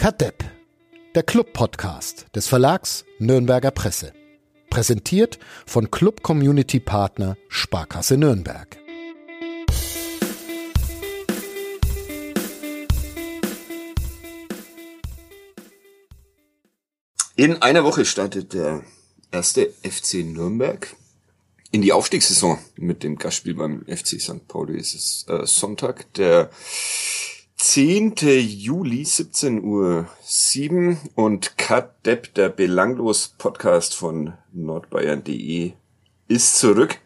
Kadepp, 0.00 0.42
der 1.14 1.22
Club-Podcast 1.22 2.24
des 2.34 2.48
Verlags 2.48 3.04
Nürnberger 3.18 3.70
Presse. 3.70 4.14
Präsentiert 4.70 5.38
von 5.66 5.90
Club 5.90 6.22
Community 6.22 6.80
Partner 6.80 7.36
Sparkasse 7.50 8.16
Nürnberg. 8.16 8.78
In 17.36 17.60
einer 17.60 17.84
Woche 17.84 18.06
startet 18.06 18.54
der 18.54 18.82
erste 19.30 19.70
FC 19.82 20.24
Nürnberg 20.24 20.96
in 21.72 21.82
die 21.82 21.92
Aufstiegssaison 21.92 22.58
mit 22.76 23.02
dem 23.02 23.16
Gastspiel 23.16 23.54
beim 23.54 23.84
FC 23.84 24.18
St. 24.18 24.48
Pauli. 24.48 24.78
Es 24.78 24.94
ist 24.94 25.28
äh, 25.28 25.44
Sonntag, 25.44 26.10
der 26.14 26.48
10. 27.62 28.14
Juli, 28.16 29.04
17 29.04 29.62
Uhr 29.62 30.08
7 30.22 30.98
und 31.14 31.58
Cut 31.58 32.06
Depp, 32.06 32.32
der 32.34 32.48
belanglos 32.48 33.34
Podcast 33.36 33.94
von 33.94 34.32
nordbayern.de 34.52 35.72
ist 36.26 36.56
zurück. 36.56 36.96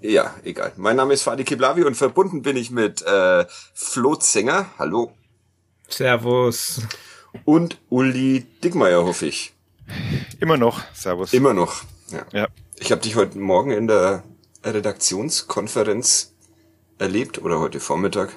Ja, 0.00 0.34
egal. 0.44 0.72
Mein 0.76 0.96
Name 0.96 1.14
ist 1.14 1.22
Fadi 1.22 1.44
Kiblavi 1.44 1.84
und 1.84 1.96
verbunden 1.96 2.42
bin 2.42 2.56
ich 2.56 2.70
mit 2.70 3.02
äh, 3.02 3.46
Flo 3.74 4.16
Zenger. 4.16 4.70
Hallo. 4.78 5.12
Servus. 5.88 6.82
Und 7.44 7.78
Uli 7.88 8.46
Dickmeier, 8.62 9.04
hoffe 9.04 9.26
ich. 9.26 9.54
Immer 10.40 10.56
noch. 10.56 10.82
Servus. 10.94 11.32
Immer 11.32 11.54
noch. 11.54 11.84
Ja. 12.10 12.26
ja. 12.32 12.48
Ich 12.78 12.90
habe 12.92 13.02
dich 13.02 13.16
heute 13.16 13.38
Morgen 13.38 13.70
in 13.70 13.86
der 13.86 14.24
Redaktionskonferenz 14.64 16.34
erlebt 16.98 17.38
oder 17.38 17.60
heute 17.60 17.80
Vormittag. 17.80 18.36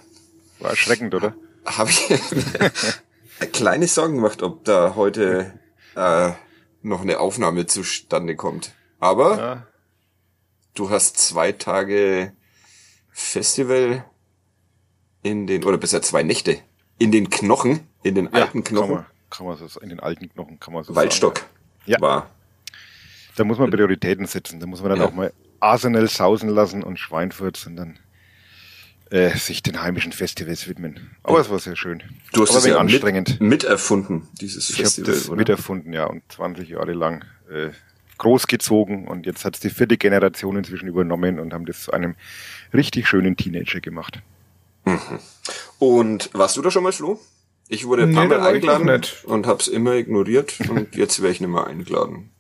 War 0.60 0.72
erschreckend, 0.72 1.16
oder? 1.16 1.34
Habe 1.66 1.90
ich 1.90 2.10
kleine 3.52 3.88
Sorgen 3.88 4.16
gemacht, 4.16 4.44
ob 4.44 4.66
da 4.66 4.96
heute 4.96 5.54
äh, 5.96 6.32
noch 6.82 7.02
eine 7.02 7.20
Aufnahme 7.20 7.66
zustande 7.66 8.36
kommt. 8.36 8.74
Aber 9.00 9.38
ja 9.38 9.69
du 10.80 10.90
hast 10.90 11.18
zwei 11.18 11.52
Tage 11.52 12.32
Festival 13.12 14.06
in 15.22 15.46
den, 15.46 15.64
oder 15.66 15.78
besser 15.78 16.02
zwei 16.02 16.24
Nächte, 16.24 16.60
in 16.98 17.12
den 17.12 17.30
Knochen, 17.30 17.82
in 18.02 18.16
den 18.16 18.26
ja, 18.26 18.32
alten 18.32 18.64
Knochen. 18.64 18.88
Kann 19.30 19.46
man, 19.46 19.58
kann 19.58 19.60
man 19.62 19.70
so, 19.70 19.80
in 19.82 19.90
den 19.90 20.00
alten 20.00 20.30
Knochen 20.30 20.60
kann 20.60 20.74
man 20.74 20.84
so 20.84 20.96
Waldstock 20.96 21.40
sagen, 21.40 21.52
ja. 21.86 22.00
war. 22.00 22.30
Da 23.36 23.44
muss 23.44 23.58
man 23.58 23.70
Prioritäten 23.70 24.26
setzen. 24.26 24.60
Da 24.60 24.68
muss 24.68 24.82
man 24.82 24.92
dann 24.92 25.00
ja. 25.00 25.06
auch 25.06 25.14
mal 25.14 25.34
Arsenal 25.60 26.08
sausen 26.08 26.50
lassen 26.50 26.84
und 26.84 26.98
Schweinfurt 26.98 27.66
und 27.68 27.76
dann 27.76 28.00
äh, 29.12 29.36
sich 29.38 29.62
den 29.62 29.82
heimischen 29.82 30.12
Festivals 30.12 30.68
widmen. 30.68 31.12
Aber 31.24 31.36
ja. 31.36 31.42
es 31.42 31.50
war 31.50 31.60
sehr 31.60 31.76
schön. 31.76 32.04
Du 32.32 32.42
hast 32.42 32.52
Aber 32.52 32.60
es 32.60 32.66
ja 32.66 32.78
anstrengend. 32.78 33.42
Mit, 33.42 33.64
miterfunden, 33.64 34.28
dieses 34.40 34.70
ich 34.70 34.78
Festival. 34.78 35.10
Ich 35.10 35.10
habe 35.10 35.20
das 35.20 35.30
oder? 35.30 35.38
miterfunden, 35.38 35.94
ja, 35.94 36.06
und 36.06 36.24
20 36.30 36.70
Jahre 36.70 36.94
lang 36.94 37.26
äh, 37.50 37.72
großgezogen 38.20 39.08
und 39.08 39.26
jetzt 39.26 39.44
hat 39.44 39.56
es 39.56 39.62
die 39.62 39.70
vierte 39.70 39.98
Generation 39.98 40.56
inzwischen 40.58 40.88
übernommen 40.88 41.40
und 41.40 41.54
haben 41.54 41.66
das 41.66 41.84
zu 41.84 41.92
einem 41.92 42.16
richtig 42.74 43.08
schönen 43.08 43.36
Teenager 43.36 43.82
gemacht. 43.82 44.22
Mhm. 44.86 45.20
Und 45.80 46.30
warst 46.34 46.56
du 46.56 46.62
da 46.62 46.70
schon 46.70 46.84
mal, 46.84 46.92
Flo? 46.92 47.20
Ich 47.68 47.86
wurde 47.86 48.04
ein 48.04 48.14
paar 48.14 48.26
nee, 48.26 48.36
Mal 48.36 48.42
eingeladen 48.42 49.02
und 49.26 49.48
hab's 49.48 49.68
immer 49.68 49.94
ignoriert 49.94 50.60
und 50.70 50.96
jetzt 50.96 51.22
wäre 51.22 51.32
ich 51.32 51.40
nicht 51.40 51.50
mehr 51.50 51.68
eingeladen. 51.68 52.32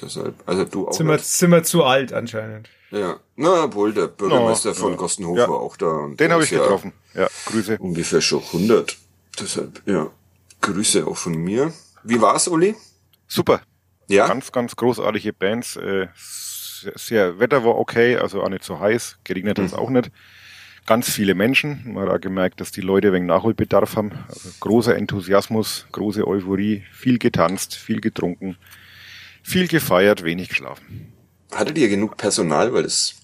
Deshalb, 0.00 0.34
also 0.46 0.64
du 0.64 0.88
auch. 0.88 0.92
Sind 0.92 1.50
wir 1.50 1.62
zu 1.62 1.84
alt 1.84 2.12
anscheinend. 2.12 2.68
Ja, 2.90 3.18
na 3.36 3.72
wohl, 3.74 3.92
der 3.92 4.08
Bürgermeister 4.08 4.70
no, 4.70 4.74
von 4.74 4.90
ja. 4.92 4.96
Gostenhof 4.96 5.38
ja. 5.38 5.48
war 5.48 5.58
auch 5.58 5.76
da. 5.76 5.86
Und 5.86 6.20
Den 6.20 6.32
habe 6.32 6.44
ich 6.44 6.50
getroffen. 6.50 6.92
Ja, 7.14 7.28
Grüße. 7.46 7.78
Ungefähr 7.78 8.20
schon 8.20 8.42
100. 8.42 8.96
Deshalb, 9.40 9.82
ja, 9.86 10.10
Grüße 10.60 11.06
auch 11.06 11.16
von 11.16 11.34
mir. 11.34 11.72
Wie 12.04 12.20
war's, 12.20 12.46
Uli? 12.46 12.76
Super. 13.26 13.62
Ja. 14.08 14.26
Ganz, 14.28 14.52
ganz 14.52 14.76
großartige 14.76 15.32
Bands. 15.32 15.76
Äh, 15.76 16.08
sehr, 16.14 17.38
Wetter 17.38 17.64
war 17.64 17.76
okay, 17.76 18.16
also 18.16 18.42
auch 18.42 18.48
nicht 18.48 18.64
so 18.64 18.78
heiß, 18.78 19.18
geregnet 19.24 19.58
hat 19.58 19.66
es 19.66 19.72
mhm. 19.72 19.78
auch 19.78 19.90
nicht. 19.90 20.10
Ganz 20.86 21.10
viele 21.10 21.34
Menschen. 21.34 21.94
Man 21.94 22.06
hat 22.06 22.14
auch 22.14 22.20
gemerkt, 22.20 22.60
dass 22.60 22.70
die 22.70 22.82
Leute 22.82 23.10
wegen 23.12 23.24
Nachholbedarf 23.24 23.96
haben. 23.96 24.12
Also 24.28 24.50
großer 24.60 24.94
Enthusiasmus, 24.94 25.86
große 25.92 26.26
Euphorie, 26.26 26.84
viel 26.92 27.18
getanzt, 27.18 27.74
viel 27.74 28.02
getrunken, 28.02 28.58
viel 29.42 29.66
gefeiert, 29.66 30.24
wenig 30.24 30.50
geschlafen. 30.50 31.14
Hattet 31.52 31.78
ihr 31.78 31.88
genug 31.88 32.18
Personal, 32.18 32.74
weil 32.74 32.84
es 32.84 33.14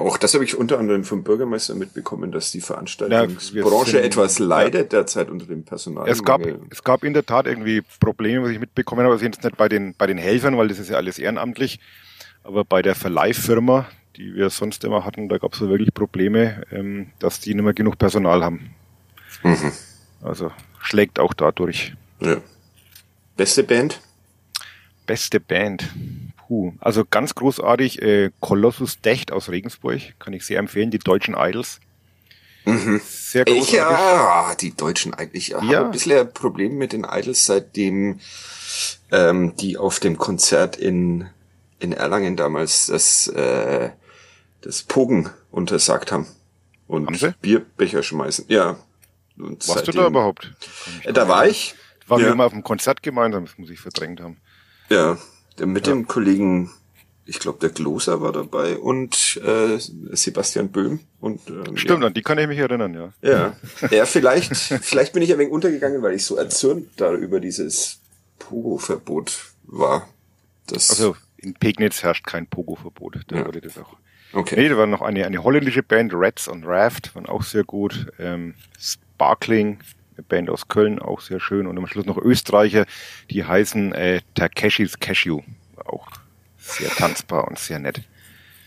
auch 0.00 0.16
das 0.16 0.34
habe 0.34 0.44
ich 0.44 0.56
unter 0.56 0.78
anderem 0.78 1.04
vom 1.04 1.22
Bürgermeister 1.22 1.74
mitbekommen, 1.74 2.32
dass 2.32 2.50
die 2.50 2.60
Veranstaltungsbranche 2.60 3.98
ja, 3.98 4.02
etwas 4.02 4.38
leidet 4.38 4.92
ja. 4.92 5.00
derzeit 5.00 5.30
unter 5.30 5.46
dem 5.46 5.64
Personal. 5.64 6.08
Es 6.08 6.24
gab, 6.24 6.42
es 6.70 6.82
gab 6.82 7.04
in 7.04 7.14
der 7.14 7.26
Tat 7.26 7.46
irgendwie 7.46 7.82
Probleme, 8.00 8.44
was 8.44 8.50
ich 8.50 8.58
mitbekommen 8.58 9.02
habe, 9.02 9.12
also 9.12 9.24
jetzt 9.24 9.42
nicht 9.44 9.56
bei 9.56 9.68
den, 9.68 9.94
bei 9.96 10.06
den 10.06 10.18
Helfern, 10.18 10.56
weil 10.56 10.68
das 10.68 10.78
ist 10.78 10.90
ja 10.90 10.96
alles 10.96 11.18
ehrenamtlich, 11.18 11.80
aber 12.42 12.64
bei 12.64 12.82
der 12.82 12.94
Verleihfirma, 12.94 13.86
die 14.16 14.34
wir 14.34 14.50
sonst 14.50 14.84
immer 14.84 15.04
hatten, 15.04 15.28
da 15.28 15.38
gab 15.38 15.54
es 15.54 15.60
wirklich 15.60 15.92
Probleme, 15.94 16.62
ähm, 16.70 17.10
dass 17.18 17.40
die 17.40 17.54
nicht 17.54 17.64
mehr 17.64 17.74
genug 17.74 17.98
Personal 17.98 18.42
haben. 18.42 18.74
Mhm. 19.42 19.72
Also 20.22 20.50
schlägt 20.80 21.18
auch 21.18 21.34
dadurch. 21.34 21.94
Ja. 22.20 22.38
Beste 23.36 23.64
Band? 23.64 24.00
Beste 25.06 25.40
Band. 25.40 25.88
Puh, 26.50 26.72
also 26.80 27.04
ganz 27.08 27.36
großartig, 27.36 28.02
äh, 28.02 28.32
Colossus 28.40 29.00
Decht 29.00 29.30
aus 29.30 29.50
Regensburg, 29.50 30.00
kann 30.18 30.32
ich 30.32 30.44
sehr 30.44 30.58
empfehlen, 30.58 30.90
die 30.90 30.98
deutschen 30.98 31.36
Idols. 31.38 31.78
Mhm. 32.64 33.00
Sehr 33.04 33.44
großartig. 33.44 33.68
Ich, 33.68 33.72
ja, 33.74 34.56
die 34.56 34.74
deutschen 34.74 35.12
Idols. 35.12 35.30
Ich 35.32 35.48
ja. 35.50 35.62
habe 35.62 35.84
ein 35.84 35.90
bisschen 35.92 36.18
ein 36.18 36.34
Problem 36.34 36.76
mit 36.76 36.92
den 36.92 37.06
Idols, 37.08 37.46
seitdem 37.46 38.18
ähm, 39.12 39.54
die 39.60 39.76
auf 39.76 40.00
dem 40.00 40.18
Konzert 40.18 40.74
in, 40.74 41.28
in 41.78 41.92
Erlangen 41.92 42.36
damals 42.36 42.88
das, 42.88 43.28
äh, 43.28 43.90
das 44.62 44.82
Pogen 44.82 45.30
untersagt 45.52 46.10
haben. 46.10 46.26
Und 46.88 47.22
haben 47.22 47.34
Bierbecher 47.40 48.02
schmeißen. 48.02 48.46
Ja. 48.48 48.76
Und 49.38 49.68
Warst 49.68 49.84
seitdem, 49.84 49.94
du 49.94 50.00
da 50.00 50.06
überhaupt? 50.08 50.52
Da 51.04 51.28
war 51.28 51.46
ich. 51.46 51.76
Waren 52.08 52.22
ja. 52.22 52.26
wir 52.26 52.32
immer 52.32 52.46
auf 52.46 52.52
dem 52.52 52.64
Konzert 52.64 53.04
gemeinsam, 53.04 53.44
das 53.44 53.56
muss 53.56 53.70
ich 53.70 53.78
verdrängt 53.78 54.20
haben. 54.20 54.38
Ja, 54.88 55.16
mit 55.66 55.86
ja. 55.86 55.92
dem 55.92 56.06
Kollegen, 56.06 56.70
ich 57.26 57.38
glaube, 57.38 57.58
der 57.60 57.70
Gloser 57.70 58.20
war 58.20 58.32
dabei 58.32 58.76
und 58.76 59.40
äh, 59.44 59.78
Sebastian 59.78 60.70
Böhm. 60.70 61.00
Und, 61.20 61.48
ähm, 61.48 61.76
Stimmt, 61.76 62.02
ja. 62.02 62.06
an 62.06 62.14
die 62.14 62.22
kann 62.22 62.38
ich 62.38 62.48
mich 62.48 62.58
erinnern, 62.58 62.94
ja. 62.94 63.12
Ja, 63.22 63.56
ja 63.90 64.04
vielleicht, 64.06 64.56
vielleicht 64.56 65.12
bin 65.12 65.22
ich 65.22 65.32
ein 65.32 65.38
wenig 65.38 65.52
untergegangen, 65.52 66.02
weil 66.02 66.14
ich 66.14 66.24
so 66.24 66.36
erzürnt 66.36 66.88
da 66.96 67.12
über 67.12 67.40
dieses 67.40 68.00
Pogo-Verbot 68.38 69.52
war. 69.64 70.08
Das 70.66 70.90
also 70.90 71.16
in 71.36 71.54
Pegnitz 71.54 72.02
herrscht 72.02 72.26
kein 72.26 72.46
Pogo-Verbot, 72.46 73.20
da 73.28 73.36
ja. 73.36 73.46
wurde 73.46 73.60
das 73.60 73.78
auch. 73.78 73.96
Okay. 74.32 74.54
Nee, 74.56 74.68
da 74.68 74.76
war 74.76 74.86
noch 74.86 75.02
eine, 75.02 75.26
eine 75.26 75.42
holländische 75.42 75.82
Band, 75.82 76.12
Rats 76.14 76.48
on 76.48 76.62
Raft, 76.64 77.14
waren 77.14 77.26
auch 77.26 77.42
sehr 77.42 77.64
gut. 77.64 78.06
Ähm, 78.18 78.54
Sparkling, 78.78 79.78
eine 80.16 80.24
Band 80.24 80.50
aus 80.50 80.68
Köln, 80.68 80.98
auch 80.98 81.20
sehr 81.20 81.40
schön. 81.40 81.66
Und 81.66 81.78
am 81.78 81.86
Schluss 81.86 82.06
noch 82.06 82.18
Österreicher, 82.18 82.86
die 83.30 83.44
heißen 83.44 83.92
äh, 83.92 84.20
Takeshis 84.34 84.98
Cashew. 84.98 85.42
Auch 85.84 86.08
sehr 86.58 86.90
tanzbar 86.90 87.48
und 87.48 87.58
sehr 87.58 87.78
nett. 87.78 88.02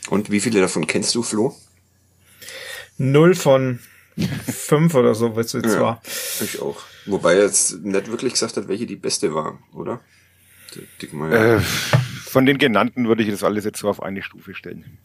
Und 0.09 0.31
wie 0.31 0.40
viele 0.40 0.59
davon 0.59 0.88
kennst 0.88 1.16
du, 1.16 1.24
Flo? 1.24 1.56
Null 2.98 3.36
von 3.36 3.80
fünf 4.52 4.94
oder 4.95 5.16
so, 5.16 5.36
was 5.36 5.54
jetzt 5.54 5.74
ja, 5.74 5.81
war. 5.81 6.01
Ich 6.42 6.62
auch. 6.62 6.81
Wobei 7.06 7.36
er 7.36 7.46
jetzt 7.46 7.84
nicht 7.84 8.10
wirklich 8.10 8.34
gesagt 8.34 8.57
hat, 8.57 8.68
welche 8.68 8.86
die 8.86 8.96
beste 8.96 9.34
war, 9.34 9.60
oder? 9.74 10.01
Äh, 10.75 11.60
von 11.60 12.46
den 12.46 12.57
genannten 12.57 13.07
würde 13.07 13.24
ich 13.24 13.30
das 13.30 13.44
alles 13.44 13.66
jetzt 13.66 13.80
so 13.80 13.89
auf 13.89 14.01
eine 14.01 14.24
Stufe 14.24 14.56
stellen. 14.56 14.98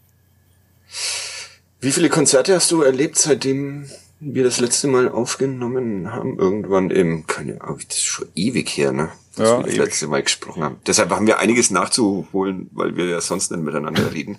Wie 1.80 1.92
viele 1.92 2.08
Konzerte 2.08 2.54
hast 2.54 2.70
du 2.70 2.82
erlebt, 2.82 3.16
seitdem 3.16 3.88
wir 4.20 4.44
das 4.44 4.60
letzte 4.60 4.88
Mal 4.88 5.08
aufgenommen 5.08 6.12
haben, 6.12 6.38
irgendwann 6.38 6.90
im, 6.90 7.26
keine 7.26 7.60
Ahnung, 7.60 7.80
das 7.86 7.98
ist 7.98 8.04
schon 8.04 8.28
ewig 8.34 8.68
her, 8.76 8.92
ne? 8.92 9.10
Dass 9.36 9.48
ja, 9.48 9.58
wir 9.58 9.64
das 9.64 9.74
ewig. 9.74 9.84
letzte 9.84 10.06
Mal 10.08 10.22
gesprochen 10.22 10.64
haben. 10.64 10.76
Deshalb 10.86 11.10
haben 11.10 11.26
wir 11.26 11.38
einiges 11.38 11.70
nachzuholen, 11.70 12.68
weil 12.72 12.96
wir 12.96 13.06
ja 13.06 13.20
sonst 13.20 13.50
nicht 13.50 13.62
miteinander 13.62 14.12
reden. 14.14 14.38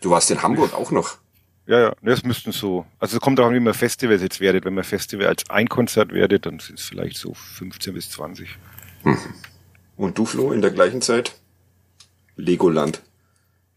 Du 0.00 0.10
warst 0.10 0.30
in 0.30 0.42
Hamburg 0.42 0.74
auch 0.74 0.90
noch. 0.90 1.18
Ja, 1.66 1.80
ja, 1.80 1.96
das 2.02 2.24
müssten 2.24 2.52
so. 2.52 2.84
Also 2.98 3.16
es 3.16 3.20
kommt 3.20 3.38
auch 3.38 3.46
an, 3.46 3.54
wie 3.54 3.60
man 3.60 3.74
Festivals 3.74 4.20
jetzt 4.20 4.40
werdet. 4.40 4.64
Wenn 4.64 4.74
man 4.74 4.84
Festival 4.84 5.26
als 5.26 5.48
ein 5.48 5.68
Konzert 5.68 6.12
werdet, 6.12 6.46
dann 6.46 6.58
sind 6.58 6.78
es 6.78 6.86
vielleicht 6.86 7.16
so 7.16 7.34
15 7.34 7.94
bis 7.94 8.10
20. 8.10 8.48
Hm. 9.04 9.16
Und 9.96 10.18
du, 10.18 10.26
Flo, 10.26 10.52
in 10.52 10.60
der 10.60 10.72
gleichen 10.72 11.02
Zeit? 11.02 11.40
Legoland. 12.36 13.02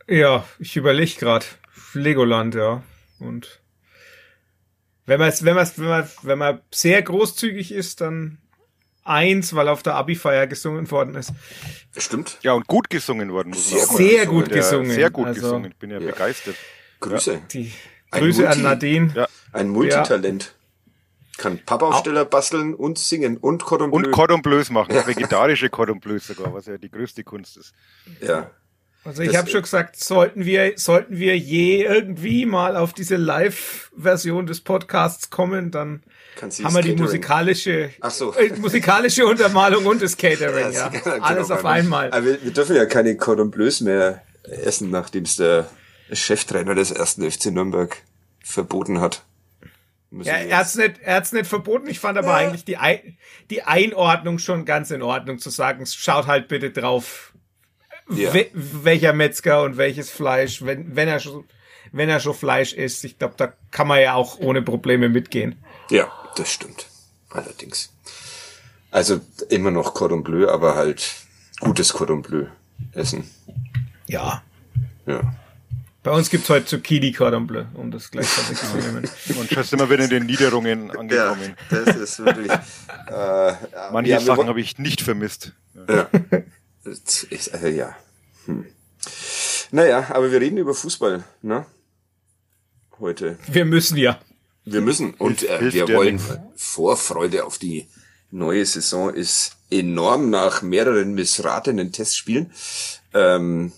Ja, 0.08 0.46
ich 0.60 0.76
überlege 0.76 1.20
gerade. 1.20 1.46
Legoland, 1.94 2.56
ja. 2.56 2.84
Und 3.20 3.62
Wenn 5.06 5.20
man 5.20 5.32
wenn 5.42 5.56
man 5.56 5.70
wenn 5.76 5.88
man 5.88 6.10
wenn 6.24 6.38
man 6.38 6.62
sehr 6.72 7.02
großzügig 7.02 7.72
ist, 7.72 8.02
dann 8.02 8.40
eins, 9.04 9.54
weil 9.56 9.70
auf 9.70 9.84
der 9.84 9.96
Abi-Feier 9.96 10.48
gesungen 10.48 10.90
worden 10.92 11.16
ist. 11.16 11.32
Stimmt. 11.96 12.40
Ja, 12.42 12.54
und 12.54 12.68
gut 12.68 12.90
gesungen 12.90 13.32
worden. 13.32 13.50
Muss 13.50 13.70
sehr, 13.70 13.86
gut, 13.86 13.98
sehr 13.98 14.26
gut 14.26 14.50
gesungen. 14.50 14.92
Sehr 14.92 15.10
gut 15.12 15.28
also, 15.28 15.42
gesungen. 15.42 15.74
Bin 15.80 15.92
ja, 15.92 16.00
ja. 16.00 16.12
begeistert. 16.12 16.56
Grüße. 17.00 17.34
Ja. 17.34 17.40
Die 17.54 17.72
Grüße 18.12 18.42
Multi, 18.42 18.58
an 18.58 18.62
Nadine. 18.64 19.12
Ja. 19.16 19.28
Ein 19.52 19.70
Multitalent. 19.70 20.56
Kann 21.38 21.60
Pappaufsteller 21.66 22.24
basteln 22.24 22.74
und 22.74 22.98
singen 22.98 23.38
und 23.38 23.64
Cordon 23.64 23.92
Bleu. 23.92 23.98
Und 23.98 24.12
Cordon 24.12 24.42
Bleus 24.42 24.70
machen. 24.70 24.96
Ja. 24.96 25.06
Vegetarische 25.06 25.70
Cordon 25.70 26.00
Bleus 26.00 26.28
sogar, 26.28 26.54
was 26.54 26.66
ja 26.66 26.78
die 26.78 26.90
größte 26.90 27.24
Kunst 27.24 27.58
ist. 27.58 27.74
Ja. 28.22 28.52
Also 29.06 29.22
ich 29.22 29.38
habe 29.38 29.48
schon 29.48 29.62
gesagt, 29.62 30.04
sollten 30.04 30.46
wir, 30.46 30.74
sollten 30.78 31.20
wir 31.20 31.38
je 31.38 31.84
irgendwie 31.84 32.48
mal 32.48 32.76
auf 32.76 32.92
diese 32.92 33.18
Live-Version 33.18 34.48
des 34.48 34.62
Podcasts 34.62 35.30
kommen, 35.30 35.70
dann 35.70 36.02
haben 36.42 36.76
wir 36.76 36.82
die 36.82 36.96
musikalische, 36.96 37.92
so. 38.10 38.34
äh, 38.34 38.52
musikalische 38.58 39.28
Untermalung 39.28 39.86
und 39.86 40.02
das 40.02 40.18
Catering, 40.18 40.72
ja. 40.72 40.92
ja. 40.92 41.00
Genau, 41.04 41.24
Alles 41.24 41.52
auf 41.52 41.66
einmal. 41.66 42.12
Aber 42.12 42.26
wir, 42.26 42.44
wir, 42.44 42.52
dürfen 42.52 42.76
ja 42.76 42.88
keine 42.88 43.16
Cordon 43.16 43.52
Bleus 43.52 43.80
mehr 43.80 44.24
essen, 44.44 44.90
nachdem 44.90 45.24
es 45.24 45.36
der 45.36 45.70
Cheftrainer 46.12 46.74
des 46.74 46.90
ersten 46.90 47.30
FC 47.30 47.48
Nürnberg 47.48 47.96
verboten 48.44 49.02
hat. 49.02 49.24
ja, 50.12 50.34
er 50.34 50.58
hat's 50.58 50.76
nicht, 50.76 51.00
er 51.04 51.18
hat's 51.18 51.32
nicht 51.32 51.46
verboten. 51.46 51.88
Ich 51.88 52.00
fand 52.00 52.18
aber 52.18 52.30
ja. 52.30 52.48
eigentlich 52.48 52.66
die, 52.66 52.78
Ein 52.78 53.18
die 53.52 53.62
Einordnung 53.62 54.40
schon 54.40 54.66
ganz 54.66 54.90
in 54.90 55.04
Ordnung 55.04 55.38
zu 55.38 55.52
sagen, 55.52 55.86
schaut 55.86 56.26
halt 56.26 56.48
bitte 56.48 56.72
drauf, 56.72 57.35
ja. 58.10 58.34
we 58.34 58.48
welcher 58.54 59.14
Metzger 59.14 59.64
und 59.64 59.78
welches 59.78 60.10
Fleisch, 60.10 60.64
wenn, 60.64 60.96
wenn 60.96 61.08
er 61.08 61.20
schon, 61.20 61.46
wenn 61.92 62.10
er 62.10 62.20
schon 62.20 62.34
Fleisch 62.34 62.74
isst. 62.74 63.04
Ich 63.04 63.18
glaube, 63.18 63.36
da 63.38 63.54
kann 63.72 63.88
man 63.88 64.02
ja 64.02 64.14
auch 64.14 64.40
ohne 64.40 64.62
Probleme 64.62 65.10
mitgehen. 65.10 65.56
Ja, 65.90 66.12
das 66.36 66.52
stimmt. 66.52 66.88
Allerdings. 67.30 67.92
Also 68.92 69.20
immer 69.50 69.72
noch 69.72 69.94
Cordon 69.94 70.24
Bleu, 70.24 70.50
aber 70.50 70.76
halt 70.76 71.16
gutes 71.60 71.94
Cordon 71.94 72.22
Bleu 72.22 72.46
essen. 72.94 73.30
Ja. 74.08 74.42
Ja. 75.06 75.36
Bei 76.04 76.12
uns 76.12 76.30
gibt's 76.30 76.50
heute 76.50 76.66
Zucchini 76.66 77.12
Cordon 77.12 77.48
Bleu, 77.48 77.66
um 77.74 77.90
das 77.90 78.12
gleich 78.12 78.28
vorwegzunehmen. 78.28 79.10
Und 79.40 79.50
schon 79.50 79.64
sind 79.64 79.80
wir 79.80 79.90
wieder 79.90 80.04
in 80.04 80.12
den 80.12 80.26
Niederungen 80.28 80.92
angekommen. 80.92 81.56
Ja, 81.72 81.80
das 81.84 81.96
ist 81.96 82.24
wirklich. 82.24 82.52
Äh, 82.52 83.54
Manche 83.92 84.12
ja, 84.12 84.20
Sachen 84.20 84.48
habe 84.48 84.62
ich 84.62 84.78
nicht 84.78 85.02
vermisst. 85.02 85.54
Ja. 85.90 86.08
Ist, 86.86 87.54
also, 87.54 87.68
ja. 87.68 87.96
Hm. 88.46 88.66
Naja, 89.72 90.08
aber 90.10 90.32
wir 90.32 90.40
reden 90.40 90.58
über 90.58 90.74
Fußball, 90.74 91.24
ne? 91.42 91.66
Heute. 93.00 93.38
Wir 93.48 93.66
müssen 93.66 93.98
ja. 93.98 94.20
Wir 94.64 94.82
müssen. 94.82 95.14
Und 95.16 95.44
äh, 95.44 95.74
wir 95.74 95.88
wollen 95.90 96.20
Vorfreude 96.56 97.46
auf 97.46 97.58
die 97.58 97.88
neue 98.32 98.66
Saison 98.66 99.14
ist 99.14 99.58
enorm 99.70 100.30
nach 100.30 100.62
mehreren 100.62 101.14
missratenen 101.14 101.92
Testspielen. 101.92 102.52
Ähm, 103.14 103.72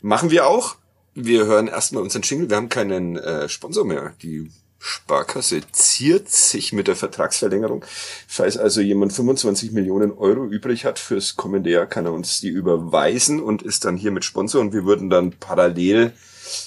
machen 0.00 0.30
wir 0.30 0.46
auch. 0.46 0.76
Wir 1.14 1.46
hören 1.46 1.68
erstmal 1.68 2.02
unseren 2.02 2.22
Jingle. 2.22 2.48
Wir 2.48 2.56
haben 2.56 2.68
keinen 2.68 3.16
äh, 3.16 3.48
Sponsor 3.48 3.84
mehr. 3.84 4.14
Die 4.22 4.50
Sparkasse 4.78 5.60
ziert 5.72 6.28
sich 6.28 6.72
mit 6.72 6.86
der 6.86 6.94
Vertragsverlängerung. 6.94 7.84
Falls 8.28 8.56
also 8.56 8.80
jemand 8.80 9.12
25 9.12 9.72
Millionen 9.72 10.12
Euro 10.12 10.46
übrig 10.46 10.84
hat 10.84 10.98
fürs 10.98 11.36
kommende 11.36 11.70
Jahr, 11.70 11.86
kann 11.86 12.06
er 12.06 12.12
uns 12.12 12.40
die 12.40 12.48
überweisen 12.48 13.42
und 13.42 13.62
ist 13.62 13.84
dann 13.84 13.96
hier 13.96 14.12
mit 14.12 14.24
Sponsor 14.24 14.60
und 14.60 14.72
wir 14.72 14.84
würden 14.84 15.10
dann 15.10 15.32
parallel 15.32 16.12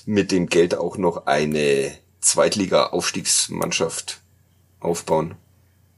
mit 0.06 0.32
dem 0.32 0.48
Geld 0.48 0.76
auch 0.76 0.98
noch 0.98 1.26
eine 1.26 1.92
Zweitliga-Aufstiegsmannschaft 2.20 4.20
aufbauen. 4.80 5.36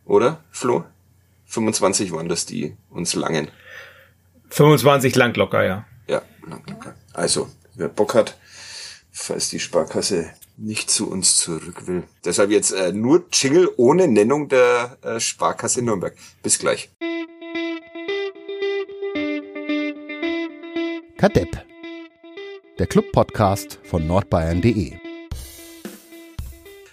Oder, 0.06 0.44
Flo? 0.52 0.84
25 1.46 2.12
waren 2.12 2.30
das, 2.30 2.46
die 2.46 2.76
uns 2.90 3.16
langen. 3.16 3.50
25 4.50 5.16
lang 5.16 5.36
locker, 5.36 5.64
ja. 5.64 5.86
Ja, 6.08 6.22
lang 6.48 6.64
locker. 6.70 6.96
Also, 7.14 7.50
wer 7.76 7.90
Bock 7.90 8.14
hat, 8.14 8.38
falls 9.12 9.50
die 9.50 9.60
Sparkasse 9.60 10.32
nicht 10.58 10.90
zu 10.90 11.10
uns 11.10 11.38
zurück 11.38 11.88
will. 11.88 12.04
Deshalb 12.24 12.52
jetzt 12.52 12.72
äh, 12.72 12.92
nur 12.92 13.26
Jingle 13.32 13.70
ohne 13.78 14.08
Nennung 14.08 14.50
der 14.50 14.98
äh, 15.02 15.20
Sparkasse 15.20 15.82
Nürnberg. 15.82 16.16
Bis 16.42 16.60
gleich. 16.60 16.90
Kadepp. 21.18 21.66
Der 22.80 22.88
Club-Podcast 22.88 23.80
von 23.84 24.06
nordbayern.de. 24.08 24.94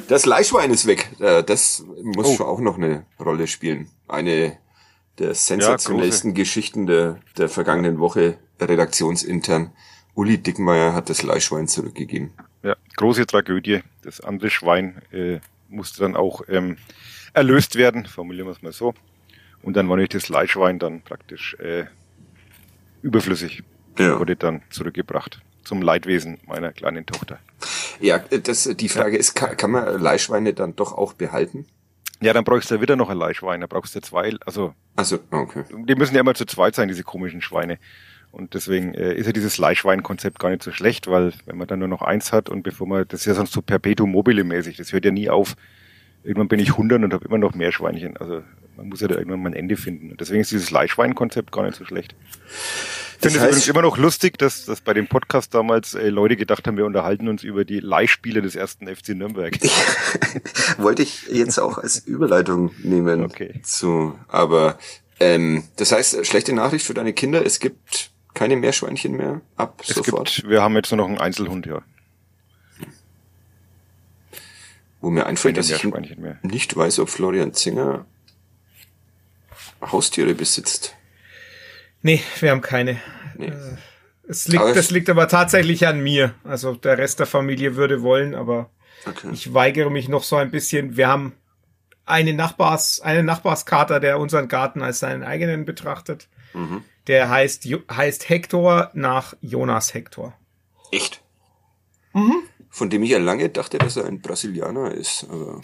Das 0.08 0.26
Leischwein 0.26 0.70
ist 0.70 0.86
weg. 0.86 1.10
Äh, 1.20 1.44
das 1.44 1.84
muss 2.02 2.26
oh. 2.26 2.36
schon 2.36 2.46
auch 2.46 2.60
noch 2.60 2.76
eine 2.76 3.06
Rolle 3.18 3.46
spielen. 3.46 3.88
Eine 4.08 4.58
der 5.18 5.34
sensationellsten 5.34 6.30
ja, 6.30 6.34
Geschichten 6.34 6.86
der, 6.86 7.20
der 7.36 7.48
vergangenen 7.48 7.98
Woche 7.98 8.38
redaktionsintern. 8.60 9.72
Uli 10.14 10.38
Dickmeier 10.38 10.94
hat 10.94 11.10
das 11.10 11.22
Leischwein 11.22 11.68
zurückgegeben. 11.68 12.32
Ja, 12.62 12.76
große 12.96 13.26
Tragödie. 13.26 13.80
Das 14.02 14.20
andere 14.20 14.50
Schwein 14.50 15.02
äh, 15.12 15.40
musste 15.68 16.00
dann 16.02 16.16
auch 16.16 16.42
ähm, 16.48 16.76
erlöst 17.32 17.76
werden, 17.76 18.06
formulieren 18.06 18.46
wir 18.46 18.52
es 18.52 18.62
mal 18.62 18.72
so. 18.72 18.94
Und 19.62 19.76
dann 19.76 19.88
war 19.88 19.96
nicht 19.96 20.14
das 20.14 20.28
Leischwein 20.28 20.78
dann 20.78 21.02
praktisch 21.02 21.54
äh, 21.54 21.84
überflüssig. 23.02 23.62
Ja. 23.98 24.18
Wurde 24.18 24.36
dann 24.36 24.62
zurückgebracht 24.70 25.40
zum 25.64 25.82
Leidwesen 25.82 26.38
meiner 26.46 26.72
kleinen 26.72 27.06
Tochter. 27.06 27.38
Ja, 28.00 28.18
das, 28.18 28.64
die 28.64 28.88
Frage 28.88 29.12
ja. 29.12 29.20
ist, 29.20 29.34
kann, 29.34 29.56
kann 29.56 29.70
man 29.70 30.00
Leischweine 30.00 30.54
dann 30.54 30.74
doch 30.74 30.92
auch 30.92 31.12
behalten? 31.12 31.66
Ja, 32.22 32.32
dann 32.32 32.44
brauchst 32.44 32.70
du 32.70 32.74
ja 32.74 32.80
wieder 32.80 32.96
noch 32.96 33.08
ein 33.08 33.16
Leischwein, 33.16 33.60
da 33.60 33.66
brauchst 33.66 33.94
du 33.94 34.00
zwei, 34.00 34.34
also. 34.44 34.74
Also, 34.96 35.18
okay. 35.30 35.64
Die 35.70 35.94
müssen 35.94 36.14
ja 36.14 36.20
immer 36.20 36.34
zu 36.34 36.44
zweit 36.44 36.74
sein, 36.74 36.88
diese 36.88 37.02
komischen 37.02 37.40
Schweine. 37.40 37.78
Und 38.32 38.54
deswegen 38.54 38.94
äh, 38.94 39.14
ist 39.14 39.26
ja 39.26 39.32
dieses 39.32 39.58
Leischwein-Konzept 39.58 40.38
gar 40.38 40.50
nicht 40.50 40.62
so 40.62 40.70
schlecht, 40.70 41.08
weil 41.08 41.32
wenn 41.46 41.58
man 41.58 41.66
dann 41.66 41.80
nur 41.80 41.88
noch 41.88 42.02
eins 42.02 42.32
hat 42.32 42.48
und 42.48 42.62
bevor 42.62 42.86
man, 42.86 43.04
das 43.08 43.20
ist 43.20 43.26
ja 43.26 43.34
sonst 43.34 43.52
so 43.52 43.60
perpetuum 43.60 44.10
mobile 44.10 44.44
mäßig, 44.44 44.76
das 44.76 44.92
hört 44.92 45.04
ja 45.04 45.10
nie 45.10 45.28
auf. 45.28 45.56
Irgendwann 46.22 46.48
bin 46.48 46.60
ich 46.60 46.70
100 46.70 47.02
und 47.02 47.12
habe 47.12 47.24
immer 47.24 47.38
noch 47.38 47.54
mehr 47.54 47.72
Schweinchen. 47.72 48.16
Also 48.18 48.42
man 48.76 48.88
muss 48.88 49.00
ja 49.00 49.08
da 49.08 49.16
irgendwann 49.16 49.42
mal 49.42 49.50
ein 49.50 49.54
Ende 49.54 49.76
finden. 49.76 50.10
Und 50.10 50.20
deswegen 50.20 50.40
ist 50.40 50.52
dieses 50.52 50.70
Leischwein-Konzept 50.70 51.50
gar 51.50 51.64
nicht 51.64 51.76
so 51.76 51.84
schlecht. 51.84 52.14
Ich 53.22 53.32
finde 53.32 53.38
es 53.38 53.44
übrigens 53.44 53.68
immer 53.68 53.82
noch 53.82 53.98
lustig, 53.98 54.38
dass, 54.38 54.64
dass 54.64 54.80
bei 54.80 54.94
dem 54.94 55.06
Podcast 55.06 55.54
damals 55.54 55.94
äh, 55.94 56.08
Leute 56.08 56.36
gedacht 56.36 56.66
haben, 56.66 56.78
wir 56.78 56.86
unterhalten 56.86 57.28
uns 57.28 57.42
über 57.42 57.66
die 57.66 57.80
Leihspiele 57.80 58.40
des 58.40 58.54
ersten 58.54 58.86
FC 58.86 59.10
Nürnberg. 59.10 59.58
Wollte 60.78 61.02
ich 61.02 61.26
jetzt 61.26 61.58
auch 61.58 61.76
als 61.76 61.98
Überleitung 61.98 62.70
nehmen 62.82 63.24
okay. 63.24 63.60
zu, 63.62 64.18
aber 64.28 64.78
ähm, 65.18 65.64
das 65.76 65.92
heißt, 65.92 66.24
schlechte 66.24 66.54
Nachricht 66.54 66.86
für 66.86 66.94
deine 66.94 67.12
Kinder, 67.12 67.44
es 67.44 67.60
gibt 67.60 68.10
keine 68.40 68.56
Meerschweinchen 68.56 69.18
mehr 69.18 69.42
ab 69.56 69.82
es 69.86 69.94
sofort? 69.94 70.34
Gibt, 70.34 70.48
wir 70.48 70.62
haben 70.62 70.74
jetzt 70.74 70.90
nur 70.90 70.96
noch 70.96 71.08
einen 71.08 71.18
Einzelhund, 71.18 71.66
ja. 71.66 71.82
Wo 75.02 75.10
mir 75.10 75.26
einfällt, 75.26 75.58
dass 75.58 75.68
ich 75.68 75.84
nicht 76.42 76.74
weiß, 76.74 77.00
ob 77.00 77.10
Florian 77.10 77.52
Zinger 77.52 78.06
Haustiere 79.82 80.34
besitzt. 80.34 80.96
Nee, 82.00 82.22
wir 82.40 82.52
haben 82.52 82.62
keine. 82.62 82.98
Nee. 83.36 83.48
Äh, 83.48 83.76
es 84.26 84.48
liegt, 84.48 84.62
aber 84.62 84.72
das 84.72 84.90
liegt 84.90 85.10
aber 85.10 85.28
tatsächlich 85.28 85.86
an 85.86 86.00
mir. 86.00 86.32
Also 86.42 86.74
der 86.74 86.96
Rest 86.96 87.18
der 87.18 87.26
Familie 87.26 87.76
würde 87.76 88.00
wollen, 88.00 88.34
aber 88.34 88.70
okay. 89.04 89.28
ich 89.34 89.52
weigere 89.52 89.90
mich 89.90 90.08
noch 90.08 90.22
so 90.22 90.36
ein 90.36 90.50
bisschen. 90.50 90.96
Wir 90.96 91.08
haben 91.08 91.34
eine 92.06 92.32
Nachbars, 92.32 93.02
einen 93.02 93.26
Nachbarskater, 93.26 94.00
der 94.00 94.18
unseren 94.18 94.48
Garten 94.48 94.80
als 94.80 95.00
seinen 95.00 95.24
eigenen 95.24 95.66
betrachtet. 95.66 96.28
Mhm. 96.54 96.84
Der 97.10 97.28
heißt, 97.28 97.66
heißt 97.90 98.28
Hector 98.28 98.92
nach 98.94 99.34
Jonas 99.40 99.94
Hector. 99.94 100.32
Echt? 100.92 101.20
Mhm. 102.12 102.44
Von 102.68 102.88
dem 102.88 103.02
ich 103.02 103.10
ja 103.10 103.18
lange 103.18 103.48
dachte, 103.48 103.78
dass 103.78 103.96
er 103.96 104.04
ein 104.04 104.20
Brasilianer 104.20 104.92
ist, 104.92 105.26
aber 105.28 105.60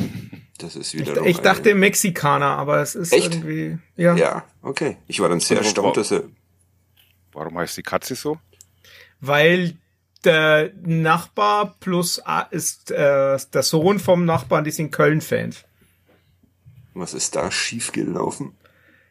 das 0.58 0.74
ist 0.74 0.94
wieder. 0.94 1.20
Ich, 1.20 1.36
ich 1.36 1.38
dachte 1.38 1.76
Mexikaner, 1.76 2.58
aber 2.58 2.80
es 2.80 2.96
ist 2.96 3.12
Echt? 3.12 3.32
irgendwie. 3.32 3.78
Ja. 3.94 4.16
Ja, 4.16 4.44
okay. 4.60 4.96
Ich 5.06 5.20
war 5.20 5.28
dann 5.28 5.38
sehr 5.38 5.58
erstaunt, 5.58 5.96
dass 5.96 6.10
er. 6.10 6.24
Warum 7.32 7.56
heißt 7.56 7.76
die 7.76 7.84
Katze 7.84 8.16
so? 8.16 8.38
Weil 9.20 9.76
der 10.24 10.72
Nachbar 10.82 11.76
plus 11.78 12.18
A 12.26 12.40
ist 12.40 12.90
äh, 12.90 13.38
der 13.52 13.62
Sohn 13.62 14.00
vom 14.00 14.24
Nachbarn, 14.24 14.64
die 14.64 14.72
sind 14.72 14.90
Köln-Fans. 14.90 15.62
Was 16.94 17.14
ist 17.14 17.36
da 17.36 17.52
schiefgelaufen? 17.52 18.56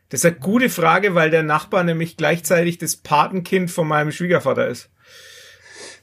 Das 0.09 0.21
ist 0.21 0.25
eine 0.25 0.35
gute 0.35 0.69
Frage, 0.69 1.15
weil 1.15 1.29
der 1.29 1.43
Nachbar 1.43 1.83
nämlich 1.83 2.15
gleichzeitig 2.15 2.77
das 2.77 2.95
Patenkind 2.95 3.71
von 3.71 3.88
meinem 3.88 4.12
Schwiegervater 4.12 4.67
ist. 4.67 4.89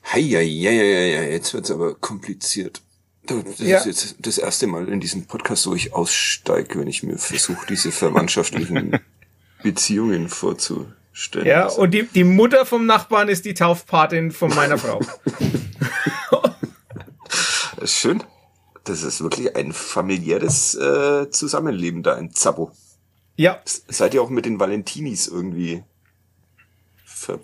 Hei, 0.05 0.23
hei, 0.23 0.47
hei, 0.47 1.19
hei, 1.19 1.33
jetzt 1.33 1.55
wird's 1.55 1.71
aber 1.71 1.95
kompliziert. 1.95 2.83
Das 3.27 3.59
ja. 3.59 3.79
ist 3.79 3.87
jetzt 3.87 4.17
das 4.19 4.39
erste 4.39 4.67
Mal 4.67 4.89
in 4.89 4.99
diesem 4.99 5.27
Podcast, 5.27 5.69
wo 5.69 5.75
ich 5.75 5.95
aussteige, 5.95 6.81
wenn 6.81 6.89
ich 6.89 7.05
mir 7.05 7.19
versuche, 7.19 7.65
diese 7.69 7.93
verwandtschaftlichen 7.93 8.99
Beziehungen 9.63 10.29
vorzustellen. 10.29 11.47
Ja, 11.47 11.69
und 11.69 11.93
die, 11.93 12.03
die 12.03 12.25
Mutter 12.25 12.67
vom 12.67 12.85
Nachbarn 12.85 13.29
ist 13.29 13.45
die 13.45 13.55
Taufpatin 13.55 14.33
von 14.33 14.53
meiner 14.53 14.77
Frau. 14.77 15.01
das 17.77 17.83
ist 17.83 17.95
schön. 17.95 18.25
das 18.83 19.05
ist 19.05 19.23
wirklich 19.23 19.55
ein 19.55 19.73
familiäres 19.73 20.75
äh, 20.75 21.31
Zusammenleben 21.31 22.03
da 22.03 22.19
in 22.19 22.33
Zappo. 22.33 22.73
Ja. 23.37 23.61
Seid 23.65 24.15
ihr 24.15 24.23
auch 24.23 24.31
mit 24.31 24.45
den 24.45 24.61
Valentinis 24.61 25.27
irgendwie 25.27 25.83
ver 27.05 27.41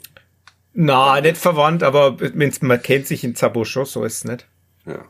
Na, 0.74 1.20
nicht 1.20 1.36
verwandt, 1.36 1.82
aber 1.82 2.16
man 2.60 2.82
kennt 2.82 3.06
sich 3.06 3.24
in 3.24 3.34
Zappo 3.34 3.64
schon, 3.64 3.84
so 3.84 4.04
ist 4.04 4.18
es 4.18 4.24
nicht. 4.24 4.46
Ja. 4.86 5.04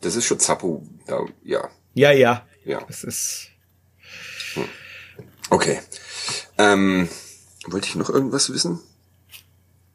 Das 0.00 0.16
ist 0.16 0.24
schon 0.24 0.38
Zappo, 0.40 0.82
da, 1.06 1.24
ja. 1.42 1.68
Ja, 1.94 2.12
ja. 2.12 2.46
Ja. 2.64 2.80
Das 2.86 3.04
ist. 3.04 3.48
Hm. 4.54 4.64
Okay. 5.50 5.80
Ähm, 6.58 7.08
wollte 7.66 7.88
ich 7.88 7.96
noch 7.96 8.10
irgendwas 8.10 8.52
wissen? 8.52 8.80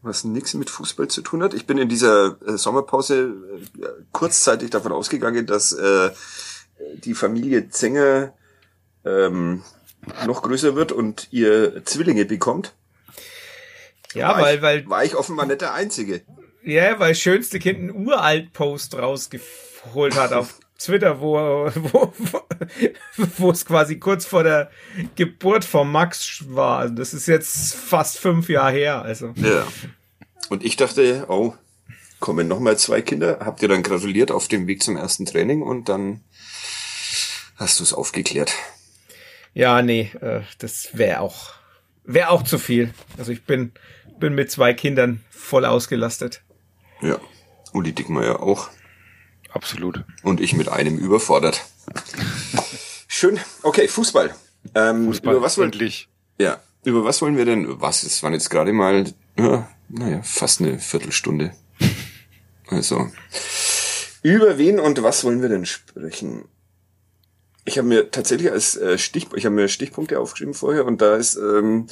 Was 0.02 0.24
nichts 0.24 0.54
mit 0.54 0.70
Fußball 0.70 1.08
zu 1.08 1.22
tun 1.22 1.44
hat. 1.44 1.54
Ich 1.54 1.66
bin 1.66 1.78
in 1.78 1.90
dieser 1.90 2.38
äh, 2.46 2.58
Sommerpause 2.58 3.34
äh, 3.80 3.88
kurzzeitig 4.12 4.70
davon 4.70 4.92
ausgegangen, 4.92 5.46
dass 5.46 5.72
äh, 5.72 6.12
die 7.04 7.16
Familie 7.16 7.70
Zenger 7.70 8.34
ähm, 9.04 9.64
noch 10.26 10.42
größer 10.42 10.76
wird 10.76 10.92
und 10.92 11.28
ihr 11.32 11.84
Zwillinge 11.86 12.26
bekommt. 12.26 12.74
Ja, 14.14 14.30
war 14.30 14.42
weil, 14.42 14.56
ich, 14.56 14.62
weil. 14.62 14.90
War 14.90 15.04
ich 15.04 15.16
offenbar 15.16 15.46
nicht 15.46 15.62
der 15.62 15.74
Einzige. 15.74 16.22
Ja, 16.64 17.00
weil 17.00 17.16
schönste 17.16 17.60
Kind 17.60 17.80
einen 17.80 18.08
Uralt-Post 18.08 18.98
rausgeholt 18.98 20.16
hat 20.16 20.34
auf 20.34 20.60
Twitter, 20.80 21.22
wo, 21.22 21.72
wo, 21.76 22.14
wo 23.38 23.52
es 23.52 23.66
quasi 23.66 23.98
kurz 24.00 24.26
vor 24.26 24.44
der 24.44 24.70
Geburt 25.16 25.66
von 25.66 25.92
Max 25.92 26.44
war. 26.48 26.80
Also 26.80 26.96
das 26.96 27.14
ist 27.14 27.28
jetzt 27.28 27.74
fast 27.74 28.20
fünf 28.20 28.50
Jahre 28.50 28.72
her. 28.72 29.02
Also. 29.02 29.34
Ja. 29.38 29.66
Und 30.50 30.64
ich 30.64 30.76
dachte, 30.76 31.26
oh, 31.30 31.54
kommen 32.20 32.48
noch 32.48 32.60
mal 32.60 32.78
zwei 32.78 33.02
Kinder. 33.02 33.40
Habt 33.42 33.62
ihr 33.62 33.68
dann 33.68 33.84
gratuliert 33.84 34.32
auf 34.32 34.48
dem 34.48 34.68
Weg 34.68 34.84
zum 34.84 34.98
ersten 34.98 35.26
Training 35.26 35.62
und 35.62 35.90
dann 35.90 36.22
hast 37.56 37.80
du 37.80 37.84
es 37.84 37.94
aufgeklärt. 37.94 38.54
Ja, 39.58 39.82
nee, 39.82 40.12
äh, 40.22 40.42
das 40.60 40.90
wäre 41.00 41.20
auch, 41.20 41.50
wäre 42.04 42.30
auch 42.30 42.44
zu 42.44 42.60
viel. 42.60 42.94
Also 43.18 43.32
ich 43.32 43.44
bin, 43.44 43.72
bin 44.20 44.36
mit 44.36 44.52
zwei 44.52 44.76
Kindern 44.76 45.26
voll 45.32 45.66
ausgelastet. 45.66 46.44
Ja. 47.02 47.20
Uli 47.74 47.92
Dickmeyer 47.92 48.44
auch. 48.44 48.70
Absolut. 49.50 50.04
Und 50.22 50.42
ich 50.42 50.54
mit 50.54 50.70
einem 50.70 51.00
überfordert. 51.00 51.66
Schön. 53.08 53.40
Okay, 53.64 53.88
Fußball. 53.88 54.36
Ähm, 54.76 55.06
Fußball, 55.06 55.34
über 55.34 55.44
was 55.44 55.58
wollen, 55.58 55.72
endlich. 55.72 56.08
Ja, 56.40 56.62
über 56.84 57.04
was 57.04 57.24
wollen 57.24 57.36
wir 57.36 57.46
denn? 57.46 57.82
Was? 57.82 58.04
Es 58.04 58.22
waren 58.22 58.34
jetzt 58.34 58.52
gerade 58.52 58.74
mal, 58.74 59.06
ja, 59.40 59.68
naja, 59.90 60.22
fast 60.22 60.62
eine 60.62 60.78
Viertelstunde. 60.78 61.52
Also, 62.70 63.10
über 64.24 64.58
wen 64.58 64.78
und 64.82 65.02
was 65.02 65.24
wollen 65.24 65.42
wir 65.42 65.48
denn 65.48 65.66
sprechen? 65.66 66.44
Ich 67.68 67.78
habe 67.78 67.88
mir 67.90 68.12
tatsächlich 68.12 68.50
als 68.50 68.78
äh, 68.78 68.98
Stich, 68.98 69.28
ich 69.36 69.46
habe 69.46 69.54
mir 69.54 69.68
Stichpunkte 69.68 70.22
aufgeschrieben 70.22 70.54
vorher 70.54 70.86
und 70.86 71.02
da 71.02 71.18
ist 71.18 71.36
ähm, 71.36 71.88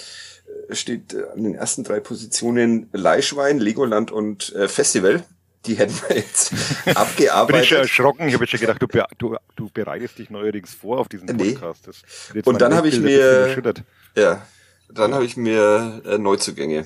steht 0.70 1.13
äh, 1.13 1.25
an 1.34 1.44
den 1.44 1.53
ersten 1.53 1.84
drei 1.84 2.00
Positionen 2.00 2.88
Leischwein, 2.94 3.60
Legoland 3.60 4.10
und 4.10 4.55
äh, 4.55 4.70
Festival. 4.70 5.25
Die 5.65 5.74
hätten 5.74 6.00
wir 6.08 6.15
jetzt 6.15 6.53
abgearbeitet. 6.96 7.48
Bin 7.48 7.63
ich 7.63 7.67
schon 7.67 7.77
erschrocken. 7.79 8.27
Ich 8.29 8.34
habe 8.36 8.46
jetzt 8.46 8.51
schon 8.51 8.62
gedacht, 8.62 8.82
du, 8.82 8.88
du, 9.17 9.36
du 9.58 9.70
bereitest 9.74 10.17
dich 10.17 10.29
neuerdings 10.29 10.74
vor 10.74 11.00
auf 11.00 11.10
diesen 11.10 11.27
Podcast. 11.27 11.89
Nee. 12.34 12.41
Und 12.46 12.62
dann 12.62 12.74
habe 12.74 12.88
ich 12.88 13.01
mir 13.01 13.53
ja, 14.15 14.48
dann 14.89 15.13
habe 15.13 15.25
ich 15.25 15.36
mir 15.36 16.01
äh, 16.05 16.17
Neuzugänge 16.17 16.86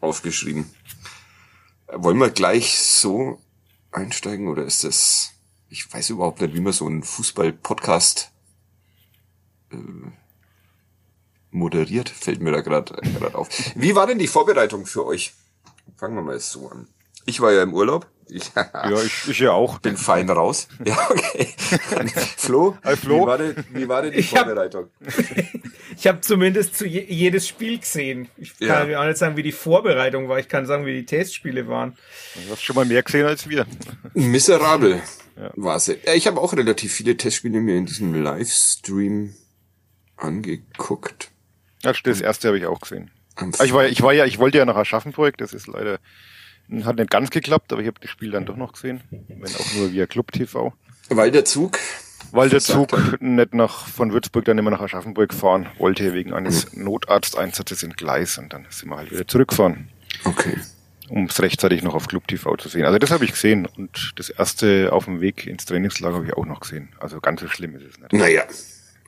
aufgeschrieben. 0.00 0.70
Wollen 1.88 2.16
wir 2.16 2.30
gleich 2.30 2.78
so 2.78 3.38
einsteigen 3.92 4.48
oder 4.48 4.64
ist 4.64 4.82
das 4.82 5.35
ich 5.76 5.92
weiß 5.92 6.08
überhaupt 6.10 6.40
nicht, 6.40 6.54
wie 6.54 6.60
man 6.60 6.72
so 6.72 6.86
einen 6.86 7.02
Fußball-Podcast 7.02 8.30
äh, 9.72 9.76
moderiert, 11.50 12.08
fällt 12.08 12.40
mir 12.40 12.50
da 12.52 12.62
gerade 12.62 12.94
auf. 13.34 13.48
Wie 13.74 13.94
war 13.94 14.06
denn 14.06 14.18
die 14.18 14.26
Vorbereitung 14.26 14.86
für 14.86 15.04
euch? 15.04 15.34
Fangen 15.98 16.14
wir 16.14 16.22
mal 16.22 16.40
so 16.40 16.70
an. 16.70 16.88
Ich 17.26 17.40
war 17.42 17.52
ja 17.52 17.62
im 17.62 17.74
Urlaub. 17.74 18.06
Ich, 18.28 18.50
ja, 18.56 19.02
ich, 19.02 19.28
ich 19.28 19.38
ja 19.40 19.52
auch. 19.52 19.78
Bin 19.80 19.98
fein 19.98 20.30
raus. 20.30 20.66
Ja, 20.82 20.96
okay. 21.10 21.54
Flo, 22.38 22.78
Hi, 22.82 22.96
Flo. 22.96 23.22
Wie, 23.22 23.26
war 23.26 23.38
denn, 23.38 23.64
wie 23.74 23.88
war 23.88 24.00
denn 24.02 24.12
die 24.12 24.18
Ich 24.20 24.34
hab- 24.34 24.46
Vorbereitung? 24.46 24.88
Ich 25.96 26.06
habe 26.06 26.20
zumindest 26.20 26.76
zu 26.76 26.86
je 26.86 27.04
jedes 27.08 27.48
Spiel 27.48 27.78
gesehen. 27.78 28.28
Ich 28.36 28.58
kann 28.58 28.90
Ja. 28.90 29.00
auch 29.00 29.06
nicht 29.06 29.16
sagen, 29.16 29.36
wie 29.36 29.42
die 29.42 29.52
Vorbereitung 29.52 30.28
war. 30.28 30.38
Ich 30.38 30.48
kann 30.48 30.66
sagen, 30.66 30.84
wie 30.84 30.92
die 30.92 31.06
Testspiele 31.06 31.68
waren. 31.68 31.96
Du 32.34 32.52
hast 32.52 32.62
schon 32.62 32.76
mal 32.76 32.84
mehr 32.84 33.02
gesehen 33.02 33.24
als 33.26 33.48
wir. 33.48 33.66
Miserabel 34.14 35.00
war 35.56 35.80
sie. 35.80 35.96
Ja, 36.04 36.14
ich 36.14 36.26
habe 36.26 36.40
auch 36.40 36.52
relativ 36.52 36.92
viele 36.92 37.16
Testspiele 37.16 37.60
mir 37.60 37.76
in 37.76 37.86
diesem 37.86 38.14
Livestream 38.22 39.34
angeguckt. 40.16 41.30
Ja, 41.82 41.92
das 42.02 42.20
erste 42.20 42.48
habe 42.48 42.58
ich 42.58 42.66
auch 42.66 42.80
gesehen. 42.80 43.10
Aber 43.36 43.64
Ich 43.64 43.72
war, 43.72 43.84
ja- 43.84 43.90
ich 43.90 44.02
war 44.02 44.12
ja, 44.12 44.24
ich 44.24 44.38
wollte 44.38 44.58
ja 44.58 44.64
nach 44.64 44.76
Aschaffenburg, 44.76 45.36
das 45.38 45.52
ist 45.52 45.66
leider, 45.66 45.98
hat 46.84 46.96
nicht 46.96 47.10
ganz 47.10 47.30
geklappt, 47.30 47.72
aber 47.72 47.82
ich 47.82 47.86
habe 47.86 48.00
das 48.00 48.10
Spiel 48.10 48.30
dann 48.30 48.46
doch 48.46 48.56
noch 48.56 48.72
gesehen, 48.72 49.02
wenn 49.10 49.54
auch 49.54 49.74
nur 49.74 49.92
via 49.92 50.06
Club 50.06 50.32
TV. 50.32 50.72
Weil 51.10 51.30
der 51.30 51.44
Zug, 51.44 51.78
Weil 52.32 52.48
der 52.48 52.60
Zug 52.60 53.20
nicht 53.20 53.54
nach, 53.54 53.86
von 53.86 54.12
Würzburg 54.12 54.44
dann 54.44 54.58
immer 54.58 54.70
nach 54.70 54.80
Aschaffenburg 54.80 55.32
fahren 55.32 55.68
wollte, 55.78 56.12
wegen 56.14 56.32
eines 56.32 56.72
Notarzteinsatzes 56.74 57.82
in 57.82 57.92
Gleis 57.92 58.38
und 58.38 58.52
dann 58.52 58.66
sind 58.70 58.90
wir 58.90 58.96
halt 58.96 59.10
wieder 59.10 59.26
zurückgefahren, 59.26 59.88
okay. 60.24 60.58
um 61.08 61.26
es 61.26 61.40
rechtzeitig 61.40 61.82
noch 61.82 61.94
auf 61.94 62.08
Club 62.08 62.26
TV 62.28 62.56
zu 62.56 62.68
sehen. 62.68 62.84
Also 62.84 62.98
das 62.98 63.10
habe 63.10 63.24
ich 63.24 63.32
gesehen 63.32 63.66
und 63.66 64.12
das 64.16 64.30
erste 64.30 64.92
auf 64.92 65.06
dem 65.06 65.20
Weg 65.20 65.46
ins 65.46 65.64
Trainingslager 65.64 66.16
habe 66.16 66.26
ich 66.26 66.34
auch 66.34 66.46
noch 66.46 66.60
gesehen. 66.60 66.90
Also 66.98 67.20
ganz 67.20 67.40
so 67.40 67.48
schlimm 67.48 67.76
ist 67.76 67.84
es 67.84 67.98
nicht. 67.98 68.12
Naja, 68.12 68.44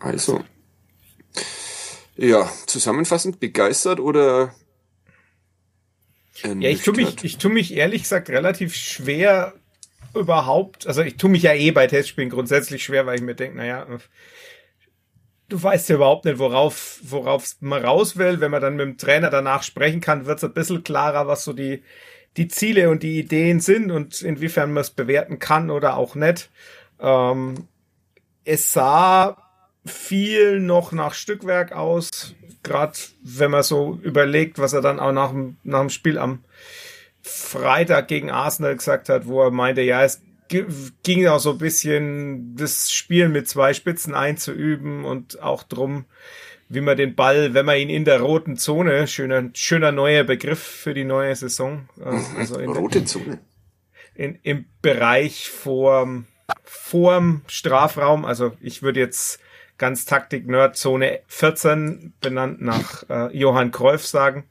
also. 0.00 0.44
Ja, 2.16 2.50
zusammenfassend 2.66 3.40
begeistert 3.40 4.00
oder? 4.00 4.54
Ja, 6.42 6.68
ich 6.68 6.82
tue 6.82 6.94
mich, 6.94 7.24
ich 7.24 7.38
tue 7.38 7.50
mich 7.50 7.74
ehrlich 7.74 8.02
gesagt 8.02 8.30
relativ 8.30 8.74
schwer 8.74 9.54
überhaupt. 10.14 10.86
Also 10.86 11.02
ich 11.02 11.16
tue 11.16 11.30
mich 11.30 11.42
ja 11.42 11.52
eh 11.52 11.70
bei 11.70 11.86
Testspielen 11.86 12.30
grundsätzlich 12.30 12.82
schwer, 12.82 13.06
weil 13.06 13.16
ich 13.16 13.22
mir 13.22 13.34
denke, 13.34 13.56
naja, 13.56 13.86
du 15.48 15.62
weißt 15.62 15.88
ja 15.88 15.96
überhaupt 15.96 16.24
nicht, 16.24 16.38
worauf, 16.38 17.00
worauf 17.02 17.56
man 17.60 17.84
raus 17.84 18.16
will. 18.16 18.40
Wenn 18.40 18.50
man 18.50 18.62
dann 18.62 18.76
mit 18.76 18.86
dem 18.86 18.98
Trainer 18.98 19.30
danach 19.30 19.62
sprechen 19.62 20.00
kann, 20.00 20.26
wird 20.26 20.38
es 20.38 20.44
ein 20.44 20.52
bisschen 20.52 20.84
klarer, 20.84 21.26
was 21.26 21.44
so 21.44 21.52
die, 21.52 21.82
die 22.36 22.48
Ziele 22.48 22.90
und 22.90 23.02
die 23.02 23.18
Ideen 23.18 23.60
sind 23.60 23.90
und 23.90 24.20
inwiefern 24.22 24.72
man 24.72 24.82
es 24.82 24.90
bewerten 24.90 25.38
kann 25.38 25.70
oder 25.70 25.96
auch 25.96 26.14
nicht. 26.14 26.50
Ähm, 27.00 27.68
es 28.44 28.72
sah 28.72 29.36
viel 29.84 30.60
noch 30.60 30.92
nach 30.92 31.14
Stückwerk 31.14 31.72
aus, 31.72 32.34
gerade 32.62 32.98
wenn 33.22 33.50
man 33.50 33.62
so 33.62 33.98
überlegt, 34.02 34.58
was 34.58 34.72
er 34.72 34.82
dann 34.82 35.00
auch 35.00 35.12
nach 35.12 35.30
dem, 35.30 35.56
nach 35.64 35.80
dem 35.80 35.90
Spiel 35.90 36.18
am 36.18 36.44
Freitag 37.28 38.08
gegen 38.08 38.30
Arsenal 38.30 38.76
gesagt 38.76 39.08
hat, 39.08 39.26
wo 39.26 39.42
er 39.42 39.50
meinte, 39.50 39.82
ja, 39.82 40.02
es 40.04 40.20
gi- 40.48 40.64
ging 41.02 41.26
auch 41.26 41.40
so 41.40 41.52
ein 41.52 41.58
bisschen 41.58 42.56
das 42.56 42.90
Spiel 42.90 43.28
mit 43.28 43.48
zwei 43.48 43.74
Spitzen 43.74 44.14
einzuüben 44.14 45.04
und 45.04 45.42
auch 45.42 45.62
drum, 45.62 46.06
wie 46.68 46.80
man 46.80 46.96
den 46.96 47.14
Ball, 47.14 47.54
wenn 47.54 47.64
man 47.66 47.78
ihn 47.78 47.90
in 47.90 48.04
der 48.04 48.20
roten 48.20 48.56
Zone, 48.56 49.06
schöner, 49.06 49.50
schöner 49.54 49.92
neuer 49.92 50.24
Begriff 50.24 50.58
für 50.62 50.94
die 50.94 51.04
neue 51.04 51.34
Saison, 51.36 51.88
äh, 52.00 52.04
also 52.38 52.58
in, 52.58 52.72
der- 52.72 52.80
Rote 52.82 53.04
Zone. 53.04 53.38
in, 54.14 54.38
im 54.42 54.64
Bereich 54.82 55.48
vorm, 55.48 56.26
vorm 56.64 57.42
Strafraum. 57.46 58.24
Also 58.24 58.52
ich 58.60 58.82
würde 58.82 59.00
jetzt 59.00 59.40
ganz 59.78 60.04
Taktik-Nerd 60.04 60.76
Zone 60.76 61.20
14 61.28 62.12
benannt 62.20 62.60
nach 62.60 63.04
äh, 63.08 63.36
Johann 63.36 63.70
Cruyff 63.70 64.06
sagen. 64.06 64.44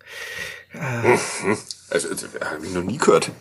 Also, 1.89 2.09
also 2.09 2.27
habe 2.43 2.65
ich 2.65 2.73
noch 2.73 2.83
nie 2.83 2.97
gehört. 2.97 3.31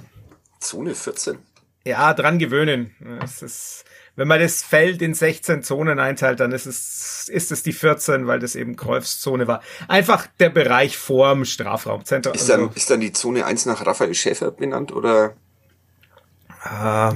Zone 0.61 0.95
14. 0.95 1.39
Ja, 1.85 2.13
dran 2.15 2.39
gewöhnen. 2.39 2.95
Es 3.23 3.43
ist, 3.43 3.85
wenn 4.17 4.27
man 4.27 4.41
das 4.41 4.63
Feld 4.63 5.03
in 5.03 5.15
16 5.15 5.63
Zonen 5.63 6.01
einteilt, 6.01 6.41
dann 6.41 6.51
ist 6.51 6.67
es, 6.67 7.29
ist 7.29 7.53
es 7.53 7.63
die 7.63 7.73
14, 7.73 8.27
weil 8.27 8.41
das 8.41 8.57
eben 8.57 8.75
Cruyffs 8.75 9.21
Zone 9.21 9.47
war. 9.47 9.63
Einfach 9.87 10.27
der 10.41 10.51
Bereich 10.51 10.97
vorm 10.97 11.45
Strafraumzentrum. 11.45 12.35
Ist 12.35 12.49
dann, 12.49 12.73
ist 12.75 12.91
dann 12.91 13.01
die 13.01 13.13
Zone 13.13 13.45
1 13.45 13.67
nach 13.67 13.87
Raphael 13.87 14.15
Schäfer 14.15 14.51
benannt 14.51 14.91
oder? 14.91 15.37
Ah, 16.63 17.15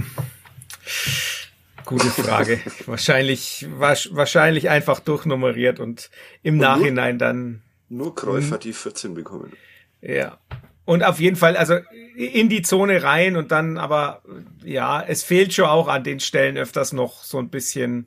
gute 1.90 2.08
Frage. 2.08 2.58
wahrscheinlich, 2.86 3.66
wahrscheinlich 3.76 4.70
einfach 4.70 5.00
durchnummeriert 5.00 5.78
und 5.80 6.10
im 6.42 6.56
nur- 6.56 6.66
Nachhinein 6.66 7.18
dann, 7.18 7.60
Nur 7.90 8.14
Cruyff 8.14 8.50
hat 8.50 8.64
die 8.64 8.72
14 8.72 9.12
bekommen. 9.14 9.52
ja. 10.00 10.38
Und 10.86 11.04
auf 11.04 11.20
jeden 11.20 11.36
Fall, 11.36 11.56
also 11.56 11.76
in 12.16 12.48
die 12.48 12.62
Zone 12.62 13.04
rein 13.04 13.36
und 13.36 13.52
dann 13.52 13.78
aber, 13.78 14.22
ja, 14.64 15.00
es 15.00 15.22
fehlt 15.22 15.54
schon 15.54 15.66
auch 15.66 15.86
an 15.86 16.02
den 16.02 16.18
Stellen 16.18 16.56
öfters 16.56 16.92
noch 16.92 17.22
so 17.22 17.38
ein 17.38 17.48
bisschen 17.48 18.06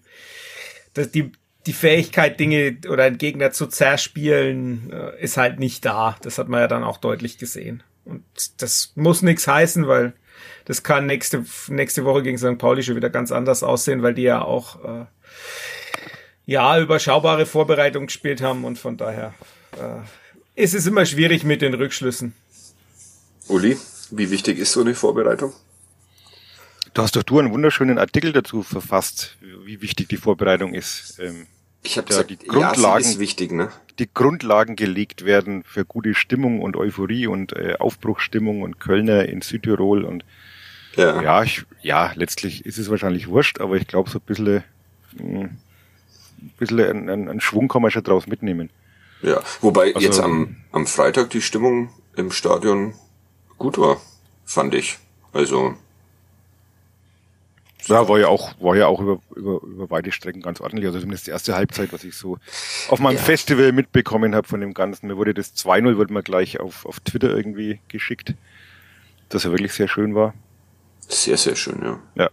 das, 0.94 1.10
die, 1.10 1.32
die 1.66 1.72
Fähigkeit, 1.72 2.38
Dinge 2.42 2.78
oder 2.90 3.04
einen 3.04 3.18
Gegner 3.18 3.52
zu 3.52 3.68
zerspielen, 3.68 4.92
äh, 4.92 5.22
ist 5.24 5.38
halt 5.38 5.60
nicht 5.60 5.86
da. 5.86 6.18
Das 6.24 6.38
hat 6.38 6.50
man 6.50 6.60
ja 6.60 6.68
dann 6.68 6.84
auch 6.84 6.98
deutlich 6.98 7.38
gesehen. 7.38 7.84
Und 8.04 8.24
das 8.62 8.92
muss 8.96 9.22
nichts 9.22 9.48
heißen, 9.48 9.88
weil 9.88 10.12
das 10.66 10.84
kann 10.84 11.06
nächste, 11.06 11.46
nächste 11.68 12.06
Woche 12.06 12.24
gegen 12.24 12.38
St. 12.38 12.58
Pauli 12.58 12.84
schon 12.84 12.96
wieder 12.96 13.10
ganz 13.10 13.32
anders 13.32 13.64
aussehen, 13.64 14.02
weil 14.04 14.14
die 14.14 14.24
ja 14.24 14.42
auch 14.42 14.84
äh, 14.84 15.06
ja 16.46 16.80
überschaubare 16.80 17.46
Vorbereitung 17.46 18.08
gespielt 18.08 18.42
haben 18.42 18.66
und 18.66 18.78
von 18.78 18.98
daher 18.98 19.34
äh, 19.74 20.62
ist 20.62 20.74
es 20.74 20.86
immer 20.86 21.06
schwierig 21.06 21.44
mit 21.44 21.62
den 21.62 21.74
Rückschlüssen. 21.74 22.34
Uli, 23.48 23.78
wie 24.12 24.32
wichtig 24.32 24.60
ist 24.60 24.72
so 24.72 24.82
eine 24.82 24.96
Vorbereitung? 24.96 25.54
Du 26.94 27.02
hast 27.02 27.16
doch 27.16 27.24
du 27.24 27.40
einen 27.40 27.52
wunderschönen 27.52 27.98
Artikel 27.98 28.34
dazu 28.34 28.62
verfasst, 28.62 29.38
wie 29.66 29.82
wichtig 29.82 30.10
die 30.10 30.18
Vorbereitung 30.18 30.76
ist. 30.76 31.18
Ähm, 31.20 31.48
ich 31.84 31.98
habe 31.98 32.08
gesagt, 32.08 32.30
die 32.30 32.38
Grundlagen, 32.38 33.04
ja, 33.04 33.10
ist 33.10 33.20
wichtig, 33.20 33.52
ne? 33.52 33.70
Die 34.00 34.10
Grundlagen 34.12 34.76
gelegt 34.76 35.26
werden 35.26 35.64
für 35.64 35.86
gute 35.86 36.16
Stimmung 36.16 36.62
und 36.62 36.76
Euphorie 36.76 37.28
und 37.28 37.54
äh, 37.54 37.76
Aufbruchsstimmung 37.80 38.62
und 38.62 38.80
Kölner 38.80 39.28
in 39.28 39.42
Südtirol 39.42 40.04
und 40.04 40.26
ja, 40.96 41.22
ja, 41.22 41.44
ich, 41.44 41.64
ja 41.82 42.12
letztlich 42.16 42.66
ist 42.66 42.78
es 42.78 42.90
wahrscheinlich 42.90 43.28
wurscht, 43.28 43.60
aber 43.60 43.76
ich 43.76 43.88
glaube, 43.88 44.10
so 44.10 44.20
ein 44.20 44.26
bisschen, 44.26 44.64
hm, 45.18 45.42
ein 45.42 46.52
bisschen 46.58 46.80
einen, 46.80 47.30
einen 47.30 47.42
Schwung 47.42 47.68
kann 47.68 47.82
man 47.82 47.92
schon 47.92 48.04
draus 48.04 48.28
mitnehmen. 48.28 48.70
Ja, 49.22 49.42
wobei 49.62 49.94
also, 49.96 50.00
jetzt 50.00 50.20
am, 50.20 50.58
am 50.72 50.86
Freitag 50.86 51.30
die 51.32 51.42
Stimmung 51.42 51.90
im 52.16 52.32
Stadion 52.32 52.94
gut 53.58 53.78
war, 53.78 54.00
fand 54.46 54.74
ich. 54.76 54.98
Also 55.32 55.76
ja, 57.88 58.08
war 58.08 58.20
ja 58.20 58.28
auch, 58.28 58.54
war 58.60 58.76
ja 58.76 58.88
auch 58.88 59.00
über, 59.00 59.20
über, 59.36 59.62
über 59.64 59.90
weite 59.90 60.12
Strecken 60.12 60.42
ganz 60.42 60.62
ordentlich. 60.62 60.86
Also 60.86 61.00
zumindest 61.00 61.28
die 61.28 61.32
erste 61.32 61.56
Halbzeit, 61.56 61.92
was 61.94 62.04
ich 62.04 62.16
so 62.16 62.38
auf 62.90 63.00
meinem 63.00 63.18
ja. 63.18 63.22
Festival 63.22 63.72
mitbekommen 63.72 64.36
habe 64.36 64.48
von 64.48 64.62
dem 64.62 64.74
Ganzen. 64.74 65.08
Mir 65.08 65.18
wurde 65.18 65.34
das 65.34 65.56
2-0, 65.56 65.98
wurde 65.98 66.14
mir 66.14 66.24
gleich 66.24 66.60
auf, 66.60 66.86
auf 66.86 67.00
Twitter 67.00 67.36
irgendwie 67.36 67.80
geschickt, 67.88 68.34
dass 69.30 69.46
er 69.46 69.52
wirklich 69.52 69.74
sehr 69.74 69.88
schön 69.88 70.16
war. 70.16 70.34
Sehr, 71.08 71.38
sehr 71.38 71.56
schön, 71.56 71.82
ja. 71.84 72.00
Ja. 72.16 72.30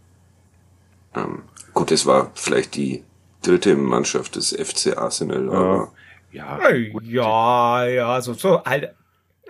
Ähm, 1.14 1.42
gut, 1.74 1.90
es 1.90 2.06
war 2.06 2.30
vielleicht 2.34 2.76
die 2.76 3.02
dritte 3.42 3.76
Mannschaft 3.76 4.36
des 4.36 4.50
FC 4.50 4.96
Arsenal, 4.96 5.46
ja. 5.46 5.52
aber. 5.52 5.92
Ja, 6.32 6.60
gut. 6.92 7.04
ja, 7.06 7.86
ja, 7.86 8.20
so, 8.20 8.34
so, 8.34 8.62
halt, 8.64 8.94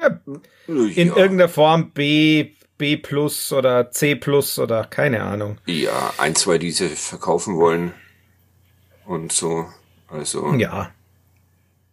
ja, 0.00 0.18
in 0.66 1.08
ja. 1.08 1.16
irgendeiner 1.16 1.50
Form 1.50 1.90
B, 1.90 2.52
B 2.80 2.96
plus 2.96 3.52
oder 3.52 3.90
C 3.90 4.16
plus 4.16 4.58
oder 4.58 4.84
keine 4.84 5.22
Ahnung. 5.22 5.58
Ja, 5.66 6.14
ein, 6.16 6.34
zwei, 6.34 6.56
die 6.56 6.70
sie 6.70 6.88
verkaufen 6.88 7.56
wollen 7.56 7.92
und 9.04 9.32
so. 9.32 9.66
Also. 10.08 10.54
Ja. 10.54 10.90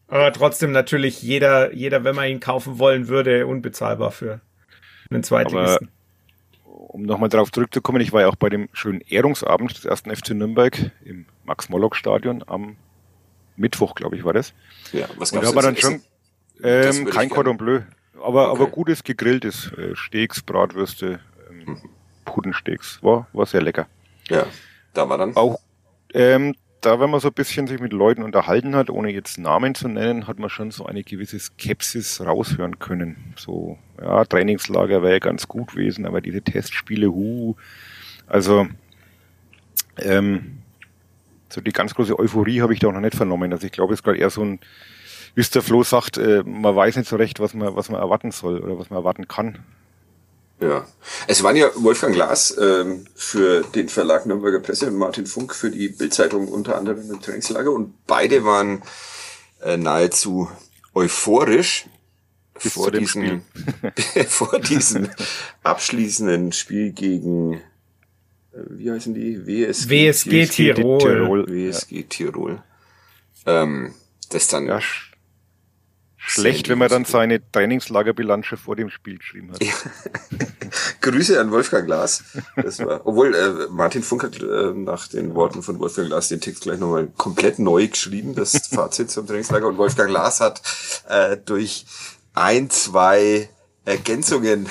Aber 0.08 0.32
trotzdem 0.32 0.72
natürlich 0.72 1.22
jeder, 1.22 1.74
jeder, 1.74 2.06
wenn 2.06 2.16
man 2.16 2.30
ihn 2.30 2.40
kaufen 2.40 2.80
wollen 2.80 3.10
würde, 3.10 3.46
unbezahlbar 3.46 4.12
für 4.12 4.40
einen 5.12 5.24
Zweitligisten. 5.24 5.90
um 6.64 7.04
nochmal 7.04 7.28
darauf 7.28 7.52
zurückzukommen, 7.52 8.00
ich 8.00 8.14
war 8.14 8.22
ja 8.22 8.30
auch 8.30 8.38
bei 8.38 8.48
dem 8.48 8.70
schönen 8.72 9.02
Ehrungsabend 9.02 9.76
des 9.76 9.84
ersten 9.84 10.16
FC 10.16 10.30
Nürnberg 10.30 10.92
im 11.04 11.26
Max-Mollock-Stadion 11.44 12.46
am 12.48 12.78
Mittwoch, 13.58 13.94
glaube 13.94 14.16
ich, 14.16 14.24
war 14.24 14.32
das. 14.32 14.54
Ja, 14.94 15.10
was 15.18 15.34
gab's 15.34 15.48
Und 15.48 15.52
da 15.52 15.56
war 15.56 15.64
dann 15.64 15.76
schon 15.76 16.02
ähm, 16.64 17.06
kein 17.10 17.30
Cordon 17.30 17.58
Bleu. 17.58 17.82
Aber, 18.22 18.52
okay. 18.52 18.62
aber 18.62 18.72
gutes 18.72 19.04
gegrilltes 19.04 19.72
äh, 19.74 19.96
Steaks, 19.96 20.42
Bratwürste, 20.42 21.20
ähm, 21.50 21.64
mhm. 21.66 21.82
Pudensteaks. 22.26 23.02
War, 23.04 23.28
war 23.34 23.46
sehr 23.46 23.62
lecker. 23.62 23.88
Ja, 24.30 24.46
da 24.94 25.10
war 25.10 25.18
dann. 25.18 25.36
Auch, 25.36 25.60
ähm, 26.14 26.56
da, 26.82 27.00
wenn 27.00 27.10
man 27.10 27.20
so 27.20 27.30
ein 27.30 27.34
bisschen 27.34 27.68
sich 27.68 27.80
mit 27.80 27.94
Leuten 27.94 28.24
unterhalten 28.24 28.76
hat, 28.76 28.90
ohne 28.90 29.12
jetzt 29.12 29.38
Namen 29.38 29.76
zu 29.76 29.88
nennen, 29.88 30.28
hat 30.28 30.40
man 30.40 30.50
schon 30.50 30.72
so 30.72 30.86
eine 30.86 31.04
gewisse 31.04 31.40
Skepsis 31.40 32.22
raushören 32.22 32.80
können. 32.80 33.34
So, 33.36 33.78
ja, 34.00 34.24
Trainingslager 34.26 35.02
wäre 35.02 35.14
ja 35.14 35.20
ganz 35.20 35.48
gut 35.48 35.72
gewesen, 35.72 36.06
aber 36.06 36.22
diese 36.22 36.42
Testspiele, 36.42 37.12
hu. 37.12 37.56
Also, 38.28 38.68
ähm, 39.98 40.60
so 41.50 41.62
die 41.62 41.72
ganz 41.72 41.96
große 41.96 42.18
Euphorie 42.18 42.62
habe 42.62 42.74
ich 42.74 42.80
da 42.80 42.88
auch 42.88 42.94
noch 42.94 43.02
nicht 43.02 43.16
vernommen. 43.16 43.52
Also 43.52 43.66
ich 43.66 43.72
glaube, 43.72 43.94
es 43.94 44.00
ist 44.00 44.04
gerade 44.04 44.18
eher 44.18 44.30
so 44.30 44.44
ein 44.44 44.60
wie 45.38 45.42
es 45.42 45.52
der 45.52 45.62
Flo 45.62 45.84
sagt, 45.84 46.18
äh, 46.18 46.42
man 46.44 46.76
weiß 46.76 46.96
nicht 46.96 47.08
so 47.08 47.16
recht, 47.16 47.40
was 47.40 47.54
man, 47.54 47.76
was 47.76 47.90
man 47.90 48.02
erwarten 48.02 48.32
soll 48.32 48.60
oder 48.60 48.80
was 48.80 48.90
man 48.90 48.98
erwarten 48.98 49.28
kann. 49.28 49.60
Ja, 50.60 50.88
es 51.28 51.44
waren 51.44 51.56
ja 51.56 51.70
Wolfgang 51.76 52.16
Glas 52.16 52.58
ähm, 52.60 53.06
für 53.14 53.62
den 53.62 53.88
Verlag 53.88 54.26
Nürnberger 54.26 54.62
Presse 54.62 54.88
und 54.88 54.96
Martin 54.96 55.28
Funk 55.28 55.54
für 55.54 55.70
die 55.70 55.90
Bildzeitung 55.90 56.48
unter 56.48 56.76
anderem 56.76 57.12
im 57.12 57.22
Trainingslager 57.22 57.72
und 57.72 57.94
beide 58.08 58.46
waren 58.46 58.82
äh, 59.62 59.78
nahezu 59.78 60.50
euphorisch 60.96 61.86
Bis 62.56 62.74
vor 62.74 62.90
diesem, 62.90 63.44
vor 64.28 64.60
diesem 64.60 65.08
abschließenden 65.62 66.52
Spiel 66.52 66.94
gegen 66.94 67.54
äh, 67.54 67.60
wie 68.70 68.90
heißen 68.90 69.14
die? 69.14 69.46
WSG, 69.46 69.88
WSG 69.88 70.48
Tirol. 70.48 70.98
Tirol. 70.98 71.48
WSG 71.48 72.06
Tirol. 72.10 72.64
Ähm, 73.46 73.94
das 74.32 74.48
dann 74.48 74.66
ja, 74.66 74.80
Schlecht, 76.30 76.68
wenn 76.68 76.78
man 76.78 76.90
dann 76.90 77.06
seine 77.06 77.40
Trainingslagerbilanz 77.52 78.48
vor 78.64 78.76
dem 78.76 78.90
Spiel 78.90 79.18
geschrieben 79.18 79.52
hat. 79.52 79.64
Ja. 79.64 79.74
Grüße 81.02 81.40
an 81.40 81.52
Wolfgang 81.52 81.86
Glas. 81.86 82.24
Das 82.56 82.80
war, 82.80 83.02
obwohl 83.06 83.34
äh, 83.34 83.68
Martin 83.72 84.04
Funk 84.04 84.24
hat 84.24 84.42
äh, 84.42 84.74
nach 84.74 85.08
den 85.08 85.36
Worten 85.36 85.64
von 85.64 85.80
Wolfgang 85.80 86.10
Glas 86.10 86.28
den 86.28 86.42
Text 86.42 86.64
gleich 86.64 86.80
nochmal 86.80 87.08
komplett 87.16 87.60
neu 87.60 87.88
geschrieben, 87.88 88.36
das 88.36 88.68
Fazit 88.72 89.10
zum 89.10 89.26
Trainingslager. 89.26 89.68
Und 89.68 89.78
Wolfgang 89.78 90.10
Glas 90.10 90.42
hat 90.42 90.62
äh, 91.08 91.38
durch 91.38 91.86
ein, 92.34 92.70
zwei 92.70 93.50
Ergänzungen 93.86 94.68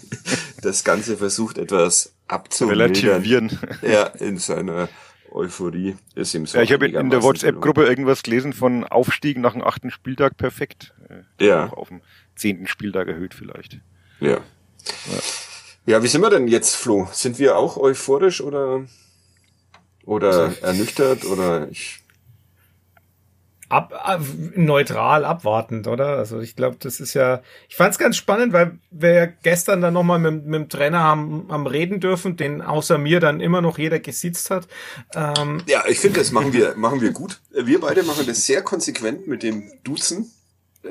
das 0.62 0.84
Ganze 0.84 1.16
versucht 1.16 1.56
etwas 1.56 2.12
abzumildern. 2.28 2.94
Relativieren. 2.94 3.58
Ja, 3.80 4.04
in 4.06 4.36
seiner 4.36 4.88
Euphorie 5.32 5.96
ist 6.14 6.34
ihm 6.34 6.46
so. 6.46 6.58
Ja, 6.58 6.64
ich 6.64 6.72
habe 6.72 6.88
in 6.88 7.10
der 7.10 7.22
WhatsApp-Gruppe 7.22 7.84
irgendwas 7.84 8.22
gelesen 8.22 8.52
von 8.52 8.84
Aufstieg 8.84 9.38
nach 9.38 9.52
dem 9.52 9.62
achten 9.62 9.90
Spieltag 9.90 10.36
perfekt. 10.36 10.94
Äh, 11.08 11.44
ja. 11.44 11.66
Auch 11.66 11.74
auf 11.74 11.88
dem 11.88 12.00
zehnten 12.36 12.66
Spieltag 12.66 13.08
erhöht 13.08 13.34
vielleicht. 13.34 13.80
Ja. 14.20 14.30
ja. 14.30 15.20
Ja, 15.86 16.02
wie 16.02 16.08
sind 16.08 16.20
wir 16.20 16.30
denn 16.30 16.46
jetzt, 16.46 16.76
Flo? 16.76 17.08
Sind 17.10 17.38
wir 17.38 17.56
auch 17.56 17.76
euphorisch 17.76 18.40
oder, 18.42 18.84
oder 20.04 20.32
also, 20.32 20.60
ernüchtert 20.60 21.24
oder 21.24 21.68
ich 21.70 22.00
ab, 23.70 23.94
ab, 24.04 24.20
neutral 24.54 25.24
abwartend, 25.24 25.86
oder? 25.86 26.18
Also 26.18 26.40
ich 26.40 26.56
glaube, 26.56 26.76
das 26.80 27.00
ist 27.00 27.14
ja, 27.14 27.40
ich 27.68 27.76
fand 27.76 27.92
es 27.92 27.98
ganz 27.98 28.16
spannend, 28.16 28.52
weil 28.52 28.78
wir 28.90 29.12
ja 29.12 29.26
gestern 29.26 29.80
dann 29.80 29.94
nochmal 29.94 30.18
mit, 30.18 30.44
mit 30.44 30.54
dem 30.54 30.68
Trainer 30.68 30.98
haben, 30.98 31.46
haben 31.48 31.66
reden 31.66 32.00
dürfen, 32.00 32.36
den 32.36 32.60
außer 32.60 32.98
mir 32.98 33.20
dann 33.20 33.40
immer 33.40 33.62
noch 33.62 33.78
jeder 33.78 34.00
gesitzt 34.00 34.50
hat. 34.50 34.66
Ähm, 35.14 35.62
ja, 35.66 35.84
ich 35.88 36.00
finde, 36.00 36.18
das 36.18 36.32
machen 36.32 36.52
wir, 36.52 36.74
machen 36.74 37.00
wir 37.00 37.12
gut. 37.12 37.40
Wir 37.50 37.80
beide 37.80 38.02
machen 38.02 38.26
das 38.26 38.44
sehr 38.44 38.62
konsequent 38.62 39.26
mit 39.28 39.42
dem 39.42 39.70
Duzen. 39.84 40.30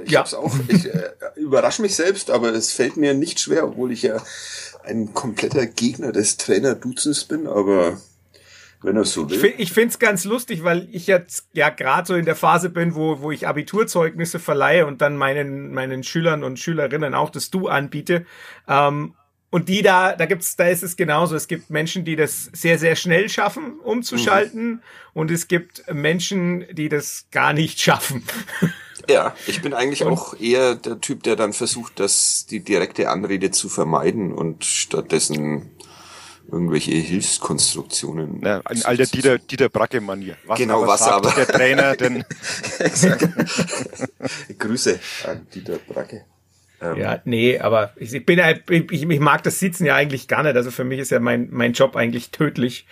Ich 0.05 0.11
ja. 0.11 0.19
hab's 0.19 0.33
auch, 0.33 0.53
ich 0.67 0.85
äh, 0.85 1.11
überrasche 1.35 1.81
mich 1.81 1.95
selbst, 1.95 2.31
aber 2.31 2.53
es 2.53 2.71
fällt 2.71 2.95
mir 2.95 3.13
nicht 3.13 3.39
schwer, 3.39 3.65
obwohl 3.65 3.91
ich 3.91 4.03
ja 4.03 4.21
ein 4.83 5.13
kompletter 5.13 5.65
Gegner 5.65 6.11
des 6.11 6.37
Trainer-Duzens 6.37 7.25
bin, 7.25 7.45
aber 7.45 7.99
wenn 8.81 8.95
er 8.95 9.05
so 9.05 9.29
will. 9.29 9.53
Ich 9.57 9.73
finde 9.73 9.89
es 9.89 9.99
ganz 9.99 10.23
lustig, 10.23 10.63
weil 10.63 10.87
ich 10.91 11.07
jetzt 11.07 11.47
ja 11.53 11.69
gerade 11.69 12.07
so 12.07 12.15
in 12.15 12.25
der 12.25 12.35
Phase 12.35 12.69
bin, 12.69 12.95
wo, 12.95 13.21
wo 13.21 13.31
ich 13.31 13.47
Abiturzeugnisse 13.47 14.39
verleihe 14.39 14.85
und 14.85 15.01
dann 15.01 15.17
meinen, 15.17 15.73
meinen 15.73 16.03
Schülern 16.03 16.43
und 16.43 16.59
Schülerinnen 16.59 17.13
auch 17.13 17.29
das 17.29 17.49
Du 17.49 17.67
anbiete. 17.67 18.25
Ähm, 18.67 19.15
und 19.51 19.67
die 19.67 19.81
da, 19.81 20.15
da 20.15 20.25
gibt's, 20.27 20.55
da 20.55 20.67
ist 20.67 20.83
es 20.83 20.95
genauso. 20.95 21.35
Es 21.35 21.47
gibt 21.47 21.71
Menschen, 21.71 22.05
die 22.05 22.15
das 22.15 22.49
sehr, 22.53 22.77
sehr 22.77 22.95
schnell 22.95 23.29
schaffen, 23.29 23.79
umzuschalten. 23.79 24.69
Mhm. 24.69 24.81
Und 25.13 25.31
es 25.31 25.47
gibt 25.47 25.83
Menschen, 25.91 26.65
die 26.71 26.87
das 26.87 27.25
gar 27.31 27.53
nicht 27.53 27.81
schaffen. 27.81 28.23
Ja, 29.09 29.35
ich 29.47 29.61
bin 29.61 29.73
eigentlich 29.73 30.03
und, 30.03 30.13
auch 30.13 30.39
eher 30.39 30.75
der 30.75 31.01
Typ, 31.01 31.23
der 31.23 31.35
dann 31.35 31.53
versucht, 31.53 31.99
das, 31.99 32.45
die 32.45 32.59
direkte 32.59 33.09
Anrede 33.09 33.49
zu 33.49 33.69
vermeiden 33.69 34.31
und 34.31 34.65
stattdessen 34.65 35.71
irgendwelche 36.51 36.91
Hilfskonstruktionen. 36.91 38.41
Ja, 38.41 38.61
ein 38.65 38.83
alter 38.83 39.05
Dieter, 39.05 39.37
Dieter 39.37 39.69
Bracke-Manier. 39.69 40.35
Genau, 40.55 40.85
was 40.87 41.01
aber. 41.03 41.31
Der 41.31 41.47
Trainer, 41.47 41.95
denn. 41.95 42.23
Grüße 44.59 44.99
an 45.25 45.47
Dieter 45.53 45.77
Bracke. 45.77 46.25
Ähm. 46.81 46.97
Ja, 46.97 47.21
nee, 47.25 47.59
aber 47.59 47.91
ich, 47.97 48.25
bin 48.25 48.39
ich, 48.69 49.03
ich 49.03 49.19
mag 49.19 49.43
das 49.43 49.59
Sitzen 49.59 49.85
ja 49.85 49.95
eigentlich 49.95 50.27
gar 50.27 50.43
nicht. 50.43 50.55
Also 50.55 50.71
für 50.71 50.85
mich 50.85 50.99
ist 50.99 51.11
ja 51.11 51.19
mein, 51.19 51.49
mein 51.51 51.73
Job 51.73 51.95
eigentlich 51.95 52.31
tödlich. 52.31 52.87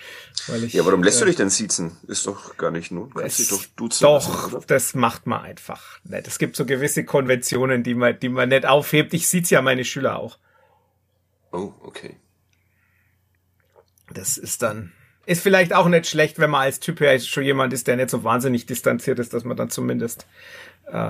Weil 0.46 0.64
ich, 0.64 0.74
ja, 0.74 0.84
warum 0.84 1.02
lässt 1.02 1.18
äh, 1.18 1.20
du 1.20 1.26
dich 1.26 1.36
denn 1.36 1.48
sitzen? 1.48 1.96
Ist 2.06 2.26
doch 2.26 2.56
gar 2.58 2.70
nicht. 2.70 2.92
Kannst 3.14 3.38
dich 3.38 3.48
doch 3.48 3.64
duzen. 3.76 4.02
Doch, 4.02 4.52
lassen, 4.52 4.64
das 4.66 4.94
macht 4.94 5.26
man 5.26 5.40
einfach 5.40 6.00
nicht. 6.04 6.26
Es 6.26 6.38
gibt 6.38 6.56
so 6.56 6.66
gewisse 6.66 7.04
Konventionen, 7.04 7.82
die 7.82 7.94
man, 7.94 8.18
die 8.20 8.28
man 8.28 8.50
nicht 8.50 8.66
aufhebt. 8.66 9.14
Ich 9.14 9.26
sitze 9.28 9.54
ja 9.54 9.62
meine 9.62 9.84
Schüler 9.84 10.18
auch. 10.18 10.38
Oh, 11.52 11.72
okay. 11.80 12.16
Das 14.12 14.38
ist 14.38 14.62
dann, 14.62 14.92
ist 15.26 15.42
vielleicht 15.42 15.74
auch 15.74 15.88
nicht 15.88 16.06
schlecht, 16.06 16.38
wenn 16.38 16.50
man 16.50 16.62
als 16.62 16.80
Typ 16.80 17.00
ja 17.00 17.18
schon 17.18 17.44
jemand 17.44 17.72
ist, 17.72 17.86
der 17.86 17.96
nicht 17.96 18.10
so 18.10 18.24
wahnsinnig 18.24 18.66
distanziert 18.66 19.18
ist, 19.18 19.34
dass 19.34 19.44
man 19.44 19.56
dann 19.56 19.70
zumindest 19.70 20.26
äh, 20.90 21.08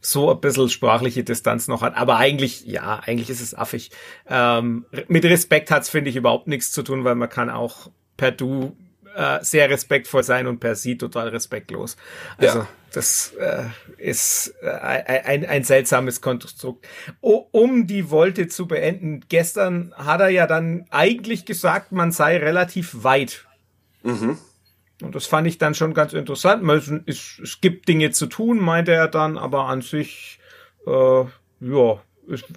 so 0.00 0.30
ein 0.30 0.40
bisschen 0.40 0.68
sprachliche 0.68 1.24
Distanz 1.24 1.68
noch 1.68 1.82
hat. 1.82 1.96
Aber 1.96 2.16
eigentlich, 2.16 2.64
ja, 2.64 3.00
eigentlich 3.00 3.30
ist 3.30 3.40
es 3.40 3.54
affig. 3.54 3.90
Ähm, 4.28 4.86
mit 5.08 5.24
Respekt 5.24 5.70
hat's 5.70 5.90
finde 5.90 6.10
ich, 6.10 6.16
überhaupt 6.16 6.46
nichts 6.46 6.72
zu 6.72 6.82
tun, 6.82 7.04
weil 7.04 7.14
man 7.14 7.28
kann 7.28 7.50
auch 7.50 7.90
per 8.16 8.32
Du 8.32 8.76
äh, 9.14 9.42
sehr 9.42 9.68
respektvoll 9.68 10.22
sein 10.22 10.46
und 10.46 10.60
per 10.60 10.74
Sie 10.74 10.96
total 10.96 11.28
respektlos. 11.28 11.96
Also 12.38 12.60
ja. 12.60 12.68
Das 12.92 13.32
äh, 13.38 13.64
ist 13.98 14.54
äh, 14.62 14.68
ein, 14.70 15.46
ein 15.46 15.64
seltsames 15.64 16.20
Konstrukt. 16.20 16.86
O, 17.20 17.46
um 17.52 17.86
die 17.86 18.10
Wolte 18.10 18.48
zu 18.48 18.66
beenden, 18.66 19.24
gestern 19.28 19.94
hat 19.96 20.20
er 20.20 20.30
ja 20.30 20.46
dann 20.46 20.86
eigentlich 20.90 21.44
gesagt, 21.44 21.92
man 21.92 22.12
sei 22.12 22.38
relativ 22.38 23.04
weit. 23.04 23.46
Mhm. 24.02 24.38
Und 25.02 25.14
das 25.14 25.26
fand 25.26 25.46
ich 25.46 25.58
dann 25.58 25.74
schon 25.74 25.94
ganz 25.94 26.12
interessant. 26.12 26.62
Es, 27.06 27.40
es 27.42 27.60
gibt 27.60 27.88
Dinge 27.88 28.10
zu 28.10 28.26
tun, 28.26 28.58
meinte 28.58 28.92
er 28.92 29.08
dann, 29.08 29.38
aber 29.38 29.66
an 29.66 29.82
sich, 29.82 30.38
äh, 30.86 31.24
ja, 31.60 32.02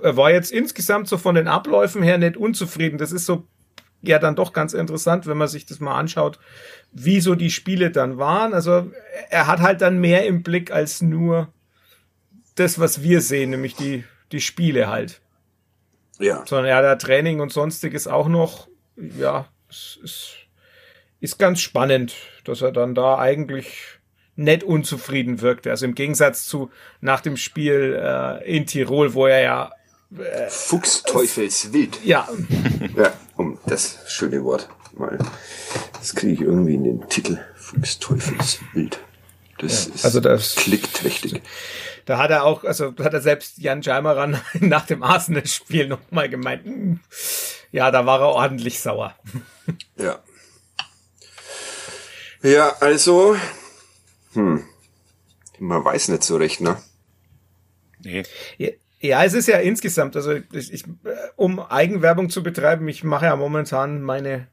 er 0.01 0.17
war 0.17 0.31
jetzt 0.31 0.51
insgesamt 0.51 1.07
so 1.07 1.17
von 1.17 1.35
den 1.35 1.47
Abläufen 1.47 2.03
her 2.03 2.17
nicht 2.17 2.37
unzufrieden. 2.37 2.97
Das 2.97 3.11
ist 3.11 3.25
so 3.25 3.47
ja 4.03 4.19
dann 4.19 4.35
doch 4.35 4.53
ganz 4.53 4.73
interessant, 4.73 5.25
wenn 5.25 5.37
man 5.37 5.47
sich 5.47 5.65
das 5.65 5.79
mal 5.79 5.97
anschaut, 5.97 6.37
wie 6.91 7.21
so 7.21 7.35
die 7.35 7.49
Spiele 7.49 7.89
dann 7.89 8.17
waren. 8.17 8.53
Also 8.53 8.91
er 9.29 9.47
hat 9.47 9.61
halt 9.61 9.81
dann 9.81 9.99
mehr 9.99 10.25
im 10.27 10.43
Blick 10.43 10.71
als 10.71 11.01
nur 11.01 11.47
das, 12.55 12.79
was 12.79 13.01
wir 13.01 13.21
sehen, 13.21 13.49
nämlich 13.49 13.75
die, 13.75 14.03
die 14.31 14.41
Spiele 14.41 14.89
halt. 14.89 15.21
Ja. 16.19 16.43
Sondern 16.45 16.67
er 16.67 16.77
hat 16.77 16.83
da 16.83 16.95
Training 16.95 17.39
und 17.39 17.51
sonstiges 17.51 18.07
auch 18.07 18.27
noch. 18.27 18.67
Ja, 19.17 19.47
es 19.69 19.97
ist, 20.03 20.33
ist 21.19 21.39
ganz 21.39 21.61
spannend, 21.61 22.13
dass 22.43 22.61
er 22.61 22.71
dann 22.71 22.93
da 22.93 23.17
eigentlich 23.17 23.99
nett 24.35 24.63
unzufrieden 24.63 25.41
wirkte. 25.41 25.71
Also 25.71 25.85
im 25.85 25.95
Gegensatz 25.95 26.45
zu 26.45 26.71
nach 27.01 27.21
dem 27.21 27.37
Spiel 27.37 27.99
äh, 27.99 28.55
in 28.55 28.65
Tirol, 28.65 29.13
wo 29.13 29.25
er 29.25 29.41
ja 29.41 29.71
äh, 30.17 30.49
Fuchsteufelswild. 30.49 32.03
Ja. 32.03 32.27
ja, 32.95 33.13
das 33.65 33.99
schöne 34.07 34.43
Wort 34.43 34.69
mal. 34.93 35.17
Das 35.93 36.15
kriege 36.15 36.33
ich 36.33 36.41
irgendwie 36.41 36.75
in 36.75 36.83
den 36.83 37.09
Titel. 37.09 37.39
Fuchsteufelswild. 37.55 38.99
Das 39.57 39.87
ja, 39.87 39.93
ist 39.95 40.05
also 40.05 40.19
das 40.19 40.55
klickträchtig. 40.55 41.41
Da 42.05 42.17
hat 42.17 42.31
er 42.31 42.43
auch, 42.43 42.63
also 42.63 42.93
hat 42.99 43.13
er 43.13 43.21
selbst 43.21 43.57
Jan 43.57 43.81
Jaimeran 43.81 44.41
nach 44.59 44.85
dem 44.85 45.03
Arsenal-Spiel 45.03 45.87
nochmal 45.87 46.29
gemeint, 46.29 46.65
hm, 46.65 46.99
ja, 47.71 47.91
da 47.91 48.05
war 48.05 48.19
er 48.19 48.27
ordentlich 48.27 48.79
sauer. 48.79 49.15
Ja. 49.95 50.21
Ja, 52.41 52.75
also, 52.81 53.37
hm, 54.33 54.65
man 55.59 55.85
weiß 55.85 56.09
nicht 56.09 56.23
so 56.23 56.35
recht, 56.35 56.59
ne? 56.59 56.81
Nee. 57.99 58.23
Ja, 59.03 59.23
es 59.25 59.33
ist 59.33 59.47
ja 59.47 59.57
insgesamt, 59.57 60.15
also 60.15 60.31
ich, 60.31 60.71
ich, 60.71 60.85
um 61.35 61.59
Eigenwerbung 61.59 62.29
zu 62.29 62.41
betreiben, 62.41 62.87
ich 62.87 63.03
mache 63.03 63.25
ja 63.25 63.35
momentan 63.35 64.01
meine 64.01 64.47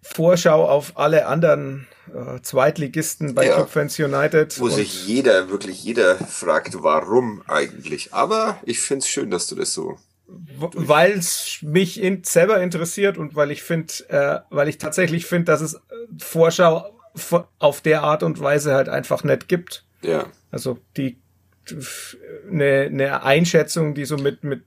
Vorschau 0.00 0.66
auf 0.66 0.96
alle 0.96 1.26
anderen 1.26 1.86
äh, 2.08 2.40
Zweitligisten 2.40 3.34
bei 3.34 3.46
ja, 3.46 3.56
Top 3.56 3.68
Fans 3.68 3.98
United. 3.98 4.58
Wo 4.58 4.70
sich 4.70 5.06
jeder, 5.06 5.50
wirklich 5.50 5.84
jeder 5.84 6.16
fragt, 6.16 6.82
warum 6.82 7.42
eigentlich. 7.46 8.14
Aber 8.14 8.58
ich 8.64 8.80
find's 8.80 9.06
schön, 9.06 9.30
dass 9.30 9.48
du 9.48 9.54
das 9.54 9.74
so 9.74 9.98
weil 10.26 11.12
es 11.12 11.58
mich 11.60 12.00
in, 12.00 12.24
selber 12.24 12.62
interessiert 12.62 13.18
und 13.18 13.34
weil 13.36 13.50
ich 13.50 13.62
finde, 13.62 13.92
äh, 14.08 14.40
weil 14.50 14.68
ich 14.68 14.78
tatsächlich 14.78 15.26
finde, 15.26 15.44
dass 15.44 15.60
es 15.60 15.80
Vorschau 16.18 16.90
auf 17.58 17.80
der 17.82 18.02
Art 18.02 18.22
und 18.22 18.40
Weise 18.40 18.74
halt 18.74 18.88
einfach 18.88 19.22
nicht 19.22 19.48
gibt. 19.48 19.84
Ja. 20.02 20.26
Also 20.50 20.78
die 20.96 21.18
eine, 22.50 22.82
eine 22.82 23.22
Einschätzung, 23.22 23.94
die 23.94 24.04
so 24.04 24.16
mit, 24.16 24.44
mit 24.44 24.62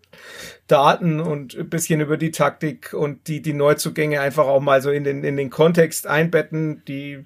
Daten 0.67 1.19
und 1.19 1.55
ein 1.55 1.69
bisschen 1.69 2.01
über 2.01 2.17
die 2.17 2.31
Taktik 2.31 2.93
und 2.93 3.27
die, 3.27 3.41
die 3.41 3.53
Neuzugänge 3.53 4.21
einfach 4.21 4.45
auch 4.45 4.59
mal 4.59 4.81
so 4.81 4.91
in 4.91 5.03
den, 5.03 5.23
in 5.23 5.37
den 5.37 5.49
Kontext 5.49 6.07
einbetten, 6.07 6.83
die, 6.87 7.25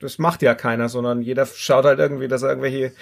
das 0.00 0.18
macht 0.18 0.42
ja 0.42 0.54
keiner, 0.54 0.88
sondern 0.88 1.22
jeder 1.22 1.46
schaut 1.46 1.84
halt 1.84 1.98
irgendwie, 1.98 2.28
dass 2.28 2.42
er 2.42 2.50
irgendwelche 2.50 2.92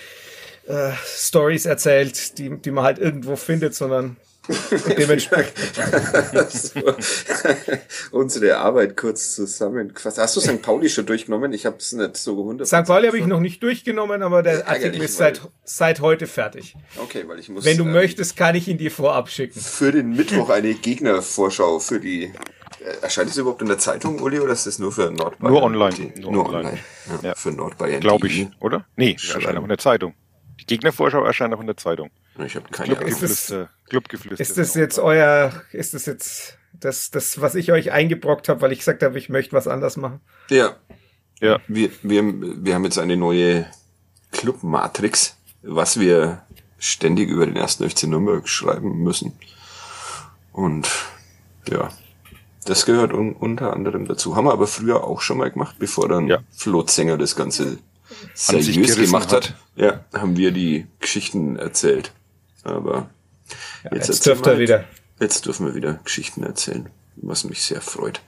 äh, 0.67 0.93
Stories 1.05 1.67
erzählt, 1.67 2.39
die, 2.39 2.61
die 2.61 2.71
man 2.71 2.85
halt 2.85 2.99
irgendwo 2.99 3.37
findet, 3.37 3.75
sondern 3.75 4.17
unsere 8.13 8.59
Arbeit 8.59 8.97
kurz 8.97 9.35
zusammengefasst. 9.35 10.19
Hast 10.19 10.37
du 10.37 10.41
St. 10.41 10.63
Pauli 10.63 10.89
schon 10.89 11.07
durchgenommen? 11.07 11.53
Ich 11.53 11.67
habe 11.67 11.77
es 11.79 11.93
nicht 11.93 12.17
so 12.17 12.37
gewundert. 12.37 12.69
St. 12.69 12.85
Pauli 12.85 13.09
habe 13.09 13.19
ich 13.19 13.27
noch 13.27 13.41
nicht 13.41 13.63
durchgenommen, 13.63 14.23
aber 14.23 14.43
der 14.43 14.69
Artikel 14.69 15.03
ist 15.03 15.17
seit, 15.17 15.41
seit 15.65 16.01
heute 16.01 16.27
fertig. 16.27 16.77
Okay, 16.97 17.25
weil 17.27 17.39
ich 17.39 17.49
muss. 17.49 17.65
Wenn 17.65 17.77
du 17.77 17.85
ähm, 17.85 17.93
möchtest, 17.93 18.37
kann 18.37 18.55
ich 18.55 18.69
ihn 18.69 18.79
dir 18.79 18.91
vorab 18.91 19.29
schicken. 19.29 19.61
Für 19.61 19.93
den 19.93 20.11
Mittwoch 20.11 20.51
eine 20.51 20.75
Gegnervorschau 20.75 21.81
für 21.81 22.01
die. 22.01 22.25
Äh, 22.25 22.31
erscheint 23.03 23.31
es 23.31 23.37
überhaupt 23.37 23.63
in 23.63 23.69
der 23.69 23.79
Zeitung, 23.79 24.21
Uli, 24.21 24.39
oder 24.39 24.53
ist 24.53 24.67
das 24.67 24.79
nur 24.79 24.93
für 24.93 25.11
Nordbayern? 25.11 25.53
Nur 25.53 25.63
online. 25.63 25.95
Die, 25.95 26.21
nur, 26.21 26.33
nur, 26.33 26.47
online. 26.47 26.69
online. 26.69 26.79
Ja, 27.23 27.29
ja. 27.29 27.35
Für 27.35 27.51
Nordbayern. 27.51 28.01
Glaube 28.01 28.27
ich, 28.29 28.49
oder? 28.61 28.87
Nee, 28.97 29.13
erscheint 29.13 29.57
auch 29.57 29.63
in 29.63 29.69
der 29.69 29.79
Zeitung. 29.79 30.15
Die 30.61 30.67
Gegnervorschau 30.67 31.25
erscheint 31.25 31.55
auch 31.55 31.61
in 31.61 31.67
der 31.67 31.77
Zeitung. 31.77 32.11
Ich 32.45 32.57
habe 32.57 32.69
keine 32.71 32.97
Ahnung. 32.97 33.09
Ist 33.09 33.23
das, 33.23 33.55
Clubgeflüster. 33.89 34.41
Ist 34.41 34.59
das 34.59 34.75
jetzt 34.75 34.99
euer, 34.99 35.63
ist 35.73 35.95
das 35.95 36.07
jetzt 36.07 36.59
das, 36.73 37.11
das, 37.11 37.41
was 37.41 37.55
ich 37.55 37.73
euch 37.73 37.93
eingebrockt 37.93 38.49
habe, 38.49 38.61
weil 38.61 38.73
ich 38.73 38.81
gesagt 38.81 39.03
habe, 39.03 39.19
ich 39.19 39.29
möchte 39.29 39.53
was 39.53 39.69
anders 39.69 39.97
machen? 39.97 40.21
Ja. 40.51 40.77
Ja. 41.41 41.61
Wir, 41.69 41.91
wir, 42.03 42.23
wir 42.23 42.75
haben 42.75 42.85
jetzt 42.85 42.99
eine 42.99 43.17
neue 43.17 43.67
Club-Matrix, 44.33 45.37
was 45.63 46.01
wir 46.01 46.43
ständig 46.79 47.29
über 47.29 47.47
den 47.47 47.57
ersten 47.57 47.89
FC 47.89 48.05
Nürnberg 48.05 48.49
schreiben 48.49 49.03
müssen. 49.03 49.33
Und 50.53 50.89
ja, 51.69 51.91
das 52.65 52.87
gehört 52.87 53.13
un 53.13 53.33
unter 53.35 53.73
anderem 53.73 54.07
dazu. 54.07 54.37
Haben 54.37 54.47
wir 54.47 54.53
aber 54.53 54.67
früher 54.67 55.05
auch 55.05 55.21
schon 55.21 55.39
mal 55.39 55.51
gemacht, 55.51 55.77
bevor 55.79 56.09
dann 56.09 56.27
ja. 56.27 56.39
Flo 56.51 56.83
Zenger 56.83 57.19
das 57.19 57.37
Ganze 57.37 57.79
seriös 58.35 58.97
gemacht 58.97 59.33
hat. 59.33 59.51
hat. 59.51 59.55
Ja, 59.77 60.05
haben 60.19 60.37
wir 60.37 60.53
die 60.53 60.87
Geschichten 61.01 61.57
erzählt. 61.57 62.13
Aber 62.67 63.11
ja, 63.85 63.95
jetzt, 63.95 64.09
jetzt 64.09 64.27
dürft 64.27 64.47
ihr 64.47 64.59
wieder. 64.59 64.85
Jetzt 65.21 65.47
dürfen 65.47 65.67
wir 65.67 65.75
wieder 65.75 65.95
Geschichten 66.05 66.43
erzählen, 66.43 66.91
was 67.17 67.45
mich 67.45 67.63
sehr 67.63 67.81
freut. 67.81 68.21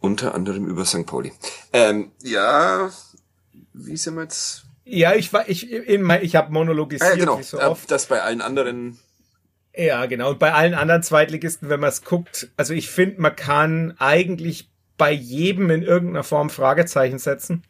Unter 0.00 0.34
anderem 0.34 0.66
über 0.66 0.84
St. 0.84 1.06
Pauli. 1.06 1.32
Ähm, 1.72 2.10
ja, 2.22 2.90
wie 3.72 3.96
sind 3.96 4.14
wir 4.14 4.22
jetzt? 4.22 4.64
Ja, 4.84 5.14
ich 5.14 5.32
war, 5.32 5.48
ich, 5.48 5.70
ich 5.72 6.36
habe 6.36 6.52
monologisiert, 6.52 7.12
ah, 7.12 7.14
ja, 7.14 7.20
genau. 7.20 7.38
wie 7.38 7.42
so 7.44 7.60
oft. 7.60 7.90
Das 7.90 8.06
bei 8.06 8.20
allen 8.22 8.40
anderen 8.40 8.98
ja, 9.74 10.06
genau. 10.06 10.30
Und 10.30 10.38
bei 10.38 10.52
allen 10.52 10.74
anderen 10.74 11.02
Zweitligisten, 11.02 11.68
wenn 11.68 11.80
man 11.80 11.90
es 11.90 12.02
guckt, 12.02 12.48
also 12.56 12.74
ich 12.74 12.90
finde, 12.90 13.20
man 13.20 13.36
kann 13.36 13.94
eigentlich 13.98 14.68
bei 14.98 15.12
jedem 15.12 15.70
in 15.70 15.82
irgendeiner 15.82 16.24
Form 16.24 16.50
Fragezeichen 16.50 17.18
setzen. 17.18 17.62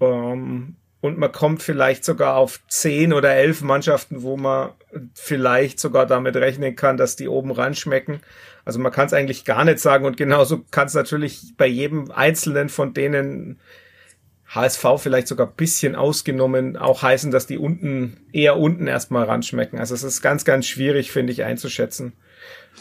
Ähm, 0.00 0.76
und 1.00 1.18
man 1.18 1.32
kommt 1.32 1.62
vielleicht 1.62 2.04
sogar 2.04 2.36
auf 2.36 2.60
zehn 2.68 3.12
oder 3.12 3.34
elf 3.34 3.62
Mannschaften, 3.62 4.22
wo 4.22 4.36
man 4.36 4.72
vielleicht 5.14 5.80
sogar 5.80 6.06
damit 6.06 6.36
rechnen 6.36 6.76
kann, 6.76 6.96
dass 6.96 7.16
die 7.16 7.28
oben 7.28 7.52
ran 7.52 7.74
schmecken. 7.74 8.20
Also 8.64 8.78
man 8.78 8.92
kann 8.92 9.06
es 9.06 9.14
eigentlich 9.14 9.44
gar 9.44 9.64
nicht 9.64 9.78
sagen 9.78 10.04
und 10.04 10.16
genauso 10.16 10.62
kann 10.70 10.86
es 10.86 10.94
natürlich 10.94 11.54
bei 11.56 11.66
jedem 11.66 12.10
einzelnen 12.10 12.68
von 12.68 12.92
denen 12.92 13.58
HSV 14.48 14.84
vielleicht 14.98 15.28
sogar 15.28 15.46
bisschen 15.46 15.94
ausgenommen 15.94 16.76
auch 16.76 17.02
heißen, 17.02 17.30
dass 17.30 17.46
die 17.46 17.56
unten 17.56 18.26
eher 18.32 18.56
unten 18.56 18.86
erstmal 18.88 19.24
ran 19.24 19.42
schmecken. 19.42 19.78
Also 19.78 19.94
es 19.94 20.02
ist 20.02 20.22
ganz, 20.22 20.44
ganz 20.44 20.66
schwierig, 20.66 21.12
finde 21.12 21.32
ich, 21.32 21.44
einzuschätzen, 21.44 22.12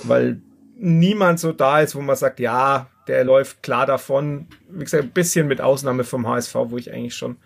weil 0.04 0.42
niemand 0.78 1.40
so 1.40 1.52
da 1.52 1.82
ist, 1.82 1.96
wo 1.96 2.02
man 2.02 2.16
sagt, 2.16 2.40
ja, 2.40 2.90
der 3.08 3.24
läuft 3.24 3.62
klar 3.62 3.86
davon. 3.86 4.48
Wie 4.68 4.84
gesagt, 4.84 5.04
ein 5.04 5.12
bisschen 5.12 5.48
mit 5.48 5.62
Ausnahme 5.62 6.04
vom 6.04 6.28
HSV, 6.28 6.56
wo 6.56 6.78
ich 6.78 6.92
eigentlich 6.92 7.16
schon 7.16 7.38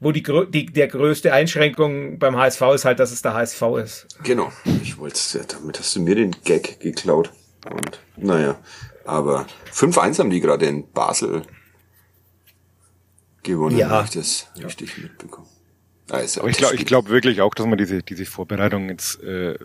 wo 0.00 0.12
die, 0.12 0.22
die 0.22 0.66
der 0.66 0.88
größte 0.88 1.32
Einschränkung 1.32 2.18
beim 2.18 2.36
HSV 2.36 2.62
ist 2.74 2.84
halt, 2.84 3.00
dass 3.00 3.10
es 3.10 3.22
der 3.22 3.34
HSV 3.34 3.62
ist. 3.82 4.06
Genau. 4.22 4.52
Ich 4.82 4.98
wollte 4.98 5.18
ja, 5.36 5.44
damit 5.44 5.78
hast 5.78 5.96
du 5.96 6.00
mir 6.00 6.14
den 6.14 6.36
Gag 6.44 6.80
geklaut. 6.80 7.32
Und 7.68 8.00
naja, 8.16 8.58
aber 9.04 9.46
5-1 9.72 10.18
haben 10.18 10.30
die 10.30 10.40
gerade 10.40 10.66
in 10.66 10.90
Basel 10.92 11.42
gewonnen, 13.42 13.78
ja. 13.78 13.88
habe 13.88 14.04
ich 14.04 14.14
das 14.14 14.48
ja. 14.54 14.66
richtig 14.66 14.96
mitbekommen. 14.98 15.48
Ah, 16.10 16.20
aber 16.38 16.48
ich 16.48 16.56
glaube 16.56 16.76
ich 16.76 16.86
glaub 16.86 17.08
wirklich 17.08 17.40
auch, 17.42 17.54
dass 17.54 17.66
man 17.66 17.76
diese, 17.76 18.02
diese 18.02 18.24
Vorbereitung 18.24 18.88
jetzt 18.88 19.22
äh, 19.22 19.58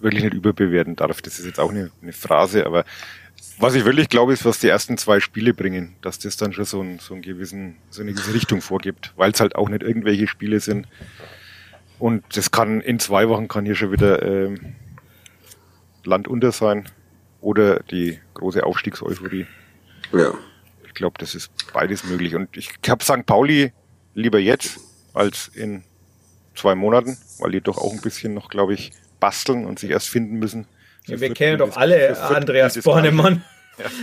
wirklich 0.00 0.24
nicht 0.24 0.34
überbewerten 0.34 0.96
darf. 0.96 1.22
Das 1.22 1.38
ist 1.38 1.46
jetzt 1.46 1.60
auch 1.60 1.70
eine, 1.70 1.90
eine 2.02 2.12
Phrase, 2.12 2.66
aber 2.66 2.84
was 3.58 3.74
ich 3.74 3.84
wirklich 3.84 4.08
glaube, 4.08 4.32
ist, 4.32 4.44
was 4.44 4.60
die 4.60 4.68
ersten 4.68 4.98
zwei 4.98 5.20
Spiele 5.20 5.54
bringen, 5.54 5.96
dass 6.02 6.18
das 6.18 6.36
dann 6.36 6.52
schon 6.52 6.64
so, 6.64 6.80
ein, 6.80 6.98
so, 6.98 7.14
einen 7.14 7.22
gewissen, 7.22 7.76
so 7.90 8.02
eine 8.02 8.12
gewisse 8.12 8.34
Richtung 8.34 8.60
vorgibt, 8.60 9.12
weil 9.16 9.32
es 9.32 9.40
halt 9.40 9.56
auch 9.56 9.68
nicht 9.68 9.82
irgendwelche 9.82 10.28
Spiele 10.28 10.60
sind. 10.60 10.86
Und 11.98 12.24
das 12.36 12.50
kann 12.50 12.80
in 12.80 13.00
zwei 13.00 13.28
Wochen 13.28 13.48
kann 13.48 13.64
hier 13.64 13.74
schon 13.74 13.90
wieder 13.90 14.22
ähm, 14.22 14.76
Land 16.04 16.28
unter 16.28 16.52
sein 16.52 16.88
oder 17.40 17.80
die 17.80 18.18
große 18.34 18.64
Aufstiegseuphorie. 18.64 19.46
Ja. 20.12 20.32
Ich 20.86 20.94
glaube, 20.94 21.16
das 21.18 21.34
ist 21.34 21.50
beides 21.72 22.04
möglich. 22.04 22.34
Und 22.34 22.56
ich 22.56 22.70
habe 22.88 23.04
St. 23.04 23.26
Pauli 23.26 23.72
lieber 24.14 24.38
jetzt 24.38 24.78
als 25.14 25.48
in 25.48 25.82
zwei 26.54 26.74
Monaten, 26.74 27.16
weil 27.38 27.52
die 27.52 27.60
doch 27.60 27.78
auch 27.78 27.92
ein 27.92 28.00
bisschen 28.00 28.34
noch, 28.34 28.48
glaube 28.48 28.74
ich, 28.74 28.92
basteln 29.20 29.64
und 29.64 29.78
sich 29.78 29.90
erst 29.90 30.08
finden 30.08 30.38
müssen. 30.38 30.66
Ja, 31.08 31.20
wir 31.20 31.34
kennen 31.34 31.58
doch 31.58 31.76
alle 31.76 32.18
Andreas 32.20 32.78
Bornemann. 32.78 33.44
Ja. 33.78 33.86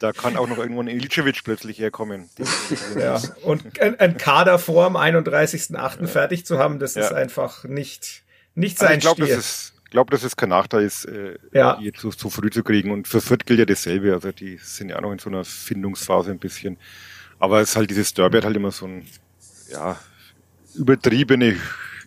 Da 0.00 0.12
kann 0.12 0.36
auch 0.36 0.46
noch 0.46 0.58
irgendwo 0.58 0.80
ein 0.80 0.86
Ilicevic 0.86 1.42
plötzlich 1.42 1.80
herkommen. 1.80 2.30
ja, 2.96 3.20
und 3.42 3.80
ein, 3.80 4.16
Kader 4.16 4.60
vor 4.60 4.84
am 4.86 4.96
31.8. 4.96 5.74
Ja. 5.74 6.06
fertig 6.06 6.46
zu 6.46 6.56
haben, 6.56 6.78
das 6.78 6.94
ja. 6.94 7.02
ist 7.02 7.12
einfach 7.12 7.64
nicht, 7.64 8.22
nicht 8.54 8.78
sein 8.78 8.90
also 8.90 9.10
ich 9.10 9.16
glaube, 9.16 9.26
das 9.26 9.38
ist, 9.38 9.74
glaube, 9.90 10.10
dass 10.10 10.22
es 10.22 10.36
kein 10.36 10.50
Nachteil 10.50 10.84
ist, 10.84 11.04
äh, 11.06 11.36
ja. 11.52 11.78
jetzt 11.80 12.00
so, 12.00 12.10
so 12.10 12.30
früh 12.30 12.50
zu 12.50 12.62
kriegen. 12.62 12.90
Und 12.90 13.08
für 13.08 13.20
Fürth 13.20 13.46
gilt 13.46 13.58
ja 13.58 13.64
dasselbe. 13.64 14.12
Also 14.12 14.32
die 14.32 14.58
sind 14.58 14.90
ja 14.90 14.96
auch 14.96 15.02
noch 15.02 15.12
in 15.12 15.18
so 15.18 15.30
einer 15.30 15.44
Findungsphase 15.44 16.30
ein 16.30 16.38
bisschen. 16.38 16.78
Aber 17.38 17.60
es 17.60 17.70
ist 17.70 17.76
halt 17.76 17.90
dieses 17.90 18.14
Derby 18.14 18.38
hat 18.38 18.44
halt 18.44 18.56
immer 18.56 18.70
so 18.70 18.86
ein, 18.86 19.06
ja, 19.70 19.98
übertriebene, 20.74 21.56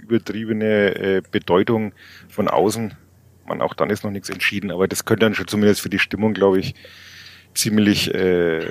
übertriebene 0.01 0.95
äh, 0.95 1.21
Bedeutung 1.29 1.93
von 2.29 2.47
außen. 2.47 2.93
Man, 3.45 3.61
auch 3.61 3.73
dann 3.73 3.89
ist 3.89 4.03
noch 4.03 4.11
nichts 4.11 4.29
entschieden, 4.29 4.71
aber 4.71 4.87
das 4.87 5.05
könnte 5.05 5.25
dann 5.25 5.35
schon 5.35 5.47
zumindest 5.47 5.81
für 5.81 5.89
die 5.89 5.99
Stimmung, 5.99 6.33
glaube 6.33 6.59
ich, 6.59 6.75
ziemlich 7.53 8.13
äh, 8.13 8.65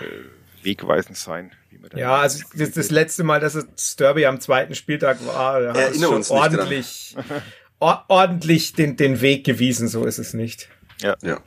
wegweisend 0.63 1.17
sein. 1.17 1.53
ja, 1.95 2.17
also 2.17 2.45
das, 2.55 2.73
das, 2.73 2.91
letzte 2.91 3.25
Mal, 3.25 3.41
dass 3.41 3.55
es 3.55 3.97
Derby 3.97 4.27
am 4.27 4.41
zweiten 4.41 4.75
Spieltag 4.75 5.25
war, 5.27 5.61
da 5.61 5.75
hat 5.75 5.93
es 5.93 6.01
schon 6.01 6.25
ordentlich, 6.29 7.17
ordentlich 7.79 8.75
den, 8.75 8.97
den 8.97 9.21
Weg 9.21 9.45
gewiesen, 9.45 9.89
so 9.89 10.05
ist 10.05 10.19
es 10.19 10.35
nicht. 10.35 10.69
Ja. 11.01 11.17
ja. 11.23 11.41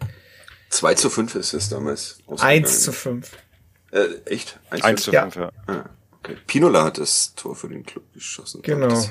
2 0.69 0.95
zu 0.95 1.09
5 1.09 1.35
ist 1.35 1.53
es 1.53 1.69
damals. 1.69 2.17
1 2.39 2.83
zu 2.83 2.91
5. 2.91 3.31
Äh, 3.91 4.05
echt? 4.25 4.59
1, 4.71 4.83
1 4.83 5.03
zu 5.03 5.11
5, 5.11 5.35
ja. 5.35 5.41
ja. 5.41 5.51
Ah, 5.67 5.89
okay. 6.13 6.35
Pinola 6.47 6.83
hat 6.83 6.97
das 6.97 7.35
Tor 7.35 7.55
für 7.55 7.69
den 7.69 7.85
Club 7.85 8.11
geschossen. 8.13 8.63
Genau. 8.63 9.05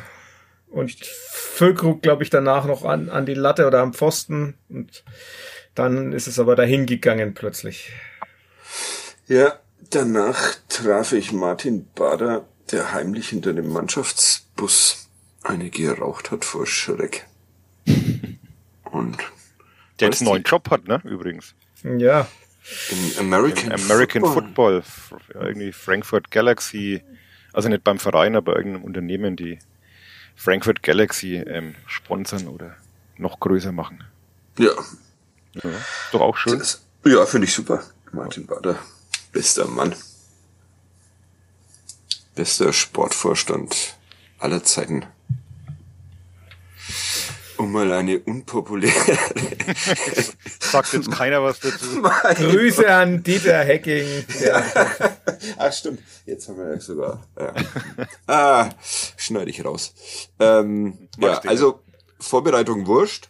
Und 0.73 1.05
Füllkrug, 1.05 2.03
glaube 2.03 2.23
ich, 2.23 2.31
danach 2.31 2.65
noch 2.65 2.85
an, 2.85 3.11
an 3.11 3.27
die 3.27 3.35
Latte 3.35 3.67
oder 3.67 3.81
am 3.81 3.93
Pfosten. 3.93 4.55
Und 4.71 5.05
dann 5.75 6.13
ist 6.13 6.27
es 6.27 6.39
aber 6.39 6.57
dahin 6.57 6.87
gegangen 6.87 7.35
plötzlich. 7.35 7.91
Ja, 9.29 9.59
danach 9.91 10.55
traf 10.69 11.13
ich 11.13 11.33
Martin 11.33 11.87
Bader, 11.95 12.47
der 12.71 12.93
heimlich 12.93 13.29
hinter 13.29 13.53
dem 13.53 13.69
Mannschaftsbus 13.69 15.09
eine 15.43 15.69
geraucht 15.69 16.31
hat 16.31 16.45
vor 16.45 16.67
Schreck. 16.67 17.27
Und 18.85 19.19
der 20.01 20.09
jetzt 20.09 20.23
einen 20.23 20.31
neuen 20.31 20.43
Job 20.43 20.71
hat, 20.71 20.89
ne, 20.89 21.03
übrigens. 21.05 21.55
Ja. 21.83 22.27
Im 22.91 23.19
American, 23.27 23.73
Im 23.73 23.83
American 23.83 24.23
Football. 24.23 24.83
Football. 24.83 25.49
Irgendwie 25.49 25.73
Frankfurt 25.73 26.31
Galaxy, 26.31 27.03
also 27.53 27.69
nicht 27.69 27.85
beim 27.85 27.99
Verein, 27.99 28.37
aber 28.37 28.57
irgendeinem 28.57 28.85
Unternehmen, 28.85 29.37
die 29.37 29.59
Frankfurt 30.37 30.83
Galaxy 30.83 31.37
ähm, 31.37 31.75
sponsern 31.87 32.49
oder 32.49 32.77
noch 33.17 33.41
größer 33.41 33.73
machen. 33.73 34.05
Ja. 34.59 34.73
ja 35.55 35.71
doch 36.13 36.21
auch 36.21 36.37
schön. 36.37 36.59
Das, 36.59 36.83
ja, 37.05 37.25
finde 37.27 37.47
ich 37.47 37.55
super. 37.55 37.83
Martin 38.13 38.47
Bader, 38.47 38.79
bester 39.33 39.67
Mann. 39.67 39.95
Bester 42.35 42.73
Sportvorstand 42.73 43.97
aller 44.39 44.65
Zeiten 44.65 45.07
um 47.63 47.73
mal 47.73 47.93
eine 47.93 48.19
unpopuläre. 48.19 48.93
Sagt 50.61 50.93
jetzt 50.93 51.11
keiner 51.11 51.43
was 51.43 51.61
dazu. 51.61 52.03
Grüße 52.35 52.93
an 52.93 53.23
Dieter 53.23 53.65
Hecking. 53.65 54.07
Ja. 54.45 54.65
Ach 55.59 55.73
stimmt, 55.73 56.01
jetzt 56.27 56.49
haben 56.49 56.59
wir 56.59 56.75
ja 56.75 56.81
sogar. 56.81 57.23
Ja. 57.39 57.55
Ah, 58.27 58.71
schneide 59.17 59.51
ich 59.51 59.65
raus. 59.65 59.95
Ähm, 60.41 61.09
ja, 61.19 61.39
also 61.41 61.81
Vorbereitung 62.19 62.87
wurscht. 62.87 63.29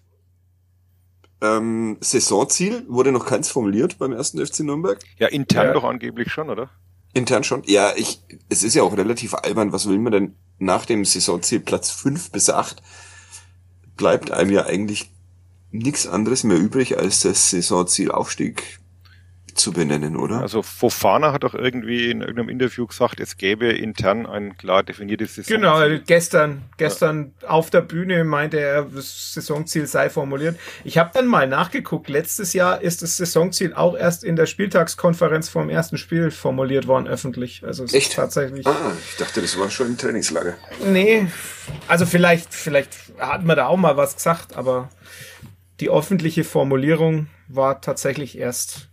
Ähm, 1.41 1.99
Saisonziel 2.01 2.87
wurde 2.89 3.13
noch 3.13 3.27
keins 3.27 3.51
formuliert 3.51 3.99
beim 3.99 4.13
ersten 4.13 4.45
FC 4.45 4.61
Nürnberg. 4.61 4.99
Ja, 5.19 5.29
intern 5.29 5.67
ja. 5.67 5.73
doch 5.73 5.85
angeblich 5.85 6.33
schon, 6.33 6.49
oder? 6.51 6.71
Intern 7.15 7.45
schon. 7.45 7.63
Ja, 7.65 7.93
ich, 7.97 8.23
es 8.49 8.63
ist 8.63 8.75
ja 8.75 8.83
auch 8.83 8.97
relativ 8.97 9.35
albern. 9.35 9.73
Was 9.73 9.89
will 9.89 9.99
man 9.99 10.13
denn 10.13 10.37
nach 10.59 10.87
dem 10.87 11.05
Saisonziel 11.05 11.61
Platz 11.61 11.91
fünf 11.91 12.31
bis 12.31 12.49
acht 12.49 12.83
bleibt 14.03 14.33
einem 14.33 14.51
ja 14.51 14.67
eigentlich 14.67 15.13
nichts 15.71 16.09
anderes 16.09 16.43
mehr 16.43 16.57
übrig, 16.57 16.99
als 16.99 17.21
das 17.21 17.51
Saisonziel 17.51 18.11
Aufstieg 18.11 18.81
zu 19.55 19.73
benennen, 19.73 20.17
oder? 20.17 20.41
Also 20.41 20.63
Fofana 20.63 21.33
hat 21.33 21.45
doch 21.45 21.55
irgendwie 21.55 22.11
in 22.11 22.21
irgendeinem 22.21 22.49
Interview 22.49 22.87
gesagt, 22.87 23.21
es 23.21 23.37
gäbe 23.37 23.67
intern 23.67 24.27
ein 24.27 24.57
klar 24.57 24.83
definiertes 24.83 25.37
Saisonziel. 25.37 25.57
Genau, 25.57 26.05
gestern, 26.07 26.63
gestern 26.77 27.33
ja. 27.43 27.49
auf 27.49 27.71
der 27.71 27.83
Bühne 27.83 28.25
meinte 28.25 28.59
er, 28.59 28.85
das 28.85 29.35
Saisonziel 29.35 29.87
sei 29.87 30.11
formuliert. 30.11 30.59
Ich 30.85 30.99
habe 30.99 31.11
dann 31.15 31.27
mal 31.27 31.47
nachgeguckt, 31.47 32.09
letztes 32.09 32.53
Jahr 32.53 32.81
ist 32.81 33.03
das 33.03 33.17
Saisonziel 33.17 33.75
auch 33.75 33.97
erst 33.97 34.25
in 34.25 34.37
der 34.37 34.47
Spieltagskonferenz 34.47 35.49
vom 35.49 35.69
ersten 35.69 35.99
Spiel 35.99 36.31
formuliert 36.31 36.87
worden, 36.87 37.07
öffentlich. 37.07 37.63
Also 37.65 37.85
es 37.85 37.95
Echt? 37.95 38.09
ist 38.09 38.17
tatsächlich. 38.17 38.67
Ah, 38.67 38.93
ich 39.11 39.17
dachte, 39.17 39.41
das 39.41 39.59
war 39.59 39.71
schon 39.71 39.89
im 39.89 39.99
Trainingslager. 39.99 40.55
Nee, 40.85 41.27
also 41.89 42.07
vielleicht, 42.07 42.55
vielleicht 42.55 42.91
hat 43.19 43.45
man 43.45 43.57
da 43.57 43.67
auch 43.67 43.77
mal 43.77 43.97
was 43.97 44.17
gesagt, 44.17 44.57
aber 44.57 44.91
die 45.81 45.91
öffentliche 45.91 46.45
Formulierung 46.45 47.27
war 47.49 47.81
tatsächlich 47.81 48.39
erst 48.39 48.89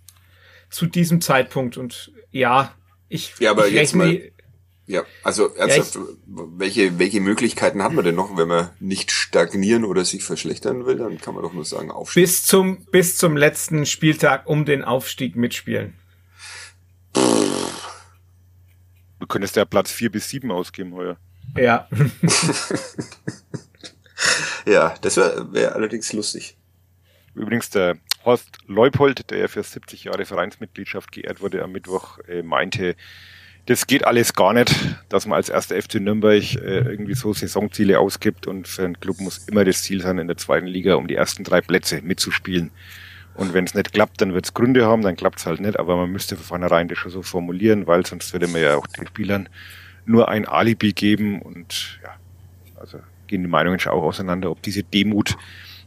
zu 0.69 0.85
diesem 0.85 1.21
Zeitpunkt. 1.21 1.77
Und 1.77 2.11
ja, 2.31 2.75
ich, 3.07 3.33
ja, 3.39 3.51
aber 3.51 3.67
ich 3.67 3.73
jetzt 3.73 3.95
mal, 3.95 4.31
ja, 4.89 5.05
also 5.23 5.55
ernsthaft, 5.55 5.95
ja, 5.95 6.01
welche, 6.25 6.97
welche 6.97 7.21
Möglichkeiten 7.21 7.83
haben 7.83 7.95
wir 7.95 8.01
denn 8.01 8.15
noch, 8.15 8.35
wenn 8.37 8.47
man 8.47 8.71
nicht 8.79 9.11
stagnieren 9.11 9.85
oder 9.85 10.03
sich 10.03 10.23
verschlechtern 10.23 10.87
will? 10.87 10.97
Dann 10.97 11.19
kann 11.19 11.35
man 11.35 11.43
doch 11.43 11.53
nur 11.53 11.63
sagen, 11.63 11.91
aufsteigen. 11.91 12.25
Bis 12.25 12.45
zum, 12.45 12.85
bis 12.85 13.17
zum 13.17 13.37
letzten 13.37 13.85
Spieltag 13.85 14.47
um 14.47 14.65
den 14.65 14.83
Aufstieg 14.83 15.35
mitspielen. 15.35 15.93
Du 17.13 17.21
könntest 19.27 19.57
ja 19.57 19.65
Platz 19.65 19.91
vier 19.91 20.11
bis 20.11 20.27
sieben 20.27 20.51
ausgeben 20.51 20.93
heuer. 20.93 21.17
Ja. 21.55 21.87
ja, 24.65 24.95
das 25.01 25.17
wäre 25.17 25.53
wär 25.53 25.75
allerdings 25.75 26.11
lustig. 26.13 26.57
Übrigens, 27.35 27.69
der 27.69 27.99
Horst 28.29 28.59
Leupold, 28.67 29.31
der 29.31 29.49
für 29.49 29.63
70 29.63 30.03
Jahre 30.03 30.23
Vereinsmitgliedschaft 30.23 31.11
geehrt 31.11 31.41
wurde 31.41 31.63
am 31.63 31.71
Mittwoch, 31.71 32.19
äh, 32.27 32.43
meinte, 32.43 32.95
das 33.65 33.87
geht 33.87 34.05
alles 34.05 34.33
gar 34.33 34.53
nicht, 34.53 34.71
dass 35.09 35.25
man 35.25 35.37
als 35.37 35.49
erster 35.49 35.81
FC 35.81 35.95
Nürnberg 35.95 36.43
äh, 36.55 36.79
irgendwie 36.81 37.15
so 37.15 37.33
Saisonziele 37.33 37.99
ausgibt 37.99 38.45
und 38.45 38.67
für 38.67 38.85
einen 38.85 38.99
Club 38.99 39.19
muss 39.19 39.47
immer 39.47 39.65
das 39.65 39.81
Ziel 39.81 40.01
sein, 40.01 40.19
in 40.19 40.27
der 40.27 40.37
zweiten 40.37 40.67
Liga 40.67 40.93
um 40.93 41.07
die 41.07 41.15
ersten 41.15 41.43
drei 41.43 41.61
Plätze 41.61 42.01
mitzuspielen. 42.03 42.69
Und 43.33 43.55
wenn 43.55 43.63
es 43.63 43.73
nicht 43.73 43.93
klappt, 43.93 44.21
dann 44.21 44.35
wird 44.35 44.45
es 44.45 44.53
Gründe 44.53 44.85
haben, 44.85 45.01
dann 45.01 45.15
klappt 45.15 45.39
es 45.39 45.47
halt 45.47 45.59
nicht, 45.59 45.79
aber 45.79 45.95
man 45.97 46.11
müsste 46.11 46.35
von 46.35 46.45
vornherein 46.45 46.87
das 46.87 46.99
schon 46.99 47.11
so 47.11 47.23
formulieren, 47.23 47.87
weil 47.87 48.05
sonst 48.05 48.31
würde 48.31 48.47
man 48.47 48.61
ja 48.61 48.75
auch 48.75 48.85
den 48.85 49.07
Spielern 49.07 49.49
nur 50.05 50.29
ein 50.29 50.47
Alibi 50.47 50.93
geben 50.93 51.41
und 51.41 51.99
ja, 52.03 52.15
also 52.79 52.99
gehen 53.25 53.41
die 53.41 53.49
Meinungen 53.49 53.79
schon 53.79 53.93
auch 53.93 54.03
auseinander, 54.03 54.51
ob 54.51 54.61
diese 54.61 54.83
Demut 54.83 55.35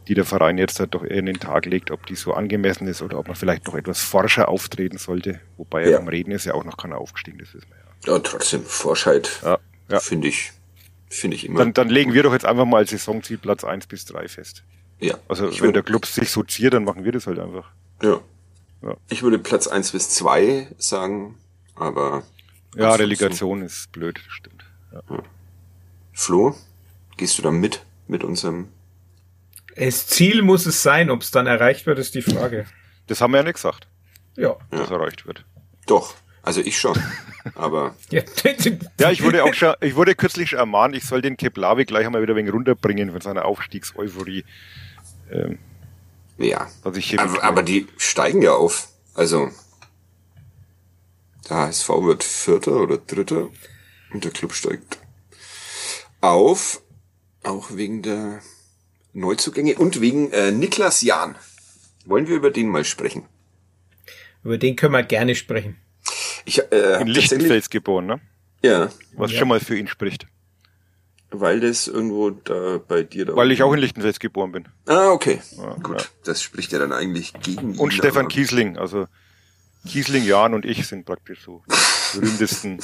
die 0.07 0.15
der 0.15 0.25
Verein 0.25 0.57
jetzt 0.57 0.79
halt 0.79 0.93
doch 0.93 1.03
in 1.03 1.25
den 1.25 1.39
Tag 1.39 1.65
legt, 1.65 1.91
ob 1.91 2.05
die 2.05 2.15
so 2.15 2.33
angemessen 2.33 2.87
ist 2.87 3.01
oder 3.01 3.17
ob 3.19 3.27
man 3.27 3.35
vielleicht 3.35 3.67
noch 3.67 3.75
etwas 3.75 4.01
forscher 4.01 4.49
auftreten 4.49 4.97
sollte. 4.97 5.39
Wobei 5.57 5.89
ja. 5.89 5.97
beim 5.97 6.07
Reden 6.07 6.31
ist 6.31 6.45
ja 6.45 6.53
auch 6.53 6.63
noch 6.63 6.77
keiner 6.77 6.97
aufgestiegen, 6.97 7.37
das 7.39 7.53
ist 7.53 7.69
man 7.69 7.79
ja. 7.79 8.13
Ja, 8.13 8.19
trotzdem, 8.19 8.63
Forschheit 8.63 9.39
ja, 9.43 9.59
ja. 9.89 9.99
finde 9.99 10.27
ich, 10.27 10.51
finde 11.09 11.35
ich 11.35 11.45
immer. 11.45 11.59
Dann, 11.59 11.73
dann 11.73 11.89
legen 11.89 12.13
wir 12.13 12.23
doch 12.23 12.33
jetzt 12.33 12.45
einfach 12.45 12.65
mal 12.65 12.85
Saisonziel 12.85 13.37
Platz 13.37 13.63
eins 13.63 13.87
bis 13.87 14.05
drei 14.05 14.27
fest. 14.27 14.63
Ja. 14.99 15.17
Also 15.27 15.51
wenn 15.51 15.59
würde, 15.59 15.73
der 15.73 15.83
Club 15.83 16.05
sich 16.05 16.29
so 16.29 16.43
ziert, 16.43 16.73
dann 16.73 16.83
machen 16.83 17.05
wir 17.05 17.11
das 17.11 17.27
halt 17.27 17.39
einfach. 17.39 17.71
Ja. 18.01 18.19
ja. 18.81 18.95
Ich 19.09 19.23
würde 19.23 19.39
Platz 19.39 19.67
eins 19.67 19.91
bis 19.91 20.09
zwei 20.09 20.67
sagen, 20.77 21.37
aber. 21.75 22.23
Ja, 22.75 22.93
Relegation 22.95 23.61
ist 23.61 23.91
blöd, 23.91 24.19
stimmt. 24.27 24.65
Ja. 24.91 25.23
Flo, 26.11 26.55
gehst 27.17 27.37
du 27.37 27.41
da 27.41 27.51
mit, 27.51 27.85
mit 28.07 28.23
unserem 28.23 28.69
das 29.75 30.07
Ziel 30.07 30.41
muss 30.41 30.65
es 30.65 30.83
sein, 30.83 31.09
ob 31.09 31.21
es 31.21 31.31
dann 31.31 31.47
erreicht 31.47 31.85
wird, 31.85 31.99
ist 31.99 32.15
die 32.15 32.21
Frage. 32.21 32.65
Das 33.07 33.21
haben 33.21 33.31
wir 33.31 33.37
ja 33.37 33.43
nicht 33.43 33.55
gesagt. 33.55 33.87
Ja. 34.35 34.55
Dass 34.71 34.89
erreicht 34.89 35.25
wird. 35.25 35.45
Doch. 35.85 36.15
Also 36.41 36.61
ich 36.61 36.77
schon. 36.77 37.01
Aber. 37.55 37.95
ja, 38.99 39.11
ich 39.11 39.23
wurde 39.23 39.43
auch 39.43 39.53
schon, 39.53 39.73
ich 39.81 39.95
wurde 39.95 40.15
kürzlich 40.15 40.53
ermahnt, 40.53 40.95
ich 40.95 41.05
soll 41.05 41.21
den 41.21 41.37
Keplavi 41.37 41.85
gleich 41.85 42.05
einmal 42.05 42.21
wieder 42.21 42.33
ein 42.33 42.37
wenig 42.37 42.53
runterbringen 42.53 43.11
von 43.11 43.21
seiner 43.21 43.45
Aufstiegseuphorie. 43.45 44.43
Ähm, 45.31 45.59
ja. 46.37 46.67
aber, 47.17 47.43
aber 47.43 47.63
die 47.63 47.87
steigen 47.97 48.41
ja 48.41 48.53
auf. 48.53 48.89
Also. 49.13 49.49
Der 51.49 51.57
HSV 51.57 51.89
wird 51.89 52.23
Vierter 52.23 52.77
oder 52.77 52.97
Dritter 52.97 53.49
und 54.13 54.23
der 54.23 54.31
Club 54.31 54.53
steigt 54.53 54.97
auf. 56.21 56.81
Auch 57.43 57.75
wegen 57.75 58.01
der 58.01 58.41
Neuzugänge 59.13 59.75
und 59.75 60.01
wegen 60.01 60.31
äh, 60.31 60.51
Niklas 60.51 61.01
Jahn. 61.01 61.35
Wollen 62.05 62.27
wir 62.27 62.35
über 62.35 62.51
den 62.51 62.67
mal 62.67 62.83
sprechen? 62.83 63.25
Über 64.43 64.57
den 64.57 64.75
können 64.75 64.93
wir 64.93 65.03
gerne 65.03 65.35
sprechen. 65.35 65.77
Ich, 66.45 66.59
äh, 66.71 67.01
In 67.01 67.07
Lichtenfels 67.07 67.69
geboren, 67.69 68.05
ne? 68.05 68.19
Ja. 68.61 68.89
Was 69.15 69.31
ja. 69.31 69.39
schon 69.39 69.47
mal 69.47 69.59
für 69.59 69.77
ihn 69.77 69.87
spricht. 69.87 70.27
Weil 71.31 71.61
das 71.61 71.87
irgendwo 71.87 72.29
da 72.29 72.79
bei 72.85 73.03
dir 73.03 73.25
da 73.25 73.35
Weil 73.35 73.51
ich 73.51 73.63
auch 73.63 73.73
in 73.73 73.79
Lichtenfels 73.79 74.19
geboren 74.19 74.51
bin. 74.51 74.67
Ah, 74.85 75.09
okay. 75.09 75.41
Ja, 75.57 75.73
Gut. 75.75 76.01
Ja. 76.01 76.07
Das 76.25 76.41
spricht 76.41 76.71
ja 76.71 76.79
dann 76.79 76.91
eigentlich 76.91 77.33
gegen 77.41 77.77
Und 77.79 77.91
ihn, 77.91 77.97
Stefan 77.97 78.27
Kiesling, 78.27 78.77
also 78.77 79.07
Kiesling, 79.87 80.23
Jan 80.25 80.53
und 80.53 80.65
ich 80.65 80.85
sind 80.87 81.05
praktisch 81.05 81.43
so 81.43 81.63
berühmtesten 82.13 82.79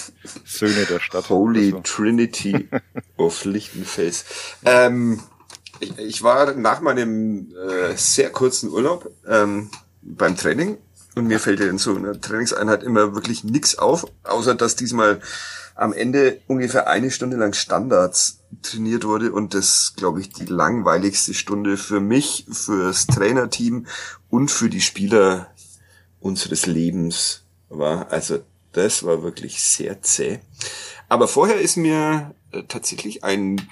Söhne 0.46 0.86
der 0.86 1.00
Stadt. 1.00 1.30
Holy 1.30 1.66
also. 1.66 1.82
Trinity 1.82 2.70
of 3.18 3.46
Lichtenfels. 3.46 4.26
Ähm, 4.66 5.22
ich, 5.80 5.98
ich, 5.98 6.24
war 6.24 6.54
nach 6.54 6.82
meinem 6.82 7.54
äh, 7.56 7.96
sehr 7.96 8.30
kurzen 8.32 8.70
Urlaub 8.70 9.12
ähm, 9.28 9.70
beim 10.02 10.36
Training 10.36 10.78
und 11.16 11.28
mir 11.28 11.40
fällt 11.40 11.60
ja 11.60 11.68
in 11.68 11.78
so 11.78 11.96
einer 11.96 12.20
Trainingseinheit 12.20 12.84
immer 12.84 13.16
wirklich 13.16 13.44
nichts 13.44 13.78
auf, 13.78 14.06
außer 14.24 14.56
dass 14.56 14.76
diesmal 14.76 15.22
am 15.76 15.94
Ende 15.94 16.42
ungefähr 16.48 16.88
eine 16.88 17.10
Stunde 17.10 17.38
lang 17.38 17.54
Standards 17.54 18.40
trainiert 18.62 19.06
wurde 19.06 19.32
und 19.32 19.54
das, 19.54 19.94
glaube 19.96 20.20
ich, 20.20 20.30
die 20.30 20.46
langweiligste 20.46 21.34
Stunde 21.34 21.78
für 21.78 22.02
mich, 22.02 22.46
fürs 22.52 23.08
Trainerteam 23.08 23.88
und 24.30 24.52
für 24.52 24.70
die 24.70 24.82
Spieler 24.82 25.48
unseres 26.20 26.66
Lebens 26.66 27.44
war. 27.70 28.12
Also 28.12 28.40
das 28.74 29.04
war 29.04 29.24
wirklich 29.24 29.62
sehr 29.62 30.02
zäh. 30.02 30.40
Aber 31.08 31.28
vorher 31.28 31.60
ist 31.60 31.78
mir 31.78 32.36
äh, 32.52 32.64
tatsächlich 32.68 33.24
ein 33.24 33.70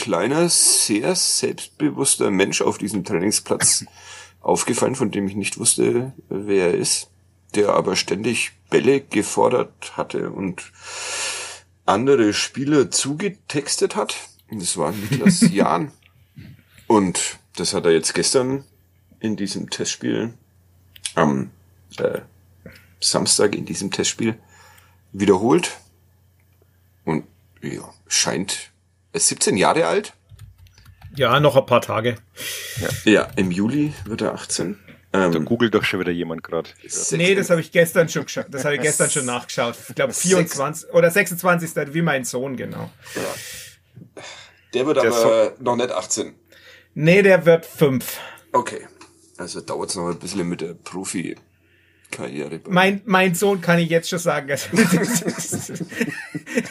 kleiner, 0.00 0.48
sehr 0.48 1.14
selbstbewusster 1.14 2.30
Mensch 2.30 2.62
auf 2.62 2.78
diesem 2.78 3.04
Trainingsplatz 3.04 3.84
aufgefallen, 4.40 4.94
von 4.94 5.10
dem 5.10 5.28
ich 5.28 5.36
nicht 5.36 5.58
wusste, 5.58 6.14
wer 6.30 6.68
er 6.68 6.74
ist, 6.74 7.10
der 7.54 7.74
aber 7.74 7.96
ständig 7.96 8.52
Bälle 8.70 9.02
gefordert 9.02 9.98
hatte 9.98 10.30
und 10.30 10.72
andere 11.84 12.32
Spieler 12.32 12.90
zugetextet 12.90 13.94
hat. 13.94 14.16
Das 14.50 14.78
war 14.78 14.92
Niklas 14.92 15.40
Jahn. 15.52 15.92
Und 16.86 17.38
das 17.56 17.74
hat 17.74 17.84
er 17.84 17.92
jetzt 17.92 18.14
gestern 18.14 18.64
in 19.20 19.36
diesem 19.36 19.68
Testspiel 19.68 20.32
am 21.14 21.50
äh, 21.98 22.20
Samstag 23.00 23.54
in 23.54 23.66
diesem 23.66 23.90
Testspiel 23.90 24.38
wiederholt. 25.12 25.76
Und 27.04 27.24
ja, 27.60 27.92
scheint 28.08 28.69
17 29.14 29.56
Jahre 29.56 29.86
alt. 29.86 30.12
Ja, 31.16 31.40
noch 31.40 31.56
ein 31.56 31.66
paar 31.66 31.80
Tage. 31.80 32.16
Ja, 32.80 33.10
ja 33.10 33.28
im 33.36 33.50
Juli 33.50 33.92
wird 34.04 34.22
er 34.22 34.34
18. 34.34 34.78
Ähm, 35.12 35.32
da 35.32 35.38
googelt 35.40 35.74
doch 35.74 35.82
schon 35.82 35.98
wieder 35.98 36.12
jemand 36.12 36.44
gerade. 36.44 36.70
Nee, 37.12 37.34
das 37.34 37.50
habe 37.50 37.60
ich 37.60 37.72
gestern 37.72 38.08
schon 38.08 38.24
geschaut. 38.24 38.46
Das 38.50 38.64
habe 38.64 38.76
ich 38.76 38.80
gestern 38.80 39.10
schon 39.10 39.26
nachgeschaut. 39.26 39.74
Ich 39.88 39.94
glaube 39.96 40.12
24 40.12 40.90
oder 40.90 41.10
26. 41.10 41.92
wie 41.92 42.02
mein 42.02 42.24
Sohn, 42.24 42.56
genau. 42.56 42.90
Ja. 43.16 44.22
Der 44.72 44.86
wird 44.86 44.98
der 44.98 45.12
aber 45.12 45.54
so 45.56 45.64
noch 45.64 45.74
nicht 45.74 45.90
18. 45.90 46.32
Nee, 46.94 47.22
der 47.22 47.44
wird 47.44 47.66
5. 47.66 48.18
Okay. 48.52 48.86
Also 49.36 49.60
dauert 49.60 49.90
es 49.90 49.96
noch 49.96 50.08
ein 50.08 50.18
bisschen 50.18 50.48
mit 50.48 50.60
der 50.60 50.74
Profi 50.74 51.36
Karriere. 52.10 52.60
Mein, 52.68 53.02
mein 53.04 53.34
Sohn 53.34 53.60
kann 53.60 53.78
ich 53.78 53.88
jetzt 53.88 54.08
schon 54.08 54.18
sagen. 54.18 54.48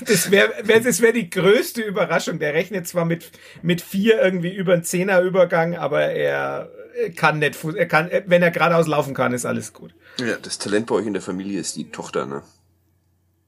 das 0.06 0.32
wäre 0.32 0.54
wär, 0.64 0.80
das 0.80 1.02
wär 1.02 1.14
die 1.14 1.30
größte 1.30 1.82
Überraschung. 1.82 2.40
Der 2.40 2.54
rechnet 2.54 2.88
zwar 2.88 3.06
mit, 3.06 3.32
mit 3.62 3.82
vier 3.82 4.22
irgendwie 4.22 4.54
über 4.54 4.74
einen 4.74 4.84
Zehnerübergang, 4.84 5.76
aber 5.76 6.02
er 6.02 6.70
kann 7.16 7.40
nicht, 7.40 7.58
er 7.64 7.88
kann, 7.88 8.10
wenn 8.26 8.42
er 8.42 8.52
geradeaus 8.52 8.88
laufen 8.88 9.14
kann, 9.14 9.34
ist 9.34 9.46
alles 9.46 9.74
gut. 9.74 9.94
Ja, 10.20 10.38
das 10.42 10.58
Talent 10.58 10.88
bei 10.88 10.96
euch 10.96 11.08
in 11.08 11.14
der 11.14 11.22
Familie 11.22 11.60
ist 11.60 11.76
die 11.76 11.90
Tochter, 11.92 12.26
ne? 12.26 12.44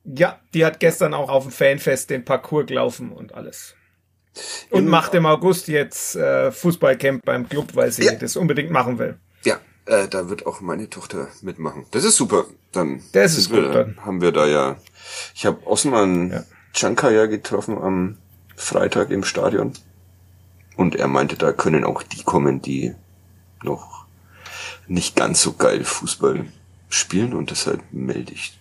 Ja, 0.04 0.40
die 0.54 0.66
hat 0.66 0.80
gestern 0.80 1.14
auch 1.14 1.30
auf 1.30 1.44
dem 1.44 1.52
Fanfest 1.52 2.10
den 2.10 2.26
Parcours 2.26 2.66
gelaufen 2.66 3.12
und 3.12 3.36
alles. 3.36 3.76
Und 4.70 4.86
Im, 4.86 4.90
macht 4.90 5.14
im 5.14 5.26
August 5.26 5.68
jetzt 5.68 6.16
äh, 6.16 6.52
Fußballcamp 6.52 7.26
beim 7.26 7.48
Club, 7.50 7.76
weil 7.76 7.92
sie 7.92 8.06
ja. 8.06 8.14
das 8.14 8.38
unbedingt 8.38 8.72
machen 8.72 8.98
will. 8.98 9.18
Ja, 9.44 9.60
äh, 9.86 10.08
da 10.08 10.30
wird 10.30 10.46
auch 10.46 10.62
meine 10.62 10.90
Tochter 10.90 11.28
mitmachen. 11.42 11.86
Das 11.92 12.06
ist 12.06 12.16
super. 12.16 12.46
Dann 12.72 13.04
das 13.12 13.38
ist 13.38 13.52
wir, 13.52 13.64
gut, 13.64 13.76
dann. 13.76 13.98
haben 14.06 14.22
wir 14.22 14.32
da 14.32 14.48
ja. 14.48 14.78
Ich 15.36 15.46
habe 15.46 15.66
Osman 15.66 16.32
ja. 16.32 16.44
Chankaya 16.74 17.26
getroffen 17.26 17.78
am 17.78 18.18
Freitag 18.56 19.10
im 19.12 19.24
Stadion. 19.24 19.74
Und 20.78 20.96
er 20.96 21.08
meinte, 21.08 21.36
da 21.36 21.52
können 21.52 21.84
auch 21.84 22.04
die 22.04 22.24
kommen, 22.24 22.62
die 22.62 22.96
noch 23.64 24.06
nicht 24.88 25.16
ganz 25.16 25.42
so 25.42 25.54
geil 25.54 25.84
Fußball 25.84 26.46
spielen. 26.90 27.34
Und 27.34 27.52
deshalb 27.52 27.82
melde 27.92 28.34
ich 28.34 28.58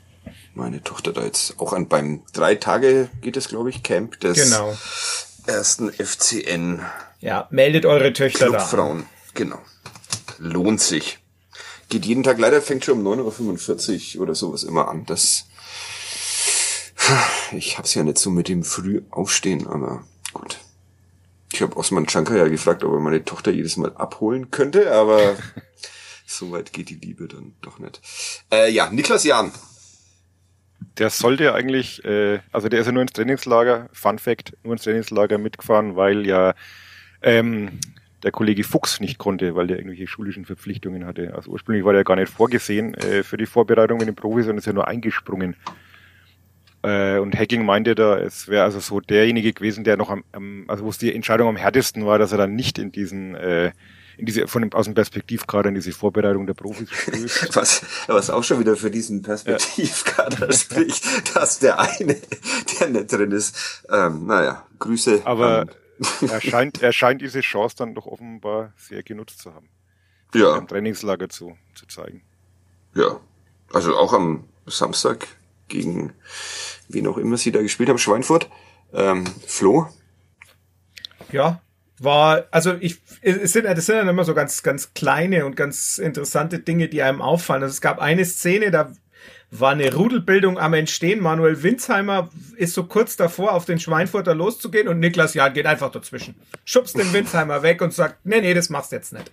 meine 0.54 0.82
Tochter 0.82 1.12
da 1.12 1.24
jetzt 1.24 1.58
auch 1.58 1.72
an. 1.72 1.88
Beim 1.88 2.22
drei 2.32 2.56
Tage 2.56 3.08
geht 3.20 3.36
es, 3.36 3.48
glaube 3.48 3.70
ich, 3.70 3.82
Camp 3.82 4.20
des 4.20 4.50
genau. 4.50 4.76
ersten 5.46 5.92
FCN. 5.92 6.80
Ja, 7.20 7.46
meldet 7.50 7.86
eure 7.86 8.12
Töchter 8.12 8.46
Clubfrauen. 8.46 9.02
da. 9.02 9.06
Genau 9.34 9.60
lohnt 10.40 10.80
sich. 10.80 11.18
Geht 11.88 12.06
jeden 12.06 12.22
Tag, 12.22 12.38
leider 12.38 12.62
fängt 12.62 12.84
schon 12.84 13.04
um 13.04 13.20
9.45 13.20 14.16
Uhr 14.16 14.22
oder 14.22 14.34
sowas 14.34 14.64
immer 14.64 14.88
an. 14.88 15.04
Das, 15.06 15.46
ich 17.52 17.78
hab's 17.78 17.94
ja 17.94 18.02
nicht 18.02 18.18
so 18.18 18.30
mit 18.30 18.48
dem 18.48 18.64
früh 18.64 19.02
aufstehen, 19.10 19.66
aber 19.66 20.04
gut. 20.32 20.58
Ich 21.52 21.62
habe 21.62 21.76
Osman 21.76 22.06
Chankar 22.06 22.36
ja 22.36 22.48
gefragt, 22.48 22.84
ob 22.84 22.92
er 22.92 23.00
meine 23.00 23.24
Tochter 23.24 23.50
jedes 23.50 23.76
Mal 23.76 23.94
abholen 23.96 24.50
könnte, 24.50 24.92
aber 24.92 25.36
so 26.26 26.52
weit 26.52 26.72
geht 26.72 26.90
die 26.90 26.94
Liebe 26.94 27.26
dann 27.26 27.54
doch 27.60 27.78
nicht. 27.78 28.00
Äh, 28.52 28.70
ja, 28.70 28.90
Niklas 28.90 29.24
Jahn. 29.24 29.52
Der 30.98 31.10
sollte 31.10 31.54
eigentlich, 31.54 32.04
äh, 32.04 32.40
also 32.52 32.68
der 32.68 32.80
ist 32.80 32.86
ja 32.86 32.92
nur 32.92 33.02
ins 33.02 33.12
Trainingslager, 33.12 33.88
Fun 33.92 34.18
Fact, 34.18 34.56
nur 34.62 34.74
ins 34.74 34.82
Trainingslager 34.82 35.38
mitgefahren, 35.38 35.96
weil 35.96 36.26
ja 36.26 36.54
ähm, 37.22 37.80
der 38.22 38.32
Kollege 38.32 38.64
Fuchs 38.64 39.00
nicht 39.00 39.18
konnte, 39.18 39.54
weil 39.54 39.66
der 39.66 39.78
irgendwelche 39.78 40.06
schulischen 40.06 40.44
Verpflichtungen 40.44 41.06
hatte. 41.06 41.34
Also 41.34 41.50
ursprünglich 41.50 41.84
war 41.84 41.92
der 41.92 42.04
gar 42.04 42.16
nicht 42.16 42.32
vorgesehen 42.32 42.94
äh, 42.94 43.22
für 43.22 43.36
die 43.36 43.46
Vorbereitung 43.46 43.98
mit 43.98 44.08
den 44.08 44.14
Profis, 44.14 44.44
sondern 44.44 44.58
ist 44.58 44.66
ja 44.66 44.72
nur 44.72 44.88
eingesprungen. 44.88 45.56
Äh, 46.82 47.18
und 47.18 47.36
Hacking 47.36 47.64
meinte 47.64 47.94
da, 47.94 48.18
es 48.18 48.48
wäre 48.48 48.64
also 48.64 48.80
so 48.80 49.00
derjenige 49.00 49.52
gewesen, 49.52 49.84
der 49.84 49.96
noch 49.96 50.10
am, 50.10 50.24
am 50.32 50.64
also 50.68 50.84
wo 50.84 50.88
es 50.88 50.98
die 50.98 51.14
Entscheidung 51.14 51.48
am 51.48 51.56
härtesten 51.56 52.06
war, 52.06 52.18
dass 52.18 52.32
er 52.32 52.38
dann 52.38 52.54
nicht 52.54 52.78
in 52.78 52.90
diesen 52.90 53.34
äh, 53.34 53.72
in 54.16 54.26
diese 54.26 54.46
von 54.46 54.62
dem 54.62 54.72
aus 54.72 54.86
dem 54.86 54.94
Perspektivkader 54.94 55.68
in 55.68 55.74
diese 55.74 55.92
Vorbereitung 55.92 56.46
der 56.46 56.54
Profis 56.54 56.90
stößt. 56.90 57.50
was, 57.56 57.82
was 58.06 58.30
auch 58.30 58.44
schon 58.44 58.60
wieder 58.60 58.76
für 58.76 58.90
diesen 58.90 59.22
Perspektivkader 59.22 60.46
ja. 60.46 60.52
spricht, 60.52 61.36
dass 61.36 61.58
der 61.58 61.80
eine, 61.80 62.16
der 62.80 62.88
nicht 62.88 63.12
drin 63.12 63.32
ist. 63.32 63.84
Ähm, 63.90 64.26
naja, 64.26 64.66
Grüße. 64.78 65.22
Aber 65.24 65.66
er 66.20 66.40
scheint, 66.40 66.82
er 66.82 66.92
scheint 66.92 67.20
diese 67.20 67.40
Chance 67.40 67.76
dann 67.78 67.94
doch 67.94 68.06
offenbar 68.06 68.72
sehr 68.76 69.02
genutzt 69.02 69.40
zu 69.40 69.54
haben. 69.54 69.68
Ja. 70.34 70.56
Im 70.56 70.66
Trainingslager 70.68 71.28
zu, 71.28 71.56
zu 71.74 71.86
zeigen. 71.86 72.22
Ja. 72.94 73.20
Also 73.72 73.96
auch 73.96 74.12
am 74.12 74.44
Samstag 74.66 75.26
gegen 75.70 76.12
wen 76.88 77.06
auch 77.06 77.16
immer 77.16 77.36
sie 77.36 77.52
da 77.52 77.62
gespielt 77.62 77.88
haben, 77.88 77.98
Schweinfurt. 77.98 78.50
Ähm, 78.92 79.24
Flo? 79.46 79.88
Ja, 81.32 81.62
war, 81.98 82.46
also 82.50 82.74
ich, 82.80 83.00
es 83.20 83.52
sind, 83.52 83.64
das 83.64 83.86
sind 83.86 83.96
dann 83.96 84.08
immer 84.08 84.24
so 84.24 84.34
ganz, 84.34 84.62
ganz 84.62 84.94
kleine 84.94 85.44
und 85.44 85.54
ganz 85.54 85.98
interessante 85.98 86.58
Dinge, 86.58 86.88
die 86.88 87.02
einem 87.02 87.22
auffallen. 87.22 87.62
Also 87.62 87.72
es 87.72 87.80
gab 87.80 87.98
eine 87.98 88.24
Szene, 88.24 88.70
da 88.70 88.92
war 89.50 89.72
eine 89.72 89.92
Rudelbildung 89.92 90.58
am 90.58 90.74
Entstehen. 90.74 91.20
Manuel 91.20 91.62
Winsheimer 91.62 92.30
ist 92.56 92.74
so 92.74 92.84
kurz 92.84 93.16
davor, 93.16 93.52
auf 93.52 93.64
den 93.64 93.80
Schweinfurter 93.80 94.34
loszugehen 94.34 94.86
und 94.86 95.00
Niklas 95.00 95.34
Jahn 95.34 95.52
geht 95.52 95.66
einfach 95.66 95.90
dazwischen. 95.90 96.36
Schubst 96.64 96.96
den 96.96 97.12
Winsheimer 97.12 97.62
weg 97.62 97.82
und 97.82 97.92
sagt, 97.92 98.24
nee, 98.24 98.40
nee, 98.40 98.54
das 98.54 98.70
machst 98.70 98.92
du 98.92 98.96
jetzt 98.96 99.12
nicht. 99.12 99.30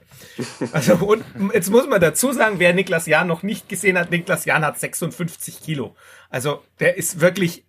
Also, 0.73 0.95
und 0.95 1.23
jetzt 1.53 1.69
muss 1.69 1.87
man 1.87 2.01
dazu 2.01 2.31
sagen, 2.31 2.59
wer 2.59 2.73
Niklas 2.73 3.05
Jahn 3.05 3.27
noch 3.27 3.43
nicht 3.43 3.69
gesehen 3.69 3.97
hat, 3.97 4.09
Niklas 4.09 4.45
Jahn 4.45 4.65
hat 4.65 4.79
56 4.79 5.61
Kilo. 5.61 5.95
Also, 6.29 6.63
der 6.79 6.97
ist 6.97 7.21
wirklich 7.21 7.63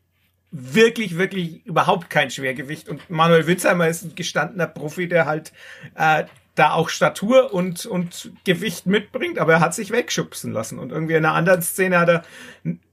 wirklich, 0.51 1.19
wirklich 1.19 1.65
überhaupt 1.67 2.09
kein 2.09 2.31
Schwergewicht. 2.31 2.89
Und 2.89 3.11
Manuel 3.11 3.47
Winsheimer 3.47 3.87
ist 3.89 4.03
ein 4.03 4.15
gestandener 4.15 4.67
Profi, 4.67 5.07
der 5.07 5.27
halt 5.27 5.53
äh, 5.95 6.25
da 6.59 6.73
auch 6.73 6.89
Statur 6.89 7.53
und, 7.53 7.87
und 7.87 8.33
Gewicht 8.45 8.87
mitbringt, 8.87 9.39
aber 9.39 9.55
er 9.55 9.61
hat 9.61 9.75
sich 9.75 9.91
wegschubsen 9.91 10.53
lassen. 10.53 10.79
Und 10.79 10.93
irgendwie 10.93 11.15
in 11.15 11.25
einer 11.25 11.35
anderen 11.35 11.63
Szene 11.63 11.99
hat 11.99 12.09
er 12.09 12.25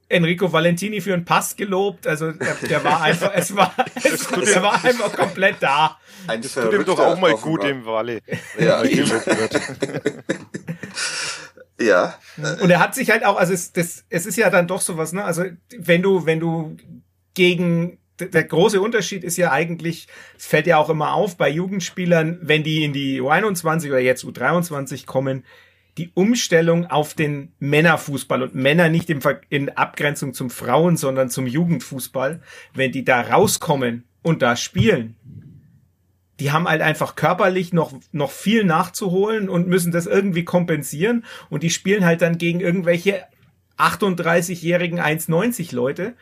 Enrico 0.07 0.51
Valentini 0.51 1.01
für 1.01 1.13
einen 1.13 1.25
Pass 1.25 1.55
gelobt. 1.55 2.05
Also 2.07 2.31
der, 2.31 2.55
der 2.55 2.83
war 2.83 3.01
einfach, 3.03 3.31
es 3.33 3.55
war, 3.55 3.73
es, 3.95 4.31
er 4.31 4.61
war 4.61 4.83
einfach 4.83 5.13
komplett 5.13 5.57
da. 5.59 5.97
Ein 6.27 6.41
das 6.41 6.53
tut 6.53 6.73
ihm 6.73 6.85
doch 6.85 6.99
auch 6.99 7.19
mal 7.19 7.33
gut 7.35 7.63
im 7.63 7.85
Walle. 7.85 8.19
Ja. 11.77 12.15
ja. 12.37 12.53
Und 12.61 12.69
er 12.69 12.79
hat 12.79 12.95
sich 12.95 13.09
halt 13.09 13.25
auch, 13.25 13.35
also 13.35 13.51
es, 13.51 13.73
das, 13.73 14.05
es 14.09 14.25
ist 14.25 14.37
ja 14.37 14.49
dann 14.49 14.65
doch 14.65 14.79
sowas, 14.79 15.11
ne? 15.11 15.25
Also 15.25 15.43
wenn 15.77 16.01
du, 16.01 16.25
wenn 16.25 16.39
du 16.39 16.77
gegen 17.33 17.97
der 18.19 18.43
große 18.43 18.79
Unterschied 18.79 19.23
ist 19.23 19.37
ja 19.37 19.51
eigentlich, 19.51 20.07
es 20.37 20.45
fällt 20.45 20.67
ja 20.67 20.77
auch 20.77 20.89
immer 20.89 21.13
auf 21.13 21.37
bei 21.37 21.49
Jugendspielern, 21.49 22.39
wenn 22.41 22.63
die 22.63 22.83
in 22.83 22.93
die 22.93 23.21
U21 23.21 23.87
oder 23.87 23.99
jetzt 23.99 24.23
U23 24.23 25.05
kommen, 25.05 25.43
die 25.97 26.11
Umstellung 26.13 26.85
auf 26.87 27.13
den 27.13 27.53
Männerfußball 27.59 28.43
und 28.43 28.55
Männer 28.55 28.89
nicht 28.89 29.09
in 29.09 29.69
Abgrenzung 29.69 30.33
zum 30.33 30.49
Frauen, 30.49 30.97
sondern 30.97 31.29
zum 31.29 31.47
Jugendfußball, 31.47 32.41
wenn 32.73 32.91
die 32.91 33.05
da 33.05 33.21
rauskommen 33.21 34.03
und 34.21 34.41
da 34.41 34.55
spielen, 34.55 35.15
die 36.39 36.51
haben 36.51 36.67
halt 36.67 36.81
einfach 36.81 37.15
körperlich 37.15 37.71
noch, 37.71 37.93
noch 38.11 38.31
viel 38.31 38.65
nachzuholen 38.65 39.47
und 39.47 39.67
müssen 39.67 39.93
das 39.93 40.05
irgendwie 40.05 40.43
kompensieren. 40.43 41.23
Und 41.49 41.63
die 41.63 41.69
spielen 41.69 42.03
halt 42.03 42.21
dann 42.21 42.37
gegen 42.37 42.59
irgendwelche 42.59 43.23
38-jährigen 43.77 44.99
1,90 44.99 45.73
Leute. 45.73 46.13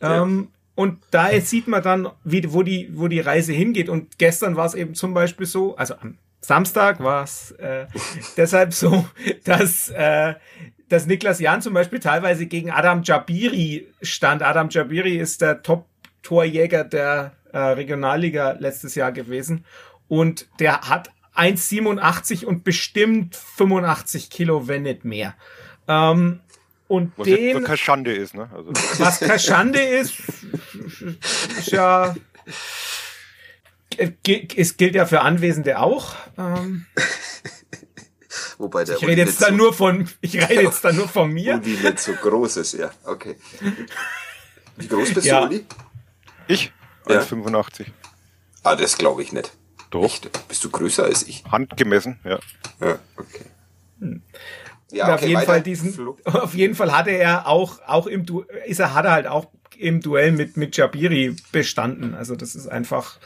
Ja. 0.00 0.22
Ähm, 0.22 0.48
und 0.80 1.02
da 1.10 1.38
sieht 1.42 1.68
man 1.68 1.82
dann, 1.82 2.08
wie, 2.24 2.54
wo 2.54 2.62
die, 2.62 2.88
wo 2.94 3.06
die 3.06 3.20
Reise 3.20 3.52
hingeht. 3.52 3.90
Und 3.90 4.16
gestern 4.16 4.56
war 4.56 4.64
es 4.64 4.72
eben 4.72 4.94
zum 4.94 5.12
Beispiel 5.12 5.44
so, 5.44 5.76
also 5.76 5.92
am 6.00 6.16
Samstag 6.40 7.00
war 7.00 7.22
es 7.22 7.50
äh, 7.58 7.84
deshalb 8.38 8.72
so, 8.72 9.04
dass, 9.44 9.90
äh, 9.90 10.36
dass 10.88 11.04
Niklas 11.04 11.38
Jan 11.38 11.60
zum 11.60 11.74
Beispiel 11.74 12.00
teilweise 12.00 12.46
gegen 12.46 12.70
Adam 12.70 13.02
Jabiri 13.02 13.88
stand. 14.00 14.42
Adam 14.42 14.70
Jabiri 14.70 15.18
ist 15.18 15.42
der 15.42 15.62
Top-Torjäger 15.62 16.84
der 16.84 17.32
äh, 17.52 17.58
Regionalliga 17.58 18.52
letztes 18.52 18.94
Jahr 18.94 19.12
gewesen. 19.12 19.66
Und 20.08 20.48
der 20.60 20.80
hat 20.88 21.10
1,87 21.36 22.46
und 22.46 22.64
bestimmt 22.64 23.36
85 23.36 24.30
Kilo, 24.30 24.66
wenn 24.66 24.84
nicht 24.84 25.04
mehr. 25.04 25.34
Ähm, 25.88 26.40
und 26.90 27.12
was 27.16 27.24
den, 27.24 27.56
jetzt 27.56 27.64
keine 27.66 27.76
Schande 27.76 28.12
ist, 28.12 28.34
ne? 28.34 28.50
Also. 28.52 28.72
Was 28.98 29.20
keine 29.20 29.38
Schande 29.38 29.80
ist, 29.80 30.14
ist 31.56 31.70
ja. 31.70 32.16
Es 33.96 34.76
gilt 34.76 34.94
ja 34.96 35.06
für 35.06 35.20
Anwesende 35.20 35.78
auch. 35.78 36.16
Ähm, 36.36 36.86
Wobei 38.58 38.82
der 38.82 38.96
ich 38.96 39.06
rede 39.06 39.22
jetzt 39.22 39.40
dann 39.40 39.50
so 39.50 39.56
nur 39.56 39.72
von, 39.72 40.08
ich 40.20 40.34
rede 40.34 40.62
jetzt 40.62 40.84
dann 40.84 40.96
nur 40.96 41.06
von 41.06 41.30
mir. 41.30 41.60
Uli 41.62 41.76
nicht 41.76 42.00
so 42.00 42.12
groß 42.12 42.56
ist, 42.56 42.72
ja, 42.72 42.90
okay. 43.04 43.36
Wie 44.76 44.88
groß 44.88 45.14
bist 45.14 45.26
ja. 45.26 45.42
du, 45.42 45.46
Uli? 45.46 45.66
Ich? 46.48 46.72
1,85. 47.06 47.86
Ja. 47.86 47.92
Ah, 48.64 48.74
das 48.74 48.98
glaube 48.98 49.22
ich 49.22 49.32
nicht. 49.32 49.52
Doch. 49.90 50.02
Echt? 50.02 50.48
Bist 50.48 50.64
du 50.64 50.70
größer 50.70 51.04
als 51.04 51.22
ich? 51.22 51.44
Handgemessen, 51.44 52.18
ja. 52.24 52.40
Ja, 52.80 52.98
okay. 53.16 53.44
Hm. 54.00 54.22
Ja, 54.90 55.04
okay, 55.04 55.14
auf 55.14 55.22
jeden 55.22 55.42
Fall 55.42 55.62
diesen, 55.62 55.92
Flug. 55.92 56.18
auf 56.24 56.54
jeden 56.54 56.74
Fall 56.74 56.96
hatte 56.96 57.10
er 57.10 57.46
auch, 57.46 57.80
auch 57.86 58.06
im 58.06 58.26
du 58.26 58.44
ist 58.66 58.80
er, 58.80 58.94
hat 58.94 59.04
er 59.04 59.12
halt 59.12 59.26
auch 59.26 59.46
im 59.78 60.00
Duell 60.00 60.32
mit, 60.32 60.56
mit 60.56 60.76
Jabiri 60.76 61.36
bestanden. 61.52 62.14
Also 62.14 62.36
das 62.36 62.54
ist 62.54 62.66
einfach, 62.68 63.18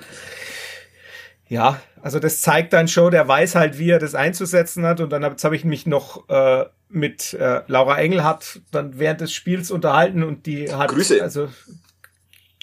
ja, 1.49 1.81
also 2.01 2.19
das 2.19 2.41
zeigt 2.41 2.73
dann 2.73 2.89
schon, 2.89 3.11
der 3.11 3.27
weiß 3.27 3.55
halt, 3.55 3.79
wie 3.79 3.91
er 3.91 3.99
das 3.99 4.15
einzusetzen 4.15 4.85
hat. 4.85 5.01
Und 5.01 5.11
dann 5.11 5.25
habe 5.25 5.37
hab 5.43 5.53
ich 5.53 5.65
mich 5.65 5.87
noch 5.87 6.29
äh, 6.29 6.65
mit 6.89 7.35
äh, 7.35 7.63
Laura 7.67 7.99
Engelhardt 7.99 8.61
dann 8.71 8.99
während 8.99 9.21
des 9.21 9.33
Spiels 9.33 9.71
unterhalten 9.71 10.23
und 10.23 10.47
die 10.47 10.73
hat 10.73 10.91
Grüße. 10.91 11.23
also 11.23 11.49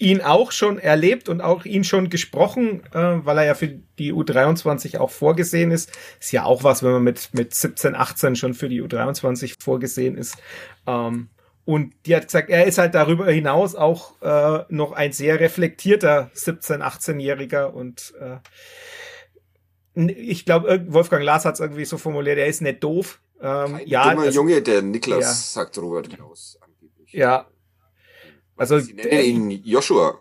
ihn 0.02 0.22
auch 0.22 0.52
schon 0.52 0.80
erlebt 0.80 1.30
und 1.30 1.41
auch 1.41 1.64
ihn 1.64 1.84
schon 1.84 2.10
gesprochen, 2.10 2.84
äh, 2.91 3.24
weil 3.24 3.38
er 3.38 3.45
ja 3.45 3.54
für 3.54 3.68
die 3.68 4.12
U23 4.12 4.97
auch 4.97 5.12
vorgesehen 5.12 5.70
ist. 5.72 5.91
Ist 6.20 6.32
ja 6.32 6.43
auch 6.43 6.64
was, 6.64 6.82
wenn 6.82 6.91
man 6.91 7.04
mit, 7.04 7.30
mit 7.34 7.54
17, 7.54 7.95
18 7.95 8.36
schon 8.36 8.54
für 8.56 8.68
die 8.68 8.82
U23 8.82 9.62
vorgesehen 9.62 10.18
ist. 10.18 10.38
Ähm, 10.88 11.30
und 11.66 11.93
die 12.08 12.16
hat 12.16 12.24
gesagt, 12.26 12.49
er 12.49 12.66
ist 12.66 12.80
halt 12.80 12.95
darüber 12.95 13.32
hinaus 13.32 13.76
auch 13.76 14.20
äh, 14.24 14.66
noch 14.70 14.93
ein 14.93 15.12
sehr 15.12 15.39
reflektierter 15.39 16.32
17-, 16.36 16.82
18-Jähriger 16.82 17.66
und 17.68 18.14
äh, 18.20 18.38
ich 19.93 20.45
glaube, 20.45 20.86
Wolfgang 20.88 21.24
Lars 21.24 21.45
hat 21.45 21.56
es 21.56 21.60
irgendwie 21.60 21.86
so 21.86 21.97
formuliert, 21.97 22.39
er 22.39 22.47
ist 22.47 22.62
nicht 22.62 22.84
doof. 22.84 23.20
Ähm, 23.39 23.80
ja, 23.86 24.10
dummer 24.10 24.26
das, 24.26 24.36
Junge, 24.36 24.62
der 24.62 24.82
Niklas, 24.82 25.22
ja. 25.22 25.32
sagt 25.34 25.78
Robert 25.78 26.10
Klaus 26.10 26.58
angeblich. 26.62 27.12
Ja, 27.14 27.51
also, 28.62 28.80
Sie 28.80 28.93
nennen 28.93 29.49
ihn 29.49 29.64
Joshua. 29.64 30.20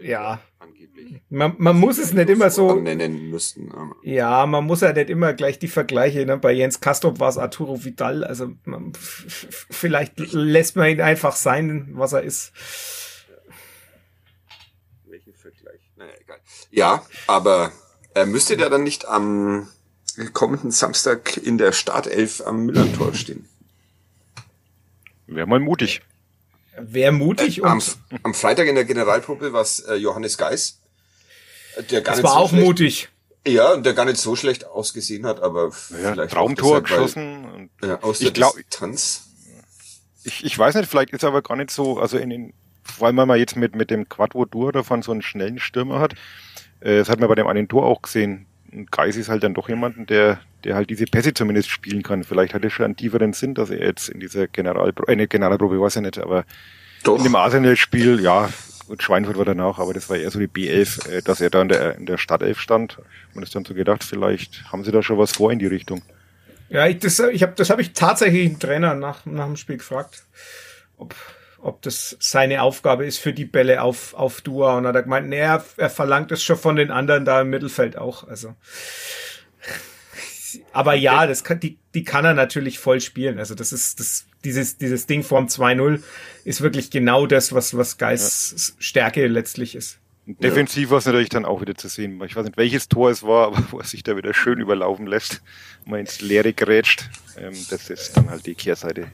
Ja. 0.00 0.40
Angeblich. 0.58 1.20
Man, 1.28 1.54
man 1.58 1.78
muss 1.78 1.98
es 1.98 2.14
nicht 2.14 2.30
immer 2.30 2.48
so 2.48 2.74
nennen 2.74 3.28
müssten. 3.28 3.70
Ja, 4.02 4.46
man 4.46 4.64
muss 4.64 4.80
ja 4.80 4.94
nicht 4.94 5.10
immer 5.10 5.34
gleich 5.34 5.58
die 5.58 5.68
Vergleiche. 5.68 6.24
Ne? 6.24 6.38
Bei 6.38 6.52
Jens 6.52 6.80
Kastrop 6.80 7.20
war 7.20 7.28
es 7.28 7.36
Arturo 7.36 7.84
Vidal. 7.84 8.24
Also 8.24 8.52
man, 8.64 8.94
vielleicht 8.94 10.18
lässt 10.18 10.76
man 10.76 10.88
ihn 10.88 11.02
einfach 11.02 11.36
sein, 11.36 11.90
was 11.92 12.14
er 12.14 12.22
ist. 12.22 12.52
Welchen 15.06 15.34
Vergleich? 15.34 15.80
Naja, 15.96 16.12
egal. 16.20 16.38
Ja, 16.70 17.06
aber 17.26 17.70
er 18.14 18.24
müsste 18.24 18.56
der 18.56 18.70
dann 18.70 18.82
nicht 18.82 19.06
am 19.06 19.68
kommenden 20.32 20.70
Samstag 20.70 21.36
in 21.36 21.58
der 21.58 21.72
Startelf 21.72 22.40
am 22.40 22.64
Müllerntor 22.64 23.12
stehen. 23.12 23.46
Wäre 25.26 25.46
mal 25.46 25.60
mutig. 25.60 26.00
Wäre 26.80 27.12
mutig. 27.12 27.58
Äh, 27.58 27.62
am, 27.62 27.82
am, 28.22 28.34
Freitag 28.34 28.66
in 28.66 28.74
der 28.74 28.84
Generalprobe 28.84 29.52
war 29.52 29.62
es 29.62 29.80
äh, 29.80 29.94
Johannes 29.94 30.38
Geis. 30.38 30.80
Der 31.90 32.02
gar 32.02 32.12
das 32.12 32.22
nicht 32.22 32.24
war 32.24 32.32
so 32.32 32.38
auch 32.38 32.48
schlecht, 32.50 32.66
mutig. 32.66 33.08
Ja, 33.46 33.72
und 33.72 33.86
der 33.86 33.94
gar 33.94 34.04
nicht 34.04 34.18
so 34.18 34.36
schlecht 34.36 34.66
ausgesehen 34.66 35.24
hat, 35.24 35.40
aber 35.40 35.70
ja, 36.02 36.12
vielleicht 36.12 36.32
Traumtor 36.32 36.82
geschossen. 36.82 37.44
Und 37.44 37.70
ja, 37.82 38.00
aus 38.02 38.20
ich 38.20 38.32
der 38.32 38.52
Distanz. 38.56 39.24
Ich, 40.24 40.44
ich 40.44 40.58
weiß 40.58 40.74
nicht, 40.74 40.90
vielleicht 40.90 41.10
ist 41.10 41.24
aber 41.24 41.42
gar 41.42 41.56
nicht 41.56 41.70
so, 41.70 41.98
also 41.98 42.18
in 42.18 42.30
den, 42.30 42.52
weil 42.98 43.12
man 43.12 43.28
mal 43.28 43.38
jetzt 43.38 43.56
mit, 43.56 43.74
mit 43.74 43.90
dem 43.90 44.08
Quadro 44.08 44.44
Dur 44.44 44.72
davon 44.72 45.02
so 45.02 45.12
einen 45.12 45.22
schnellen 45.22 45.58
Stürmer 45.58 46.00
hat, 46.00 46.14
äh, 46.80 46.98
das 46.98 47.08
hat 47.08 47.20
man 47.20 47.28
bei 47.28 47.36
dem 47.36 47.46
einen 47.46 47.68
Tor 47.68 47.86
auch 47.86 48.02
gesehen. 48.02 48.46
Und 48.72 48.90
Geis 48.92 49.16
ist 49.16 49.28
halt 49.28 49.42
dann 49.42 49.54
doch 49.54 49.68
jemanden, 49.68 50.06
der, 50.06 50.40
der 50.64 50.74
halt 50.74 50.90
diese 50.90 51.06
Pässe 51.06 51.32
zumindest 51.32 51.70
spielen 51.70 52.02
kann. 52.02 52.24
Vielleicht 52.24 52.54
hat 52.54 52.64
es 52.64 52.72
schon 52.72 52.84
einen 52.84 52.96
tieferen 52.96 53.32
Sinn, 53.32 53.54
dass 53.54 53.70
er 53.70 53.84
jetzt 53.84 54.08
in 54.08 54.20
dieser 54.20 54.46
Generalprobe, 54.46 55.08
äh, 55.08 55.12
eine 55.12 55.28
Generalprobe 55.28 55.80
weiß 55.80 55.96
ich 55.96 56.02
nicht, 56.02 56.18
aber 56.18 56.44
doch. 57.04 57.16
in 57.16 57.24
dem 57.24 57.34
Arsenal-Spiel, 57.34 58.20
ja, 58.20 58.48
gut, 58.86 59.02
Schweinfurt 59.02 59.38
war 59.38 59.44
danach, 59.44 59.78
aber 59.78 59.94
das 59.94 60.08
war 60.10 60.16
eher 60.16 60.30
so 60.30 60.38
die 60.38 60.48
B11, 60.48 61.08
äh, 61.08 61.22
dass 61.22 61.40
er 61.40 61.50
da 61.50 61.62
in 61.62 61.68
der, 61.68 61.96
in 61.96 62.06
der 62.06 62.18
Startelf 62.18 62.60
stand. 62.60 62.98
Man 63.34 63.42
ist 63.42 63.54
dann 63.54 63.64
so 63.64 63.74
gedacht, 63.74 64.04
vielleicht 64.04 64.64
haben 64.70 64.84
sie 64.84 64.92
da 64.92 65.02
schon 65.02 65.18
was 65.18 65.32
vor 65.32 65.52
in 65.52 65.58
die 65.58 65.66
Richtung. 65.66 66.02
Ja, 66.68 66.86
ich, 66.86 66.98
das, 66.98 67.18
ich 67.18 67.42
hab, 67.42 67.56
das 67.56 67.70
habe 67.70 67.80
ich 67.80 67.92
tatsächlich 67.94 68.48
den 68.48 68.58
Trainer 68.58 68.94
nach, 68.94 69.24
nach 69.24 69.46
dem 69.46 69.56
Spiel 69.56 69.78
gefragt, 69.78 70.24
ob, 70.98 71.14
ob 71.60 71.82
das 71.82 72.16
seine 72.20 72.62
Aufgabe 72.62 73.04
ist 73.06 73.18
für 73.18 73.32
die 73.32 73.44
Bälle 73.44 73.82
auf, 73.82 74.14
auf 74.14 74.40
Dua. 74.40 74.76
Und 74.78 74.84
er 74.84 74.92
hat 74.92 75.04
gemeint, 75.04 75.28
nee, 75.28 75.38
er, 75.38 75.64
er 75.76 75.90
verlangt 75.90 76.32
es 76.32 76.42
schon 76.42 76.56
von 76.56 76.76
den 76.76 76.90
anderen 76.90 77.24
da 77.24 77.40
im 77.40 77.50
Mittelfeld 77.50 77.98
auch. 77.98 78.26
Also. 78.26 78.54
Aber 80.72 80.94
ja, 80.94 81.26
das 81.26 81.44
kann, 81.44 81.60
die, 81.60 81.78
die 81.94 82.04
kann 82.04 82.24
er 82.24 82.34
natürlich 82.34 82.78
voll 82.78 83.00
spielen. 83.00 83.38
Also 83.38 83.54
das 83.54 83.72
ist 83.72 84.00
das, 84.00 84.26
dieses, 84.44 84.78
dieses 84.78 85.06
Ding 85.06 85.22
vorm 85.22 85.46
2-0 85.46 86.02
ist 86.44 86.60
wirklich 86.60 86.90
genau 86.90 87.26
das, 87.26 87.52
was, 87.52 87.76
was 87.76 87.98
Geis 87.98 88.54
ja. 88.56 88.82
Stärke 88.82 89.26
letztlich 89.26 89.74
ist. 89.74 89.98
Defensiv 90.26 90.90
war 90.90 90.98
es 90.98 91.06
natürlich 91.06 91.30
dann 91.30 91.46
auch 91.46 91.62
wieder 91.62 91.74
zu 91.74 91.88
sehen. 91.88 92.22
Ich 92.22 92.36
weiß 92.36 92.44
nicht, 92.44 92.58
welches 92.58 92.88
Tor 92.88 93.10
es 93.10 93.22
war, 93.22 93.46
aber 93.48 93.64
wo 93.70 93.78
er 93.78 93.86
sich 93.86 94.02
da 94.02 94.16
wieder 94.16 94.34
schön 94.34 94.60
überlaufen 94.60 95.06
lässt, 95.06 95.42
mal 95.86 96.00
ins 96.00 96.20
Leere 96.20 96.52
grätscht. 96.52 97.08
Ähm, 97.38 97.54
das 97.70 97.90
ist 97.90 98.16
dann 98.16 98.30
halt 98.30 98.46
die 98.46 98.54
Kehrseite 98.54 99.08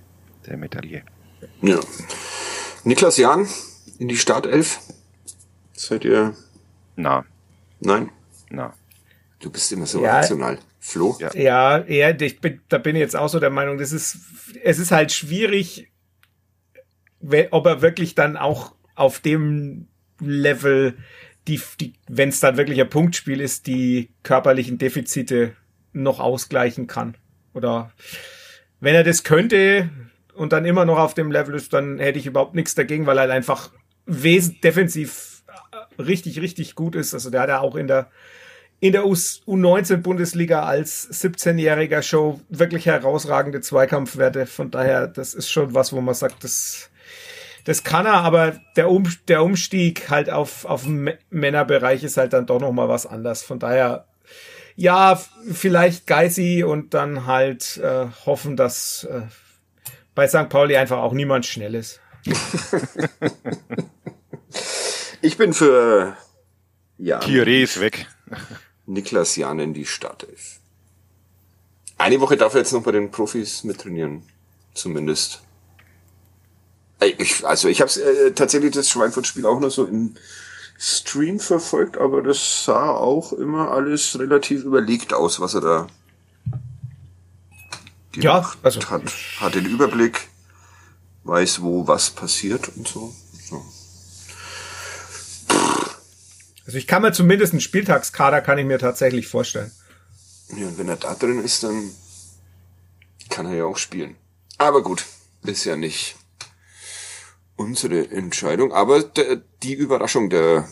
der 0.46 0.56
Medaille. 0.56 1.02
Ja. 1.62 1.80
Niklas 2.84 3.16
Jahn 3.16 3.48
in 3.98 4.08
die 4.08 4.16
Startelf. 4.16 4.80
Seid 5.72 6.04
ihr? 6.04 6.34
Na. 6.96 7.24
Nein? 7.80 8.10
Na. 8.50 8.74
Du 9.40 9.50
bist 9.50 9.72
immer 9.72 9.86
so 9.86 10.02
ja. 10.02 10.16
rational. 10.16 10.58
Flo? 10.80 11.16
Ja, 11.18 11.34
ja, 11.34 11.84
ja 11.86 12.10
ich 12.20 12.40
bin, 12.40 12.60
da 12.68 12.78
bin 12.78 12.94
ich 12.94 13.00
jetzt 13.00 13.16
auch 13.16 13.28
so 13.28 13.40
der 13.40 13.50
Meinung, 13.50 13.78
das 13.78 13.92
ist, 13.92 14.18
es 14.62 14.78
ist 14.78 14.90
halt 14.90 15.12
schwierig, 15.12 15.90
ob 17.50 17.66
er 17.66 17.80
wirklich 17.80 18.14
dann 18.14 18.36
auch 18.36 18.74
auf 18.94 19.20
dem 19.20 19.88
Level, 20.20 20.94
die, 21.48 21.60
die 21.80 21.94
wenn 22.06 22.28
es 22.28 22.40
dann 22.40 22.58
wirklich 22.58 22.80
ein 22.80 22.90
Punktspiel 22.90 23.40
ist, 23.40 23.66
die 23.66 24.10
körperlichen 24.22 24.76
Defizite 24.76 25.56
noch 25.94 26.20
ausgleichen 26.20 26.86
kann. 26.86 27.16
Oder 27.54 27.92
wenn 28.80 28.94
er 28.94 29.04
das 29.04 29.24
könnte 29.24 29.88
und 30.34 30.52
dann 30.52 30.64
immer 30.64 30.84
noch 30.84 30.98
auf 30.98 31.14
dem 31.14 31.30
Level 31.30 31.54
ist, 31.54 31.72
dann 31.72 31.98
hätte 31.98 32.18
ich 32.18 32.26
überhaupt 32.26 32.54
nichts 32.54 32.74
dagegen, 32.74 33.06
weil 33.06 33.18
er 33.18 33.22
halt 33.22 33.30
einfach 33.30 33.70
defensiv 34.06 35.42
richtig, 35.98 36.40
richtig 36.40 36.74
gut 36.74 36.94
ist. 36.94 37.14
Also 37.14 37.30
der 37.30 37.42
hat 37.42 37.48
ja 37.48 37.60
auch 37.60 37.76
in 37.76 37.86
der 37.86 38.10
in 38.80 38.92
der 38.92 39.04
U19-Bundesliga 39.04 40.64
als 40.64 41.08
17-jähriger 41.10 42.02
Show 42.02 42.40
wirklich 42.50 42.84
herausragende 42.84 43.62
Zweikampfwerte. 43.62 44.44
Von 44.44 44.70
daher, 44.70 45.06
das 45.06 45.32
ist 45.32 45.50
schon 45.50 45.74
was, 45.74 45.94
wo 45.94 46.02
man 46.02 46.14
sagt, 46.14 46.44
das, 46.44 46.90
das 47.64 47.82
kann 47.82 48.04
er, 48.04 48.16
aber 48.16 48.60
der, 48.76 48.90
um, 48.90 49.10
der 49.28 49.42
Umstieg 49.42 50.10
halt 50.10 50.28
auf, 50.28 50.66
auf 50.66 50.86
Männerbereich 51.30 52.04
ist 52.04 52.18
halt 52.18 52.34
dann 52.34 52.44
doch 52.44 52.60
nochmal 52.60 52.90
was 52.90 53.06
anders. 53.06 53.42
Von 53.42 53.58
daher, 53.58 54.06
ja, 54.76 55.18
vielleicht 55.50 56.06
Geisi 56.06 56.62
und 56.62 56.92
dann 56.92 57.24
halt 57.24 57.78
äh, 57.78 58.06
hoffen, 58.26 58.54
dass 58.54 59.04
äh, 59.04 59.22
bei 60.14 60.28
St. 60.28 60.48
Pauli 60.48 60.76
einfach 60.76 60.98
auch 60.98 61.12
niemand 61.12 61.46
schnell 61.46 61.74
ist. 61.74 62.00
ich 65.20 65.36
bin 65.36 65.52
für 65.52 66.16
ja. 66.98 67.18
Thierry 67.18 67.62
ist 67.62 67.80
weg. 67.80 68.06
Niklas 68.86 69.36
Jan 69.36 69.58
in 69.58 69.74
die 69.74 69.86
Startelf. 69.86 70.60
Eine 71.98 72.20
Woche 72.20 72.36
darf 72.36 72.54
er 72.54 72.60
jetzt 72.60 72.72
noch 72.72 72.82
bei 72.82 72.92
den 72.92 73.10
Profis 73.10 73.64
mittrainieren. 73.64 74.22
Zumindest. 74.74 75.42
Ich, 77.18 77.46
also 77.46 77.68
ich 77.68 77.80
habe 77.80 77.90
äh, 78.00 78.32
tatsächlich 78.32 78.72
das 78.72 78.88
Schweinfurt-Spiel 78.88 79.46
auch 79.46 79.60
noch 79.60 79.70
so 79.70 79.84
im, 79.84 80.14
Stream 80.78 81.38
verfolgt, 81.38 81.96
aber 81.96 82.22
das 82.22 82.64
sah 82.64 82.90
auch 82.90 83.32
immer 83.32 83.70
alles 83.70 84.18
relativ 84.18 84.64
überlegt 84.64 85.14
aus, 85.14 85.40
was 85.40 85.54
er 85.54 85.60
da 85.60 85.86
ja, 88.16 88.52
also 88.62 88.80
hat. 88.90 89.02
Hat 89.40 89.54
den 89.54 89.66
Überblick, 89.66 90.28
weiß, 91.24 91.62
wo 91.62 91.86
was 91.86 92.10
passiert 92.10 92.68
und 92.76 92.86
so. 92.86 93.14
so. 93.48 93.64
Also 96.66 96.78
ich 96.78 96.86
kann 96.86 97.02
mir 97.02 97.12
zumindest 97.12 97.52
einen 97.52 97.60
Spieltagskader 97.60 98.40
kann 98.40 98.58
ich 98.58 98.66
mir 98.66 98.78
tatsächlich 98.78 99.28
vorstellen. 99.28 99.70
Ja, 100.56 100.68
und 100.68 100.78
wenn 100.78 100.88
er 100.88 100.96
da 100.96 101.14
drin 101.14 101.42
ist, 101.42 101.62
dann 101.62 101.90
kann 103.28 103.46
er 103.46 103.54
ja 103.54 103.64
auch 103.64 103.76
spielen. 103.76 104.16
Aber 104.58 104.82
gut, 104.82 105.04
ist 105.42 105.64
ja 105.64 105.76
nicht 105.76 106.16
unsere 107.56 108.10
Entscheidung, 108.10 108.72
aber 108.72 109.02
de, 109.02 109.40
die 109.62 109.74
Überraschung 109.74 110.30
der, 110.30 110.68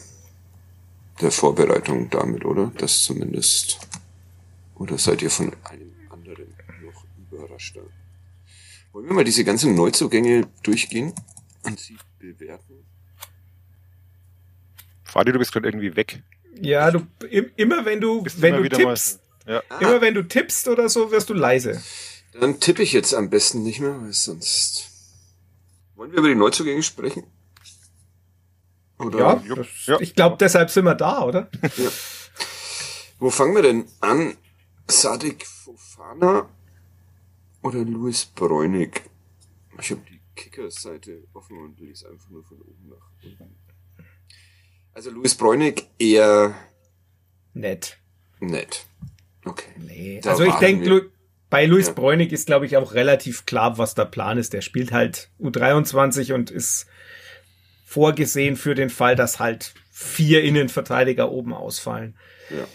der 1.21 1.31
Vorbereitung 1.31 2.11
damit, 2.11 2.45
oder? 2.45 2.73
Das 2.79 3.03
zumindest. 3.03 3.79
Oder 4.75 4.99
seid 4.99 5.23
ihr 5.23 5.31
von 5.31 5.53
einem 5.65 5.92
noch 7.43 7.49
überraschter? 7.49 7.83
Wollen 8.93 9.07
wir 9.07 9.15
mal 9.15 9.25
diese 9.25 9.45
ganzen 9.45 9.75
Neuzugänge 9.75 10.49
durchgehen 10.63 11.13
und 11.63 11.81
sie 11.81 11.97
bewerten? 12.19 12.87
Fadi, 15.05 15.33
du 15.33 15.39
bist 15.39 15.53
gerade 15.53 15.69
irgendwie 15.69 15.97
weg. 15.97 16.23
Ja, 16.61 16.91
du 16.91 17.07
immer 17.57 17.85
wenn 17.85 18.01
du 18.01 18.25
wenn 18.37 18.63
du 18.63 18.69
tippst, 18.69 19.21
ja. 19.47 19.63
immer 19.81 20.01
wenn 20.01 20.15
du 20.15 20.23
tippst 20.23 20.69
oder 20.69 20.89
so, 20.89 21.11
wirst 21.11 21.31
du 21.31 21.35
leise. 21.35 21.83
Dann 22.39 22.61
tippe 22.61 22.83
ich 22.83 22.93
jetzt 22.93 23.15
am 23.15 23.31
besten 23.31 23.63
nicht 23.63 23.81
mehr, 23.81 24.01
weil 24.01 24.13
sonst 24.13 24.91
wollen 25.97 26.13
wir 26.13 26.19
über 26.19 26.29
die 26.29 26.35
Neuzugänge 26.35 26.83
sprechen? 26.83 27.25
Oder? 28.99 29.43
Ja, 29.47 29.55
das, 29.55 29.67
ja. 29.87 30.01
ich 30.01 30.15
glaube, 30.15 30.37
deshalb 30.39 30.71
sind 30.71 30.85
wir 30.85 30.95
da, 30.95 31.23
oder? 31.25 31.51
Ja. 31.77 31.91
Wo 33.19 33.31
fangen 33.31 33.55
wir 33.55 33.63
denn 33.63 33.87
an? 34.01 34.37
Sadik 34.89 35.47
Fofana 35.47 36.49
oder 37.63 37.79
Louis 37.85 38.27
Bräunig? 38.27 39.03
Ich 39.81 39.91
habe 39.91 40.03
die 40.11 40.21
Kicker-Seite 40.35 41.25
offen 41.35 41.59
und 41.59 41.81
lese 41.81 42.09
einfach 42.09 42.29
nur 42.31 42.45
von 42.45 42.59
oben 42.61 42.89
nach 42.89 43.11
unten. 43.23 43.57
Also 44.93 45.11
Louis 45.11 45.35
Bräunig 45.35 45.87
eher 45.99 46.55
nett. 47.55 47.99
Nett. 48.41 48.87
Okay. 49.45 49.71
Nee. 49.77 50.21
also 50.25 50.45
ich 50.45 50.55
denke, 50.55 51.11
bei 51.51 51.67
Luis 51.67 51.89
ja. 51.89 51.93
Bräunig 51.95 52.33
ist, 52.33 52.47
glaube 52.47 52.67
ich, 52.67 52.77
auch 52.77 52.95
relativ 52.95 53.45
klar, 53.47 53.77
was 53.79 53.95
der 53.95 54.05
Plan 54.05 54.39
ist. 54.39 54.53
Der 54.53 54.61
spielt 54.61 54.93
halt 54.93 55.31
U23 55.41 56.33
und 56.33 56.51
ist 56.51 56.87
vorgesehen 57.85 58.57
für 58.57 58.75
den 58.75 58.91
Fall, 58.91 59.17
dass 59.17 59.39
halt 59.39 59.75
vier 59.91 60.43
Innenverteidiger 60.43 61.31
oben 61.31 61.53
ausfallen. 61.53 62.17
Ja. 62.51 62.67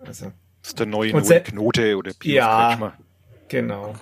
Also. 0.00 0.32
Das 0.60 0.70
ist 0.70 0.78
der 0.78 0.86
neue 0.86 1.12
Knote 1.12 1.96
oder 1.96 2.12
Pius 2.12 2.34
Ja, 2.34 2.68
Kretschmer. 2.68 2.98
genau. 3.48 3.96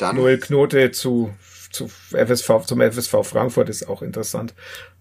Dann 0.00 0.16
Noel 0.16 0.38
Knote 0.38 0.90
zu, 0.92 1.34
zu 1.70 1.88
FSV, 1.88 2.64
zum 2.66 2.80
FSV 2.80 3.16
Frankfurt 3.22 3.68
ist 3.68 3.88
auch 3.88 4.02
interessant. 4.02 4.54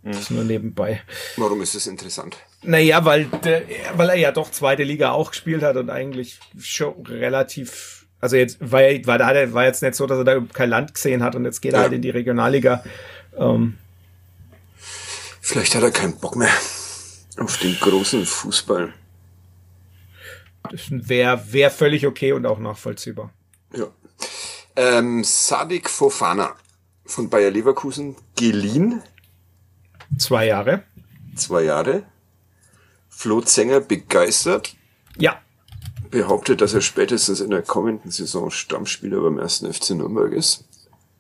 Mhm. 0.04 0.12
Das 0.12 0.30
nur 0.30 0.44
nebenbei. 0.44 1.02
Warum 1.38 1.62
ist 1.62 1.76
es 1.76 1.88
interessant? 1.88 2.38
Naja, 2.64 3.06
weil, 3.06 3.26
der, 3.44 3.64
weil 3.96 4.10
er 4.10 4.16
ja 4.16 4.32
doch 4.32 4.52
zweite 4.52 4.84
Liga 4.84 5.12
auch 5.12 5.32
gespielt 5.32 5.64
hat 5.64 5.78
und 5.78 5.90
eigentlich 5.90 6.40
schon 6.60 7.06
relativ, 7.06 8.06
also 8.20 8.36
jetzt 8.36 8.58
war, 8.60 8.82
er, 8.82 9.06
war, 9.08 9.18
da, 9.18 9.54
war 9.54 9.66
jetzt 9.66 9.82
nicht 9.82 9.96
so, 9.96 10.06
dass 10.06 10.18
er 10.18 10.24
da 10.26 10.40
kein 10.54 10.70
Land 10.70 10.94
gesehen 10.94 11.24
hat 11.24 11.36
und 11.36 11.46
jetzt 11.46 11.62
geht 11.62 11.74
ja. 11.74 11.80
er 11.80 11.84
halt 11.84 11.94
in 11.94 12.02
die 12.02 12.10
Regionalliga. 12.10 12.84
Ähm, 13.38 13.78
Vielleicht 15.42 15.76
hat 15.76 15.84
er 15.84 15.92
keinen 15.92 16.18
Bock 16.18 16.36
mehr 16.36 16.52
auf 17.38 17.58
den 17.58 17.76
großen 17.80 18.26
Fußball. 18.26 18.94
Das 20.70 20.82
wäre 20.90 21.42
wär 21.54 21.72
völlig 21.72 22.06
okay 22.06 22.34
und 22.34 22.46
auch 22.46 22.60
nachvollziehbar. 22.60 23.34
Ja. 23.74 23.88
Ähm, 24.76 25.24
Sadik 25.24 25.90
Fofana 25.90 26.56
von 27.06 27.30
Bayer 27.30 27.52
Leverkusen 27.52 28.16
geliehen 28.36 29.02
Zwei 30.18 30.48
Jahre. 30.48 30.84
Zwei 31.36 31.64
Jahre. 31.64 32.04
Flo 33.10 33.42
Zenger 33.42 33.82
begeistert. 33.82 34.76
Ja. 35.18 35.42
Behauptet, 36.10 36.62
dass 36.62 36.74
er 36.74 36.82
spätestens 36.82 37.40
in 37.40 37.52
der 37.52 37.62
kommenden 37.62 38.12
Saison 38.12 38.50
Stammspieler 38.50 39.22
beim 39.22 39.38
ersten 39.38 39.72
FC 39.72 39.92
Nürnberg 39.92 40.34
ist. 40.34 40.64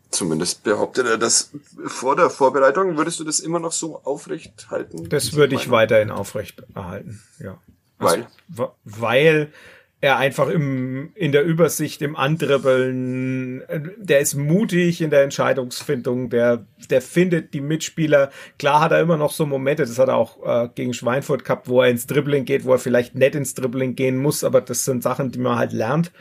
Zumindest 0.10 0.64
behauptet 0.64 1.06
er 1.06 1.20
das 1.20 1.52
vor 1.86 2.16
der 2.16 2.32
Vorbereitung. 2.32 2.98
Würdest 2.98 3.20
du 3.20 3.24
das 3.24 3.40
immer 3.40 3.60
noch 3.60 3.72
so 3.72 4.02
aufrecht 4.04 4.68
halten? 4.72 5.08
Das 5.10 5.34
würde 5.34 5.56
ich 5.56 5.70
weiterhin 5.70 6.10
aufrecht 6.10 6.64
erhalten, 6.74 7.22
ja. 7.38 7.60
Weil? 8.00 8.28
Also, 8.50 8.74
weil 8.86 9.54
er 10.02 10.18
einfach 10.18 10.48
im, 10.48 11.12
in 11.16 11.34
der 11.34 11.44
Übersicht, 11.44 12.02
im 12.02 12.16
Andribbeln, 12.16 13.64
der 13.98 14.20
ist 14.20 14.36
mutig 14.36 15.02
in 15.02 15.10
der 15.10 15.24
Entscheidungsfindung, 15.24 16.30
der, 16.30 16.66
der 16.90 17.02
findet 17.02 17.54
die 17.54 17.60
Mitspieler. 17.60 18.30
Klar 18.58 18.80
hat 18.80 18.92
er 18.94 19.02
immer 19.02 19.18
noch 19.18 19.32
so 19.32 19.46
Momente, 19.46 19.84
das 19.84 20.00
hat 20.00 20.08
er 20.08 20.16
auch 20.16 20.46
äh, 20.46 20.70
gegen 20.74 20.94
Schweinfurt 20.94 21.44
gehabt, 21.44 21.68
wo 21.68 21.82
er 21.82 21.90
ins 21.90 22.08
Dribbling 22.08 22.46
geht, 22.46 22.64
wo 22.64 22.72
er 22.72 22.80
vielleicht 22.80 23.16
nicht 23.16 23.36
ins 23.36 23.56
Dribbling 23.56 23.96
gehen 23.96 24.18
muss, 24.18 24.46
aber 24.46 24.62
das 24.62 24.86
sind 24.86 25.04
Sachen, 25.04 25.32
die 25.32 25.40
man 25.40 25.58
halt 25.58 25.74
lernt. 25.74 26.14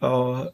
Äh, 0.00 0.46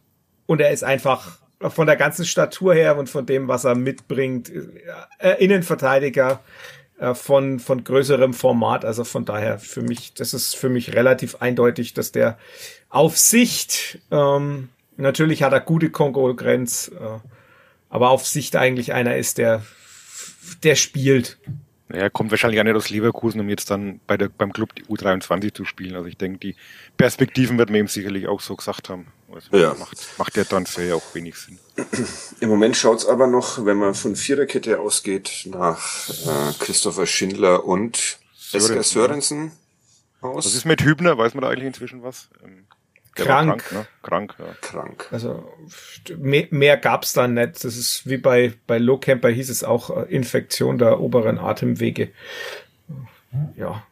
und 0.46 0.60
er 0.60 0.70
ist 0.70 0.84
einfach 0.84 1.38
von 1.60 1.86
der 1.86 1.96
ganzen 1.96 2.26
Statur 2.26 2.74
her 2.74 2.98
und 2.98 3.08
von 3.08 3.24
dem, 3.24 3.48
was 3.48 3.64
er 3.64 3.74
mitbringt, 3.74 4.52
äh, 5.18 5.42
Innenverteidiger, 5.42 6.32
äh, 6.32 6.36
von, 7.14 7.60
von 7.60 7.84
größerem 7.84 8.32
Format. 8.32 8.84
Also 8.84 9.04
von 9.04 9.24
daher 9.24 9.58
für 9.58 9.82
mich, 9.82 10.14
das 10.14 10.34
ist 10.34 10.56
für 10.56 10.68
mich 10.68 10.94
relativ 10.94 11.36
eindeutig, 11.36 11.94
dass 11.94 12.12
der 12.12 12.38
auf 12.88 13.18
Sicht, 13.18 13.98
ähm, 14.10 14.70
natürlich 14.96 15.42
hat 15.42 15.52
er 15.52 15.60
gute 15.60 15.90
Konkurrenz, 15.90 16.90
äh, 16.98 17.18
aber 17.88 18.10
auf 18.10 18.26
Sicht 18.26 18.56
eigentlich 18.56 18.92
einer 18.92 19.16
ist, 19.16 19.38
der, 19.38 19.62
der 20.62 20.74
spielt. 20.74 21.38
Er 21.88 22.10
kommt 22.10 22.30
wahrscheinlich 22.30 22.60
auch 22.60 22.64
nicht 22.64 22.74
aus 22.74 22.90
Leverkusen, 22.90 23.40
um 23.40 23.48
jetzt 23.48 23.70
dann 23.70 24.00
bei 24.06 24.16
der, 24.16 24.28
beim 24.28 24.52
Club 24.52 24.74
die 24.74 24.84
U23 24.84 25.54
zu 25.54 25.64
spielen. 25.64 25.94
Also 25.94 26.08
ich 26.08 26.16
denke, 26.16 26.38
die 26.38 26.56
Perspektiven 26.96 27.58
wird 27.58 27.70
man 27.70 27.80
ihm 27.80 27.88
sicherlich 27.88 28.26
auch 28.26 28.40
so 28.40 28.56
gesagt 28.56 28.88
haben. 28.88 29.06
Also 29.32 29.56
ja. 29.56 29.74
macht, 29.74 30.18
macht 30.18 30.36
der 30.36 30.46
Transfer 30.46 30.84
ja 30.84 30.94
auch 30.94 31.14
wenig 31.14 31.36
Sinn. 31.36 31.58
Im 32.40 32.48
Moment 32.48 32.76
schaut's 32.76 33.06
aber 33.06 33.26
noch, 33.26 33.64
wenn 33.64 33.76
man 33.76 33.94
von 33.94 34.14
Viererkette 34.14 34.78
ausgeht, 34.80 35.48
nach 35.50 36.08
äh, 36.08 36.52
Christopher 36.58 37.06
Schindler 37.06 37.64
und 37.64 38.18
Esker 38.52 38.82
Sörensen 38.82 39.52
aus. 40.20 40.46
Was 40.46 40.54
ist 40.54 40.64
mit 40.64 40.82
Hübner? 40.82 41.18
Weiß 41.18 41.34
man 41.34 41.42
da 41.42 41.50
eigentlich 41.50 41.66
inzwischen 41.66 42.02
was? 42.02 42.28
Ähm, 42.44 42.66
krank. 43.14 43.64
krank, 43.64 43.72
ne? 43.72 43.86
krank, 44.02 44.34
ja. 44.38 44.54
krank. 44.60 45.08
Also 45.10 45.44
mehr, 46.16 46.46
mehr 46.50 46.76
gab's 46.76 47.12
da 47.12 47.26
nicht. 47.26 47.64
Das 47.64 47.76
ist 47.76 48.06
wie 48.06 48.18
bei 48.18 48.54
bei 48.66 48.78
Low 48.78 48.98
Camper 48.98 49.30
hieß 49.30 49.50
es 49.50 49.64
auch 49.64 49.90
äh, 49.90 50.02
Infektion 50.14 50.78
der 50.78 51.00
oberen 51.00 51.38
Atemwege. 51.38 52.12
Ja, 53.56 53.84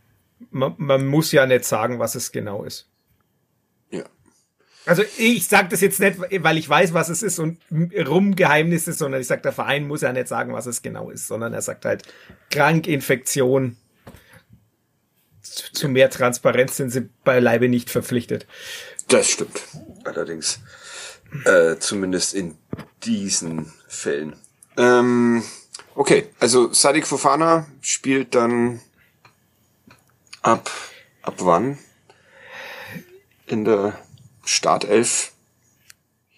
man, 0.50 0.74
man 0.78 1.06
muss 1.06 1.32
ja 1.32 1.46
nicht 1.46 1.64
sagen, 1.64 1.98
was 1.98 2.14
es 2.14 2.32
genau 2.32 2.64
ist. 2.64 2.86
Also 4.86 5.02
ich 5.16 5.46
sage 5.46 5.68
das 5.70 5.80
jetzt 5.80 6.00
nicht, 6.00 6.18
weil 6.18 6.58
ich 6.58 6.68
weiß, 6.68 6.92
was 6.92 7.08
es 7.08 7.22
ist 7.22 7.38
und 7.38 7.58
Rumgeheimnis 7.70 8.86
ist, 8.86 8.98
sondern 8.98 9.20
ich 9.20 9.26
sage, 9.26 9.42
der 9.42 9.52
Verein 9.52 9.86
muss 9.86 10.02
ja 10.02 10.12
nicht 10.12 10.28
sagen, 10.28 10.52
was 10.52 10.66
es 10.66 10.82
genau 10.82 11.10
ist, 11.10 11.26
sondern 11.26 11.54
er 11.54 11.62
sagt 11.62 11.84
halt 11.84 12.02
krank, 12.50 12.86
Infektion. 12.86 13.76
Zu 15.42 15.88
mehr 15.88 16.10
Transparenz 16.10 16.76
sind 16.76 16.90
sie 16.90 17.08
beileibe 17.22 17.68
nicht 17.68 17.90
verpflichtet. 17.90 18.46
Das 19.08 19.28
stimmt. 19.28 19.62
Allerdings. 20.04 20.60
Äh, 21.44 21.76
zumindest 21.78 22.34
in 22.34 22.56
diesen 23.04 23.72
Fällen. 23.88 24.36
Ähm, 24.76 25.42
okay, 25.94 26.28
also 26.40 26.72
Sadik 26.72 27.06
Fofana 27.06 27.66
spielt 27.80 28.34
dann 28.34 28.80
ab 30.42 30.70
ab 31.24 31.34
wann? 31.38 31.78
In 33.46 33.64
der 33.64 33.98
Startelf. 34.44 35.32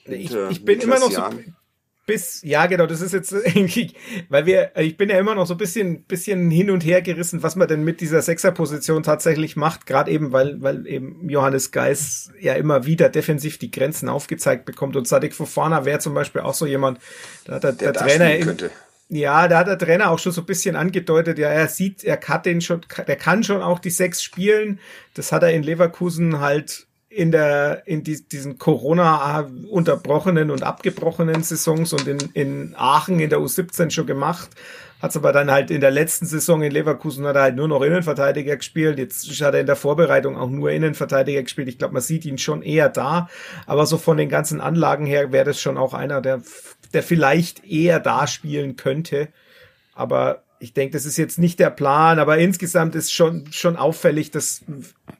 Ich, 0.04 0.32
ich 0.50 0.64
bin 0.64 0.80
immer 0.80 0.98
noch 0.98 1.10
so 1.10 1.22
bis, 2.06 2.40
ja 2.44 2.66
genau, 2.66 2.86
das 2.86 3.00
ist 3.00 3.12
jetzt 3.12 3.32
weil 4.28 4.46
wir, 4.46 4.70
ich 4.76 4.96
bin 4.96 5.10
ja 5.10 5.18
immer 5.18 5.34
noch 5.34 5.46
so 5.46 5.54
ein 5.54 5.58
bisschen, 5.58 6.04
bisschen 6.04 6.50
hin 6.50 6.70
und 6.70 6.84
her 6.84 7.02
gerissen, 7.02 7.42
was 7.42 7.56
man 7.56 7.66
denn 7.66 7.82
mit 7.82 8.00
dieser 8.00 8.22
Sechserposition 8.22 9.02
tatsächlich 9.02 9.56
macht, 9.56 9.86
gerade 9.86 10.12
eben, 10.12 10.32
weil, 10.32 10.62
weil 10.62 10.86
eben 10.86 11.28
Johannes 11.28 11.72
Geis 11.72 12.30
ja 12.40 12.54
immer 12.54 12.86
wieder 12.86 13.08
defensiv 13.08 13.58
die 13.58 13.72
Grenzen 13.72 14.08
aufgezeigt 14.08 14.64
bekommt 14.64 14.94
und 14.94 15.08
Sadik 15.08 15.34
Fofana 15.34 15.84
wäre 15.84 15.98
zum 15.98 16.14
Beispiel 16.14 16.42
auch 16.42 16.54
so 16.54 16.64
jemand, 16.64 17.00
da 17.44 17.54
hat 17.54 17.64
der, 17.64 17.72
der, 17.72 17.92
der 17.92 18.02
Trainer, 18.02 18.44
könnte. 18.44 18.70
Ja, 19.08 19.48
da 19.48 19.58
hat 19.58 19.66
der 19.66 19.78
Trainer 19.78 20.10
auch 20.10 20.18
schon 20.20 20.32
so 20.32 20.42
ein 20.42 20.46
bisschen 20.46 20.76
angedeutet, 20.76 21.38
ja, 21.38 21.48
er 21.48 21.68
sieht, 21.68 22.04
er 22.04 22.16
kann 22.16 22.42
den 22.42 22.60
schon, 22.60 22.82
der 23.06 23.16
kann 23.16 23.42
schon 23.42 23.62
auch 23.62 23.80
die 23.80 23.90
sechs 23.90 24.22
spielen. 24.22 24.80
Das 25.14 25.32
hat 25.32 25.42
er 25.42 25.52
in 25.52 25.62
Leverkusen 25.62 26.40
halt 26.40 26.85
in 27.16 27.32
der 27.32 27.82
in 27.86 28.04
die, 28.04 28.28
diesen 28.28 28.58
Corona 28.58 29.48
unterbrochenen 29.70 30.50
und 30.50 30.62
abgebrochenen 30.62 31.42
Saisons 31.42 31.94
und 31.94 32.06
in, 32.06 32.18
in 32.34 32.74
Aachen 32.76 33.18
in 33.20 33.30
der 33.30 33.38
U17 33.38 33.90
schon 33.90 34.06
gemacht. 34.06 34.50
hat 35.00 35.16
aber 35.16 35.32
dann 35.32 35.50
halt 35.50 35.70
in 35.70 35.80
der 35.80 35.90
letzten 35.90 36.26
Saison 36.26 36.62
in 36.62 36.72
Leverkusen 36.72 37.24
hat 37.26 37.36
er 37.36 37.42
halt 37.42 37.56
nur 37.56 37.68
noch 37.68 37.80
Innenverteidiger 37.80 38.56
gespielt. 38.56 38.98
Jetzt 38.98 39.26
hat 39.40 39.54
er 39.54 39.60
in 39.60 39.66
der 39.66 39.76
Vorbereitung 39.76 40.36
auch 40.36 40.50
nur 40.50 40.70
Innenverteidiger 40.70 41.42
gespielt. 41.42 41.68
Ich 41.68 41.78
glaube, 41.78 41.94
man 41.94 42.02
sieht 42.02 42.26
ihn 42.26 42.36
schon 42.36 42.60
eher 42.60 42.90
da. 42.90 43.30
Aber 43.64 43.86
so 43.86 43.96
von 43.96 44.18
den 44.18 44.28
ganzen 44.28 44.60
Anlagen 44.60 45.06
her 45.06 45.32
wäre 45.32 45.46
das 45.46 45.58
schon 45.58 45.78
auch 45.78 45.94
einer, 45.94 46.20
der, 46.20 46.42
der 46.92 47.02
vielleicht 47.02 47.64
eher 47.64 47.98
da 47.98 48.26
spielen 48.26 48.76
könnte. 48.76 49.28
Aber 49.94 50.42
ich 50.58 50.72
denke, 50.72 50.94
das 50.94 51.04
ist 51.04 51.16
jetzt 51.16 51.38
nicht 51.38 51.58
der 51.58 51.70
Plan, 51.70 52.18
aber 52.18 52.38
insgesamt 52.38 52.94
ist 52.94 53.12
schon, 53.12 53.44
schon 53.52 53.76
auffällig, 53.76 54.30
dass 54.30 54.64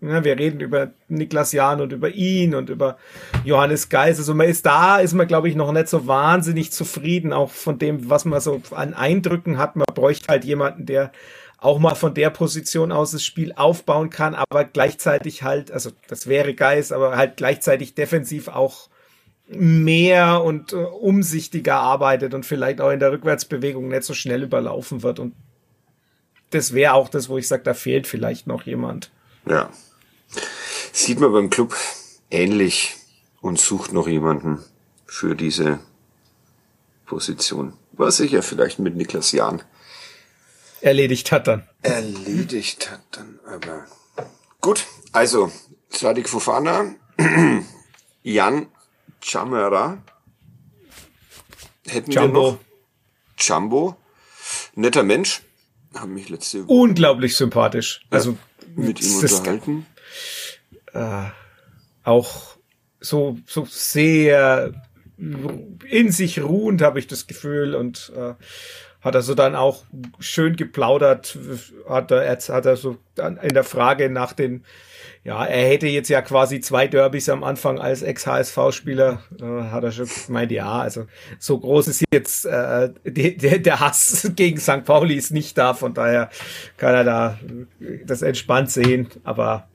ja, 0.01 0.25
wir 0.25 0.39
reden 0.39 0.61
über 0.61 0.93
Niklas 1.09 1.53
Jahn 1.53 1.81
und 1.81 1.93
über 1.93 2.11
ihn 2.11 2.55
und 2.55 2.71
über 2.71 2.97
Johannes 3.45 3.89
Geis. 3.89 4.19
Also 4.19 4.35
man 4.35 4.49
ist 4.49 4.65
da, 4.65 4.99
ist 4.99 5.15
man, 5.15 5.27
glaube 5.27 5.49
ich, 5.49 5.55
noch 5.55 5.73
nicht 5.73 5.89
so 5.89 6.07
wahnsinnig 6.07 6.73
zufrieden, 6.73 7.33
auch 7.33 7.51
von 7.51 7.79
dem, 7.79 8.09
was 8.09 8.25
man 8.25 8.41
so 8.41 8.63
an 8.71 8.95
Eindrücken 8.95 9.59
hat. 9.59 9.77
Man 9.77 9.87
bräuchte 9.95 10.29
halt 10.29 10.45
jemanden, 10.45 10.87
der 10.87 11.13
auch 11.59 11.79
mal 11.79 11.95
von 11.95 12.15
der 12.15 12.31
Position 12.31 12.93
aus 12.93 13.13
das 13.13 13.25
Spiel 13.25 13.53
aufbauen 13.57 14.11
kann, 14.11 14.35
aber 14.35 14.65
gleichzeitig 14.65 15.43
halt, 15.43 15.71
also 15.71 15.91
das 16.09 16.27
wäre 16.27 16.55
Geis, 16.55 16.93
aber 16.93 17.17
halt 17.17 17.37
gleichzeitig 17.37 17.95
defensiv 17.95 18.49
auch 18.49 18.89
mehr 19.49 20.43
und 20.43 20.73
äh, 20.73 20.77
umsichtiger 20.77 21.77
arbeitet 21.77 22.35
und 22.35 22.45
vielleicht 22.45 22.81
auch 22.81 22.91
in 22.91 23.01
der 23.01 23.13
Rückwärtsbewegung 23.13 23.89
nicht 23.89 24.03
so 24.03 24.15
schnell 24.15 24.43
überlaufen 24.43 25.03
wird. 25.03 25.19
Und 25.19 25.35
das 26.51 26.73
wäre 26.73 26.95
auch 26.95 27.09
das, 27.09 27.29
wo 27.29 27.39
ich 27.39 27.47
sage, 27.47 27.63
da 27.63 27.75
fehlt 27.75 28.07
vielleicht 28.07 28.47
noch 28.47 28.63
jemand. 28.63 29.11
Ja. 29.49 29.71
Sieht 30.93 31.21
man 31.21 31.33
beim 31.33 31.51
Club 31.51 31.77
ähnlich 32.31 32.97
und 33.41 33.61
sucht 33.61 33.93
noch 33.93 34.09
jemanden 34.09 34.59
für 35.07 35.37
diese 35.37 35.79
Position. 37.05 37.75
Was 37.93 38.17
sich 38.17 38.33
ja 38.33 38.43
vielleicht 38.43 38.79
mit 38.79 38.97
Niklas 38.97 39.33
Jahn 39.33 39.63
erledigt 40.81 41.33
hat 41.33 41.47
dann. 41.47 41.69
Erledigt 41.83 42.91
hat 42.91 43.03
dann, 43.13 43.39
aber 43.47 43.87
gut. 44.61 44.87
Also, 45.13 45.51
Sadik 45.89 46.29
Fofana, 46.29 46.95
Jan 48.23 48.67
Chamera. 49.27 50.03
Hätten 51.87 52.13
Jumbo. 52.13 52.35
wir 52.35 52.53
noch 52.53 52.59
Jumbo. 53.39 53.97
Netter 54.75 55.03
Mensch. 55.03 55.43
Haben 55.95 56.15
mich 56.15 56.29
letzte 56.29 56.65
Unglaublich 56.65 57.37
sympathisch. 57.37 58.03
Also 58.11 58.39
mit 58.75 59.01
ihm 59.01 59.17
unterhalten. 59.17 59.87
Äh, 60.93 61.25
auch 62.05 62.57
so, 63.01 63.39
so 63.47 63.67
sehr 63.69 64.73
in 65.19 66.13
sich 66.13 66.43
ruhend, 66.43 66.83
habe 66.83 66.99
ich 66.99 67.07
das 67.07 67.27
Gefühl. 67.27 67.75
Und 67.75 68.13
äh, 68.15 68.35
hat 69.01 69.15
er 69.15 69.23
so 69.23 69.35
dann 69.35 69.57
auch 69.57 69.85
schön 70.21 70.57
geplaudert, 70.57 71.39
hat 71.89 72.11
er, 72.11 72.31
hat 72.31 72.67
er 72.67 72.77
so 72.77 72.99
dann 73.15 73.39
in 73.39 73.55
der 73.55 73.65
Frage 73.65 74.11
nach 74.11 74.33
den 74.33 74.65
ja, 75.25 75.45
er 75.45 75.69
hätte 75.69 75.87
jetzt 75.87 76.09
ja 76.09 76.23
quasi 76.23 76.61
zwei 76.61 76.87
Derbys 76.87 77.29
am 77.29 77.43
Anfang 77.43 77.79
als 77.79 78.03
Ex-HSV-Spieler, 78.03 79.23
äh, 79.41 79.71
hat 79.71 79.85
er 79.85 79.93
schon 79.93 80.09
gemeint, 80.27 80.53
ja, 80.53 80.81
also 80.81 81.07
so 81.39 81.59
groß 81.59 81.89
ist 81.89 82.05
jetzt 82.13 82.47
äh, 82.47 82.91
die, 83.05 83.37
der, 83.37 83.59
der 83.59 83.81
Hass 83.81 84.31
gegen 84.37 84.59
St. 84.59 84.85
Pauli 84.85 85.15
ist 85.15 85.33
nicht 85.33 85.59
da, 85.59 85.75
von 85.75 85.95
daher 85.95 86.31
kann 86.77 86.95
er 86.95 87.05
da 87.05 87.39
das 88.05 88.23
entspannt 88.23 88.71
sehen, 88.71 89.09
aber 89.25 89.69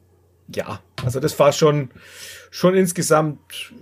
ja, 0.47 0.81
also 1.03 1.19
das 1.19 1.37
war 1.39 1.51
schon, 1.51 1.91
schon 2.49 2.75
insgesamt 2.75 3.73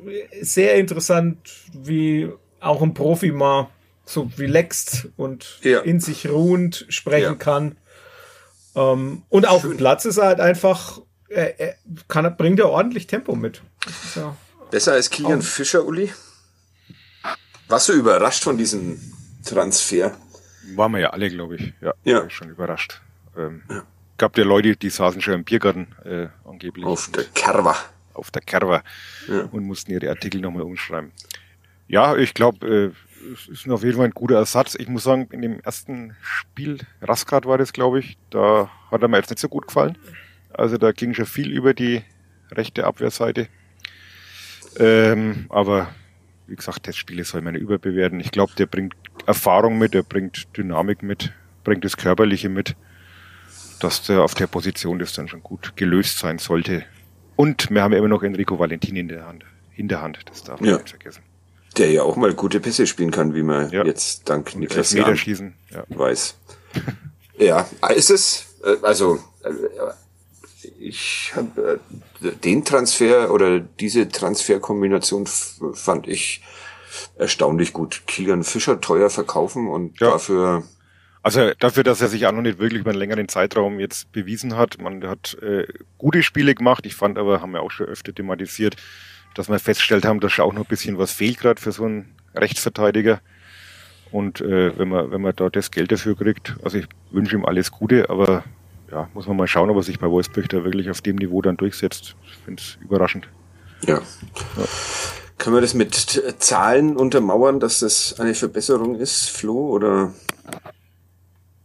sehr 0.41 0.75
interessant, 0.75 1.37
wie 1.73 2.29
auch 2.59 2.81
ein 2.81 2.93
Profi 2.93 3.31
mal 3.31 3.69
so 4.05 4.31
relaxed 4.37 5.09
und 5.17 5.59
ja. 5.63 5.79
in 5.81 5.99
sich 5.99 6.27
ruhend 6.27 6.85
sprechen 6.89 7.23
ja. 7.23 7.35
kann. 7.35 7.77
Ähm, 8.75 9.23
und 9.29 9.47
auf 9.47 9.61
dem 9.61 9.77
Platz 9.77 10.05
ist 10.05 10.17
er 10.17 10.27
halt 10.27 10.39
einfach 10.39 11.01
er, 11.29 11.59
er 11.59 11.75
kann, 12.07 12.35
bringt 12.37 12.59
er 12.59 12.69
ordentlich 12.69 13.07
Tempo 13.07 13.35
mit. 13.35 13.61
Ja 14.15 14.35
Besser 14.71 14.93
als 14.93 15.09
Kilian 15.09 15.41
Fischer, 15.41 15.83
Uli? 15.83 16.11
Warst 17.67 17.89
du 17.89 17.93
überrascht 17.93 18.43
von 18.43 18.57
diesem 18.57 18.99
Transfer? 19.43 20.15
Waren 20.75 20.91
wir 20.91 20.99
ja 20.99 21.09
alle, 21.09 21.29
glaube 21.29 21.55
ich. 21.55 21.73
Ja, 21.81 21.93
ja. 22.03 22.29
schon 22.29 22.49
überrascht. 22.49 23.01
Ähm, 23.35 23.63
ja. 23.69 23.83
Gab 24.17 24.37
ja 24.37 24.43
Leute, 24.43 24.75
die 24.75 24.89
saßen 24.89 25.21
schon 25.21 25.33
im 25.33 25.43
Biergarten 25.43 25.87
äh, 26.03 26.27
angeblich. 26.45 26.85
Auf 26.85 27.09
der 27.11 27.23
Kerwa. 27.25 27.75
Auf 28.13 28.29
der 28.29 28.43
Kerwa. 28.43 28.83
Ja. 29.27 29.49
Und 29.51 29.63
mussten 29.63 29.91
ihre 29.91 30.09
Artikel 30.09 30.39
nochmal 30.39 30.63
umschreiben. 30.63 31.11
Ja, 31.87 32.15
ich 32.15 32.35
glaube, 32.35 32.67
äh, 32.67 33.31
es 33.33 33.47
ist 33.47 33.69
auf 33.69 33.83
jeden 33.83 33.97
Fall 33.97 34.05
ein 34.05 34.11
guter 34.11 34.35
Ersatz. 34.35 34.75
Ich 34.75 34.87
muss 34.87 35.03
sagen, 35.03 35.27
in 35.31 35.41
dem 35.41 35.59
ersten 35.61 36.15
Spiel, 36.21 36.79
Raskat 37.01 37.45
war 37.45 37.57
das, 37.57 37.73
glaube 37.73 37.99
ich, 37.99 38.17
da 38.29 38.69
hat 38.91 39.01
er 39.01 39.07
mir 39.07 39.17
jetzt 39.17 39.31
nicht 39.31 39.39
so 39.39 39.49
gut 39.49 39.67
gefallen. 39.67 39.97
Also 40.53 40.77
da 40.77 40.91
ging 40.91 41.13
schon 41.13 41.25
viel 41.25 41.51
über 41.51 41.73
die 41.73 42.01
rechte 42.51 42.85
Abwehrseite. 42.85 43.47
Ähm, 44.77 45.45
aber 45.49 45.89
wie 46.47 46.55
gesagt, 46.55 46.83
Testspiele 46.83 47.23
soll 47.23 47.41
man 47.41 47.55
überbewerten. 47.55 48.19
Ich 48.19 48.31
glaube, 48.31 48.53
der 48.57 48.65
bringt 48.65 48.95
Erfahrung 49.25 49.77
mit, 49.77 49.93
der 49.93 50.03
bringt 50.03 50.47
Dynamik 50.57 51.03
mit, 51.03 51.31
bringt 51.63 51.85
das 51.85 51.97
Körperliche 51.97 52.49
mit, 52.49 52.75
dass 53.79 54.03
der 54.03 54.23
auf 54.23 54.33
der 54.33 54.47
Position 54.47 54.99
das 54.99 55.13
dann 55.13 55.27
schon 55.27 55.43
gut 55.43 55.75
gelöst 55.75 56.19
sein 56.19 56.39
sollte. 56.39 56.83
Und 57.35 57.69
wir 57.69 57.83
haben 57.83 57.93
ja 57.93 57.99
immer 57.99 58.07
noch 58.07 58.23
Enrico 58.23 58.59
Valentin 58.59 58.95
in 58.95 59.07
der 59.07 59.25
Hand, 59.25 59.45
in 59.75 59.87
der 59.87 60.01
Hand, 60.01 60.19
das 60.25 60.43
darf 60.43 60.59
man 60.59 60.69
ja. 60.69 60.77
nicht 60.77 60.89
vergessen. 60.89 61.23
Der 61.77 61.91
ja 61.91 62.01
auch 62.01 62.15
mal 62.15 62.33
gute 62.33 62.59
Pässe 62.59 62.87
spielen 62.87 63.11
kann, 63.11 63.35
wie 63.35 63.43
man 63.43 63.69
ja. 63.69 63.85
jetzt 63.85 64.27
dank 64.27 64.55
Niklas 64.55 64.93
Meter 64.93 65.15
schießen, 65.15 65.53
ja. 65.69 65.83
weiß. 65.89 66.35
ja, 67.37 67.67
ist 67.95 68.09
es, 68.09 68.55
äh, 68.63 68.75
also 68.81 69.19
äh, 69.43 69.49
ich 70.79 71.33
habe 71.35 71.79
äh, 72.21 72.31
den 72.43 72.65
Transfer 72.65 73.31
oder 73.31 73.59
diese 73.59 74.07
Transferkombination 74.07 75.27
fand 75.73 76.07
ich 76.07 76.41
erstaunlich 77.17 77.73
gut. 77.73 78.03
Kilian 78.07 78.43
Fischer 78.43 78.81
teuer 78.81 79.09
verkaufen 79.09 79.67
und 79.67 79.99
ja. 79.99 80.11
dafür 80.11 80.63
also 81.21 81.51
dafür, 81.59 81.83
dass 81.83 82.01
er 82.01 82.07
sich 82.07 82.25
auch 82.25 82.31
noch 82.31 82.41
nicht 82.41 82.59
wirklich 82.59 82.79
über 82.79 82.91
einen 82.91 82.99
längeren 82.99 83.27
Zeitraum 83.27 83.79
jetzt 83.79 84.11
bewiesen 84.13 84.55
hat. 84.55 84.81
Man 84.81 85.05
hat 85.05 85.37
äh, 85.41 85.67
gute 85.97 86.23
Spiele 86.23 86.55
gemacht. 86.55 86.85
Ich 86.85 86.95
fand 86.95 87.17
aber, 87.17 87.41
haben 87.41 87.51
wir 87.51 87.61
auch 87.61 87.71
schon 87.71 87.87
öfter 87.87 88.15
thematisiert, 88.15 88.77
dass 89.35 89.49
wir 89.49 89.59
festgestellt 89.59 90.05
haben, 90.05 90.21
dass 90.21 90.39
auch 90.39 90.53
noch 90.53 90.63
ein 90.63 90.69
bisschen 90.69 90.97
was 90.97 91.11
fehlt 91.11 91.39
gerade 91.39 91.61
für 91.61 91.73
so 91.73 91.83
einen 91.83 92.15
Rechtsverteidiger. 92.35 93.19
Und 94.11 94.39
äh, 94.41 94.77
wenn 94.79 94.87
man 94.87 95.11
wenn 95.11 95.21
man 95.21 95.35
da 95.35 95.49
das 95.49 95.71
Geld 95.71 95.91
dafür 95.91 96.15
kriegt, 96.15 96.55
also 96.63 96.77
ich 96.77 96.87
wünsche 97.11 97.35
ihm 97.35 97.45
alles 97.45 97.69
Gute, 97.69 98.09
aber 98.09 98.43
ja, 98.91 99.09
muss 99.13 99.27
man 99.27 99.37
mal 99.37 99.47
schauen, 99.47 99.69
ob 99.69 99.77
er 99.77 99.83
sich 99.83 99.99
bei 99.99 100.09
Wolfsburg 100.09 100.49
da 100.49 100.63
wirklich 100.63 100.89
auf 100.89 101.01
dem 101.01 101.17
Niveau 101.17 101.41
dann 101.41 101.57
durchsetzt. 101.57 102.15
Ich 102.25 102.37
finde 102.45 102.61
es 102.61 102.77
überraschend. 102.81 103.27
Ja. 103.85 103.95
ja. 103.95 104.65
Können 105.37 105.55
wir 105.55 105.61
das 105.61 105.73
mit 105.73 105.93
Zahlen 106.39 106.97
untermauern, 106.97 107.59
dass 107.59 107.79
das 107.79 108.19
eine 108.19 108.35
Verbesserung 108.35 108.95
ist, 108.95 109.29
Flo, 109.29 109.69
oder? 109.69 110.13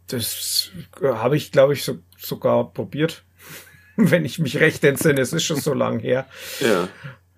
Das 0.06 0.70
habe 1.02 1.36
ich, 1.36 1.50
glaube 1.50 1.72
ich, 1.72 1.84
so, 1.84 1.98
sogar 2.16 2.72
probiert. 2.72 3.24
Wenn 3.96 4.24
ich 4.24 4.38
mich 4.38 4.58
recht 4.58 4.84
entsinne, 4.84 5.20
es 5.20 5.32
ist 5.32 5.44
schon 5.44 5.60
so 5.60 5.74
lang 5.74 5.98
her. 5.98 6.26
Ja. 6.60 6.88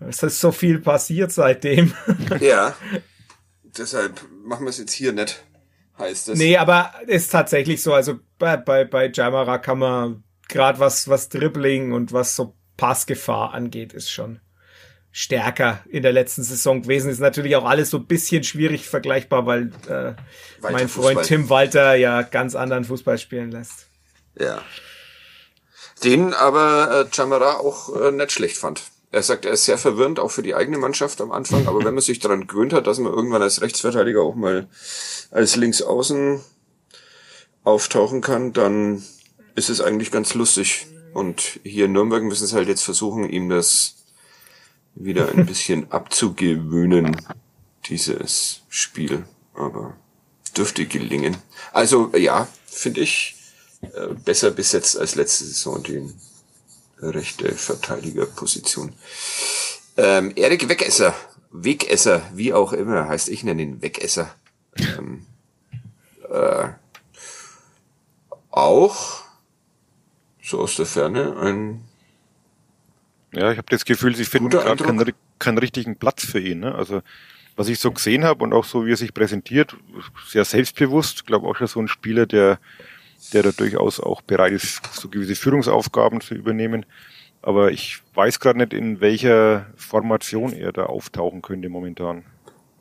Es 0.00 0.22
ist 0.22 0.40
so 0.40 0.52
viel 0.52 0.78
passiert 0.80 1.32
seitdem. 1.32 1.94
Ja. 2.40 2.74
Deshalb 3.78 4.20
machen 4.44 4.64
wir 4.64 4.70
es 4.70 4.78
jetzt 4.78 4.92
hier 4.92 5.12
nicht 5.12 5.42
heißt 5.98 6.30
es. 6.30 6.38
Nee, 6.38 6.56
aber 6.56 6.92
ist 7.06 7.30
tatsächlich 7.30 7.82
so. 7.82 7.94
Also 7.94 8.18
bei, 8.38 8.56
bei, 8.56 8.84
bei 8.84 9.10
Jamara 9.12 9.58
kann 9.58 9.78
man 9.78 10.24
gerade 10.48 10.78
was, 10.78 11.08
was 11.08 11.28
Dribbling 11.28 11.92
und 11.92 12.12
was 12.12 12.36
so 12.36 12.54
Passgefahr 12.76 13.54
angeht, 13.54 13.92
ist 13.92 14.10
schon 14.10 14.40
stärker 15.10 15.80
in 15.88 16.02
der 16.02 16.12
letzten 16.12 16.42
Saison 16.42 16.82
gewesen. 16.82 17.10
Ist 17.10 17.20
natürlich 17.20 17.56
auch 17.56 17.64
alles 17.64 17.90
so 17.90 17.96
ein 17.96 18.06
bisschen 18.06 18.44
schwierig 18.44 18.86
vergleichbar, 18.86 19.46
weil 19.46 19.72
äh, 19.88 20.14
mein 20.60 20.88
Freund 20.88 20.90
Fußball. 20.90 21.24
Tim 21.24 21.48
Walter 21.48 21.94
ja 21.94 22.22
ganz 22.22 22.54
anderen 22.54 22.84
Fußball 22.84 23.16
spielen 23.18 23.50
lässt. 23.50 23.86
Ja. 24.38 24.60
Den 26.04 26.34
aber 26.34 27.06
äh, 27.06 27.16
Jamara 27.16 27.54
auch 27.54 27.98
äh, 27.98 28.10
nicht 28.12 28.32
schlecht 28.32 28.58
fand. 28.58 28.82
Er 29.16 29.22
sagt, 29.22 29.46
er 29.46 29.52
ist 29.52 29.64
sehr 29.64 29.78
verwirrend, 29.78 30.20
auch 30.20 30.30
für 30.30 30.42
die 30.42 30.54
eigene 30.54 30.76
Mannschaft 30.76 31.22
am 31.22 31.32
Anfang, 31.32 31.66
aber 31.66 31.82
wenn 31.82 31.94
man 31.94 32.02
sich 32.02 32.18
daran 32.18 32.46
gewöhnt 32.46 32.74
hat, 32.74 32.86
dass 32.86 32.98
man 32.98 33.14
irgendwann 33.14 33.40
als 33.40 33.62
Rechtsverteidiger 33.62 34.20
auch 34.20 34.34
mal 34.34 34.68
als 35.30 35.56
Linksaußen 35.56 36.42
auftauchen 37.64 38.20
kann, 38.20 38.52
dann 38.52 39.02
ist 39.54 39.70
es 39.70 39.80
eigentlich 39.80 40.10
ganz 40.10 40.34
lustig. 40.34 40.88
Und 41.14 41.60
hier 41.62 41.86
in 41.86 41.92
Nürnberg 41.92 42.24
müssen 42.24 42.46
sie 42.46 42.54
halt 42.54 42.68
jetzt 42.68 42.82
versuchen, 42.82 43.26
ihm 43.26 43.48
das 43.48 43.94
wieder 44.94 45.30
ein 45.30 45.46
bisschen 45.46 45.90
abzugewöhnen, 45.90 47.16
dieses 47.86 48.64
Spiel. 48.68 49.24
Aber 49.54 49.96
dürfte 50.54 50.84
gelingen. 50.84 51.38
Also 51.72 52.12
ja, 52.14 52.48
finde 52.66 53.00
ich 53.00 53.34
äh, 53.80 54.08
besser 54.26 54.50
besetzt 54.50 54.98
als 54.98 55.14
letzte 55.14 55.44
Saison 55.44 55.82
den 55.82 56.12
rechte 56.98 57.52
Verteidigerposition. 57.52 58.92
Ähm, 59.96 60.32
Erik 60.36 60.68
Wegesser, 60.68 61.14
Wegesser, 61.50 62.22
wie 62.34 62.52
auch 62.52 62.72
immer 62.72 63.08
heißt, 63.08 63.28
ich 63.28 63.44
nenne 63.44 63.62
ihn 63.62 63.82
Wegesser. 63.82 64.34
Ähm, 64.76 65.26
äh, 66.30 66.68
auch 68.50 69.24
so 70.42 70.60
aus 70.60 70.76
der 70.76 70.86
Ferne 70.86 71.36
ein. 71.38 71.84
Ja, 73.32 73.50
ich 73.52 73.58
habe 73.58 73.68
das 73.70 73.84
Gefühl, 73.84 74.14
sie 74.14 74.24
finden 74.24 74.50
gerade 74.50 74.82
keinen, 74.82 75.12
keinen 75.38 75.58
richtigen 75.58 75.96
Platz 75.96 76.24
für 76.24 76.40
ihn. 76.40 76.60
Ne? 76.60 76.74
Also 76.74 77.02
was 77.56 77.68
ich 77.68 77.80
so 77.80 77.90
gesehen 77.90 78.24
habe 78.24 78.44
und 78.44 78.52
auch 78.52 78.64
so 78.64 78.86
wie 78.86 78.92
er 78.92 78.96
sich 78.96 79.14
präsentiert, 79.14 79.76
sehr 80.28 80.44
selbstbewusst. 80.44 81.26
glaube 81.26 81.48
auch 81.48 81.56
schon 81.56 81.66
so 81.66 81.80
ein 81.80 81.88
Spieler, 81.88 82.26
der 82.26 82.58
der 83.32 83.42
da 83.42 83.52
durchaus 83.52 84.00
auch 84.00 84.22
bereit 84.22 84.52
ist, 84.52 84.80
so 84.94 85.08
gewisse 85.08 85.34
Führungsaufgaben 85.34 86.20
zu 86.20 86.34
übernehmen. 86.34 86.86
Aber 87.42 87.70
ich 87.70 88.02
weiß 88.14 88.40
gerade 88.40 88.58
nicht, 88.58 88.72
in 88.72 89.00
welcher 89.00 89.66
Formation 89.76 90.52
er 90.52 90.72
da 90.72 90.84
auftauchen 90.84 91.42
könnte 91.42 91.68
momentan. 91.68 92.24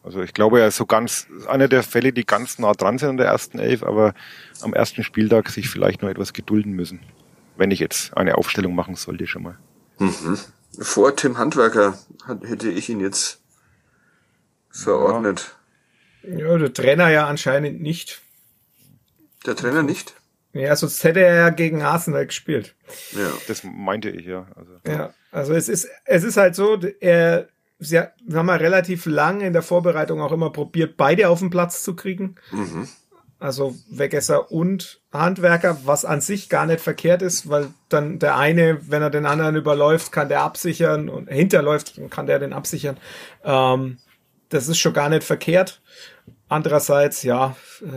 Also 0.03 0.21
ich 0.21 0.33
glaube, 0.33 0.59
er 0.59 0.67
ist 0.67 0.77
so 0.77 0.85
ganz 0.85 1.27
einer 1.47 1.67
der 1.67 1.81
Fälle, 1.81 2.13
die 2.13 2.25
ganz 2.25 2.59
nah 2.59 2.73
dran 2.73 2.99
sind 2.99 3.09
an 3.09 3.17
der 3.17 3.25
ersten 3.25 3.57
Elf, 3.57 3.81
aber 3.83 4.13
am 4.61 4.73
ersten 4.73 5.03
Spieltag 5.03 5.49
sich 5.49 5.67
vielleicht 5.67 6.03
noch 6.03 6.09
etwas 6.09 6.31
gedulden 6.33 6.73
müssen, 6.73 6.99
wenn 7.57 7.71
ich 7.71 7.79
jetzt 7.79 8.15
eine 8.15 8.37
Aufstellung 8.37 8.75
machen 8.75 8.95
sollte 8.95 9.25
schon 9.25 9.43
mal. 9.43 9.57
Mhm. 9.97 10.37
Vor 10.79 11.15
Tim 11.15 11.37
Handwerker 11.37 11.97
hätte 12.43 12.69
ich 12.69 12.89
ihn 12.89 12.99
jetzt 12.99 13.39
verordnet. 14.69 15.55
Ja. 16.21 16.37
ja, 16.37 16.57
der 16.57 16.73
Trainer 16.73 17.09
ja 17.09 17.27
anscheinend 17.27 17.81
nicht. 17.81 18.21
Der 19.45 19.55
Trainer 19.55 19.83
nicht? 19.83 20.15
Ja, 20.55 20.73
sonst 20.77 21.03
hätte 21.03 21.19
er 21.19 21.35
ja 21.35 21.49
gegen 21.49 21.81
Arsenal 21.81 22.25
gespielt. 22.25 22.75
Ja, 23.11 23.29
das 23.49 23.63
meinte 23.65 24.09
ich 24.09 24.25
ja. 24.25 24.47
Also, 24.55 24.71
ja, 24.87 25.13
also 25.29 25.53
es 25.53 25.67
ist, 25.67 25.89
es 26.05 26.23
ist 26.23 26.37
halt 26.37 26.55
so, 26.55 26.79
er, 27.01 27.49
sie 27.79 27.99
haben 27.99 28.47
ja 28.47 28.55
relativ 28.55 29.05
lang 29.05 29.41
in 29.41 29.51
der 29.51 29.63
Vorbereitung 29.63 30.21
auch 30.21 30.31
immer 30.31 30.51
probiert, 30.51 30.95
beide 30.95 31.27
auf 31.27 31.39
den 31.39 31.49
Platz 31.49 31.83
zu 31.83 31.93
kriegen. 31.93 32.35
Mhm. 32.51 32.87
Also 33.37 33.75
Wegesser 33.89 34.49
und 34.49 35.01
Handwerker, 35.11 35.77
was 35.83 36.05
an 36.05 36.21
sich 36.21 36.47
gar 36.47 36.65
nicht 36.65 36.79
verkehrt 36.79 37.21
ist, 37.21 37.49
weil 37.49 37.67
dann 37.89 38.17
der 38.19 38.37
eine, 38.37 38.89
wenn 38.89 39.01
er 39.01 39.09
den 39.09 39.25
anderen 39.25 39.57
überläuft, 39.57 40.13
kann 40.13 40.29
der 40.29 40.41
absichern 40.41 41.09
und 41.09 41.27
hinterläuft, 41.27 41.99
kann 42.09 42.27
der 42.27 42.39
den 42.39 42.53
absichern. 42.53 42.95
Ähm, 43.43 43.97
das 44.47 44.69
ist 44.69 44.77
schon 44.77 44.93
gar 44.93 45.09
nicht 45.09 45.25
verkehrt. 45.25 45.81
Andererseits, 46.47 47.23
ja, 47.23 47.57
äh, 47.81 47.87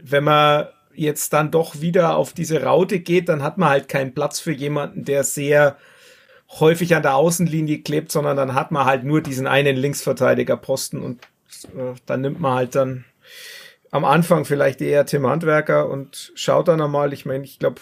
wenn 0.00 0.24
man 0.24 0.68
jetzt 0.98 1.32
dann 1.32 1.50
doch 1.50 1.80
wieder 1.80 2.16
auf 2.16 2.32
diese 2.32 2.62
Raute 2.62 3.00
geht, 3.00 3.28
dann 3.28 3.42
hat 3.42 3.58
man 3.58 3.70
halt 3.70 3.88
keinen 3.88 4.14
Platz 4.14 4.40
für 4.40 4.52
jemanden, 4.52 5.04
der 5.04 5.24
sehr 5.24 5.76
häufig 6.60 6.94
an 6.94 7.02
der 7.02 7.14
Außenlinie 7.14 7.82
klebt, 7.82 8.10
sondern 8.10 8.36
dann 8.36 8.54
hat 8.54 8.70
man 8.70 8.84
halt 8.84 9.04
nur 9.04 9.20
diesen 9.20 9.46
einen 9.46 9.76
Linksverteidigerposten 9.76 11.02
und 11.02 11.24
äh, 11.76 11.94
dann 12.06 12.22
nimmt 12.22 12.40
man 12.40 12.54
halt 12.54 12.74
dann 12.74 13.04
am 13.90 14.04
Anfang 14.04 14.44
vielleicht 14.44 14.80
eher 14.80 15.06
Tim 15.06 15.26
Handwerker 15.26 15.88
und 15.88 16.32
schaut 16.34 16.68
dann 16.68 16.80
einmal, 16.80 17.12
ich 17.12 17.26
meine, 17.26 17.44
ich 17.44 17.58
glaube, 17.58 17.80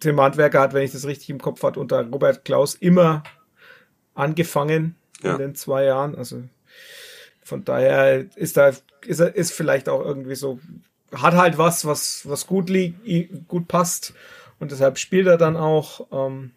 Tim 0.00 0.20
Handwerker 0.20 0.60
hat, 0.60 0.74
wenn 0.74 0.82
ich 0.82 0.92
das 0.92 1.06
richtig 1.06 1.30
im 1.30 1.40
Kopf 1.40 1.62
hat, 1.62 1.76
unter 1.76 2.06
Robert 2.06 2.44
Klaus 2.44 2.74
immer 2.74 3.22
angefangen 4.14 4.96
ja. 5.22 5.32
in 5.32 5.38
den 5.38 5.54
zwei 5.54 5.84
Jahren. 5.84 6.14
Also 6.14 6.42
von 7.42 7.64
daher 7.64 8.24
ist 8.36 8.56
da 8.56 8.72
ist, 9.06 9.20
ist 9.20 9.52
vielleicht 9.52 9.88
auch 9.88 10.00
irgendwie 10.04 10.34
so 10.34 10.58
hat 11.20 11.34
halt 11.34 11.58
was, 11.58 11.84
was, 11.84 12.28
was 12.28 12.46
gut 12.46 12.70
liegt, 12.70 13.48
gut 13.48 13.68
passt. 13.68 14.14
Und 14.58 14.70
deshalb 14.70 14.98
spielt 14.98 15.26
er 15.26 15.36
dann 15.36 15.56
auch. 15.56 16.06
Ähm, 16.12 16.52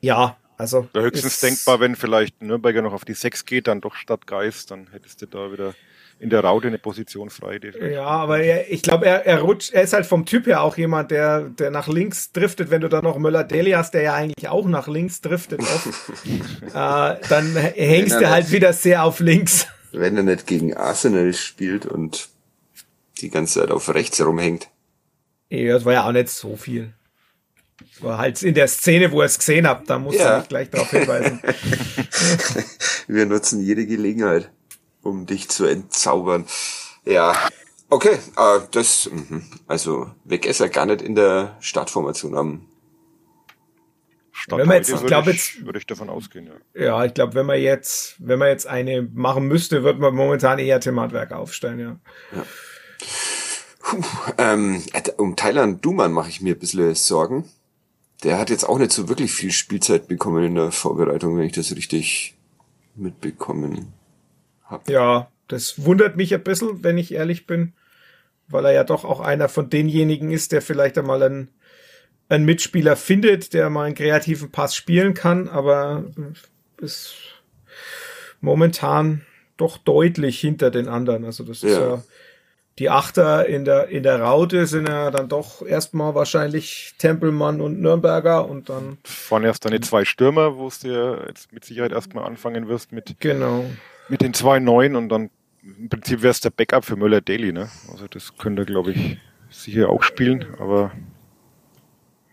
ja, 0.00 0.36
also. 0.58 0.88
Ja, 0.94 1.02
höchstens 1.02 1.40
denkbar, 1.40 1.80
wenn 1.80 1.96
vielleicht 1.96 2.42
Nürnberger 2.42 2.82
noch 2.82 2.92
auf 2.92 3.04
die 3.04 3.14
6 3.14 3.44
geht, 3.44 3.66
dann 3.66 3.80
doch 3.80 3.94
statt 3.94 4.26
Geist, 4.26 4.70
dann 4.70 4.88
hättest 4.92 5.22
du 5.22 5.26
da 5.26 5.52
wieder 5.52 5.74
in 6.18 6.30
der 6.30 6.40
Raute 6.40 6.68
eine 6.68 6.78
Position 6.78 7.28
frei. 7.28 7.60
Ja, 7.90 8.06
aber 8.06 8.40
er, 8.40 8.70
ich 8.70 8.82
glaube, 8.82 9.06
er, 9.06 9.26
er 9.26 9.40
rutscht, 9.40 9.74
er 9.74 9.82
ist 9.82 9.92
halt 9.92 10.06
vom 10.06 10.24
Typ 10.24 10.46
her 10.46 10.62
auch 10.62 10.76
jemand, 10.78 11.10
der, 11.10 11.42
der 11.42 11.70
nach 11.70 11.88
links 11.88 12.32
driftet. 12.32 12.70
Wenn 12.70 12.80
du 12.80 12.88
da 12.88 13.02
noch 13.02 13.18
Müller-Deli 13.18 13.72
hast, 13.72 13.92
der 13.92 14.02
ja 14.02 14.14
eigentlich 14.14 14.48
auch 14.48 14.66
nach 14.66 14.88
links 14.88 15.20
driftet 15.20 15.60
oft, 15.60 15.86
äh, 16.68 17.28
dann 17.28 17.56
hängst 17.56 18.20
du 18.20 18.30
halt 18.30 18.50
wieder 18.50 18.72
sehr 18.72 19.04
auf 19.04 19.20
links. 19.20 19.66
Wenn 19.92 20.16
er 20.16 20.22
nicht 20.22 20.46
gegen 20.46 20.74
Arsenal 20.74 21.34
spielt 21.34 21.84
und 21.84 22.30
die 23.20 23.30
ganze 23.30 23.60
Zeit 23.60 23.70
auf 23.70 23.92
rechts 23.94 24.20
rumhängt. 24.20 24.68
Ja, 25.48 25.74
das 25.74 25.84
war 25.84 25.92
ja 25.92 26.06
auch 26.06 26.12
nicht 26.12 26.28
so 26.28 26.56
viel. 26.56 26.92
Das 27.78 28.02
war 28.02 28.18
halt 28.18 28.42
in 28.42 28.54
der 28.54 28.68
Szene, 28.68 29.12
wo 29.12 29.20
ihr 29.20 29.26
es 29.26 29.38
gesehen 29.38 29.66
habt, 29.66 29.88
da 29.90 29.98
muss 29.98 30.16
ja. 30.16 30.40
ich 30.40 30.48
gleich 30.48 30.70
darauf 30.70 30.90
hinweisen. 30.90 31.40
Wir 33.06 33.26
nutzen 33.26 33.60
jede 33.60 33.86
Gelegenheit, 33.86 34.50
um 35.02 35.26
dich 35.26 35.48
zu 35.48 35.66
entzaubern. 35.66 36.46
Ja, 37.04 37.36
okay, 37.88 38.18
äh, 38.36 38.60
das, 38.70 39.10
mh. 39.12 39.42
also 39.66 40.10
weg 40.24 40.46
ist 40.46 40.60
er 40.60 40.68
gar 40.68 40.86
nicht 40.86 41.02
in 41.02 41.14
der 41.14 41.56
Startformation 41.60 42.36
am 42.36 42.68
Stand 44.32 44.60
wenn 44.60 44.68
man 44.68 44.76
jetzt, 44.76 44.90
ich 44.90 45.06
glaube 45.06 45.30
jetzt, 45.30 45.64
würde 45.64 45.78
ich 45.78 45.86
davon 45.86 46.10
ausgehen, 46.10 46.46
ja. 46.46 46.84
Ja, 46.84 47.04
ich 47.06 47.14
glaube, 47.14 47.34
wenn 47.34 47.46
man 47.46 47.58
jetzt, 47.58 48.16
wenn 48.18 48.38
man 48.38 48.48
jetzt 48.48 48.66
eine 48.66 49.00
machen 49.00 49.46
müsste, 49.48 49.82
würde 49.82 49.98
man 49.98 50.14
momentan 50.14 50.58
eher 50.58 50.78
Thematwerk 50.78 51.32
aufstellen, 51.32 51.80
ja. 51.80 51.96
ja. 52.36 52.46
Puh, 53.86 54.02
ähm, 54.38 54.82
um 55.16 55.36
Thailand 55.36 55.84
Duman 55.84 56.10
mache 56.10 56.28
ich 56.28 56.40
mir 56.40 56.54
ein 56.54 56.58
bisschen 56.58 56.92
Sorgen. 56.96 57.44
Der 58.24 58.36
hat 58.36 58.50
jetzt 58.50 58.64
auch 58.64 58.78
nicht 58.78 58.90
so 58.90 59.08
wirklich 59.08 59.30
viel 59.30 59.52
Spielzeit 59.52 60.08
bekommen 60.08 60.42
in 60.42 60.56
der 60.56 60.72
Vorbereitung, 60.72 61.38
wenn 61.38 61.46
ich 61.46 61.52
das 61.52 61.76
richtig 61.76 62.34
mitbekommen 62.96 63.92
habe. 64.64 64.90
Ja, 64.90 65.30
das 65.46 65.84
wundert 65.84 66.16
mich 66.16 66.34
ein 66.34 66.42
bisschen, 66.42 66.82
wenn 66.82 66.98
ich 66.98 67.14
ehrlich 67.14 67.46
bin, 67.46 67.74
weil 68.48 68.64
er 68.64 68.72
ja 68.72 68.82
doch 68.82 69.04
auch 69.04 69.20
einer 69.20 69.48
von 69.48 69.70
denjenigen 69.70 70.32
ist, 70.32 70.50
der 70.50 70.62
vielleicht 70.62 70.98
einmal 70.98 71.22
einen, 71.22 71.50
einen 72.28 72.44
Mitspieler 72.44 72.96
findet, 72.96 73.54
der 73.54 73.70
mal 73.70 73.84
einen 73.84 73.94
kreativen 73.94 74.50
Pass 74.50 74.74
spielen 74.74 75.14
kann, 75.14 75.48
aber 75.48 76.06
ist 76.80 77.14
momentan 78.40 79.24
doch 79.56 79.78
deutlich 79.78 80.40
hinter 80.40 80.72
den 80.72 80.88
anderen. 80.88 81.24
Also 81.24 81.44
das 81.44 81.62
ja. 81.62 81.68
ist 81.68 81.78
ja 81.78 82.02
die 82.78 82.90
Achter 82.90 83.46
in 83.46 83.64
der, 83.64 83.88
in 83.88 84.02
der 84.02 84.20
Raute 84.20 84.66
sind 84.66 84.88
ja 84.88 85.10
dann 85.10 85.28
doch 85.28 85.66
erstmal 85.66 86.14
wahrscheinlich 86.14 86.94
Tempelmann 86.98 87.60
und 87.60 87.80
Nürnberger 87.80 88.48
und 88.48 88.68
dann. 88.68 88.98
Waren 89.30 89.44
erst 89.44 89.64
deine 89.64 89.80
zwei 89.80 90.04
Stürmer, 90.04 90.56
wo 90.56 90.68
es 90.68 90.80
dir 90.80 91.24
jetzt 91.26 91.52
mit 91.52 91.64
Sicherheit 91.64 91.92
erstmal 91.92 92.24
anfangen 92.24 92.68
wirst 92.68 92.92
mit, 92.92 93.16
genau. 93.20 93.64
mit 94.08 94.20
den 94.20 94.34
zwei 94.34 94.58
neuen 94.58 94.94
und 94.94 95.08
dann 95.08 95.30
im 95.62 95.88
Prinzip 95.88 96.22
wäre 96.22 96.30
es 96.30 96.40
der 96.40 96.50
Backup 96.50 96.84
für 96.84 96.96
Müller 96.96 97.20
Daily, 97.20 97.52
ne? 97.52 97.68
Also 97.90 98.06
das 98.06 98.36
könnte, 98.36 98.64
glaube 98.64 98.92
ich, 98.92 99.18
sicher 99.50 99.88
auch 99.88 100.02
spielen, 100.02 100.46
aber. 100.58 100.92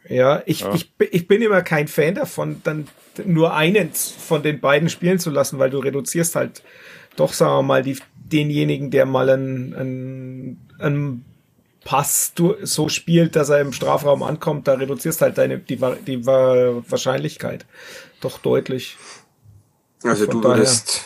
Ja, 0.08 0.44
ich, 0.46 0.60
ja. 0.60 0.74
ich, 0.76 0.91
ich 1.12 1.28
bin 1.28 1.41
immer 1.41 1.62
kein 1.62 1.88
Fan 1.88 2.16
davon, 2.16 2.62
dann 2.64 2.88
nur 3.26 3.56
einen 3.56 3.91
von 3.94 4.44
den 4.44 4.60
beiden 4.60 4.89
spielen 4.89 5.18
zu 5.18 5.30
lassen, 5.30 5.58
weil 5.58 5.70
du 5.70 5.80
reduzierst 5.80 6.36
halt 6.36 6.62
doch, 7.16 7.34
sagen 7.34 7.54
wir 7.54 7.64
mal, 7.64 7.84
die, 7.84 7.98
denjenigen, 8.34 8.92
der 8.92 9.06
mal 9.06 9.30
einen, 9.30 9.74
einen, 9.76 10.70
einen 10.80 11.26
Pass 11.86 12.34
so 12.64 12.90
spielt, 12.90 13.36
dass 13.36 13.50
er 13.50 13.60
im 13.60 13.74
Strafraum 13.74 14.24
ankommt, 14.24 14.68
da 14.68 14.74
reduzierst 14.74 15.22
halt 15.22 15.38
deine 15.38 15.60
die, 15.60 15.80
die 16.08 16.26
Wahrscheinlichkeit 16.26 17.66
doch 18.22 18.40
deutlich. 18.40 18.98
Also 20.04 20.26
du 20.26 20.44
würdest 20.44 21.06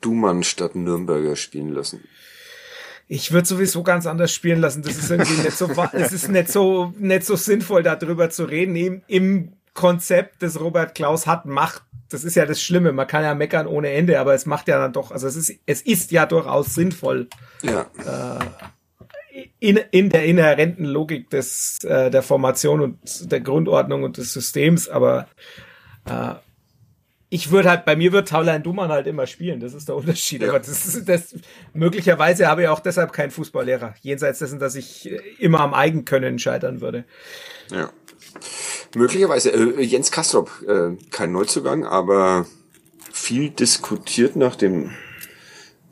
Dumann 0.00 0.42
statt 0.42 0.74
Nürnberger 0.74 1.36
spielen 1.36 1.70
lassen. 1.70 2.04
Ich 3.06 3.32
würde 3.32 3.48
sowieso 3.48 3.82
ganz 3.82 4.06
anders 4.06 4.32
spielen 4.32 4.60
lassen. 4.60 4.82
Das 4.82 4.96
ist 4.96 5.10
irgendwie 5.10 5.42
nicht 5.42 5.56
so, 5.56 5.70
es 5.92 6.12
ist 6.12 6.28
nicht 6.28 6.50
so, 6.50 6.92
nicht 6.98 7.24
so 7.24 7.36
sinnvoll, 7.36 7.82
darüber 7.82 8.28
zu 8.28 8.44
reden. 8.44 8.76
Im, 8.76 9.02
Im 9.06 9.52
Konzept, 9.78 10.42
das 10.42 10.58
Robert 10.58 10.96
Klaus 10.96 11.28
hat, 11.28 11.46
macht 11.46 11.82
das 12.08 12.24
ist 12.24 12.34
ja 12.34 12.46
das 12.46 12.60
Schlimme. 12.60 12.92
Man 12.92 13.06
kann 13.06 13.22
ja 13.22 13.34
meckern 13.34 13.66
ohne 13.66 13.90
Ende, 13.90 14.18
aber 14.18 14.34
es 14.34 14.46
macht 14.46 14.68
ja 14.68 14.78
dann 14.78 14.92
doch, 14.92 15.10
also 15.10 15.26
es 15.26 15.36
ist, 15.36 15.52
es 15.66 15.82
ist 15.82 16.10
ja 16.10 16.26
durchaus 16.26 16.74
sinnvoll. 16.74 17.28
Ja. 17.62 17.86
Äh, 17.98 19.44
in, 19.60 19.78
in 19.90 20.08
der 20.08 20.24
inhärenten 20.24 20.84
Logik 20.84 21.30
des, 21.30 21.78
äh, 21.84 22.10
der 22.10 22.22
Formation 22.22 22.80
und 22.80 23.30
der 23.30 23.40
Grundordnung 23.40 24.02
und 24.02 24.16
des 24.16 24.32
Systems, 24.32 24.88
aber 24.88 25.28
äh, 26.06 26.34
ich 27.30 27.50
würde 27.50 27.68
halt, 27.68 27.84
bei 27.84 27.94
mir 27.94 28.12
wird 28.12 28.28
Taulein 28.30 28.62
Dumann 28.62 28.90
halt 28.90 29.06
immer 29.06 29.26
spielen, 29.26 29.60
das 29.60 29.74
ist 29.74 29.88
der 29.88 29.96
Unterschied. 29.96 30.42
Ja. 30.42 30.48
Aber 30.48 30.58
das 30.58 30.86
ist 30.86 31.08
das, 31.08 31.34
möglicherweise 31.74 32.48
habe 32.48 32.62
ich 32.62 32.68
auch 32.68 32.80
deshalb 32.80 33.12
keinen 33.12 33.30
Fußballlehrer, 33.30 33.94
jenseits 34.00 34.38
dessen, 34.38 34.58
dass 34.58 34.74
ich 34.74 35.10
immer 35.38 35.60
am 35.60 35.74
Eigenkönnen 35.74 36.38
scheitern 36.38 36.80
würde. 36.80 37.04
Ja. 37.70 37.90
Möglicherweise. 38.98 39.50
Äh, 39.50 39.82
Jens 39.82 40.10
Kastrop, 40.10 40.50
äh, 40.66 40.96
kein 41.10 41.32
Neuzugang, 41.32 41.84
aber 41.84 42.46
viel 43.12 43.50
diskutiert 43.50 44.36
nach 44.36 44.56
dem 44.56 44.90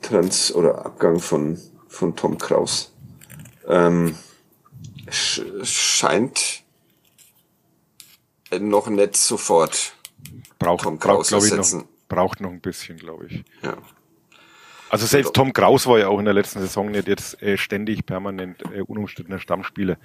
Trans- 0.01 0.53
oder 0.53 0.85
Abgang 0.85 1.19
von, 1.19 1.59
von 1.87 2.15
Tom 2.15 2.37
Kraus. 2.37 2.93
Ähm, 3.67 4.15
sch 5.09 5.41
scheint 5.63 6.63
noch 8.59 8.87
nicht 8.87 9.17
sofort 9.17 9.93
braucht, 10.59 10.83
Tom 10.83 10.99
Kraus 10.99 11.29
braucht, 11.29 11.43
ersetzen. 11.43 11.79
Noch, 11.79 11.87
braucht 12.07 12.41
noch 12.41 12.51
ein 12.51 12.61
bisschen, 12.61 12.97
glaube 12.97 13.27
ich. 13.27 13.43
Ja. 13.61 13.77
Also 14.89 15.05
selbst 15.05 15.33
Tom 15.33 15.51
Kraus 15.51 15.85
war 15.85 15.99
ja 15.99 16.07
auch 16.07 16.19
in 16.19 16.25
der 16.25 16.33
letzten 16.33 16.59
Saison 16.59 16.91
nicht 16.91 17.07
jetzt 17.07 17.41
äh, 17.41 17.57
ständig 17.57 18.05
permanent 18.05 18.61
äh, 18.73 18.81
unumstrittener 18.81 19.39
Stammspieler. 19.39 19.97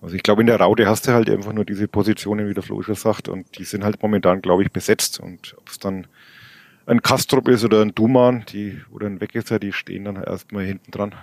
Also 0.00 0.14
ich 0.14 0.22
glaube, 0.22 0.42
in 0.42 0.46
der 0.46 0.60
Raute 0.60 0.86
hast 0.86 1.06
du 1.06 1.12
halt 1.12 1.28
einfach 1.28 1.52
nur 1.52 1.64
diese 1.64 1.88
Positionen, 1.88 2.48
wie 2.48 2.54
der 2.54 2.62
Flo 2.62 2.82
schon 2.82 2.94
sagt, 2.94 3.28
und 3.28 3.58
die 3.58 3.64
sind 3.64 3.84
halt 3.84 4.00
momentan, 4.02 4.42
glaube 4.42 4.62
ich, 4.62 4.70
besetzt. 4.70 5.18
Und 5.18 5.54
ob 5.58 5.68
es 5.68 5.78
dann 5.78 6.06
ein 6.86 7.02
Kastrup 7.02 7.48
ist 7.48 7.64
oder 7.64 7.82
ein 7.82 7.94
Duman, 7.94 8.44
die, 8.48 8.80
oder 8.90 9.06
ein 9.06 9.20
Wegesser, 9.20 9.58
die 9.58 9.72
stehen 9.72 10.04
dann 10.04 10.22
erstmal 10.22 10.64
hinten 10.64 10.90
dran. 10.90 11.14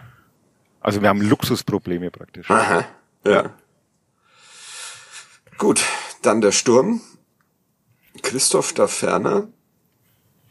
Also 0.81 1.01
wir 1.01 1.09
haben 1.09 1.21
Luxusprobleme 1.21 2.11
praktisch. 2.11 2.49
Aha, 2.51 2.85
ja. 3.25 3.51
Gut, 5.57 5.83
dann 6.21 6.41
der 6.41 6.51
Sturm. 6.51 7.01
Christoph 8.21 8.73
da 8.73 8.87
ferner. 8.87 9.47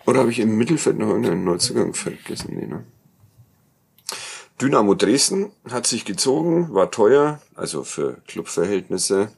Oder 0.06 0.20
habe 0.20 0.30
ich 0.30 0.38
im 0.38 0.56
Mittelfeld 0.56 0.98
noch 0.98 1.14
einen 1.14 1.44
Neuzugang 1.44 1.94
vergessen? 1.94 2.54
Nee, 2.54 2.66
ne? 2.66 2.84
Dynamo 4.64 4.94
Dresden 4.94 5.52
hat 5.70 5.86
sich 5.86 6.06
gezogen, 6.06 6.72
war 6.72 6.90
teuer, 6.90 7.42
also 7.54 7.84
für 7.84 8.22
Clubverhältnisse. 8.26 9.30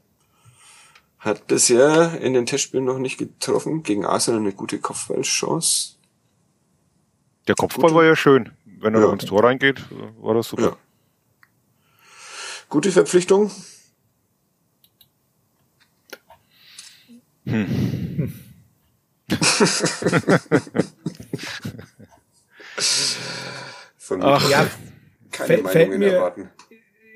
Hat 1.18 1.48
bisher 1.48 2.20
in 2.20 2.32
den 2.32 2.46
Testspielen 2.46 2.84
noch 2.84 2.98
nicht 2.98 3.18
getroffen. 3.18 3.82
Gegen 3.82 4.06
Arsenal 4.06 4.38
eine 4.38 4.52
gute 4.52 4.78
Kopfballchance. 4.78 5.96
Der 7.48 7.56
Kopfball 7.56 7.90
gute. 7.90 7.94
war 7.96 8.04
ja 8.04 8.14
schön. 8.14 8.52
Wenn 8.64 8.94
er 8.94 9.00
ja. 9.00 9.12
ins 9.12 9.24
Tor 9.24 9.42
reingeht, 9.42 9.84
war 10.20 10.34
das 10.34 10.46
super. 10.46 10.62
Ja. 10.62 10.76
Gute 12.68 12.92
Verpflichtung. 12.92 13.50
Hm. 17.46 18.32
Von 23.98 24.22
Ach, 24.22 24.48
ja, 24.48 24.68
keine 25.36 25.68
fällt 25.68 25.98
mir, 25.98 26.14
erwarten. 26.14 26.50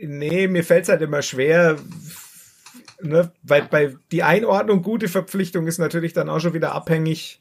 Nee, 0.02 0.48
mir 0.48 0.64
fällt 0.64 0.84
es 0.84 0.88
halt 0.88 1.02
immer 1.02 1.22
schwer, 1.22 1.76
ne, 3.02 3.32
weil 3.42 3.62
bei 3.62 3.94
die 4.12 4.22
Einordnung 4.22 4.82
gute 4.82 5.08
Verpflichtung 5.08 5.66
ist 5.66 5.78
natürlich 5.78 6.12
dann 6.12 6.28
auch 6.28 6.40
schon 6.40 6.54
wieder 6.54 6.72
abhängig 6.72 7.40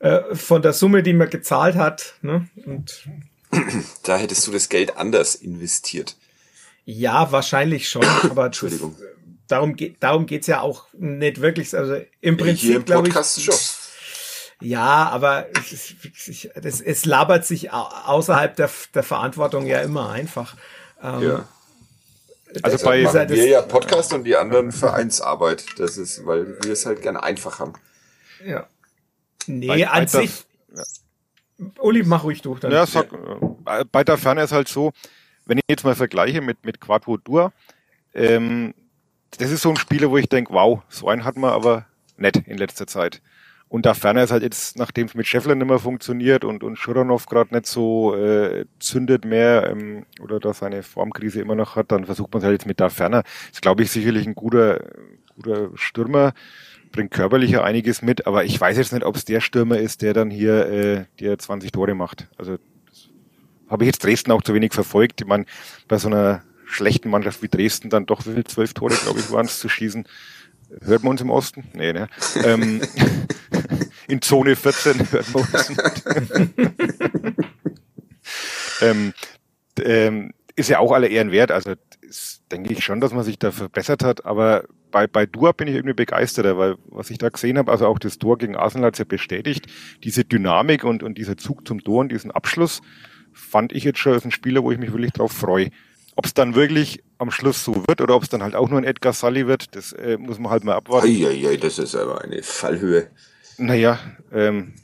äh, 0.00 0.34
von 0.34 0.62
der 0.62 0.72
Summe, 0.72 1.02
die 1.02 1.12
man 1.12 1.30
gezahlt 1.30 1.76
hat. 1.76 2.14
Ne? 2.22 2.48
Und 2.64 3.08
da 4.02 4.16
hättest 4.16 4.46
du 4.46 4.52
das 4.52 4.68
Geld 4.68 4.96
anders 4.96 5.34
investiert. 5.34 6.16
Ja, 6.84 7.32
wahrscheinlich 7.32 7.88
schon, 7.88 8.04
aber 8.30 8.46
Entschuldigung. 8.46 8.96
Das, 8.98 9.08
darum 9.48 9.76
geht 9.76 9.96
darum 10.00 10.26
geht's 10.26 10.46
ja 10.46 10.60
auch 10.60 10.86
nicht 10.92 11.40
wirklich. 11.40 11.76
Also 11.76 12.00
im 12.20 12.36
Prinzip 12.36 12.60
Hier 12.60 12.76
im 12.76 12.84
Podcast 12.84 13.38
ich, 13.38 13.44
schon. 13.44 13.54
Ja, 14.60 15.08
aber 15.08 15.46
es, 15.58 15.94
es, 16.56 16.80
es, 16.80 17.04
labert 17.04 17.44
sich 17.44 17.72
außerhalb 17.72 18.56
der, 18.56 18.70
der 18.94 19.02
Verantwortung 19.02 19.66
ja 19.66 19.80
immer 19.80 20.10
einfach. 20.10 20.56
Ähm, 21.02 21.22
ja. 21.22 21.48
Also 22.62 22.84
bei 22.84 23.02
machen 23.02 23.18
halt 23.18 23.30
wir 23.30 23.48
ja 23.48 23.62
Podcast 23.62 24.12
und 24.12 24.24
die 24.24 24.36
anderen 24.36 24.70
Vereinsarbeit. 24.70 25.66
Das 25.78 25.96
ist, 25.96 26.24
weil 26.24 26.56
wir 26.62 26.72
es 26.72 26.86
halt 26.86 27.02
gerne 27.02 27.22
einfach 27.22 27.58
haben. 27.58 27.72
Ja. 28.44 28.66
Nee, 29.46 29.66
bei, 29.66 29.88
an 29.88 30.04
bei 30.04 30.06
sich. 30.06 30.44
Der, 30.68 30.84
ja. 31.58 31.72
Uli, 31.80 32.02
mach 32.04 32.24
ruhig 32.24 32.42
durch. 32.42 32.60
Dann. 32.60 32.70
Ja, 32.70 32.86
sag, 32.86 33.12
äh, 33.12 33.84
bei 33.90 34.04
der 34.04 34.18
Ferne 34.18 34.42
ist 34.42 34.52
halt 34.52 34.68
so, 34.68 34.92
wenn 35.46 35.58
ich 35.58 35.64
jetzt 35.68 35.84
mal 35.84 35.96
vergleiche 35.96 36.40
mit, 36.40 36.64
mit 36.64 36.80
Quattro 36.80 37.16
Dur, 37.16 37.52
ähm, 38.14 38.74
das 39.38 39.50
ist 39.50 39.62
so 39.62 39.70
ein 39.70 39.76
Spieler, 39.76 40.10
wo 40.10 40.16
ich 40.16 40.28
denke, 40.28 40.52
wow, 40.52 40.82
so 40.88 41.08
einen 41.08 41.24
hat 41.24 41.36
man 41.36 41.50
aber 41.50 41.86
nett 42.16 42.36
in 42.46 42.56
letzter 42.56 42.86
Zeit. 42.86 43.20
Und 43.74 43.86
da 43.86 43.94
ferner 43.94 44.22
ist 44.22 44.30
halt 44.30 44.44
jetzt, 44.44 44.78
nachdem 44.78 45.08
es 45.08 45.14
mit 45.14 45.26
Scheffler 45.26 45.56
nicht 45.56 45.66
mehr 45.66 45.80
funktioniert 45.80 46.44
und, 46.44 46.62
und 46.62 46.76
Schuranov 46.76 47.26
gerade 47.26 47.52
nicht 47.52 47.66
so 47.66 48.14
äh, 48.14 48.66
zündet 48.78 49.24
mehr 49.24 49.68
ähm, 49.68 50.06
oder 50.20 50.38
da 50.38 50.54
seine 50.54 50.84
Formkrise 50.84 51.40
immer 51.40 51.56
noch 51.56 51.74
hat, 51.74 51.90
dann 51.90 52.04
versucht 52.04 52.32
man 52.32 52.38
es 52.38 52.44
halt 52.44 52.52
jetzt 52.52 52.68
mit 52.68 52.78
da 52.78 52.88
ferner. 52.88 53.24
Ist, 53.50 53.62
glaube 53.62 53.82
ich, 53.82 53.90
sicherlich 53.90 54.28
ein 54.28 54.36
guter, 54.36 54.78
guter 55.34 55.70
Stürmer, 55.74 56.34
bringt 56.92 57.10
körperlicher 57.10 57.64
einiges 57.64 58.00
mit, 58.00 58.28
aber 58.28 58.44
ich 58.44 58.60
weiß 58.60 58.76
jetzt 58.76 58.92
nicht, 58.92 59.04
ob 59.04 59.16
es 59.16 59.24
der 59.24 59.40
Stürmer 59.40 59.78
ist, 59.78 60.02
der 60.02 60.14
dann 60.14 60.30
hier 60.30 60.66
äh, 60.68 61.04
der 61.18 61.36
20 61.36 61.72
Tore 61.72 61.96
macht. 61.96 62.28
Also 62.38 62.58
habe 63.68 63.82
ich 63.82 63.86
jetzt 63.86 64.04
Dresden 64.04 64.30
auch 64.30 64.42
zu 64.42 64.54
wenig 64.54 64.72
verfolgt. 64.72 65.20
Ich 65.20 65.26
meine, 65.26 65.46
bei 65.88 65.98
so 65.98 66.06
einer 66.06 66.44
schlechten 66.64 67.10
Mannschaft 67.10 67.42
wie 67.42 67.48
Dresden 67.48 67.90
dann 67.90 68.06
doch 68.06 68.22
viel 68.22 68.44
zwölf 68.44 68.72
Tore, 68.72 68.94
glaube 68.94 69.18
ich, 69.18 69.32
waren 69.32 69.46
es 69.46 69.58
zu 69.58 69.68
schießen. 69.68 70.06
Hört 70.82 71.02
man 71.02 71.12
uns 71.12 71.20
im 71.20 71.30
Osten? 71.30 71.64
Nee, 71.72 71.92
ne? 71.92 72.08
ähm, 72.44 72.80
in 74.08 74.22
Zone 74.22 74.56
14 74.56 75.12
hört 75.12 75.34
man 75.34 75.44
uns 75.44 75.68
nicht. 75.68 76.04
ähm, 78.80 79.12
ähm, 79.82 80.32
ist 80.56 80.68
ja 80.70 80.78
auch 80.78 80.92
alle 80.92 81.08
Ehren 81.08 81.30
wert. 81.30 81.50
Also 81.50 81.74
ist, 82.02 82.42
denke 82.50 82.72
ich 82.72 82.84
schon, 82.84 83.00
dass 83.00 83.12
man 83.12 83.24
sich 83.24 83.38
da 83.38 83.50
verbessert 83.50 84.04
hat. 84.04 84.24
Aber 84.24 84.64
bei, 84.90 85.06
bei 85.06 85.26
Dua 85.26 85.52
bin 85.52 85.68
ich 85.68 85.74
irgendwie 85.74 85.94
begeisterter, 85.94 86.56
weil 86.56 86.76
was 86.86 87.10
ich 87.10 87.18
da 87.18 87.28
gesehen 87.28 87.58
habe, 87.58 87.70
also 87.72 87.86
auch 87.86 87.98
das 87.98 88.18
Tor 88.18 88.38
gegen 88.38 88.56
Arsenal 88.56 88.88
hat 88.88 88.94
es 88.94 89.00
ja 89.00 89.04
bestätigt, 89.04 89.66
diese 90.04 90.24
Dynamik 90.24 90.84
und, 90.84 91.02
und 91.02 91.18
dieser 91.18 91.36
Zug 91.36 91.66
zum 91.66 91.82
Tor 91.82 92.00
und 92.00 92.12
diesen 92.12 92.30
Abschluss 92.30 92.80
fand 93.32 93.72
ich 93.72 93.82
jetzt 93.82 93.98
schon 93.98 94.12
als 94.12 94.24
ein 94.24 94.30
Spieler, 94.30 94.62
wo 94.62 94.70
ich 94.70 94.78
mich 94.78 94.92
wirklich 94.92 95.12
drauf 95.12 95.32
freue. 95.32 95.70
Ob 96.16 96.26
es 96.26 96.34
dann 96.34 96.54
wirklich 96.54 97.02
am 97.18 97.32
Schluss 97.32 97.64
so 97.64 97.84
wird 97.88 98.00
oder 98.00 98.14
ob 98.14 98.22
es 98.22 98.28
dann 98.28 98.44
halt 98.44 98.54
auch 98.54 98.68
nur 98.68 98.78
ein 98.78 98.84
Edgar 98.84 99.12
Sully 99.12 99.48
wird, 99.48 99.74
das 99.74 99.92
äh, 99.92 100.16
muss 100.16 100.38
man 100.38 100.52
halt 100.52 100.62
mal 100.62 100.74
abwarten. 100.74 101.08
Eieiei, 101.08 101.56
das 101.56 101.80
ist 101.80 101.96
aber 101.96 102.22
eine 102.22 102.42
Fallhöhe. 102.44 103.08
Naja, 103.58 103.98
ähm, 104.32 104.74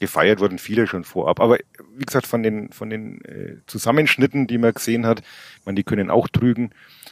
gefeiert 0.00 0.40
wurden 0.40 0.58
viele 0.58 0.86
schon 0.86 1.04
vorab. 1.04 1.40
Aber 1.40 1.58
wie 1.94 2.04
gesagt, 2.04 2.26
von 2.26 2.42
den, 2.42 2.72
von 2.72 2.90
den 2.90 3.22
äh, 3.24 3.56
Zusammenschnitten, 3.66 4.46
die 4.46 4.58
man 4.58 4.72
gesehen 4.72 5.06
hat, 5.06 5.22
man, 5.64 5.76
die 5.76 5.84
können 5.84 6.10
auch 6.10 6.28
trügen. 6.28 6.70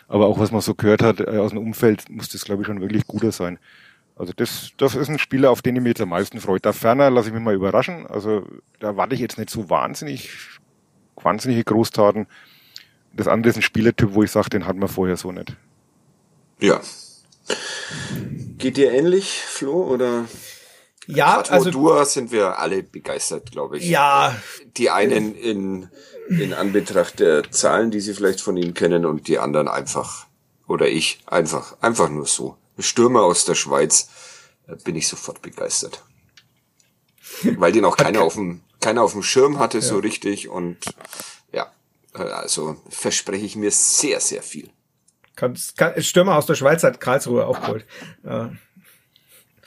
Aber 0.08 0.26
auch 0.26 0.38
was 0.38 0.50
man 0.50 0.62
so 0.62 0.74
gehört 0.74 1.02
hat 1.02 1.20
äh, 1.20 1.38
aus 1.38 1.50
dem 1.50 1.58
Umfeld, 1.58 2.08
muss 2.08 2.30
das, 2.30 2.44
glaube 2.44 2.62
ich, 2.62 2.66
schon 2.66 2.80
wirklich 2.80 3.06
guter 3.06 3.30
sein. 3.30 3.58
Also 4.16 4.32
das, 4.34 4.72
das 4.78 4.96
ist 4.96 5.08
ein 5.08 5.18
Spieler, 5.18 5.50
auf 5.50 5.62
den 5.62 5.76
ich 5.76 5.82
mich 5.82 5.90
jetzt 5.90 6.00
am 6.00 6.08
meisten 6.08 6.40
freue. 6.40 6.58
Da 6.58 6.72
ferner 6.72 7.10
lasse 7.10 7.28
ich 7.28 7.34
mich 7.34 7.42
mal 7.42 7.54
überraschen. 7.54 8.06
Also 8.06 8.46
da 8.80 8.96
warte 8.96 9.14
ich 9.14 9.20
jetzt 9.20 9.38
nicht 9.38 9.50
so 9.50 9.70
wahnsinnig, 9.70 10.30
wahnsinnige 11.16 11.64
Großtaten. 11.64 12.26
Das 13.12 13.28
andere 13.28 13.50
ist 13.50 13.56
ein 13.56 13.62
Spielertyp, 13.62 14.14
wo 14.14 14.22
ich 14.22 14.30
sage, 14.30 14.50
den 14.50 14.66
hat 14.66 14.76
man 14.76 14.88
vorher 14.88 15.16
so 15.16 15.30
nicht. 15.30 15.56
Ja. 16.58 16.80
Geht 18.58 18.76
dir 18.76 18.92
ähnlich, 18.92 19.42
Flo, 19.46 19.84
oder? 19.84 20.26
Ja, 21.06 21.36
Quattro 21.36 21.54
also 21.54 21.70
Dua 21.70 22.04
sind 22.04 22.32
wir 22.32 22.58
alle 22.58 22.82
begeistert, 22.82 23.50
glaube 23.50 23.78
ich. 23.78 23.88
Ja. 23.88 24.36
Die 24.76 24.90
einen 24.90 25.34
in, 25.34 25.88
in 26.28 26.52
Anbetracht 26.52 27.18
der 27.18 27.50
Zahlen, 27.50 27.90
die 27.90 28.00
sie 28.00 28.12
vielleicht 28.12 28.40
von 28.40 28.56
ihm 28.56 28.74
kennen, 28.74 29.06
und 29.06 29.26
die 29.28 29.38
anderen 29.38 29.68
einfach, 29.68 30.26
oder 30.66 30.86
ich, 30.86 31.20
einfach, 31.26 31.76
einfach 31.80 32.10
nur 32.10 32.26
so. 32.26 32.56
Stürmer 32.78 33.22
aus 33.22 33.44
der 33.44 33.54
Schweiz, 33.54 34.08
bin 34.84 34.96
ich 34.96 35.08
sofort 35.08 35.40
begeistert. 35.40 36.04
Weil 37.42 37.72
den 37.72 37.84
auch 37.84 37.96
keiner 37.96 38.22
auf 38.22 38.34
dem, 38.34 38.60
keiner 38.80 39.02
auf 39.02 39.12
dem 39.12 39.22
Schirm 39.22 39.58
hatte, 39.58 39.78
ja. 39.78 39.84
so 39.84 39.98
richtig, 39.98 40.48
und 40.48 40.76
ja, 41.52 41.72
äh, 42.14 42.22
also 42.22 42.76
verspreche 42.88 43.46
ich 43.46 43.56
mir 43.56 43.70
sehr, 43.70 44.20
sehr 44.20 44.42
viel. 44.42 44.70
Stürmer 45.98 46.36
aus 46.36 46.46
der 46.46 46.54
Schweiz 46.54 46.82
hat 46.82 47.00
Karlsruhe 47.00 47.46
auch 47.46 47.60
geholt. 47.60 47.86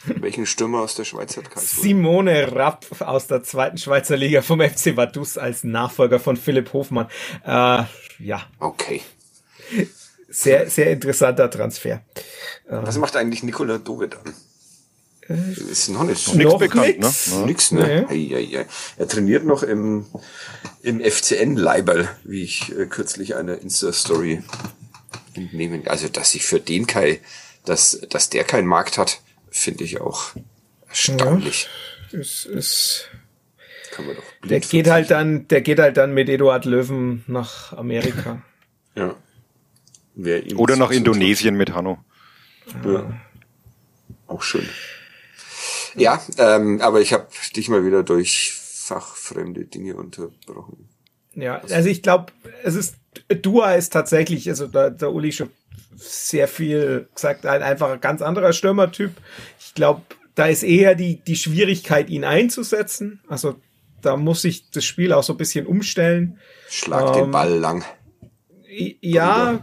Welchen 0.05 0.45
Stürmer 0.47 0.81
aus 0.81 0.95
der 0.95 1.03
Schweiz 1.03 1.37
hat 1.37 1.49
Karlsruhe? 1.51 1.83
Simone 1.83 2.55
Rapp 2.55 2.85
aus 3.01 3.27
der 3.27 3.43
zweiten 3.43 3.77
Schweizer 3.77 4.17
Liga 4.17 4.41
vom 4.41 4.59
FC 4.59 4.97
Vaduz 4.97 5.37
als 5.37 5.63
Nachfolger 5.63 6.19
von 6.19 6.37
Philipp 6.37 6.73
Hofmann. 6.73 7.07
Äh, 7.45 7.83
ja. 8.19 8.41
Okay. 8.59 9.01
Sehr, 10.29 10.69
sehr 10.69 10.91
interessanter 10.91 11.49
Transfer. 11.49 12.01
Was 12.67 12.97
macht 12.97 13.15
eigentlich 13.15 13.43
Nikola 13.43 13.77
Dove 13.77 14.07
dann? 14.07 14.33
Äh, 15.29 15.71
ist 15.71 15.89
noch 15.89 16.03
nicht 16.03 16.35
nichts 16.35 16.57
bekannt, 16.57 16.99
nix. 16.99 17.31
ne? 17.31 17.45
Nix, 17.45 17.71
ne? 17.71 18.05
Nee. 18.09 18.31
Ei, 18.31 18.35
ei, 18.35 18.59
ei. 18.59 18.65
Er 18.97 19.07
trainiert 19.07 19.45
noch 19.45 19.63
im, 19.63 20.05
im 20.81 20.99
FCN 20.99 21.55
Leiberl, 21.57 22.09
wie 22.23 22.43
ich 22.43 22.75
äh, 22.75 22.85
kürzlich 22.87 23.35
eine 23.35 23.55
Insta-Story 23.55 24.41
entnehmen. 25.33 25.87
Also, 25.87 26.07
dass 26.07 26.31
sich 26.31 26.45
für 26.45 26.59
den 26.59 26.87
Kai, 26.87 27.19
dass, 27.65 28.01
dass 28.09 28.29
der 28.29 28.43
keinen 28.43 28.67
Markt 28.67 28.97
hat, 28.97 29.21
finde 29.49 29.83
ich 29.83 30.01
auch 30.01 30.31
erstaunlich. 30.87 31.67
Ja, 32.11 32.19
es 32.19 32.45
ist, 32.45 33.09
kann 33.91 34.05
man 34.05 34.15
doch 34.15 34.23
der 34.47 34.59
geht 34.59 34.89
halt 34.89 35.11
dann, 35.11 35.47
der 35.47 35.61
geht 35.61 35.79
halt 35.79 35.97
dann 35.97 36.13
mit 36.13 36.29
Eduard 36.29 36.65
Löwen 36.65 37.23
nach 37.27 37.73
Amerika. 37.73 38.41
ja. 38.95 39.15
Oder 40.55 40.75
nach 40.75 40.91
Indonesien 40.91 41.55
mit 41.55 41.73
Hanno. 41.73 42.03
Ja. 42.83 43.21
Auch 44.27 44.41
schön. 44.41 44.67
Ja, 45.95 46.21
ähm, 46.37 46.81
aber 46.81 47.01
ich 47.01 47.13
habe 47.13 47.27
dich 47.55 47.69
mal 47.69 47.85
wieder 47.85 48.03
durch 48.03 48.53
fachfremde 48.53 49.65
Dinge 49.65 49.95
unterbrochen. 49.95 50.89
Ja, 51.33 51.59
also 51.59 51.89
ich 51.89 52.01
glaube, 52.01 52.33
es 52.63 52.75
ist 52.75 52.95
Dua 53.41 53.73
ist 53.73 53.93
tatsächlich, 53.93 54.49
also 54.49 54.67
da 54.67 54.89
der 54.89 55.11
Uli 55.11 55.31
schon 55.31 55.49
sehr 55.95 56.47
viel 56.47 57.07
gesagt, 57.13 57.45
ein 57.45 57.61
einfach 57.61 57.91
ein 57.91 58.01
ganz 58.01 58.21
anderer 58.21 58.53
Stürmertyp. 58.53 59.11
Ich 59.59 59.73
glaube, 59.73 60.01
da 60.35 60.47
ist 60.47 60.63
eher 60.63 60.95
die 60.95 61.17
die 61.17 61.35
Schwierigkeit, 61.35 62.09
ihn 62.09 62.23
einzusetzen. 62.23 63.19
Also 63.27 63.55
da 64.01 64.17
muss 64.17 64.41
sich 64.41 64.69
das 64.71 64.85
Spiel 64.85 65.13
auch 65.13 65.23
so 65.23 65.33
ein 65.33 65.37
bisschen 65.37 65.65
umstellen. 65.65 66.39
Schlag 66.69 67.15
ähm, 67.15 67.23
den 67.23 67.31
Ball 67.31 67.53
lang. 67.53 67.83
Ja, 69.01 69.59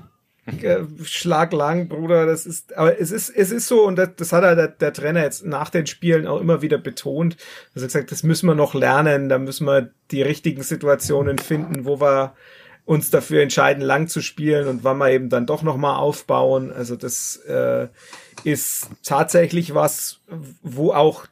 äh, 0.63 0.81
Schlag 1.05 1.53
lang, 1.53 1.89
Bruder, 1.89 2.27
das 2.27 2.47
ist, 2.47 2.77
aber 2.77 2.99
es 3.01 3.11
ist, 3.11 3.31
es 3.31 3.51
ist 3.51 3.69
so, 3.69 3.87
und 3.87 3.97
das, 3.97 4.11
das 4.17 4.33
hat 4.33 4.45
er 4.45 4.57
der, 4.57 4.69
der 4.69 4.93
Trainer 4.93 5.23
jetzt 5.23 5.45
nach 5.45 5.71
den 5.71 5.87
Spielen 5.87 6.27
auch 6.27 6.41
immer 6.41 6.63
wieder 6.63 6.79
betont, 6.79 7.37
er 7.75 7.83
gesagt, 7.83 8.13
das 8.13 8.23
müssen 8.23 8.47
wir 8.47 8.55
noch 8.55 8.75
lernen, 8.75 9.29
da 9.29 9.39
müssen 9.39 9.67
wir 9.67 9.91
die 10.11 10.23
richtigen 10.23 10.63
Situationen 10.63 11.39
finden, 11.39 11.85
wo 11.85 12.01
wir 12.01 12.35
uns 12.89 13.11
dafür 13.11 13.43
entscheiden, 13.43 13.83
lang 13.83 14.09
zu 14.09 14.23
spielen 14.23 14.67
und 14.67 14.83
wann 14.83 14.97
wir 14.97 15.11
eben 15.11 15.29
dann 15.29 15.45
doch 15.45 15.63
nochmal 15.63 15.97
aufbauen. 15.97 16.73
Also 16.73 16.97
das 16.97 17.37
äh, 17.47 17.89
ist 18.45 18.89
tatsächlich 19.05 19.75
was, 19.75 20.21
wo 20.63 20.93
auch, 20.95 21.27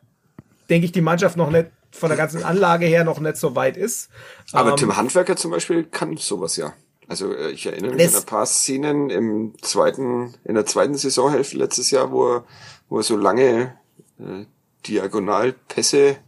denke 0.69 0.85
ich, 0.85 0.93
die 0.93 1.01
Mannschaft 1.01 1.39
noch 1.39 1.51
nicht 1.51 1.69
von 1.93 2.11
der 2.11 2.19
ganzen 2.19 2.45
Anlage 2.45 2.85
her 2.85 3.05
noch 3.05 3.21
nicht 3.21 3.39
so 3.39 3.57
weit 3.57 3.79
ist. 3.79 4.11
Aber 4.53 4.73
ähm, 4.73 4.77
Tim 4.77 4.97
Handwerker 4.99 5.35
zum 5.37 5.51
Beispiel 5.51 5.85
kann 5.85 6.19
sowas 6.19 6.59
ja. 6.59 6.75
Also 7.09 7.33
äh, 7.35 7.53
ich 7.53 7.65
erinnere 7.65 7.95
mich 7.95 8.07
an 8.07 8.17
ein 8.17 8.27
paar 8.27 8.45
Szenen 8.45 9.09
im 9.09 9.55
zweiten, 9.63 10.35
in 10.45 10.57
der 10.57 10.67
zweiten 10.67 10.95
Saisonhälfte 10.95 11.57
letztes 11.57 11.91
Jahr, 11.91 12.13
wo 12.13 12.35
er, 12.35 12.45
wo 12.91 12.99
er 12.99 13.03
so 13.03 13.17
lange 13.17 13.79
äh, 14.19 14.45
Diagonalpässe 14.87 16.19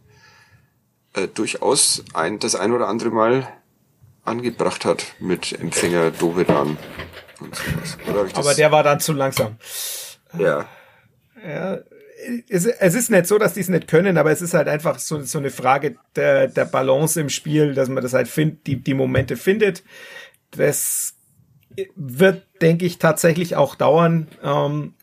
äh, 1.13 1.27
durchaus 1.27 2.03
ein, 2.15 2.39
das 2.39 2.55
ein 2.55 2.71
oder 2.71 2.87
andere 2.87 3.11
Mal 3.11 3.47
angebracht 4.29 4.85
hat 4.85 5.15
mit 5.19 5.59
Empfänger 5.59 6.11
Dovedan 6.11 6.77
und 7.39 7.55
sowas. 7.55 7.97
Aber 8.35 8.53
der 8.53 8.71
war 8.71 8.83
dann 8.83 8.99
zu 8.99 9.13
langsam. 9.13 9.57
Ja. 10.37 10.65
Ja, 11.45 11.79
es, 12.49 12.65
es 12.65 12.95
ist 12.95 13.09
nicht 13.09 13.27
so, 13.27 13.37
dass 13.37 13.53
die 13.53 13.61
es 13.61 13.69
nicht 13.69 13.87
können, 13.87 14.17
aber 14.17 14.31
es 14.31 14.41
ist 14.41 14.53
halt 14.53 14.67
einfach 14.67 14.99
so, 14.99 15.21
so 15.21 15.37
eine 15.37 15.49
Frage 15.49 15.95
der, 16.15 16.47
der 16.47 16.65
Balance 16.65 17.19
im 17.19 17.29
Spiel, 17.29 17.73
dass 17.73 17.87
man 17.87 18.03
das 18.03 18.13
halt 18.13 18.27
findet, 18.27 18.67
die, 18.67 18.75
die 18.75 18.93
Momente 18.93 19.37
findet 19.37 19.83
das 20.51 21.15
wird, 21.95 22.45
denke 22.61 22.85
ich, 22.85 22.97
tatsächlich 22.97 23.55
auch 23.55 23.75
dauern, 23.75 24.27
ähm, 24.43 24.93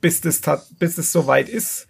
bis 0.00 0.20
das 0.20 0.40
bis 0.78 0.96
das 0.96 1.12
soweit 1.12 1.48
ist. 1.48 1.86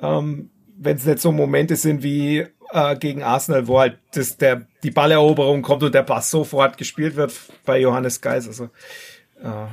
Ähm, 0.00 0.50
Wenn 0.76 0.96
es 0.96 1.04
nicht 1.04 1.20
so 1.20 1.32
Momente 1.32 1.76
sind 1.76 2.02
wie 2.02 2.46
äh, 2.72 2.96
gegen 2.96 3.22
Arsenal, 3.22 3.66
wo 3.66 3.80
halt 3.80 3.98
das, 4.14 4.36
der, 4.36 4.62
die 4.82 4.90
Balleroberung 4.90 5.62
kommt 5.62 5.82
und 5.82 5.94
der 5.94 6.02
Bass 6.02 6.30
sofort 6.30 6.78
gespielt 6.78 7.16
wird 7.16 7.32
bei 7.64 7.78
Johannes 7.78 8.20
Geis. 8.20 8.46
Also 8.46 8.64
äh, 9.42 9.66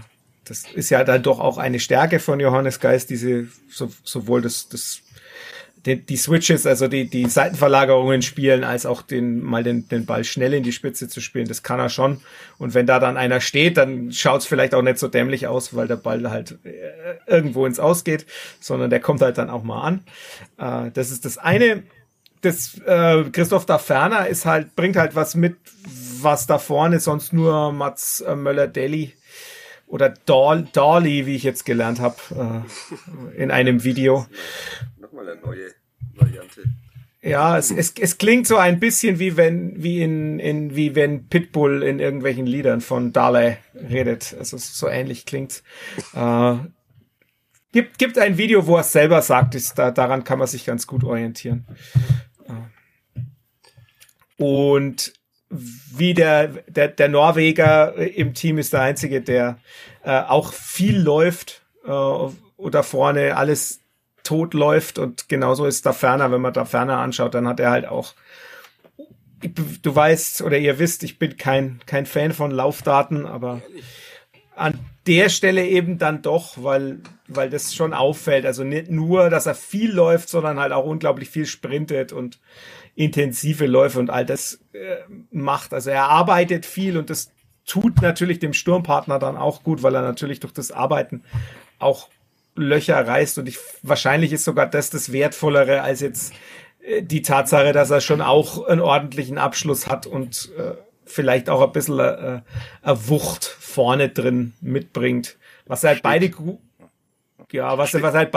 das 0.45 0.63
ist 0.73 0.89
ja 0.89 1.03
dann 1.03 1.23
doch 1.23 1.39
auch 1.39 1.57
eine 1.57 1.79
Stärke 1.79 2.19
von 2.19 2.39
Johannes 2.39 2.79
Geis, 2.79 3.05
diese 3.05 3.47
so, 3.69 3.91
sowohl 4.03 4.41
das, 4.41 4.69
das 4.69 5.01
die, 5.87 6.05
die 6.05 6.17
Switches, 6.17 6.65
also 6.65 6.87
die, 6.87 7.09
die 7.09 7.27
Seitenverlagerungen 7.27 8.21
spielen, 8.21 8.63
als 8.63 8.85
auch 8.85 9.01
den, 9.01 9.41
mal 9.41 9.63
den, 9.63 9.87
den 9.87 10.05
Ball 10.05 10.23
schnell 10.23 10.53
in 10.53 10.63
die 10.63 10.73
Spitze 10.73 11.07
zu 11.07 11.21
spielen. 11.21 11.47
Das 11.47 11.63
kann 11.63 11.79
er 11.79 11.89
schon. 11.89 12.19
Und 12.57 12.73
wenn 12.73 12.85
da 12.85 12.99
dann 12.99 13.15
einer 13.15 13.39
steht, 13.39 13.77
dann 13.77 14.11
schaut 14.11 14.41
es 14.41 14.47
vielleicht 14.47 14.75
auch 14.75 14.81
nicht 14.81 14.99
so 14.99 15.07
dämlich 15.07 15.47
aus, 15.47 15.75
weil 15.75 15.87
der 15.87 15.95
Ball 15.95 16.29
halt 16.29 16.57
äh, 16.65 16.71
irgendwo 17.25 17.65
ins 17.65 17.79
Ausgeht, 17.79 18.25
sondern 18.59 18.89
der 18.89 18.99
kommt 18.99 19.21
halt 19.21 19.37
dann 19.37 19.49
auch 19.49 19.63
mal 19.63 19.81
an. 19.81 20.03
Äh, 20.57 20.91
das 20.91 21.11
ist 21.11 21.25
das 21.25 21.37
eine. 21.37 21.83
Das 22.41 22.79
äh, 22.85 23.23
Christoph 23.31 23.65
da 23.65 23.77
Ferner 23.77 24.27
ist 24.27 24.45
halt, 24.45 24.75
bringt 24.75 24.95
halt 24.95 25.15
was 25.15 25.35
mit, 25.35 25.57
was 26.21 26.47
da 26.47 26.59
vorne 26.59 26.99
sonst 26.99 27.33
nur 27.33 27.71
Mats 27.71 28.21
äh, 28.21 28.35
Möller-Deli 28.35 29.13
oder 29.87 30.09
Dolly, 30.09 31.25
wie 31.25 31.35
ich 31.35 31.43
jetzt 31.43 31.65
gelernt 31.65 31.99
habe, 31.99 32.65
äh, 33.35 33.41
in 33.41 33.51
einem 33.51 33.83
Video 33.83 34.27
mal 35.17 35.29
eine 35.29 35.41
neue 35.41 35.71
Variante. 36.15 36.63
Ja, 37.21 37.57
es, 37.57 37.71
es, 37.71 37.93
es 37.99 38.17
klingt 38.19 38.47
so 38.47 38.57
ein 38.57 38.79
bisschen 38.79 39.19
wie 39.19 39.35
wenn, 39.35 39.81
wie 39.81 40.01
in, 40.01 40.39
in, 40.39 40.75
wie 40.75 40.95
wenn 40.95 41.27
Pitbull 41.27 41.83
in 41.83 41.99
irgendwelchen 41.99 42.45
Liedern 42.45 42.79
von 42.79 43.11
Dale 43.11 43.57
redet. 43.73 44.35
Also 44.37 44.57
so 44.57 44.87
ähnlich 44.87 45.25
klingt's. 45.25 45.63
Äh, 46.13 46.55
gibt, 47.73 47.97
gibt 47.97 48.17
ein 48.19 48.37
Video, 48.37 48.67
wo 48.67 48.77
er 48.77 48.83
selber 48.83 49.21
sagt, 49.23 49.55
ist, 49.55 49.77
da, 49.79 49.91
daran 49.91 50.23
kann 50.23 50.39
man 50.39 50.47
sich 50.47 50.65
ganz 50.65 50.85
gut 50.85 51.03
orientieren. 51.03 51.65
Und 54.37 55.13
wie 55.49 56.13
der, 56.13 56.47
der, 56.67 56.89
der 56.89 57.09
Norweger 57.09 57.95
im 57.95 58.33
Team 58.33 58.57
ist 58.57 58.73
der 58.73 58.81
einzige, 58.81 59.21
der 59.21 59.59
äh, 60.03 60.19
auch 60.21 60.53
viel 60.53 60.99
läuft 60.99 61.61
äh, 61.85 61.89
oder 61.89 62.83
vorne 62.83 63.37
alles 63.37 63.81
tot 64.23 64.53
läuft. 64.53 64.99
Und 64.99 65.29
genauso 65.29 65.65
ist 65.65 65.85
da 65.85 65.93
ferner, 65.93 66.31
wenn 66.31 66.41
man 66.41 66.53
da 66.53 66.65
ferner 66.65 66.97
anschaut, 66.97 67.33
dann 67.33 67.47
hat 67.47 67.59
er 67.59 67.71
halt 67.71 67.87
auch 67.87 68.13
du 69.39 69.95
weißt 69.95 70.41
oder 70.41 70.57
ihr 70.57 70.79
wisst, 70.79 71.03
ich 71.03 71.19
bin 71.19 71.37
kein 71.37 71.79
kein 71.85 72.05
Fan 72.05 72.33
von 72.33 72.51
Laufdaten, 72.51 73.25
aber 73.25 73.61
an 74.55 74.79
der 75.05 75.29
Stelle 75.29 75.65
eben 75.65 75.99
dann 75.99 76.21
doch, 76.21 76.55
weil 76.57 76.99
weil 77.27 77.49
das 77.49 77.75
schon 77.75 77.93
auffällt, 77.93 78.45
also 78.45 78.63
nicht 78.63 78.89
nur, 78.89 79.29
dass 79.29 79.45
er 79.45 79.55
viel 79.55 79.91
läuft, 79.91 80.29
sondern 80.29 80.59
halt 80.59 80.71
auch 80.71 80.85
unglaublich 80.85 81.29
viel 81.29 81.45
sprintet 81.45 82.13
und 82.13 82.39
intensive 82.97 83.67
Läufe 83.67 83.99
und 83.99 84.09
all 84.09 84.25
das 84.25 84.59
äh, 84.73 84.97
macht. 85.29 85.71
Also 85.73 85.91
er 85.91 86.09
arbeitet 86.09 86.65
viel 86.65 86.97
und 86.97 87.11
das 87.11 87.31
tut 87.63 88.01
natürlich 88.01 88.39
dem 88.39 88.53
Sturmpartner 88.53 89.19
dann 89.19 89.37
auch 89.37 89.61
gut, 89.61 89.83
weil 89.83 89.93
er 89.93 90.01
natürlich 90.01 90.39
durch 90.39 90.51
das 90.51 90.71
Arbeiten 90.71 91.23
auch 91.77 92.09
Löcher 92.55 93.07
reißt 93.07 93.37
und 93.37 93.47
ich 93.47 93.59
wahrscheinlich 93.83 94.33
ist 94.33 94.45
sogar 94.45 94.65
das 94.65 94.89
das 94.89 95.11
wertvollere 95.11 95.83
als 95.83 95.99
jetzt 95.99 96.33
äh, 96.81 97.03
die 97.03 97.21
Tatsache, 97.21 97.71
dass 97.71 97.91
er 97.91 98.01
schon 98.01 98.19
auch 98.19 98.65
einen 98.65 98.81
ordentlichen 98.81 99.37
Abschluss 99.37 99.85
hat 99.87 100.07
und 100.07 100.51
äh, 100.57 100.71
vielleicht 101.05 101.51
auch 101.51 101.61
ein 101.61 101.71
bisschen 101.71 101.99
äh, 101.99 102.41
eine 102.81 103.09
Wucht 103.09 103.45
vorne 103.45 104.09
drin 104.09 104.53
mitbringt. 104.59 105.37
Was 105.67 105.83
halt 105.83 106.01
beide 106.01 106.31
ja, 107.51 107.77
was, 107.77 107.93
was 107.93 108.13
halt 108.15 108.31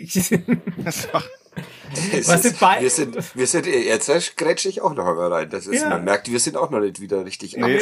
was 1.54 2.44
ist, 2.44 2.60
wir 2.60 2.90
sind, 2.90 3.36
wir 3.36 3.46
sind, 3.46 3.66
jetzt 3.66 4.36
grätsche 4.36 4.68
ich 4.68 4.80
auch 4.80 4.94
noch 4.94 5.06
einmal 5.06 5.32
rein. 5.32 5.50
Das 5.50 5.66
ist, 5.66 5.82
ja. 5.82 5.88
man 5.90 6.04
merkt, 6.04 6.30
wir 6.30 6.40
sind 6.40 6.56
auch 6.56 6.70
noch 6.70 6.80
nicht 6.80 7.00
wieder 7.00 7.24
richtig 7.24 7.56
nee, 7.56 7.78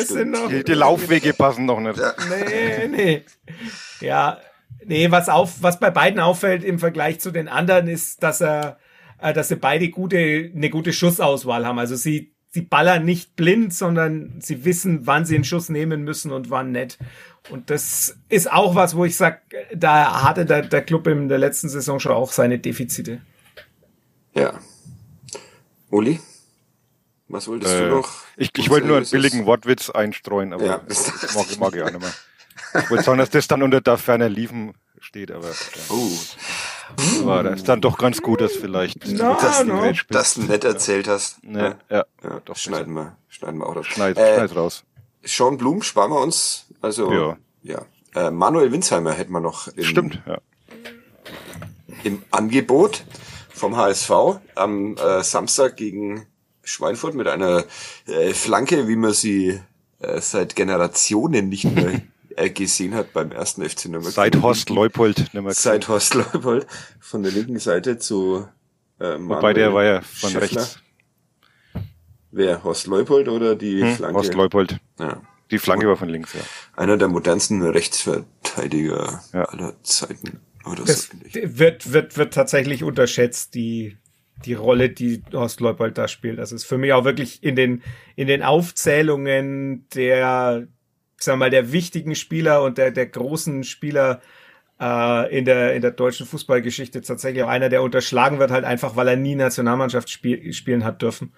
die, 0.50 0.64
die 0.64 0.74
Laufwege 0.74 1.32
passen 1.32 1.66
noch 1.66 1.80
nicht. 1.80 1.98
Ja. 1.98 2.14
Nee, 2.28 2.88
nee. 2.88 3.24
Ja, 4.00 4.38
Nee, 4.84 5.10
was 5.10 5.28
auf, 5.28 5.62
was 5.62 5.78
bei 5.78 5.90
beiden 5.90 6.20
auffällt 6.20 6.64
im 6.64 6.78
Vergleich 6.78 7.20
zu 7.20 7.30
den 7.30 7.48
anderen 7.48 7.88
ist, 7.88 8.22
dass 8.22 8.40
er, 8.40 8.78
äh, 9.18 9.32
dass 9.32 9.48
sie 9.48 9.56
beide 9.56 9.88
gute, 9.90 10.50
eine 10.54 10.70
gute 10.70 10.92
Schussauswahl 10.92 11.66
haben. 11.66 11.78
Also 11.78 11.96
sie, 11.96 12.32
sie 12.48 12.62
ballern 12.62 13.04
nicht 13.04 13.36
blind, 13.36 13.74
sondern 13.74 14.40
sie 14.40 14.64
wissen, 14.64 15.06
wann 15.06 15.26
sie 15.26 15.34
einen 15.34 15.44
Schuss 15.44 15.68
nehmen 15.68 16.02
müssen 16.02 16.32
und 16.32 16.50
wann 16.50 16.72
nicht. 16.72 16.98
Und 17.50 17.70
das 17.70 18.16
ist 18.28 18.50
auch 18.50 18.74
was, 18.74 18.96
wo 18.96 19.04
ich 19.04 19.16
sag, 19.16 19.42
da 19.74 20.22
hatte 20.22 20.46
der, 20.46 20.62
der 20.62 20.82
Club 20.82 21.06
in 21.06 21.28
der 21.28 21.38
letzten 21.38 21.68
Saison 21.68 22.00
schon 22.00 22.12
auch 22.12 22.32
seine 22.32 22.58
Defizite. 22.58 23.20
Ja. 24.34 24.58
Uli? 25.90 26.20
Was 27.28 27.46
wolltest 27.46 27.74
äh, 27.74 27.88
du 27.88 27.96
noch? 27.96 28.10
Ich, 28.36 28.50
ich 28.56 28.70
wollte 28.70 28.86
nur 28.86 28.96
einen 28.96 29.08
billigen 29.08 29.46
Wortwitz 29.46 29.90
einstreuen, 29.90 30.52
aber 30.52 30.64
ja. 30.64 30.80
das 30.86 31.34
mag, 31.34 31.58
mag 31.58 31.76
ich 31.76 31.82
auch 31.82 31.90
nicht 31.90 32.00
mehr. 32.00 32.14
Ich 32.82 32.90
wollte 32.90 33.04
sagen, 33.04 33.18
dass 33.18 33.30
das 33.30 33.48
dann 33.48 33.62
unter 33.62 33.80
der 33.80 33.98
Ferner 33.98 34.28
liefen 34.28 34.74
steht, 35.00 35.30
aber. 35.30 35.48
Ja. 35.48 35.54
Oh. 35.90 36.10
Aber 37.20 37.42
das 37.44 37.60
ist 37.60 37.68
dann 37.68 37.80
doch 37.80 37.98
ganz 37.98 38.20
gut, 38.20 38.40
dass 38.40 38.52
vielleicht 38.52 39.06
no, 39.06 39.36
das, 39.40 39.64
no. 39.64 39.92
dass 40.08 40.34
du 40.34 40.42
nett 40.42 40.64
erzählt 40.64 41.06
hast. 41.06 41.42
Ne, 41.44 41.76
ja, 41.88 42.04
ja, 42.22 42.40
doch 42.44 42.56
schneiden 42.56 42.94
wir, 42.94 43.16
schneiden 43.28 43.58
wir 43.58 43.66
auch 43.66 43.74
das. 43.74 43.86
Schneid, 43.86 44.18
äh, 44.18 44.36
schneid 44.36 44.56
raus. 44.56 44.84
Sean 45.22 45.56
Blum 45.56 45.82
sparen 45.82 46.10
wir 46.10 46.20
uns. 46.20 46.66
Also 46.80 47.12
ja. 47.12 47.36
ja. 47.62 47.82
Äh, 48.14 48.30
Manuel 48.30 48.72
Winsheimer 48.72 49.12
hätten 49.12 49.32
wir 49.32 49.40
noch. 49.40 49.68
Im, 49.68 49.84
Stimmt, 49.84 50.20
ja. 50.26 50.38
Im 52.02 52.22
Angebot 52.30 53.04
vom 53.60 53.76
HSV 53.76 54.10
am 54.54 54.96
äh, 54.96 55.22
Samstag 55.22 55.76
gegen 55.76 56.26
Schweinfurt 56.64 57.14
mit 57.14 57.28
einer 57.28 57.64
äh, 58.06 58.32
Flanke, 58.32 58.88
wie 58.88 58.96
man 58.96 59.12
sie 59.12 59.60
äh, 60.00 60.20
seit 60.20 60.56
Generationen 60.56 61.48
nicht 61.48 61.64
mehr 61.64 62.00
äh, 62.36 62.50
gesehen 62.50 62.94
hat 62.94 63.12
beim 63.12 63.30
ersten 63.32 63.62
FC 63.62 63.86
Nürnberg. 63.86 64.14
Seit 64.14 64.40
Horst 64.40 64.70
Leupold. 64.70 65.26
Seit 65.50 65.88
Horst 65.88 66.14
Leupold 66.14 66.66
von 67.00 67.22
der 67.22 67.32
linken 67.32 67.58
Seite 67.58 67.98
zu 67.98 68.48
äh, 68.98 69.18
Manuel 69.18 69.28
Wobei 69.28 69.52
der 69.52 69.74
war 69.74 69.84
ja 69.84 70.00
von 70.00 70.30
Schäffler. 70.30 70.62
rechts. 70.62 70.78
Wer? 72.32 72.64
Horst 72.64 72.86
Leupold 72.86 73.28
oder 73.28 73.56
die 73.56 73.82
hm, 73.82 73.96
Flanke? 73.96 74.16
Horst 74.16 74.34
Leupold. 74.34 74.78
Ja. 74.98 75.20
Die 75.50 75.58
Flanke 75.58 75.88
war 75.88 75.96
von 75.96 76.08
links, 76.08 76.32
ja. 76.32 76.40
Einer 76.76 76.96
der 76.96 77.08
modernsten 77.08 77.60
Rechtsverteidiger 77.62 79.22
ja. 79.32 79.44
aller 79.46 79.74
Zeiten. 79.82 80.40
Oder 80.70 80.84
das 80.84 81.08
so 81.08 81.40
wird, 81.42 81.92
wird, 81.92 82.16
wird 82.16 82.34
tatsächlich 82.34 82.84
unterschätzt, 82.84 83.54
die, 83.54 83.96
die 84.44 84.54
Rolle, 84.54 84.90
die 84.90 85.22
Horst 85.32 85.60
Leupold 85.60 85.98
da 85.98 86.08
spielt. 86.08 86.38
Das 86.38 86.52
ist 86.52 86.64
für 86.64 86.78
mich 86.78 86.92
auch 86.92 87.04
wirklich 87.04 87.42
in 87.42 87.56
den, 87.56 87.82
in 88.16 88.26
den 88.26 88.42
Aufzählungen 88.42 89.86
der, 89.94 90.68
ich 91.18 91.24
sag 91.24 91.38
mal, 91.38 91.50
der 91.50 91.72
wichtigen 91.72 92.14
Spieler 92.14 92.62
und 92.62 92.78
der, 92.78 92.90
der 92.90 93.06
großen 93.06 93.64
Spieler 93.64 94.20
äh, 94.80 95.36
in, 95.36 95.44
der, 95.44 95.74
in 95.74 95.82
der 95.82 95.90
deutschen 95.90 96.26
Fußballgeschichte 96.26 97.02
tatsächlich 97.02 97.42
auch 97.42 97.48
einer, 97.48 97.68
der 97.68 97.82
unterschlagen 97.82 98.38
wird, 98.38 98.50
halt 98.50 98.64
einfach, 98.64 98.96
weil 98.96 99.08
er 99.08 99.16
nie 99.16 99.34
Nationalmannschaft 99.34 100.08
spiel, 100.08 100.52
spielen 100.52 100.84
hat 100.84 101.02
dürfen. 101.02 101.32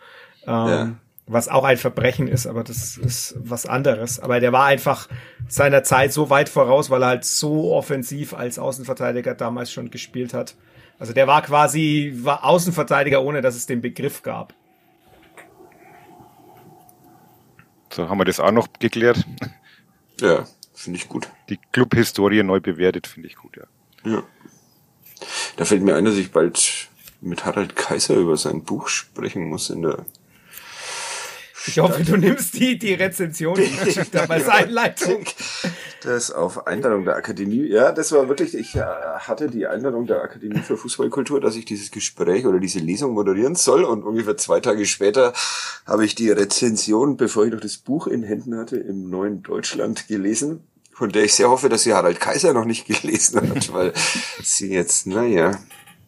Ähm, 0.47 0.53
ja. 0.69 0.97
Was 1.27 1.49
auch 1.49 1.65
ein 1.65 1.77
Verbrechen 1.77 2.29
ist, 2.29 2.47
aber 2.47 2.65
das 2.65 2.97
ist 2.97 3.37
was 3.39 3.67
anderes. 3.67 4.19
Aber 4.19 4.41
der 4.41 4.53
war 4.53 4.67
einfach 4.67 5.09
seiner 5.49 5.85
Zeit 5.85 6.13
so 6.13 6.31
weit 6.31 6.49
voraus, 6.49 6.91
weil 6.91 7.03
er 7.03 7.09
halt 7.09 7.25
so 7.25 7.73
offensiv 7.73 8.35
als 8.35 8.59
Außenverteidiger 8.59 9.35
damals 9.35 9.73
schon 9.73 9.91
gespielt 9.91 10.35
hat. 10.35 10.57
Also 10.99 11.13
der 11.13 11.27
war 11.27 11.43
quasi 11.43 12.13
war 12.17 12.45
Außenverteidiger, 12.45 13.23
ohne 13.23 13.41
dass 13.41 13.55
es 13.55 13.67
den 13.67 13.81
Begriff 13.81 14.23
gab. 14.23 14.55
So 17.93 18.09
haben 18.09 18.19
wir 18.19 18.25
das 18.25 18.41
auch 18.41 18.53
noch 18.53 18.69
geklärt. 18.79 19.25
Ja, 20.21 20.47
finde 20.75 20.99
ich 20.99 21.09
gut. 21.09 21.29
Die 21.49 21.59
Clubhistorie 21.73 22.43
neu 22.43 22.61
bewertet, 22.61 23.07
finde 23.07 23.29
ich 23.29 23.37
gut, 23.37 23.57
ja. 23.57 23.65
Ja. 24.11 24.23
Da 25.57 25.65
fällt 25.65 25.83
mir 25.83 25.95
ein, 25.95 26.05
dass 26.05 26.17
ich 26.17 26.33
bald 26.33 26.89
mit 27.21 27.45
Harald 27.45 27.77
Kaiser 27.77 28.15
über 28.15 28.37
sein 28.37 28.65
Buch 28.65 28.89
sprechen 28.89 29.45
muss 29.45 29.71
in 29.71 29.83
der 29.83 30.05
ich 31.67 31.79
hoffe, 31.79 32.03
du 32.05 32.17
nimmst 32.17 32.55
die, 32.55 32.79
die 32.79 32.95
Rezension, 32.95 33.57
die 33.57 34.11
damals 34.11 34.49
Einleitung. 34.49 35.25
Das 36.03 36.31
auf 36.31 36.67
Einladung 36.67 37.05
der 37.05 37.17
Akademie. 37.17 37.67
Ja, 37.67 37.93
das 37.93 38.11
war 38.13 38.29
wirklich, 38.29 38.55
ich 38.55 38.75
äh, 38.75 38.81
hatte 38.81 39.49
die 39.49 39.67
Einladung 39.67 40.07
der 40.07 40.23
Akademie 40.23 40.59
für 40.59 40.77
Fußballkultur, 40.77 41.41
dass 41.41 41.55
ich 41.55 41.65
dieses 41.65 41.91
Gespräch 41.91 42.47
oder 42.47 42.59
diese 42.59 42.81
Lesung 42.81 43.15
moderieren 43.15 43.55
soll. 43.55 43.85
Und 43.85 44.03
ungefähr 44.03 44.37
zwei 44.37 44.61
Tage 44.61 44.85
später 44.87 45.33
habe 45.87 46.05
ich 46.05 46.15
die 46.15 46.31
Rezension, 46.31 47.17
bevor 47.17 47.45
ich 47.45 47.53
noch 47.53 47.61
das 47.61 47.77
Buch 47.77 48.07
in 48.07 48.23
Händen 48.23 48.57
hatte, 48.57 48.77
im 48.77 49.11
Neuen 49.11 49.43
Deutschland 49.43 50.09
gelesen. 50.09 50.65
Von 50.93 51.11
der 51.11 51.25
ich 51.25 51.35
sehr 51.35 51.49
hoffe, 51.49 51.69
dass 51.69 51.85
sie 51.85 51.95
Harald 51.95 52.21
Kaiser 52.21 52.53
noch 52.53 52.65
nicht 52.65 52.87
gelesen 53.03 53.49
hat, 53.55 53.73
weil 53.73 53.93
sie 54.43 54.73
jetzt, 54.73 55.07
naja, 55.07 55.59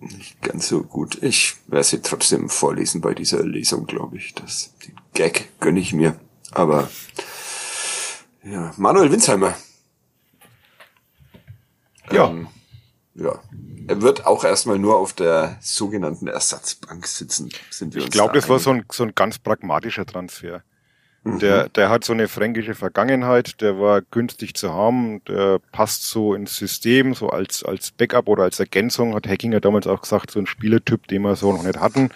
nicht 0.00 0.40
ganz 0.42 0.68
so 0.68 0.82
gut. 0.82 1.22
Ich 1.22 1.55
werde 1.66 1.84
sie 1.84 2.02
trotzdem 2.02 2.48
vorlesen 2.48 3.00
bei 3.00 3.14
dieser 3.14 3.42
Lesung, 3.44 3.86
glaube 3.86 4.16
ich. 4.16 4.34
Das, 4.34 4.74
den 4.86 4.93
Gag 5.14 5.48
gönne 5.60 5.80
ich 5.80 5.92
mir. 5.92 6.16
Aber 6.50 6.88
ja, 8.44 8.72
Manuel 8.76 9.10
Winsheimer. 9.10 9.54
Ja. 12.12 12.28
Ähm, 12.28 12.48
ja. 13.14 13.40
Er 13.86 14.02
wird 14.02 14.26
auch 14.26 14.44
erstmal 14.44 14.78
nur 14.78 14.96
auf 14.96 15.12
der 15.12 15.56
sogenannten 15.60 16.26
Ersatzbank 16.26 17.06
sitzen, 17.06 17.50
sind 17.70 17.94
wir 17.94 18.02
Ich 18.02 18.10
glaube, 18.10 18.32
da 18.32 18.40
das 18.40 18.48
war 18.48 18.58
so 18.58 18.70
ein, 18.70 18.84
so 18.90 19.04
ein 19.04 19.14
ganz 19.14 19.38
pragmatischer 19.38 20.06
Transfer. 20.06 20.62
Mhm. 21.22 21.38
Der, 21.38 21.68
der 21.68 21.88
hat 21.90 22.04
so 22.04 22.12
eine 22.12 22.28
fränkische 22.28 22.74
Vergangenheit, 22.74 23.60
der 23.60 23.78
war 23.78 24.02
günstig 24.02 24.54
zu 24.54 24.72
haben, 24.72 25.22
der 25.24 25.58
passt 25.72 26.08
so 26.08 26.34
ins 26.34 26.56
System, 26.56 27.14
so 27.14 27.30
als, 27.30 27.62
als 27.62 27.92
Backup 27.92 28.28
oder 28.28 28.44
als 28.44 28.58
Ergänzung, 28.60 29.14
hat 29.14 29.26
Hacking 29.26 29.52
ja 29.52 29.60
damals 29.60 29.86
auch 29.86 30.02
gesagt, 30.02 30.30
so 30.30 30.38
ein 30.38 30.46
Spielertyp, 30.46 31.06
den 31.06 31.22
wir 31.22 31.36
so 31.36 31.52
noch 31.52 31.62
nicht 31.62 31.80
hatten. 31.80 32.10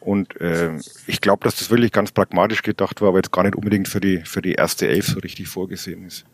Und 0.00 0.40
äh, 0.40 0.78
ich 1.06 1.20
glaube, 1.20 1.44
dass 1.44 1.56
das 1.56 1.70
wirklich 1.70 1.92
ganz 1.92 2.12
pragmatisch 2.12 2.62
gedacht 2.62 3.00
war, 3.00 3.08
aber 3.08 3.18
jetzt 3.18 3.32
gar 3.32 3.42
nicht 3.42 3.56
unbedingt 3.56 3.88
für 3.88 4.00
die, 4.00 4.18
für 4.24 4.40
die 4.40 4.52
erste 4.52 4.86
Elf 4.86 5.06
so 5.06 5.18
richtig 5.18 5.48
vorgesehen 5.48 6.06
ist. 6.06 6.24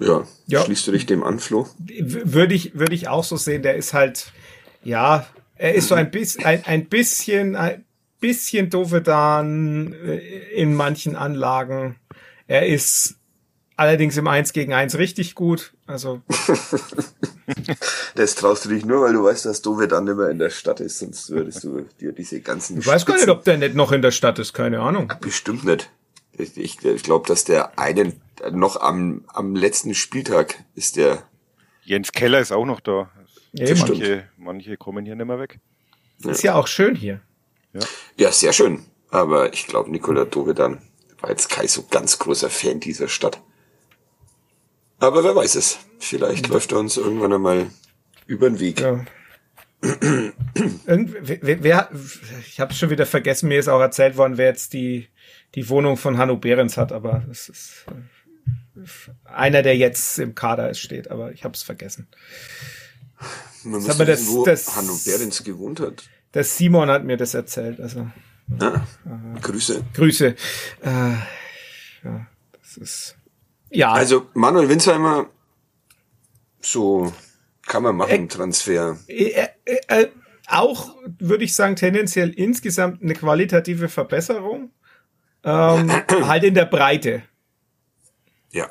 Ja, 0.00 0.26
ja. 0.46 0.64
schließt 0.64 0.86
du 0.86 0.92
dich 0.92 1.06
dem 1.06 1.22
an, 1.22 1.38
Flo? 1.38 1.68
Würde 1.78 2.54
ich, 2.54 2.74
würde 2.74 2.94
ich 2.94 3.08
auch 3.08 3.22
so 3.22 3.36
sehen, 3.36 3.62
der 3.62 3.76
ist 3.76 3.92
halt, 3.92 4.32
ja, 4.82 5.26
er 5.56 5.74
ist 5.74 5.88
so 5.88 5.94
ein 5.94 6.10
bisschen, 6.10 6.44
ein, 6.44 6.64
ein 6.64 6.86
bisschen, 6.86 7.54
ein 7.54 7.84
bisschen 8.18 8.70
Dovedan 8.70 9.92
äh, 9.92 10.16
in 10.54 10.74
manchen 10.74 11.16
Anlagen. 11.16 11.96
Er 12.48 12.66
ist 12.66 13.19
allerdings 13.80 14.16
im 14.18 14.28
1 14.28 14.52
gegen 14.52 14.74
1 14.74 14.98
richtig 14.98 15.34
gut. 15.34 15.72
Also. 15.86 16.20
das 18.14 18.34
traust 18.34 18.66
du 18.66 18.68
dich 18.68 18.84
nur, 18.84 19.00
weil 19.00 19.14
du 19.14 19.24
weißt, 19.24 19.46
dass 19.46 19.62
Dovedan 19.62 20.06
immer 20.06 20.28
in 20.28 20.38
der 20.38 20.50
Stadt 20.50 20.80
ist, 20.80 20.98
sonst 20.98 21.30
würdest 21.30 21.64
du 21.64 21.86
dir 21.98 22.12
diese 22.12 22.40
ganzen. 22.40 22.78
Ich 22.78 22.86
weiß 22.86 23.06
gar 23.06 23.16
nicht, 23.16 23.28
ob 23.28 23.42
der 23.44 23.56
nicht 23.56 23.74
noch 23.74 23.90
in 23.92 24.02
der 24.02 24.10
Stadt 24.10 24.38
ist, 24.38 24.52
keine 24.52 24.80
Ahnung. 24.80 25.12
Bestimmt 25.20 25.64
nicht. 25.64 25.90
Ich, 26.32 26.56
ich, 26.56 26.84
ich 26.84 27.02
glaube, 27.02 27.26
dass 27.26 27.44
der 27.44 27.78
einen 27.78 28.20
noch 28.52 28.80
am, 28.80 29.24
am 29.28 29.56
letzten 29.56 29.94
Spieltag 29.94 30.62
ist 30.74 30.96
der. 30.96 31.22
Jens 31.82 32.12
Keller 32.12 32.40
ist 32.40 32.52
auch 32.52 32.66
noch 32.66 32.80
da. 32.80 33.10
Ja, 33.52 33.74
manche, 33.74 34.28
manche 34.36 34.76
kommen 34.76 35.06
hier 35.06 35.16
nicht 35.16 35.26
mehr 35.26 35.40
weg. 35.40 35.58
Ist 36.22 36.42
ja 36.42 36.54
auch 36.54 36.66
schön 36.66 36.94
hier. 36.94 37.20
Ja, 37.72 37.80
ja 38.18 38.32
sehr 38.32 38.52
schön. 38.52 38.84
Aber 39.08 39.52
ich 39.52 39.66
glaube, 39.66 39.90
Nikola 39.90 40.26
Dovedan 40.26 40.82
war 41.20 41.30
jetzt 41.30 41.48
kein 41.48 41.66
so 41.66 41.84
ganz 41.90 42.18
großer 42.18 42.50
Fan 42.50 42.78
dieser 42.78 43.08
Stadt. 43.08 43.40
Aber 45.00 45.24
wer 45.24 45.34
weiß 45.34 45.56
es. 45.56 45.78
Vielleicht 45.98 46.48
mhm. 46.48 46.54
läuft 46.54 46.72
er 46.72 46.78
uns 46.78 46.96
irgendwann 46.96 47.32
einmal 47.32 47.66
über 48.26 48.48
den 48.48 48.60
Weg. 48.60 48.80
Ja. 48.80 49.04
wer, 49.82 51.62
wer, 51.62 51.90
ich 52.46 52.60
habe 52.60 52.74
schon 52.74 52.90
wieder 52.90 53.06
vergessen, 53.06 53.48
mir 53.48 53.58
ist 53.58 53.68
auch 53.68 53.80
erzählt 53.80 54.18
worden, 54.18 54.36
wer 54.36 54.48
jetzt 54.48 54.74
die, 54.74 55.08
die 55.54 55.68
Wohnung 55.70 55.96
von 55.96 56.18
Hanno 56.18 56.36
Behrens 56.36 56.76
hat, 56.76 56.92
aber 56.92 57.24
es 57.30 57.48
ist 57.48 57.86
äh, 57.88 58.82
einer, 59.24 59.62
der 59.62 59.76
jetzt 59.76 60.18
im 60.18 60.34
Kader 60.34 60.74
steht, 60.74 61.10
aber 61.10 61.32
ich 61.32 61.44
habe 61.44 61.54
es 61.54 61.62
vergessen. 61.62 62.08
Man 63.64 63.80
muss 63.80 63.88
wissen, 63.88 64.06
das, 64.06 64.26
wo 64.28 64.44
das, 64.44 64.76
Hanno 64.76 64.98
Behrens 65.04 65.42
gewohnt 65.44 65.80
hat. 65.80 66.04
Der 66.34 66.44
Simon 66.44 66.90
hat 66.90 67.04
mir 67.04 67.16
das 67.16 67.32
erzählt. 67.32 67.80
Also, 67.80 68.06
ah, 68.58 68.86
äh, 69.06 69.40
Grüße. 69.40 69.82
Grüße. 69.94 70.36
Äh, 70.82 71.14
ja, 72.04 72.26
das 72.62 72.76
ist. 72.76 73.16
Ja. 73.70 73.92
Also 73.92 74.26
Manuel 74.34 74.68
Winsheimer, 74.68 75.26
so 76.60 77.12
kann 77.66 77.82
man 77.82 77.96
machen, 77.96 78.24
äh, 78.24 78.28
Transfer. 78.28 78.98
Äh, 79.06 79.46
äh, 79.64 79.76
äh, 79.88 80.08
auch 80.48 80.96
würde 81.18 81.44
ich 81.44 81.54
sagen, 81.54 81.76
tendenziell 81.76 82.30
insgesamt 82.30 83.02
eine 83.02 83.14
qualitative 83.14 83.88
Verbesserung. 83.88 84.72
Ähm, 85.44 85.90
halt 86.26 86.44
in 86.44 86.54
der 86.54 86.66
Breite. 86.66 87.22
Ja. 88.50 88.68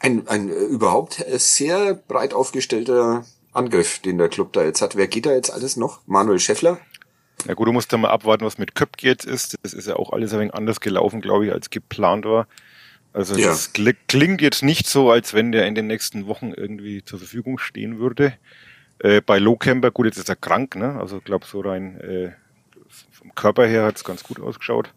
Ein, 0.00 0.26
ein 0.26 0.48
überhaupt 0.48 1.24
sehr 1.36 1.94
breit 1.94 2.34
aufgestellter 2.34 3.24
Angriff, 3.52 4.00
den 4.00 4.18
der 4.18 4.28
Club 4.28 4.52
da 4.52 4.64
jetzt 4.64 4.82
hat. 4.82 4.96
Wer 4.96 5.06
geht 5.06 5.26
da 5.26 5.32
jetzt 5.32 5.50
alles 5.50 5.76
noch? 5.76 6.00
Manuel 6.06 6.40
Scheffler? 6.40 6.78
Ja 7.46 7.54
gut, 7.54 7.68
du 7.68 7.72
musst 7.72 7.92
dann 7.92 8.00
mal 8.00 8.10
abwarten, 8.10 8.44
was 8.44 8.58
mit 8.58 8.74
Köpke 8.74 9.06
jetzt 9.06 9.24
ist. 9.24 9.56
Das 9.62 9.72
ist 9.72 9.86
ja 9.86 9.96
auch 9.96 10.12
alles 10.12 10.32
ein 10.32 10.40
wenig 10.40 10.54
anders 10.54 10.80
gelaufen, 10.80 11.20
glaube 11.20 11.46
ich, 11.46 11.52
als 11.52 11.70
geplant 11.70 12.24
war. 12.24 12.46
Also 13.12 13.36
ja. 13.36 13.48
das 13.48 13.72
klingt 13.72 14.40
jetzt 14.40 14.62
nicht 14.62 14.86
so, 14.86 15.10
als 15.10 15.34
wenn 15.34 15.52
der 15.52 15.66
in 15.66 15.74
den 15.74 15.86
nächsten 15.86 16.26
Wochen 16.26 16.52
irgendwie 16.52 17.04
zur 17.04 17.18
Verfügung 17.18 17.58
stehen 17.58 17.98
würde. 17.98 18.34
Äh, 18.98 19.20
bei 19.20 19.38
Lowcamper, 19.38 19.90
gut, 19.90 20.06
jetzt 20.06 20.18
ist 20.18 20.28
er 20.28 20.36
krank, 20.36 20.76
ne? 20.76 20.98
Also 21.00 21.18
ich 21.18 21.24
glaube 21.24 21.46
so 21.46 21.60
rein 21.60 21.98
äh, 22.00 22.32
vom 23.10 23.34
Körper 23.34 23.66
her 23.66 23.84
hat 23.84 23.96
es 23.96 24.04
ganz 24.04 24.22
gut 24.22 24.40
ausgeschaut. 24.40 24.92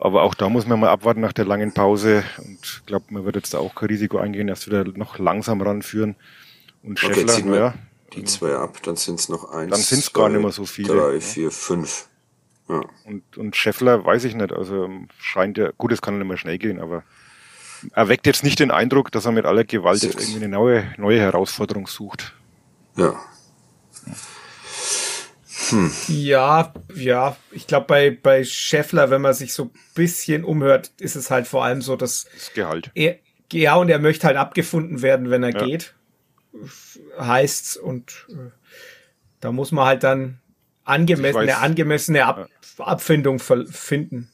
Aber 0.00 0.22
auch 0.22 0.34
da 0.34 0.48
muss 0.48 0.66
man 0.66 0.78
mal 0.78 0.90
abwarten 0.90 1.20
nach 1.20 1.32
der 1.32 1.44
langen 1.44 1.72
Pause 1.72 2.22
und 2.38 2.82
glaube, 2.86 3.06
man 3.10 3.24
wird 3.24 3.34
jetzt 3.34 3.52
da 3.52 3.58
auch 3.58 3.74
kein 3.74 3.88
Risiko 3.88 4.18
eingehen, 4.18 4.48
erst 4.48 4.66
wieder 4.68 4.84
noch 4.84 5.18
langsam 5.18 5.60
ranführen. 5.60 6.14
Und 6.84 7.00
Scheffler, 7.00 7.24
okay, 7.24 7.32
ziehen 7.32 7.50
wir 7.50 7.58
ja, 7.58 7.74
die 8.14 8.24
zwei 8.24 8.54
ab, 8.54 8.80
dann 8.84 8.94
sind 8.94 9.18
es 9.18 9.28
noch 9.28 9.50
eins. 9.50 9.72
Dann 9.72 9.80
sind 9.80 9.98
es 9.98 10.12
gar 10.12 10.28
nicht 10.28 10.40
mehr 10.40 10.52
so 10.52 10.64
viele. 10.64 10.94
Drei, 10.94 11.14
ja. 11.14 11.20
vier, 11.20 11.50
fünf. 11.50 12.08
Ja. 12.68 12.82
Und, 13.04 13.36
und 13.36 13.56
Scheffler 13.56 14.04
weiß 14.04 14.24
ich 14.24 14.34
nicht, 14.34 14.52
also 14.52 14.88
scheint 15.18 15.58
ja, 15.58 15.72
gut, 15.76 15.90
es 15.90 16.00
kann 16.00 16.18
nicht 16.18 16.28
mehr 16.28 16.36
schnell 16.36 16.58
gehen, 16.58 16.80
aber 16.80 17.02
er 17.92 18.08
weckt 18.08 18.26
jetzt 18.26 18.44
nicht 18.44 18.58
den 18.60 18.70
Eindruck, 18.70 19.12
dass 19.12 19.26
er 19.26 19.32
mit 19.32 19.46
aller 19.46 19.64
Gewalt 19.64 20.02
jetzt 20.02 20.20
irgendwie 20.20 20.44
eine 20.44 20.48
neue, 20.48 20.92
neue 20.96 21.20
Herausforderung 21.20 21.86
sucht. 21.86 22.34
Ja. 22.96 23.14
Hm. 25.70 25.90
Ja, 26.08 26.72
ja, 26.94 27.36
ich 27.50 27.66
glaube 27.66 27.86
bei, 27.86 28.10
bei 28.10 28.44
Scheffler, 28.44 29.10
wenn 29.10 29.20
man 29.20 29.34
sich 29.34 29.52
so 29.52 29.70
bisschen 29.94 30.44
umhört, 30.44 30.92
ist 30.98 31.16
es 31.16 31.30
halt 31.30 31.46
vor 31.46 31.64
allem 31.64 31.82
so, 31.82 31.96
dass 31.96 32.26
das 32.32 32.52
Gehalt. 32.54 32.90
Er, 32.94 33.18
ja, 33.52 33.74
und 33.74 33.88
er 33.88 33.98
möchte 33.98 34.26
halt 34.26 34.36
abgefunden 34.36 35.02
werden, 35.02 35.30
wenn 35.30 35.42
er 35.42 35.52
ja. 35.52 35.64
geht 35.64 35.94
heißt's 37.18 37.76
und 37.76 38.26
äh, 38.30 38.50
da 39.40 39.52
muss 39.52 39.72
man 39.72 39.86
halt 39.86 40.02
dann 40.02 40.40
angemessen, 40.84 41.38
eine 41.38 41.58
angemessene 41.58 42.24
Ab 42.24 42.48
ja. 42.78 42.84
Abfindung 42.84 43.38
finden. 43.38 44.30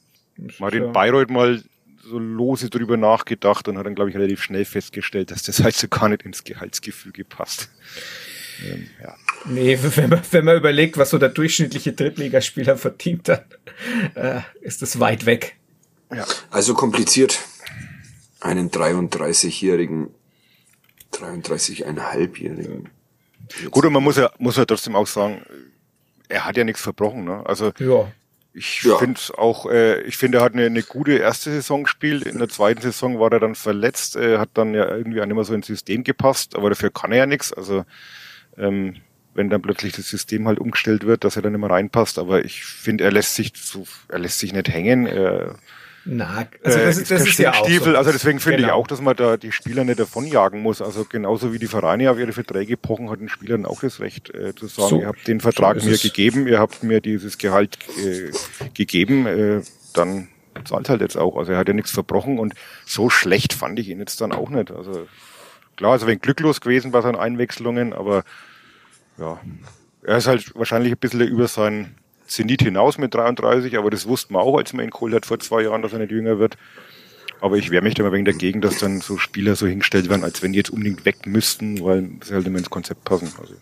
Martin 0.59 0.93
Bayreuth 0.93 1.31
mal 1.31 1.62
so 2.05 2.19
lose 2.19 2.71
drüber 2.71 2.97
nachgedacht 2.97 3.69
und 3.69 3.79
hat 3.79 3.87
dann, 3.87 3.95
glaube 3.95 4.11
ich, 4.11 4.17
relativ 4.17 4.43
schnell 4.43 4.65
festgestellt, 4.65 5.31
dass 5.31 5.43
das 5.43 5.63
halt 5.63 5.75
so 5.75 5.89
gar 5.89 6.09
nicht 6.09 6.23
ins 6.23 6.45
Gehaltsgefüge 6.45 7.25
passt. 7.25 7.71
Ähm, 8.65 8.89
ja. 9.03 9.15
Nee, 9.47 9.79
wenn 9.83 10.11
man, 10.11 10.23
wenn 10.31 10.45
man 10.45 10.57
überlegt, 10.57 10.97
was 10.97 11.11
so 11.11 11.19
der 11.19 11.31
durchschnittliche 11.31 11.93
Drittligaspieler 11.93 12.77
verdient, 12.77 13.29
dann 13.29 13.41
äh, 14.15 14.41
ist 14.61 14.83
das 14.83 15.01
weit 15.01 15.27
weg. 15.27 15.57
Ja. 16.15 16.25
Also 16.51 16.75
kompliziert, 16.75 17.41
einen 18.41 18.71
33-jährigen 18.71 20.11
33,5-Jährigen. 21.13 22.91
Gut, 23.71 23.85
und 23.85 23.93
man 23.93 24.03
muss 24.03 24.17
ja, 24.17 24.31
muss 24.39 24.57
ja 24.57 24.65
trotzdem 24.65 24.97
auch 24.97 25.07
sagen, 25.07 25.43
er 26.29 26.45
hat 26.45 26.57
ja 26.57 26.65
nichts 26.65 26.81
verbrochen, 26.81 27.25
ne? 27.25 27.45
Also, 27.47 27.73
ja. 27.79 28.11
Ich 28.57 28.85
ja. 28.85 28.97
finde 28.99 29.21
auch, 29.37 29.67
äh, 29.67 30.01
ich 30.03 30.17
finde, 30.17 30.39
er 30.39 30.45
hat 30.45 30.53
eine, 30.53 30.67
eine 30.67 30.85
gute 30.85 31.15
erste 31.19 31.51
Saison 31.51 31.83
gespielt. 31.83 32.23
In 32.23 32.39
der 32.39 32.49
zweiten 32.49 32.81
Saison 32.81 33.19
war 33.19 33.33
er 33.33 33.41
dann 33.41 33.57
verletzt, 33.57 34.15
äh, 34.15 34.39
hat 34.39 34.51
dann 34.55 34.75
ja 34.75 34.89
irgendwie 34.95 35.21
auch 35.21 35.27
nicht 35.27 35.35
mehr 35.35 35.45
so 35.45 35.55
ins 35.55 35.67
System 35.67 36.05
gepasst, 36.05 36.55
aber 36.55 36.69
dafür 36.69 36.91
kann 36.91 37.11
er 37.11 37.19
ja 37.19 37.27
nichts. 37.27 37.53
Also, 37.53 37.85
ähm, 38.57 38.97
wenn 39.35 39.51
dann 39.51 39.61
plötzlich 39.61 39.95
das 39.95 40.09
System 40.09 40.47
halt 40.47 40.61
umgestellt 40.61 41.05
wird, 41.05 41.25
dass 41.25 41.35
er 41.35 41.43
dann 41.43 41.55
immer 41.55 41.69
reinpasst. 41.69 42.21
Aber 42.21 42.45
ich 42.45 42.65
finde, 42.65 43.03
er 43.03 43.11
lässt 43.11 43.35
sich 43.35 43.53
so, 43.57 43.89
er 44.09 44.21
lässt 44.21 44.39
sich 44.39 44.53
nicht 44.53 44.69
hängen. 44.69 45.07
Er, 45.07 45.57
na, 46.07 46.47
also 46.63 46.79
das, 46.79 46.99
ist, 46.99 47.11
das 47.11 47.27
ist 47.27 47.39
ja 47.39 47.53
auch 47.55 47.69
so. 47.69 47.97
Also 47.97 48.13
deswegen 48.13 48.39
finde 48.39 48.59
genau. 48.59 48.69
ich 48.69 48.75
auch, 48.75 48.87
dass 48.87 49.01
man 49.01 49.17
da 49.17 49.37
die 49.39 49.53
Spieler 49.53 49.85
nicht 49.85 49.99
davonjagen 49.99 50.61
muss. 50.61 50.83
Also 50.83 51.05
genauso 51.05 51.53
wie 51.53 51.59
die 51.59 51.67
Vereine 51.67 52.11
auf 52.11 52.19
ihre 52.19 52.33
Verträge 52.33 52.77
pochen, 52.77 53.11
hat 53.11 53.21
den 53.21 53.31
Spielern 53.31 53.65
auch 53.65 53.81
das 53.81 54.01
Recht 54.01 54.33
äh, 54.35 54.55
zu 54.55 54.67
sagen, 54.67 54.89
so, 54.89 55.01
ihr 55.01 55.07
habt 55.07 55.27
den 55.27 55.41
Vertrag 55.41 55.81
so 55.81 55.89
mir 55.89 55.97
gegeben, 55.97 56.47
ihr 56.47 56.59
habt 56.59 56.83
mir 56.83 57.01
dieses 57.01 57.39
Gehalt 57.39 57.79
äh, 58.05 58.31
gegeben, 58.75 59.27
äh, 59.27 59.63
dann 59.95 60.29
zahlt 60.65 60.91
halt 60.91 61.01
jetzt 61.01 61.17
auch. 61.17 61.37
Also 61.37 61.53
er 61.53 61.59
hat 61.59 61.69
ja 61.69 61.75
nichts 61.75 61.91
verbrochen 61.91 62.39
und 62.39 62.55
so 62.85 63.09
schlecht 63.09 63.55
fand 63.55 63.79
ich 63.79 63.89
ihn 63.89 63.99
jetzt 63.99 64.21
dann 64.21 64.33
auch 64.33 64.51
nicht. 64.51 64.71
Also 64.71 65.07
klar, 65.77 65.93
also 65.93 66.07
wenn 66.07 66.21
glücklos 66.21 66.61
gewesen 66.61 66.91
bei 66.91 67.01
seinen 67.01 67.17
Einwechslungen, 67.17 67.95
aber 67.95 68.25
ja, 69.17 69.41
er 70.03 70.19
ist 70.19 70.27
halt 70.27 70.55
wahrscheinlich 70.55 70.93
ein 70.93 70.99
bisschen 70.99 71.23
über 71.23 71.49
seinen 71.49 71.95
Zenit 72.27 72.63
hinaus 72.63 72.99
mit 72.99 73.15
33, 73.15 73.77
aber 73.77 73.91
das 73.91 74.07
wussten 74.07 74.35
wir 74.35 74.41
auch, 74.41 74.57
als 74.57 74.73
man 74.73 74.85
ihn 74.85 74.91
geholt 74.91 75.15
hat 75.15 75.27
vor 75.27 75.39
zwei 75.39 75.63
Jahren, 75.63 75.83
dass 75.83 75.93
er 75.93 75.99
nicht 75.99 76.13
jünger 76.13 76.39
wird. 76.39 76.57
Aber 77.41 77.57
ich 77.57 77.71
wehre 77.71 77.83
mich 77.83 77.95
da 77.95 78.03
mal 78.03 78.13
wegen 78.13 78.25
dagegen, 78.25 78.61
dass 78.61 78.79
dann 78.79 79.01
so 79.01 79.19
Spieler 79.19 79.57
so 79.57 79.67
hingestellt 79.67 80.09
werden, 80.09 80.25
als 80.25 80.43
wenn 80.43 80.53
die 80.53 80.59
jetzt 80.59 80.71
unbedingt 80.71 81.05
weg 81.05 81.27
müssten, 81.27 81.85
weil 81.85 82.09
sie 82.25 82.35
halt 82.35 82.47
immer 82.47 82.59
ins 82.59 82.71
Konzept 82.71 83.05
passen. 83.05 83.33
Also. 83.39 83.55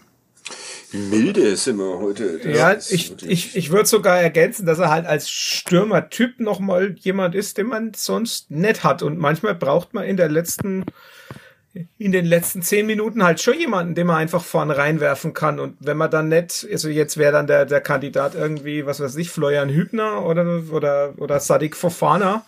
Milde 0.93 1.56
sind 1.56 1.78
wir 1.78 1.98
heute. 1.98 2.40
Ja, 2.44 2.76
ich, 2.76 3.14
ich, 3.22 3.56
ich 3.56 3.70
würde 3.70 3.86
sogar 3.86 4.20
ergänzen, 4.20 4.66
dass 4.66 4.78
er 4.78 4.90
halt 4.90 5.06
als 5.06 5.30
Stürmertyp 5.30 6.39
nochmal 6.39 6.94
jemand 7.01 7.34
ist, 7.34 7.59
den 7.59 7.68
man 7.68 7.93
sonst 7.94 8.51
nicht 8.51 8.84
hat. 8.84 9.02
Und 9.02 9.18
manchmal 9.18 9.55
braucht 9.55 9.94
man 9.94 10.05
in 10.05 10.16
der 10.16 10.28
letzten 10.28 10.84
in 11.98 12.12
den 12.12 12.26
letzten 12.26 12.62
zehn 12.62 12.86
Minuten 12.86 13.24
halt 13.24 13.40
schon 13.40 13.58
jemanden, 13.58 13.94
den 13.94 14.06
man 14.06 14.16
einfach 14.16 14.44
vorne 14.44 14.76
reinwerfen 14.76 15.32
kann. 15.32 15.58
Und 15.58 15.76
wenn 15.80 15.96
man 15.96 16.10
dann 16.10 16.28
nicht, 16.28 16.66
also 16.70 16.88
jetzt 16.88 17.16
wäre 17.16 17.32
dann 17.32 17.46
der, 17.46 17.64
der 17.64 17.80
Kandidat 17.80 18.34
irgendwie, 18.34 18.84
was 18.84 19.00
weiß 19.00 19.16
ich, 19.16 19.30
Florian 19.30 19.70
Hübner 19.70 20.24
oder, 20.24 20.62
oder, 20.70 21.14
oder 21.16 21.40
Sadik 21.40 21.76
Fofana. 21.76 22.44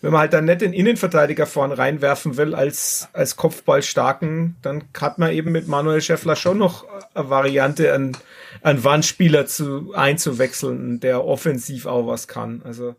Wenn 0.00 0.10
man 0.10 0.22
halt 0.22 0.32
dann 0.32 0.46
nicht 0.46 0.62
den 0.62 0.72
Innenverteidiger 0.72 1.46
vorne 1.46 1.78
reinwerfen 1.78 2.36
will 2.36 2.56
als, 2.56 3.08
als 3.12 3.36
Kopfballstarken, 3.36 4.56
dann 4.60 4.82
hat 4.98 5.18
man 5.18 5.32
eben 5.32 5.52
mit 5.52 5.68
Manuel 5.68 6.00
Schäffler 6.00 6.34
schon 6.34 6.58
noch 6.58 6.86
eine 7.14 7.30
Variante, 7.30 7.92
einen, 7.92 8.16
einen 8.62 8.82
Wandspieler 8.82 9.46
zu, 9.46 9.92
einzuwechseln, 9.94 10.98
der 10.98 11.24
offensiv 11.24 11.86
auch 11.86 12.08
was 12.08 12.26
kann. 12.26 12.62
Also, 12.64 12.96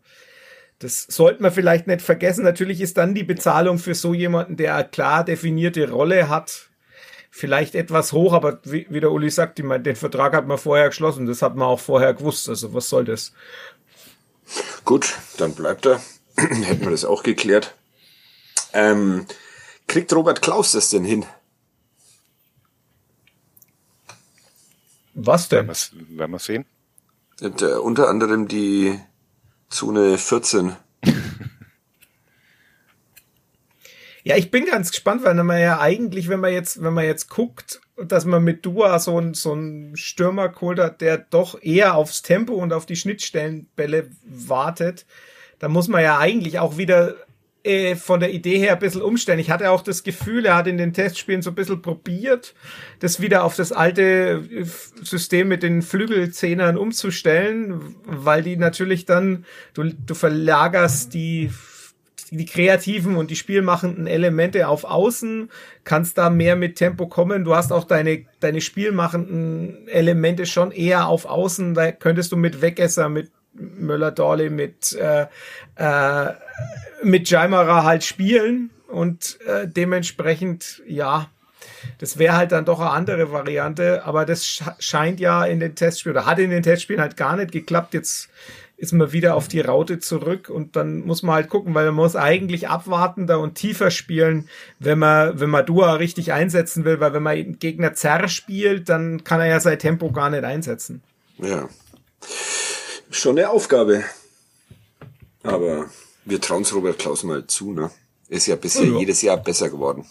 das 0.78 1.06
sollte 1.08 1.42
man 1.42 1.52
vielleicht 1.52 1.86
nicht 1.86 2.02
vergessen. 2.02 2.44
Natürlich 2.44 2.80
ist 2.80 2.96
dann 2.96 3.14
die 3.14 3.24
Bezahlung 3.24 3.78
für 3.78 3.94
so 3.94 4.12
jemanden, 4.12 4.56
der 4.56 4.74
eine 4.74 4.88
klar 4.88 5.24
definierte 5.24 5.90
Rolle 5.90 6.28
hat, 6.28 6.68
vielleicht 7.30 7.74
etwas 7.74 8.12
hoch, 8.12 8.32
aber 8.32 8.60
wie, 8.64 8.86
wie 8.90 9.00
der 9.00 9.10
Uli 9.10 9.30
sagt, 9.30 9.58
meine, 9.60 9.82
den 9.82 9.96
Vertrag 9.96 10.34
hat 10.34 10.46
man 10.46 10.58
vorher 10.58 10.88
geschlossen, 10.88 11.26
das 11.26 11.42
hat 11.42 11.56
man 11.56 11.68
auch 11.68 11.80
vorher 11.80 12.14
gewusst. 12.14 12.48
Also 12.48 12.74
was 12.74 12.88
soll 12.88 13.04
das? 13.04 13.32
Gut, 14.84 15.14
dann 15.38 15.54
bleibt 15.54 15.86
er. 15.86 16.00
Hätten 16.36 16.82
wir 16.82 16.90
das 16.90 17.04
auch 17.04 17.22
geklärt. 17.22 17.74
Ähm, 18.72 19.26
kriegt 19.86 20.12
Robert 20.12 20.42
Klaus 20.42 20.72
das 20.72 20.90
denn 20.90 21.04
hin? 21.04 21.24
Was 25.14 25.48
denn? 25.48 25.68
Werden 25.68 26.32
wir 26.32 26.38
sehen. 26.38 26.66
Und, 27.40 27.62
äh, 27.62 27.74
unter 27.74 28.08
anderem 28.08 28.48
die 28.48 28.98
Zone 29.74 30.18
14. 30.18 30.76
Ja, 34.26 34.38
ich 34.38 34.50
bin 34.50 34.64
ganz 34.64 34.90
gespannt, 34.90 35.22
weil 35.22 35.34
man 35.34 35.60
ja 35.60 35.80
eigentlich, 35.80 36.30
wenn 36.30 36.40
man 36.40 36.50
jetzt, 36.50 36.82
wenn 36.82 36.94
man 36.94 37.04
jetzt 37.04 37.28
guckt, 37.28 37.82
dass 37.98 38.24
man 38.24 38.42
mit 38.42 38.64
Dua 38.64 38.98
so 38.98 39.20
ein, 39.20 39.34
so 39.34 39.54
Stürmer 39.92 40.48
geholt 40.48 40.78
hat, 40.78 41.02
der 41.02 41.18
doch 41.18 41.60
eher 41.60 41.94
aufs 41.94 42.22
Tempo 42.22 42.54
und 42.54 42.72
auf 42.72 42.86
die 42.86 42.96
Schnittstellenbälle 42.96 44.08
wartet, 44.24 45.04
da 45.58 45.68
muss 45.68 45.88
man 45.88 46.02
ja 46.02 46.18
eigentlich 46.18 46.58
auch 46.58 46.78
wieder 46.78 47.16
äh, 47.64 47.96
von 47.96 48.20
der 48.20 48.32
Idee 48.32 48.58
her 48.58 48.74
ein 48.74 48.78
bisschen 48.78 49.02
umstellen. 49.02 49.38
Ich 49.38 49.50
hatte 49.50 49.70
auch 49.70 49.82
das 49.82 50.02
Gefühl, 50.02 50.46
er 50.46 50.56
hat 50.56 50.66
in 50.66 50.76
den 50.76 50.92
Testspielen 50.92 51.42
so 51.42 51.50
ein 51.50 51.54
bisschen 51.54 51.82
probiert, 51.82 52.54
das 53.00 53.20
wieder 53.20 53.42
auf 53.42 53.56
das 53.56 53.72
alte 53.72 54.42
äh, 54.50 54.64
System 55.02 55.48
mit 55.48 55.62
den 55.62 55.80
Flügelzehnern 55.82 56.76
umzustellen, 56.76 57.96
weil 58.04 58.42
die 58.42 58.56
natürlich 58.56 59.06
dann, 59.06 59.44
du, 59.72 59.84
du 59.84 60.14
verlagerst 60.14 61.14
die 61.14 61.50
die 62.30 62.46
kreativen 62.46 63.16
und 63.16 63.30
die 63.30 63.36
spielmachenden 63.36 64.06
Elemente 64.06 64.68
auf 64.68 64.84
Außen, 64.84 65.50
kannst 65.84 66.18
da 66.18 66.30
mehr 66.30 66.56
mit 66.56 66.76
Tempo 66.76 67.06
kommen. 67.06 67.44
Du 67.44 67.54
hast 67.54 67.72
auch 67.72 67.84
deine, 67.84 68.24
deine 68.40 68.60
spielmachenden 68.60 69.88
Elemente 69.88 70.46
schon 70.46 70.72
eher 70.72 71.06
auf 71.06 71.26
Außen. 71.26 71.74
Da 71.74 71.92
könntest 71.92 72.32
du 72.32 72.36
mit 72.36 72.60
Wegesser, 72.60 73.08
mit 73.08 73.30
Möller-Dorle, 73.54 74.50
mit 74.50 74.92
äh, 74.94 75.26
äh, 75.76 76.32
mit 77.02 77.28
Jaimara 77.28 77.84
halt 77.84 78.04
spielen 78.04 78.70
und 78.88 79.38
äh, 79.46 79.66
dementsprechend, 79.66 80.82
ja, 80.86 81.28
das 81.98 82.18
wäre 82.18 82.36
halt 82.36 82.52
dann 82.52 82.64
doch 82.64 82.80
eine 82.80 82.90
andere 82.90 83.32
Variante, 83.32 84.04
aber 84.04 84.24
das 84.24 84.62
scheint 84.78 85.20
ja 85.20 85.44
in 85.44 85.60
den 85.60 85.74
Testspielen 85.74 86.16
oder 86.16 86.26
hat 86.26 86.38
in 86.38 86.50
den 86.50 86.62
Testspielen 86.62 87.00
halt 87.00 87.16
gar 87.16 87.36
nicht 87.36 87.52
geklappt. 87.52 87.94
Jetzt 87.94 88.28
ist 88.76 88.92
man 88.92 89.12
wieder 89.12 89.34
auf 89.34 89.48
die 89.48 89.60
Raute 89.60 89.98
zurück 89.98 90.48
und 90.48 90.76
dann 90.76 91.00
muss 91.00 91.22
man 91.22 91.36
halt 91.36 91.48
gucken, 91.48 91.74
weil 91.74 91.86
man 91.86 91.94
muss 91.94 92.16
eigentlich 92.16 92.68
abwartender 92.68 93.38
und 93.40 93.54
tiefer 93.54 93.90
spielen, 93.90 94.48
wenn 94.78 94.98
man, 94.98 95.38
wenn 95.38 95.50
man 95.50 95.64
Dua 95.64 95.94
richtig 95.94 96.32
einsetzen 96.32 96.84
will, 96.84 97.00
weil 97.00 97.12
wenn 97.14 97.22
man 97.22 97.58
Gegner 97.58 97.94
zerr 97.94 98.28
spielt, 98.28 98.88
dann 98.88 99.24
kann 99.24 99.40
er 99.40 99.46
ja 99.46 99.60
sein 99.60 99.78
Tempo 99.78 100.10
gar 100.10 100.30
nicht 100.30 100.44
einsetzen. 100.44 101.02
Ja. 101.38 101.68
Schon 103.14 103.38
eine 103.38 103.48
Aufgabe. 103.48 104.02
Aber 105.44 105.88
wir 106.24 106.40
trauen 106.40 106.62
es 106.62 106.74
Robert 106.74 106.98
Klaus 106.98 107.22
mal 107.22 107.46
zu, 107.46 107.72
ne? 107.72 107.92
Ist 108.28 108.48
ja 108.48 108.56
bisher 108.56 108.86
ja. 108.86 108.98
jedes 108.98 109.22
Jahr 109.22 109.36
besser 109.36 109.70
geworden. 109.70 110.04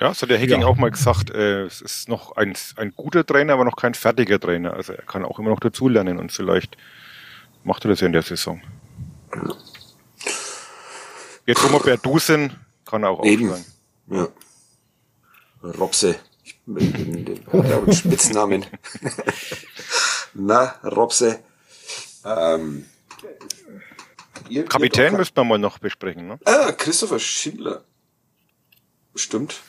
Ja, 0.00 0.14
so 0.14 0.24
der 0.24 0.38
Hacking 0.38 0.60
ja. 0.60 0.66
auch 0.68 0.76
mal 0.76 0.92
gesagt, 0.92 1.30
äh, 1.30 1.64
es 1.64 1.80
ist 1.80 2.08
noch 2.08 2.36
ein, 2.36 2.56
ein 2.76 2.92
guter 2.94 3.26
Trainer, 3.26 3.54
aber 3.54 3.64
noch 3.64 3.74
kein 3.74 3.94
fertiger 3.94 4.38
Trainer. 4.38 4.74
Also 4.74 4.92
er 4.92 5.02
kann 5.02 5.24
auch 5.24 5.40
immer 5.40 5.50
noch 5.50 5.58
dazulernen 5.58 6.16
und 6.16 6.30
vielleicht 6.30 6.76
macht 7.64 7.84
er 7.84 7.88
das 7.88 8.00
ja 8.00 8.06
in 8.06 8.12
der 8.12 8.22
Saison. 8.22 8.62
Ja. 9.34 9.56
Jetzt, 11.44 11.64
wo 11.64 11.72
wir 11.72 11.80
Berdusen, 11.80 12.52
kann 12.84 13.02
er 13.02 13.10
auch 13.10 13.24
Eben. 13.24 13.50
aufsteigen. 13.50 13.72
Ja. 14.12 14.28
Robse. 15.76 16.14
Ich 16.44 16.56
bin 16.66 16.92
den, 16.92 17.24
den 17.24 17.92
Spitznamen. 17.92 18.64
Na, 20.34 20.74
Robse. 20.84 21.40
Ähm, 22.24 22.86
Ihr, 24.48 24.64
Kapitän 24.64 25.16
müssten 25.16 25.36
wir 25.36 25.44
mal 25.44 25.58
noch 25.58 25.78
besprechen, 25.78 26.26
ne? 26.26 26.38
Ah, 26.44 26.72
Christopher 26.72 27.18
Schindler. 27.18 27.84
Stimmt. 29.14 29.60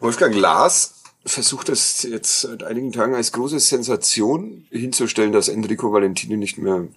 Wolfgang 0.00 0.34
Lars 0.34 1.02
versucht 1.24 1.68
es 1.68 2.02
jetzt 2.02 2.40
seit 2.40 2.64
einigen 2.64 2.90
Tagen 2.90 3.14
als 3.14 3.32
große 3.32 3.60
Sensation 3.60 4.66
hinzustellen, 4.70 5.32
dass 5.32 5.48
Enrico 5.48 5.92
Valentini 5.92 6.36
nicht 6.36 6.58
mehr 6.58 6.88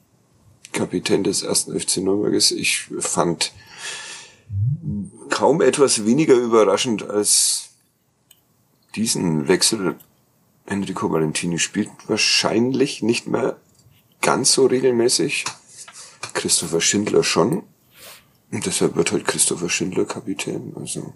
Kapitän 0.71 1.23
des 1.23 1.43
ersten 1.43 1.79
FC 1.79 1.97
Nürnberg 1.97 2.33
ist. 2.33 2.51
Ich 2.51 2.87
fand 2.99 3.51
kaum 5.29 5.61
etwas 5.61 6.05
weniger 6.05 6.35
überraschend 6.35 7.07
als 7.09 7.69
diesen 8.95 9.47
Wechsel. 9.47 9.95
Enrico 10.65 11.11
Valentini 11.11 11.59
spielt 11.59 11.89
wahrscheinlich 12.07 13.03
nicht 13.03 13.27
mehr 13.27 13.57
ganz 14.21 14.53
so 14.53 14.65
regelmäßig. 14.65 15.45
Christopher 16.33 16.81
Schindler 16.81 17.23
schon. 17.23 17.63
Und 18.51 18.65
deshalb 18.65 18.95
wird 18.95 19.11
halt 19.11 19.25
Christopher 19.25 19.69
Schindler 19.69 20.05
Kapitän. 20.05 20.73
Also. 20.75 21.13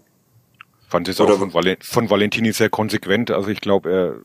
Fand 0.87 1.07
es 1.07 1.19
auch 1.19 1.37
von, 1.37 1.53
Val 1.53 1.77
von 1.81 2.09
Valentini 2.09 2.51
sehr 2.51 2.69
konsequent. 2.69 3.31
Also 3.31 3.49
ich 3.49 3.61
glaube, 3.61 3.91
er 3.91 4.15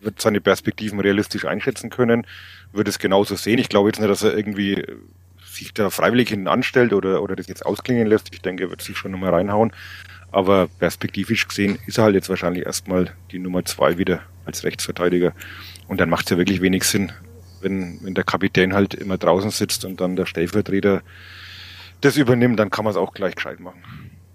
wird 0.00 0.20
seine 0.20 0.40
Perspektiven 0.40 1.00
realistisch 1.00 1.44
einschätzen 1.44 1.90
können, 1.90 2.26
wird 2.72 2.88
es 2.88 2.98
genauso 2.98 3.36
sehen. 3.36 3.58
Ich 3.58 3.68
glaube 3.68 3.90
jetzt 3.90 3.98
nicht, 3.98 4.10
dass 4.10 4.22
er 4.22 4.36
irgendwie 4.36 4.82
sich 5.44 5.74
da 5.74 5.90
freiwillig 5.90 6.30
hinten 6.30 6.48
anstellt 6.48 6.92
oder, 6.92 7.22
oder 7.22 7.36
das 7.36 7.48
jetzt 7.48 7.66
ausklingen 7.66 8.06
lässt. 8.06 8.32
Ich 8.32 8.40
denke, 8.40 8.64
er 8.64 8.70
wird 8.70 8.82
sich 8.82 8.96
schon 8.96 9.10
nochmal 9.10 9.34
reinhauen. 9.34 9.72
Aber 10.32 10.68
perspektivisch 10.78 11.48
gesehen 11.48 11.78
ist 11.86 11.98
er 11.98 12.04
halt 12.04 12.14
jetzt 12.14 12.28
wahrscheinlich 12.28 12.64
erstmal 12.64 13.14
die 13.32 13.38
Nummer 13.38 13.64
zwei 13.64 13.98
wieder 13.98 14.22
als 14.44 14.64
Rechtsverteidiger. 14.64 15.32
Und 15.88 16.00
dann 16.00 16.10
macht 16.10 16.26
es 16.26 16.30
ja 16.30 16.38
wirklich 16.38 16.60
wenig 16.60 16.84
Sinn, 16.84 17.12
wenn, 17.60 17.98
wenn 18.02 18.14
der 18.14 18.24
Kapitän 18.24 18.74
halt 18.74 18.94
immer 18.94 19.18
draußen 19.18 19.50
sitzt 19.50 19.84
und 19.84 20.00
dann 20.00 20.16
der 20.16 20.26
Stellvertreter 20.26 21.02
das 22.00 22.16
übernimmt, 22.16 22.58
dann 22.58 22.70
kann 22.70 22.84
man 22.84 22.92
es 22.92 22.96
auch 22.96 23.12
gleich 23.12 23.34
gescheit 23.34 23.60
machen. 23.60 23.82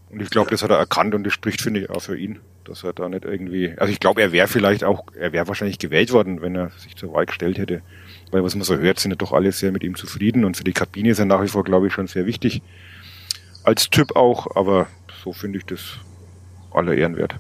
Und 0.10 0.22
ich 0.22 0.30
glaube, 0.30 0.52
das 0.52 0.64
hat 0.64 0.70
er 0.70 0.78
erkannt 0.78 1.16
und 1.16 1.24
das 1.24 1.34
spricht, 1.34 1.62
finde 1.62 1.82
ich, 1.82 1.90
auch 1.90 2.02
für 2.02 2.18
ihn, 2.18 2.40
dass 2.64 2.84
er 2.84 2.94
da 2.94 3.10
nicht 3.10 3.26
irgendwie, 3.26 3.74
also 3.78 3.92
ich 3.92 4.00
glaube, 4.00 4.22
er 4.22 4.32
wäre 4.32 4.48
vielleicht 4.48 4.84
auch, 4.84 5.04
er 5.14 5.34
wäre 5.34 5.48
wahrscheinlich 5.48 5.80
gewählt 5.80 6.14
worden, 6.14 6.42
wenn 6.42 6.56
er 6.56 6.70
sich 6.78 6.96
zur 6.96 7.14
Wahl 7.14 7.26
gestellt 7.26 7.58
hätte. 7.58 7.82
Weil 8.32 8.44
was 8.44 8.56
man 8.56 8.64
so 8.64 8.78
hört, 8.78 9.00
sind 9.00 9.12
ja 9.12 9.18
doch 9.18 9.34
alle 9.34 9.52
sehr 9.52 9.72
mit 9.72 9.84
ihm 9.84 9.96
zufrieden 9.96 10.46
und 10.46 10.58
für 10.58 10.64
die 10.64 10.74
Kabine 10.74 11.10
ist 11.10 11.20
er 11.20 11.26
nach 11.26 11.44
wie 11.44 11.48
vor, 11.48 11.64
glaube 11.64 11.88
ich, 11.88 11.94
schon 11.94 12.08
sehr 12.08 12.26
wichtig. 12.26 12.62
Als 13.64 13.90
Typ 13.90 14.16
auch, 14.16 14.56
aber 14.56 14.88
so 15.24 15.34
finde 15.34 15.58
ich 15.58 15.66
das 15.66 15.98
aller 16.72 16.94
Ehren 16.94 17.18
wert. 17.18 17.36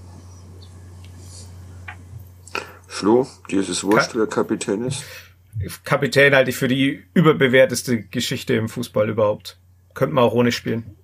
Flo, 2.95 3.27
dir 3.51 3.59
ist 3.59 3.67
es 3.67 3.83
wurscht, 3.83 4.13
Ka 4.13 4.19
wer 4.19 4.27
Kapitän 4.27 4.85
ist? 4.85 5.03
Kapitän 5.83 6.33
halte 6.33 6.51
ich 6.51 6.55
für 6.55 6.69
die 6.69 7.03
überbewerteste 7.13 8.03
Geschichte 8.03 8.53
im 8.53 8.69
Fußball 8.69 9.09
überhaupt. 9.09 9.59
Könnte 9.93 10.15
man 10.15 10.23
auch 10.23 10.31
ohne 10.31 10.53
spielen. 10.53 10.95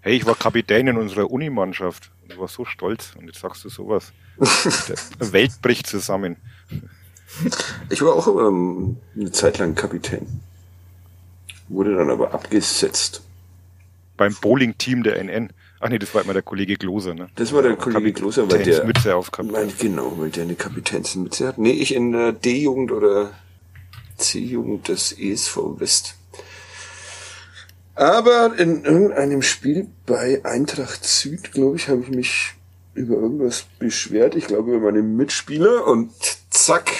Hey, 0.00 0.16
ich 0.16 0.26
war 0.26 0.34
Kapitän 0.34 0.88
in 0.88 0.96
unserer 0.96 1.30
Unimannschaft 1.30 2.10
und 2.24 2.36
war 2.36 2.48
so 2.48 2.64
stolz. 2.64 3.14
Und 3.16 3.26
jetzt 3.26 3.38
sagst 3.38 3.64
du 3.64 3.68
sowas. 3.68 4.12
Die 4.40 5.32
Welt 5.32 5.52
bricht 5.62 5.86
zusammen. 5.86 6.34
Ich 7.90 8.02
war 8.02 8.14
auch 8.14 8.26
ähm, 8.26 8.96
eine 9.14 9.30
Zeit 9.30 9.58
lang 9.58 9.76
Kapitän. 9.76 10.26
Wurde 11.68 11.94
dann 11.94 12.10
aber 12.10 12.34
abgesetzt. 12.34 13.22
Beim 14.16 14.34
Bowling-Team 14.34 15.04
der 15.04 15.22
NN. 15.22 15.52
Ach 15.80 15.88
nee, 15.88 15.98
das 15.98 16.14
war 16.14 16.22
immer 16.22 16.32
der 16.32 16.42
Kollege 16.42 16.76
Gloser, 16.76 17.14
ne? 17.14 17.28
Das 17.34 17.52
war 17.52 17.62
der 17.62 17.76
Kollege 17.76 18.12
Gloser, 18.12 18.50
weil 18.50 18.62
der 18.62 18.84
Mütze 18.84 19.14
aufgehabt 19.14 19.52
weil, 19.52 19.68
Genau, 19.78 20.14
weil 20.16 20.30
der 20.30 20.44
eine 20.44 20.54
Kapitänsmütze 20.54 21.48
hat. 21.48 21.58
Nee, 21.58 21.72
ich 21.72 21.94
in 21.94 22.12
der 22.12 22.32
D-Jugend 22.32 22.92
oder 22.92 23.32
C-Jugend 24.16 24.88
des 24.88 25.12
ESV 25.12 25.56
West. 25.78 26.14
Aber 27.94 28.58
in 28.58 28.84
irgendeinem 28.84 29.42
Spiel 29.42 29.88
bei 30.04 30.44
Eintracht 30.44 31.04
Süd, 31.04 31.52
glaube 31.52 31.76
ich, 31.76 31.88
habe 31.88 32.02
ich 32.02 32.08
mich 32.08 32.54
über 32.94 33.14
irgendwas 33.14 33.66
beschwert. 33.78 34.34
Ich 34.34 34.46
glaube 34.46 34.74
über 34.74 34.86
meine 34.90 35.02
Mitspieler 35.02 35.86
und 35.86 36.12
zack, 36.50 36.90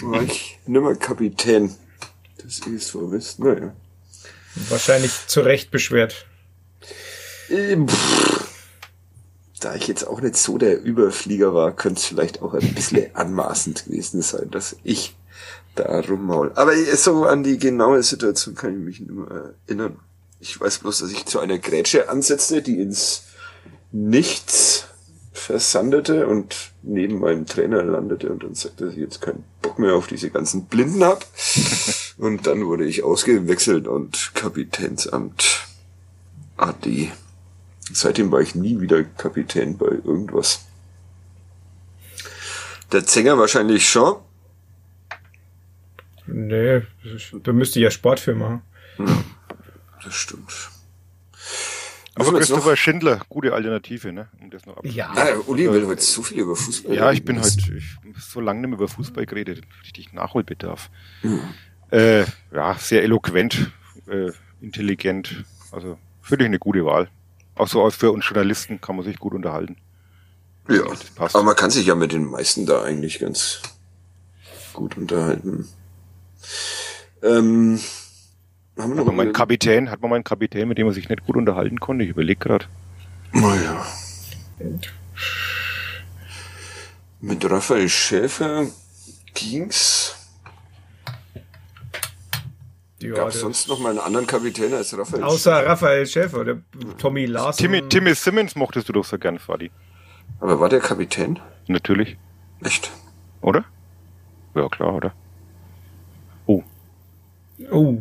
war 0.00 0.22
ich 0.22 0.58
nimmer 0.66 0.94
Kapitän 0.94 1.74
des 2.42 2.66
ESV 2.66 2.94
West. 3.10 3.38
Naja. 3.38 3.74
Wahrscheinlich 4.68 5.12
zu 5.26 5.40
Recht 5.40 5.70
beschwert. 5.70 6.26
Ähm, 7.50 7.86
da 9.60 9.74
ich 9.74 9.86
jetzt 9.88 10.06
auch 10.06 10.20
nicht 10.20 10.36
so 10.36 10.56
der 10.56 10.82
Überflieger 10.82 11.54
war, 11.54 11.72
könnte 11.72 11.98
es 12.00 12.06
vielleicht 12.06 12.42
auch 12.42 12.54
ein 12.54 12.74
bisschen 12.74 13.08
anmaßend 13.14 13.86
gewesen 13.86 14.22
sein, 14.22 14.50
dass 14.50 14.76
ich 14.82 15.16
da 15.74 16.00
rummaul. 16.00 16.52
Aber 16.54 16.72
so 16.96 17.24
an 17.24 17.42
die 17.42 17.58
genaue 17.58 18.02
Situation 18.02 18.54
kann 18.54 18.72
ich 18.72 18.78
mich 18.78 19.00
nicht 19.00 19.12
mehr 19.12 19.54
erinnern. 19.66 19.98
Ich 20.40 20.58
weiß 20.58 20.78
bloß, 20.78 21.00
dass 21.00 21.12
ich 21.12 21.26
zu 21.26 21.38
einer 21.38 21.58
Grätsche 21.58 22.08
ansetzte, 22.08 22.62
die 22.62 22.80
ins 22.80 23.24
Nichts 23.92 24.86
versandete 25.32 26.26
und 26.26 26.72
neben 26.82 27.18
meinem 27.18 27.46
Trainer 27.46 27.82
landete 27.82 28.30
und 28.30 28.42
dann 28.42 28.54
sagte, 28.54 28.86
dass 28.86 28.94
ich 28.94 29.00
jetzt 29.00 29.20
keinen 29.20 29.44
Bock 29.62 29.78
mehr 29.78 29.94
auf 29.94 30.06
diese 30.06 30.30
ganzen 30.30 30.66
Blinden 30.66 31.04
hab. 31.04 31.26
und 32.18 32.46
dann 32.46 32.66
wurde 32.66 32.84
ich 32.84 33.02
ausgewechselt 33.02 33.86
und 33.86 34.32
Kapitänsamt 34.34 35.66
AD. 36.56 37.10
Seitdem 37.92 38.30
war 38.30 38.40
ich 38.40 38.54
nie 38.54 38.80
wieder 38.80 39.02
Kapitän 39.04 39.76
bei 39.76 39.86
irgendwas. 39.86 40.66
Der 42.92 43.04
Zänger 43.04 43.38
wahrscheinlich 43.38 43.88
schon. 43.88 44.16
Nee, 46.26 46.82
da 47.42 47.52
müsste 47.52 47.78
ich 47.78 47.84
ja 47.84 47.90
Sport 47.90 48.20
für 48.20 48.34
machen. 48.34 48.62
Ja, 48.98 49.24
das 50.04 50.14
stimmt. 50.14 50.70
Aber 52.14 52.38
Christopher 52.38 52.76
Schindler, 52.76 53.20
gute 53.28 53.54
Alternative, 53.54 54.12
ne? 54.12 54.28
Um 54.40 54.50
das 54.50 54.66
noch 54.66 54.82
ja. 54.84 55.12
Ah, 55.14 55.38
Uli 55.46 55.70
will 55.70 55.86
heute 55.86 56.02
so 56.02 56.22
viel 56.22 56.40
über 56.40 56.54
Fußball 56.54 56.94
Ja, 56.94 57.12
ich 57.12 57.24
bin 57.24 57.40
heute 57.40 57.74
ich, 57.74 57.96
so 58.18 58.40
lange 58.40 58.60
nicht 58.60 58.70
mehr 58.70 58.78
über 58.78 58.88
Fußball 58.88 59.26
geredet, 59.26 59.62
richtig 59.82 60.12
Nachholbedarf. 60.12 60.90
Hm. 61.22 61.40
Äh, 61.90 62.24
ja, 62.52 62.74
sehr 62.78 63.02
eloquent, 63.02 63.72
äh, 64.08 64.32
intelligent, 64.60 65.44
also 65.72 65.98
finde 66.20 66.44
ich 66.44 66.48
eine 66.48 66.58
gute 66.58 66.84
Wahl. 66.84 67.08
Auch 67.60 67.68
so 67.68 67.90
für 67.90 68.10
uns 68.10 68.24
Journalisten 68.26 68.80
kann 68.80 68.96
man 68.96 69.04
sich 69.04 69.18
gut 69.18 69.34
unterhalten. 69.34 69.76
Ja, 70.70 70.82
aber 71.18 71.42
man 71.42 71.54
kann 71.54 71.70
sich 71.70 71.84
ja 71.84 71.94
mit 71.94 72.10
den 72.10 72.24
meisten 72.24 72.64
da 72.64 72.82
eigentlich 72.82 73.18
ganz 73.18 73.60
gut 74.72 74.96
unterhalten. 74.96 75.68
Ähm, 77.22 77.78
haben 78.78 78.88
wir 78.92 78.94
noch 78.94 78.98
hat 79.00 79.06
man 79.08 79.16
meinen 79.16 79.34
Kapitän, 79.34 79.90
hat 79.90 80.00
man 80.00 80.08
meinen 80.08 80.24
Kapitän, 80.24 80.68
mit 80.68 80.78
dem 80.78 80.86
man 80.86 80.94
sich 80.94 81.10
nicht 81.10 81.26
gut 81.26 81.36
unterhalten 81.36 81.80
konnte? 81.80 82.02
Ich 82.02 82.08
überlege 82.08 82.38
gerade. 82.38 82.64
Naja. 83.32 83.86
Mit 87.20 87.50
Raphael 87.50 87.90
Schäfer 87.90 88.68
ging's. 89.34 90.14
Ja, 93.02 93.14
Gab 93.14 93.28
es 93.28 93.40
sonst 93.40 93.68
noch 93.68 93.78
mal 93.78 93.90
einen 93.90 93.98
anderen 93.98 94.26
Kapitän 94.26 94.74
als 94.74 94.96
Raphael 94.96 95.22
Außer 95.22 95.56
Schäfer? 95.56 95.70
Raphael 95.70 96.06
Schäfer, 96.06 96.44
der 96.44 96.58
Tommy 96.98 97.24
Larsen. 97.26 97.62
Timmy, 97.62 97.88
Timmy 97.88 98.14
Simmons 98.14 98.54
mochtest 98.56 98.88
du 98.88 98.92
doch 98.92 99.04
so 99.04 99.18
gern, 99.18 99.38
Fadi. 99.38 99.70
Aber 100.38 100.60
war 100.60 100.68
der 100.68 100.80
Kapitän? 100.80 101.38
Natürlich. 101.66 102.18
Echt? 102.62 102.90
Oder? 103.40 103.64
Ja, 104.54 104.68
klar, 104.68 104.94
oder? 104.94 105.14
Oh. 106.46 106.62
Oh. 107.70 107.98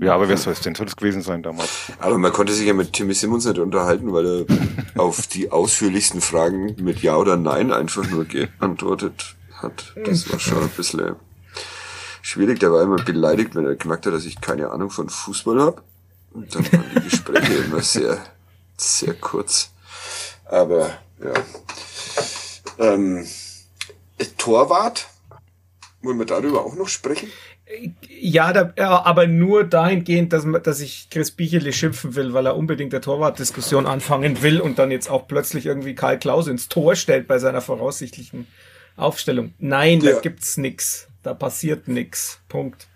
Ja, 0.00 0.14
aber 0.14 0.28
wer 0.28 0.36
soll 0.36 0.52
es 0.52 0.60
denn 0.60 0.74
sonst 0.74 0.96
gewesen 0.96 1.22
sein 1.22 1.42
damals? 1.42 1.92
Aber 2.00 2.18
man 2.18 2.32
konnte 2.32 2.52
sich 2.52 2.66
ja 2.66 2.74
mit 2.74 2.92
Timmy 2.92 3.14
Simmons 3.14 3.44
nicht 3.46 3.58
unterhalten, 3.58 4.12
weil 4.12 4.26
er 4.26 4.46
auf 5.00 5.28
die 5.28 5.52
ausführlichsten 5.52 6.20
Fragen 6.20 6.74
mit 6.82 7.02
Ja 7.02 7.16
oder 7.16 7.36
Nein 7.36 7.72
einfach 7.72 8.08
nur 8.10 8.24
geantwortet 8.24 9.36
hat. 9.52 9.94
Das 10.04 10.30
war 10.32 10.40
schon 10.40 10.62
ein 10.64 10.70
bisschen 10.70 11.14
schwierig. 12.24 12.58
Der 12.60 12.72
war 12.72 12.82
immer 12.82 12.96
beleidigt, 12.96 13.54
wenn 13.54 13.66
er 13.66 13.76
gemerkt 13.76 14.06
hat, 14.06 14.14
dass 14.14 14.24
ich 14.24 14.40
keine 14.40 14.70
Ahnung 14.70 14.90
von 14.90 15.08
Fußball 15.08 15.60
habe. 15.60 15.82
Und 16.32 16.52
dann 16.54 16.72
waren 16.72 16.84
die 16.96 17.02
Gespräche 17.02 17.52
immer 17.66 17.82
sehr, 17.82 18.18
sehr 18.76 19.14
kurz. 19.14 19.70
Aber 20.46 20.90
ja. 21.22 21.34
Ähm, 22.78 23.24
Torwart, 24.38 25.06
wollen 26.02 26.18
wir 26.18 26.26
darüber 26.26 26.64
auch 26.64 26.74
noch 26.74 26.88
sprechen? 26.88 27.30
Ja, 28.08 28.52
da, 28.52 28.72
aber 29.04 29.26
nur 29.26 29.64
dahingehend, 29.64 30.32
dass, 30.32 30.44
dass 30.62 30.80
ich 30.80 31.08
Chris 31.10 31.30
Bichele 31.30 31.72
schimpfen 31.72 32.14
will, 32.14 32.34
weil 32.34 32.46
er 32.46 32.56
unbedingt 32.56 32.92
der 32.92 33.00
Torwartdiskussion 33.00 33.86
anfangen 33.86 34.42
will 34.42 34.60
und 34.60 34.78
dann 34.78 34.90
jetzt 34.90 35.08
auch 35.08 35.26
plötzlich 35.26 35.66
irgendwie 35.66 35.94
Karl 35.94 36.18
Klaus 36.18 36.46
ins 36.46 36.68
Tor 36.68 36.94
stellt 36.94 37.26
bei 37.26 37.38
seiner 37.38 37.62
voraussichtlichen 37.62 38.46
Aufstellung. 38.96 39.54
Nein, 39.58 40.00
ja. 40.00 40.12
da 40.12 40.20
gibt's 40.20 40.56
nix. 40.56 41.08
Da 41.24 41.34
passiert 41.34 41.88
nix. 41.88 42.38
Punkt. 42.48 42.86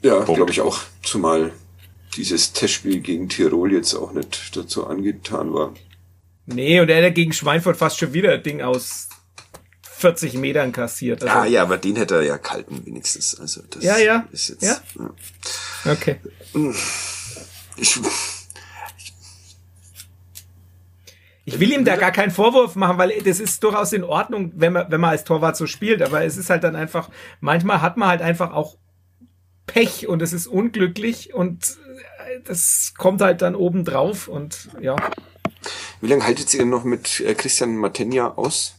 Ja, 0.00 0.20
glaube 0.20 0.50
ich 0.52 0.60
auch. 0.60 0.80
Zumal 1.02 1.52
dieses 2.16 2.52
Testspiel 2.52 3.00
gegen 3.00 3.28
Tirol 3.28 3.72
jetzt 3.72 3.94
auch 3.94 4.12
nicht 4.12 4.56
dazu 4.56 4.86
angetan 4.86 5.52
war. 5.52 5.74
Nee, 6.46 6.80
und 6.80 6.88
er 6.88 7.04
hat 7.04 7.14
gegen 7.14 7.32
Schweinfurt 7.32 7.76
fast 7.76 7.98
schon 7.98 8.12
wieder 8.12 8.32
ein 8.32 8.42
Ding 8.42 8.62
aus 8.62 9.08
40 9.82 10.34
Metern 10.34 10.72
kassiert. 10.72 11.22
Also, 11.22 11.34
ah, 11.34 11.46
ja, 11.46 11.62
aber 11.62 11.78
den 11.78 11.96
hätte 11.96 12.16
er 12.16 12.22
ja 12.22 12.38
kalten 12.38 12.86
wenigstens. 12.86 13.38
Also 13.38 13.62
das 13.68 13.82
ja, 13.82 13.98
ja. 13.98 14.28
ist 14.30 14.48
jetzt. 14.48 14.62
Ja? 14.62 14.80
ja. 14.98 15.92
Okay. 15.92 16.16
Ich, 17.76 17.98
ich 21.44 21.58
will 21.58 21.72
ihm 21.72 21.84
da 21.84 21.96
gar 21.96 22.12
keinen 22.12 22.30
Vorwurf 22.30 22.76
machen, 22.76 22.98
weil 22.98 23.20
das 23.22 23.40
ist 23.40 23.62
durchaus 23.64 23.92
in 23.92 24.04
Ordnung, 24.04 24.52
wenn 24.54 24.72
man, 24.72 24.90
wenn 24.90 25.00
man 25.00 25.10
als 25.10 25.24
Torwart 25.24 25.56
so 25.56 25.66
spielt. 25.66 26.02
Aber 26.02 26.24
es 26.24 26.36
ist 26.36 26.50
halt 26.50 26.62
dann 26.62 26.76
einfach, 26.76 27.10
manchmal 27.40 27.82
hat 27.82 27.96
man 27.96 28.08
halt 28.08 28.22
einfach 28.22 28.52
auch 28.52 28.76
Pech 29.66 30.06
und 30.06 30.22
es 30.22 30.32
ist 30.32 30.46
unglücklich 30.46 31.34
und 31.34 31.78
das 32.44 32.94
kommt 32.96 33.20
halt 33.20 33.42
dann 33.42 33.54
oben 33.54 33.84
drauf 33.84 34.28
und 34.28 34.68
ja. 34.80 34.96
Wie 36.00 36.08
lange 36.08 36.24
haltet 36.24 36.52
ihr 36.54 36.64
noch 36.64 36.84
mit 36.84 37.20
äh, 37.20 37.34
Christian 37.34 37.76
Matenja 37.76 38.34
aus? 38.34 38.76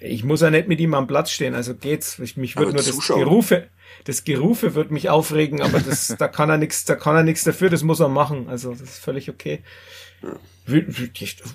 Ich 0.00 0.24
muss 0.24 0.40
ja 0.40 0.50
nicht 0.50 0.68
mit 0.68 0.80
ihm 0.80 0.94
am 0.94 1.06
Platz 1.06 1.30
stehen, 1.30 1.54
also 1.54 1.74
geht's. 1.74 2.18
Ich, 2.18 2.36
mich 2.36 2.56
wird 2.56 2.72
nur 2.72 2.82
das 2.82 3.06
Gerufe, 3.06 3.68
das 4.04 4.24
Gerufe 4.24 4.74
wird 4.74 4.90
mich 4.90 5.08
aufregen, 5.08 5.62
aber 5.62 5.78
das, 5.80 6.14
da 6.18 6.26
kann 6.28 6.50
er 6.50 6.58
nichts, 6.58 6.84
da 6.84 6.96
kann 6.96 7.14
er 7.14 7.22
nichts 7.22 7.44
dafür, 7.44 7.70
das 7.70 7.82
muss 7.82 8.00
er 8.00 8.08
machen. 8.08 8.48
Also 8.48 8.72
das 8.72 8.80
ist 8.80 8.98
völlig 8.98 9.30
okay. 9.30 9.62
Ja. 10.22 10.78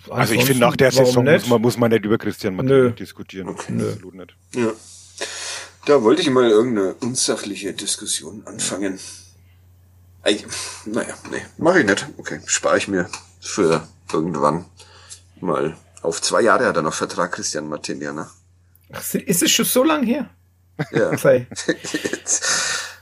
also 0.10 0.34
ich 0.34 0.44
finde 0.44 0.60
nach 0.60 0.76
der 0.76 0.91
Saison 0.91 1.23
muss 1.23 1.48
man, 1.48 1.61
muss 1.61 1.77
man 1.77 1.91
nicht 1.91 2.03
über 2.06 2.18
Christian 2.18 2.56
Martin 2.56 2.95
diskutieren. 2.95 3.49
Okay. 3.49 3.72
Nö. 3.72 3.91
Absolut 3.91 4.15
nicht. 4.15 4.35
Ja. 4.53 4.73
Da 5.85 6.03
wollte 6.03 6.22
ich 6.22 6.30
mal 6.30 6.49
irgendeine 6.49 6.95
unsachliche 6.95 7.73
Diskussion 7.73 8.45
anfangen. 8.45 8.99
Ei, 10.23 10.44
naja, 10.85 11.14
nee, 11.31 11.41
mache 11.57 11.80
ich 11.80 11.85
nicht. 11.85 12.06
Okay, 12.18 12.41
spare 12.45 12.77
ich 12.77 12.89
mir 12.89 13.10
für 13.39 13.88
irgendwann 14.11 14.65
mal. 15.39 15.77
Auf 16.02 16.22
zwei 16.22 16.41
Jahre 16.41 16.65
hat 16.65 16.76
er 16.76 16.81
noch 16.81 16.94
Vertrag, 16.94 17.31
Christian 17.31 17.69
Martin, 17.69 18.02
ja, 18.02 18.11
ne? 18.11 18.27
Ach, 18.91 19.14
ist 19.14 19.44
es 19.44 19.52
schon 19.52 19.65
so 19.65 19.84
lang 19.84 20.03
her? 20.03 20.30
Ja. 20.91 21.11
Jetzt, 21.14 22.45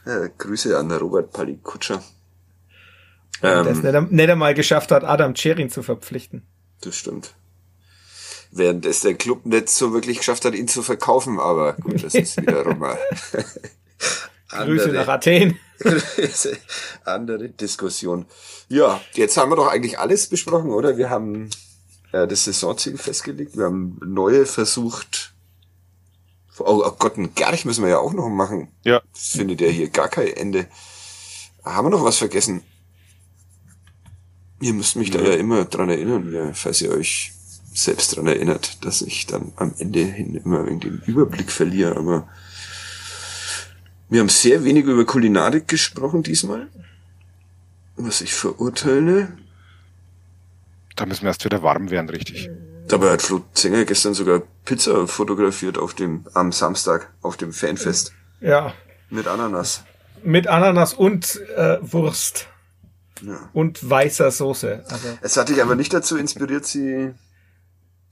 ja 0.05 0.27
Grüße 0.37 0.77
an 0.77 0.91
Robert 0.91 1.31
Palikutscher. 1.31 2.03
Ähm, 3.41 3.63
der 3.63 3.73
es 3.73 3.83
nicht, 3.83 4.11
nicht 4.11 4.29
einmal 4.29 4.53
geschafft 4.53 4.91
hat, 4.91 5.03
Adam 5.03 5.33
Cherin 5.33 5.69
zu 5.69 5.83
verpflichten. 5.83 6.43
Das 6.81 6.95
stimmt. 6.95 7.33
Während 8.51 8.85
es 8.85 9.01
der 9.01 9.15
Club 9.15 9.45
nicht 9.45 9.69
so 9.69 9.93
wirklich 9.93 10.19
geschafft 10.19 10.45
hat, 10.45 10.55
ihn 10.55 10.67
zu 10.67 10.81
verkaufen, 10.81 11.39
aber 11.39 11.73
gut, 11.73 12.03
das 12.03 12.15
ist 12.15 12.37
wiederum 12.37 12.79
mal. 12.79 12.97
Grüße 14.49 14.89
nach 14.89 15.07
Athen. 15.07 15.59
andere 17.05 17.49
Diskussion. 17.49 18.25
Ja, 18.69 19.01
jetzt 19.13 19.37
haben 19.37 19.51
wir 19.51 19.55
doch 19.57 19.67
eigentlich 19.67 19.99
alles 19.99 20.27
besprochen, 20.27 20.71
oder? 20.71 20.97
Wir 20.97 21.09
haben 21.09 21.49
äh, 22.11 22.27
das 22.27 22.45
Saisonziel 22.45 22.97
festgelegt. 22.97 23.57
Wir 23.57 23.65
haben 23.65 23.99
neue 24.05 24.45
versucht. 24.45 25.33
Oh, 26.59 26.83
oh 26.85 26.91
Gott, 26.97 27.17
ein 27.17 27.35
Gerch 27.35 27.65
müssen 27.65 27.83
wir 27.83 27.89
ja 27.89 27.99
auch 27.99 28.13
noch 28.13 28.29
machen. 28.29 28.69
Ja. 28.83 29.01
Findet 29.13 29.59
ja 29.59 29.67
hier 29.67 29.89
gar 29.89 30.07
kein 30.07 30.27
Ende. 30.27 30.67
Haben 31.65 31.87
wir 31.87 31.91
noch 31.91 32.05
was 32.05 32.17
vergessen? 32.17 32.63
Ihr 34.61 34.73
müsst 34.73 34.95
mich 34.95 35.13
ja. 35.13 35.21
da 35.21 35.29
ja 35.29 35.35
immer 35.35 35.65
dran 35.65 35.89
erinnern, 35.89 36.31
ja, 36.33 36.53
falls 36.53 36.81
ihr 36.81 36.91
euch 36.91 37.33
selbst 37.73 38.15
dran 38.15 38.27
erinnert, 38.27 38.85
dass 38.85 39.01
ich 39.01 39.25
dann 39.27 39.51
am 39.57 39.73
Ende 39.77 40.03
hin 40.03 40.35
immer 40.35 40.65
wegen 40.65 40.79
den 40.79 41.01
Überblick 41.05 41.51
verliere, 41.51 41.97
aber 41.97 42.27
wir 44.09 44.21
haben 44.21 44.29
sehr 44.29 44.63
wenig 44.63 44.85
über 44.85 45.03
Kulinarik 45.05 45.67
gesprochen 45.67 46.23
diesmal. 46.23 46.67
Was 47.97 48.21
ich 48.21 48.33
verurteile. 48.33 49.29
Da 50.95 51.05
müssen 51.05 51.23
wir 51.23 51.29
erst 51.29 51.43
wieder 51.43 51.63
warm 51.63 51.89
werden, 51.89 52.09
richtig. 52.09 52.49
Dabei 52.87 53.11
hat 53.11 53.21
Flo 53.21 53.43
Zenger 53.53 53.83
gestern 53.85 54.13
sogar 54.13 54.43
Pizza 54.63 55.07
fotografiert 55.07 55.77
auf 55.77 55.95
dem, 55.95 56.25
am 56.33 56.51
Samstag, 56.51 57.11
auf 57.21 57.35
dem 57.35 57.51
Fanfest. 57.51 58.13
Ja. 58.41 58.73
Mit 59.09 59.27
Ananas. 59.27 59.83
Mit 60.23 60.47
Ananas 60.47 60.93
und 60.93 61.41
äh, 61.55 61.77
Wurst. 61.81 62.47
Ja. 63.21 63.49
Und 63.53 63.89
weißer 63.89 64.31
Soße. 64.31 64.83
Also. 64.87 65.07
Es 65.21 65.37
hat 65.37 65.49
dich 65.49 65.61
aber 65.61 65.75
nicht 65.75 65.93
dazu 65.93 66.17
inspiriert, 66.17 66.65
sie 66.65 67.13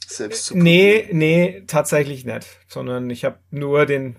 selbst 0.08 0.46
zu 0.46 0.54
kochen. 0.54 0.64
Nee, 0.64 1.10
nee, 1.12 1.64
tatsächlich 1.68 2.26
nicht. 2.26 2.48
Sondern 2.68 3.10
ich 3.10 3.26
habe 3.26 3.40
nur 3.52 3.86
den 3.86 4.16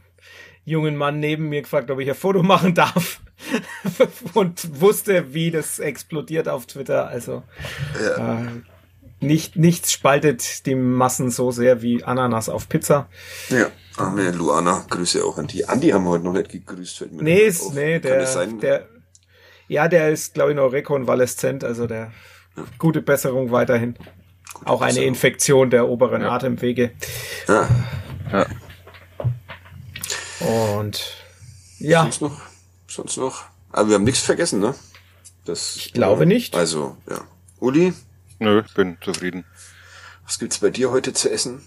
jungen 0.65 0.97
Mann 0.97 1.20
neben 1.20 1.48
mir 1.48 1.62
gefragt, 1.62 1.90
ob 1.90 2.01
ich 2.01 2.09
ein 2.09 2.15
Foto 2.15 2.43
machen 2.43 2.74
darf. 2.74 3.20
und 4.35 4.81
wusste, 4.81 5.35
wie 5.35 5.51
das 5.51 5.78
explodiert 5.78 6.48
auf 6.48 6.66
Twitter. 6.66 7.09
Also 7.09 7.43
ja. 8.01 8.43
äh, 8.43 8.47
nicht, 9.20 9.56
nichts 9.56 9.93
spaltet 9.93 10.66
die 10.66 10.74
Massen 10.74 11.31
so 11.31 11.51
sehr 11.51 11.82
wie 11.82 12.05
Ananas 12.05 12.48
auf 12.48 12.69
Pizza. 12.69 13.09
Ja, 13.48 13.69
arme 13.97 14.31
Luana, 14.31 14.85
Grüße 14.89 15.24
auch 15.24 15.39
an 15.39 15.47
die. 15.47 15.66
Andi 15.66 15.90
haben 15.90 16.05
wir 16.05 16.11
heute 16.11 16.24
noch 16.24 16.32
nicht 16.32 16.51
gegrüßt. 16.51 16.98
Fällt 16.98 17.12
mir 17.12 17.23
nee, 17.23 17.40
ist, 17.40 17.74
nee, 17.74 17.98
der, 18.01 18.24
der, 18.61 18.89
ja, 19.74 19.88
der 19.88 20.10
ist, 20.10 20.34
glaube 20.34 20.52
ich, 20.52 20.56
noch 20.56 20.72
rekonvaleszent, 20.72 21.64
also 21.64 21.86
der 21.86 22.12
ja. 22.56 22.64
gute 22.78 23.02
Besserung 23.02 23.51
weiterhin. 23.51 23.94
Gute 24.55 24.70
auch 24.70 24.80
Besserung. 24.80 24.98
eine 24.98 25.05
Infektion 25.05 25.70
der 25.70 25.88
oberen 25.88 26.22
ja. 26.22 26.30
Atemwege. 26.30 26.92
Ja. 27.48 27.68
ja. 28.32 28.46
Und 30.40 31.16
ja. 31.78 32.02
Sonst 32.02 32.22
noch? 32.22 32.40
Sonst 32.86 33.16
noch? 33.16 33.44
Aber 33.72 33.88
wir 33.88 33.94
haben 33.96 34.05
nichts 34.05 34.22
vergessen, 34.22 34.60
ne? 34.60 34.74
Das, 35.44 35.76
ich 35.76 35.92
glaube 35.92 36.24
nicht. 36.24 36.55
Also, 36.55 36.96
ja. 37.10 37.20
Uli? 37.59 37.92
Nö, 38.38 38.62
bin 38.76 38.96
zufrieden. 39.01 39.44
Was 40.24 40.38
gibt's 40.38 40.59
bei 40.59 40.70
dir 40.70 40.90
heute 40.92 41.12
zu 41.12 41.30
essen? 41.30 41.62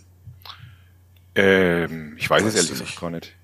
Ähm, 1.36 2.16
ich 2.18 2.30
weiß 2.30 2.44
es 2.44 2.56
ehrlich 2.56 2.72
gesagt 2.72 3.00
gar 3.00 3.10
nicht. 3.10 3.37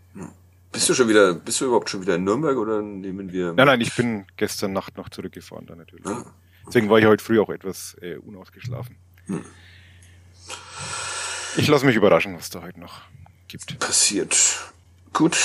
Bist 0.74 0.90
du 0.90 0.96
schon 0.96 1.08
wieder, 1.08 1.36
bist 1.36 1.62
du 1.62 1.66
überhaupt 1.66 1.90
schon 1.92 2.02
wieder 2.02 2.16
in 2.16 2.24
Nürnberg 2.24 2.58
oder 2.58 2.82
nehmen 2.82 3.32
wir? 3.32 3.54
Nein, 3.54 3.68
nein, 3.68 3.80
ich 3.80 3.96
bin 3.96 4.26
gestern 4.38 4.74
Nacht 4.74 4.98
noch 4.98 5.08
zurückgefahren 5.08 5.68
da 5.68 5.76
natürlich. 5.76 6.06
Ah, 6.08 6.22
okay. 6.22 6.30
Deswegen 6.68 6.90
war 6.90 6.98
ich 6.98 7.06
heute 7.06 7.24
früh 7.24 7.40
auch 7.40 7.50
etwas 7.50 7.96
äh, 8.02 8.16
unausgeschlafen. 8.18 8.98
Hm. 9.28 9.46
Ich 11.58 11.68
lasse 11.68 11.86
mich 11.86 11.96
überraschen, 11.96 12.36
was 12.36 12.50
da 12.50 12.64
heute 12.64 12.80
noch 12.80 13.02
gibt. 13.48 13.78
Passiert. 13.78 14.36
Gut, 15.14 15.38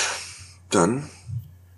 dann, 0.70 1.10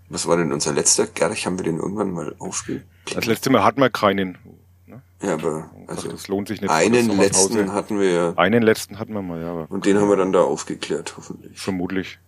was 0.09 0.29
war 0.29 0.37
denn 0.37 0.53
unser 0.53 0.73
letzter? 0.73 1.09
Gerch, 1.09 1.45
haben 1.45 1.59
wir 1.59 1.65
den 1.65 1.79
irgendwann 1.79 2.13
mal 2.13 2.37
aufgespielt? 2.39 2.85
Das 3.13 3.27
letzte 3.27 3.51
Mal 3.51 3.65
hatten 3.65 3.81
wir 3.81 3.91
keinen. 3.91 4.39
Ne? 4.87 5.03
Ja, 5.23 5.35
aber 5.35 5.73
also 5.89 6.09
das 6.09 6.29
lohnt 6.29 6.47
sich 6.47 6.61
nicht. 6.61 6.71
Einen 6.71 7.17
letzten 7.19 7.73
hatten 7.73 7.99
wir 7.99 8.13
ja. 8.13 8.33
Einen 8.37 8.63
letzten 8.63 9.01
hatten 9.01 9.13
wir 9.13 9.23
mal, 9.23 9.41
ja. 9.43 9.53
Und 9.69 9.87
den 9.87 9.99
haben 9.99 10.09
wir 10.09 10.17
dann 10.17 10.33
da 10.33 10.43
aufgeklärt, 10.43 11.15
hoffentlich. 11.17 11.61
Vermutlich. 11.61 12.21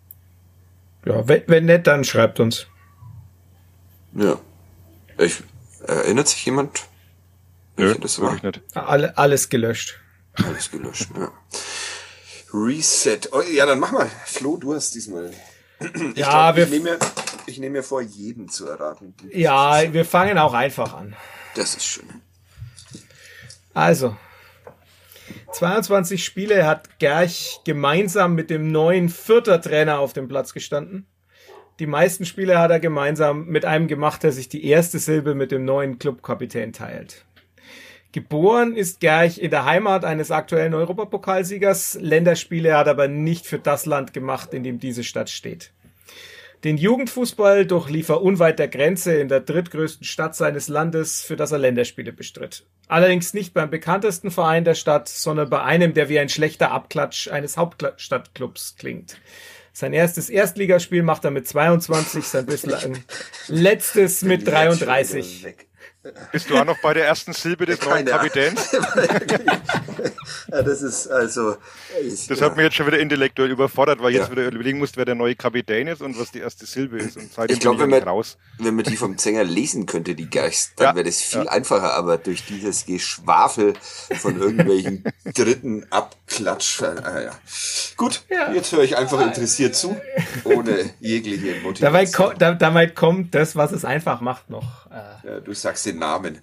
Ja, 1.04 1.26
wenn, 1.26 1.42
wenn 1.46 1.64
nicht, 1.66 1.86
dann 1.86 2.04
schreibt 2.04 2.40
uns. 2.40 2.66
Ja. 4.14 4.38
Ich, 5.18 5.42
erinnert 5.86 6.28
sich 6.28 6.44
jemand? 6.44 6.82
Nö, 7.76 7.94
das 8.00 8.20
war 8.20 8.36
ich 8.36 8.42
nicht. 8.42 8.60
Alle, 8.74 9.16
alles 9.16 9.48
gelöscht. 9.48 9.98
Alles 10.34 10.70
gelöscht, 10.70 11.08
ja. 11.16 11.32
Reset. 12.52 13.20
Oh, 13.32 13.40
ja, 13.40 13.66
dann 13.66 13.80
mach 13.80 13.92
mal. 13.92 14.10
Flo, 14.26 14.56
du 14.56 14.74
hast 14.74 14.94
diesmal 14.94 15.32
ich 15.82 16.16
ja, 16.16 16.52
glaub, 16.52 16.56
wir. 16.56 16.64
Ich 16.64 16.70
nehme, 16.70 16.84
mir, 16.90 16.98
ich 17.46 17.58
nehme 17.58 17.78
mir 17.78 17.82
vor, 17.82 18.00
jeden 18.00 18.48
zu 18.48 18.66
erraten. 18.68 19.14
Ja, 19.30 19.92
wir 19.92 20.04
fangen 20.04 20.38
auch 20.38 20.54
einfach 20.54 20.94
an. 20.94 21.16
Das 21.54 21.74
ist 21.74 21.84
schön. 21.84 22.08
Also, 23.74 24.16
22 25.52 26.24
Spiele 26.24 26.66
hat 26.66 26.98
Gerch 26.98 27.60
gemeinsam 27.64 28.34
mit 28.34 28.48
dem 28.48 28.72
neuen 28.72 29.10
vierter 29.10 29.60
Trainer 29.60 29.98
auf 29.98 30.14
dem 30.14 30.26
Platz 30.26 30.54
gestanden. 30.54 31.06
Die 31.78 31.86
meisten 31.86 32.24
Spiele 32.24 32.58
hat 32.58 32.70
er 32.70 32.80
gemeinsam 32.80 33.46
mit 33.46 33.66
einem 33.66 33.86
gemacht, 33.86 34.22
der 34.22 34.32
sich 34.32 34.48
die 34.48 34.64
erste 34.64 34.98
Silbe 34.98 35.34
mit 35.34 35.52
dem 35.52 35.64
neuen 35.66 35.98
Clubkapitän 35.98 36.72
teilt. 36.72 37.26
Geboren 38.12 38.76
ist 38.76 39.00
Gerch 39.00 39.38
in 39.38 39.50
der 39.50 39.66
Heimat 39.66 40.04
eines 40.04 40.30
aktuellen 40.30 40.74
Europapokalsiegers. 40.74 41.98
Länderspiele 42.00 42.76
hat 42.76 42.88
aber 42.88 43.08
nicht 43.08 43.46
für 43.46 43.58
das 43.58 43.84
Land 43.84 44.14
gemacht, 44.14 44.54
in 44.54 44.62
dem 44.62 44.78
diese 44.78 45.04
Stadt 45.04 45.28
steht. 45.28 45.72
Den 46.64 46.76
Jugendfußball 46.76 47.66
durchlief 47.66 48.08
er 48.08 48.22
unweit 48.22 48.60
der 48.60 48.68
Grenze 48.68 49.14
in 49.14 49.26
der 49.26 49.40
drittgrößten 49.40 50.04
Stadt 50.04 50.36
seines 50.36 50.68
Landes, 50.68 51.22
für 51.22 51.34
das 51.34 51.50
er 51.50 51.58
Länderspiele 51.58 52.12
bestritt. 52.12 52.64
Allerdings 52.86 53.34
nicht 53.34 53.52
beim 53.52 53.68
bekanntesten 53.68 54.30
Verein 54.30 54.64
der 54.64 54.74
Stadt, 54.74 55.08
sondern 55.08 55.50
bei 55.50 55.62
einem, 55.62 55.92
der 55.92 56.08
wie 56.08 56.20
ein 56.20 56.28
schlechter 56.28 56.70
Abklatsch 56.70 57.26
eines 57.26 57.56
Hauptstadtclubs 57.56 58.76
klingt. 58.78 59.16
Sein 59.72 59.92
erstes 59.92 60.30
Erstligaspiel 60.30 61.02
macht 61.02 61.24
er 61.24 61.32
mit 61.32 61.48
22, 61.48 62.24
sein 62.24 62.46
bislang 62.46 63.02
letztes 63.48 64.22
mit 64.22 64.46
33. 64.46 65.46
Bist 66.32 66.50
du 66.50 66.56
auch 66.56 66.64
noch 66.64 66.78
bei 66.80 66.94
der 66.94 67.06
ersten 67.06 67.32
Silbe 67.32 67.64
des 67.64 67.80
neuen 67.82 68.04
Kapitäns? 68.04 68.72
ja, 70.50 70.62
das 70.62 70.82
ist 70.82 71.06
also. 71.06 71.56
Ich, 72.02 72.26
das 72.26 72.40
ja. 72.40 72.46
hat 72.46 72.56
mich 72.56 72.64
jetzt 72.64 72.74
schon 72.74 72.88
wieder 72.88 72.98
intellektuell 72.98 73.52
überfordert, 73.52 74.00
weil 74.02 74.10
ich 74.10 74.16
ja. 74.16 74.22
jetzt 74.22 74.32
wieder 74.32 74.48
überlegen 74.48 74.80
musste, 74.80 74.96
wer 74.96 75.04
der 75.04 75.14
neue 75.14 75.36
Kapitän 75.36 75.86
ist 75.86 76.02
und 76.02 76.18
was 76.18 76.32
die 76.32 76.40
erste 76.40 76.66
Silbe 76.66 76.98
ist. 76.98 77.16
Und 77.16 77.32
seitdem 77.32 77.54
ich 77.54 77.60
glaube, 77.60 77.78
wenn 77.80 77.90
man, 77.90 78.02
raus. 78.02 78.36
wenn 78.58 78.74
man 78.74 78.84
die 78.84 78.96
vom 78.96 79.16
Sänger 79.16 79.44
lesen 79.44 79.86
könnte, 79.86 80.16
die 80.16 80.28
Geists, 80.28 80.74
dann 80.74 80.88
ja. 80.88 80.94
wäre 80.96 81.04
das 81.04 81.20
viel 81.20 81.48
einfacher, 81.48 81.94
aber 81.94 82.18
durch 82.18 82.44
dieses 82.46 82.84
Geschwafel 82.84 83.74
von 84.18 84.40
irgendwelchen 84.40 85.04
dritten 85.34 85.86
Abklatsch. 85.90 86.82
Äh, 86.82 87.26
ja. 87.26 87.30
Gut, 87.96 88.24
jetzt 88.52 88.72
höre 88.72 88.82
ich 88.82 88.96
einfach 88.96 89.20
interessiert 89.24 89.76
zu, 89.76 89.96
ohne 90.42 90.90
jegliche 90.98 91.60
Motivation. 91.60 91.80
Dabei, 91.80 92.06
ko 92.06 92.56
dabei 92.58 92.86
kommt 92.88 93.36
das, 93.36 93.54
was 93.54 93.70
es 93.70 93.84
einfach 93.84 94.20
macht, 94.20 94.50
noch. 94.50 94.81
Äh, 94.92 95.40
du 95.42 95.52
sagst 95.52 95.86
den 95.86 95.98
Namen. 95.98 96.38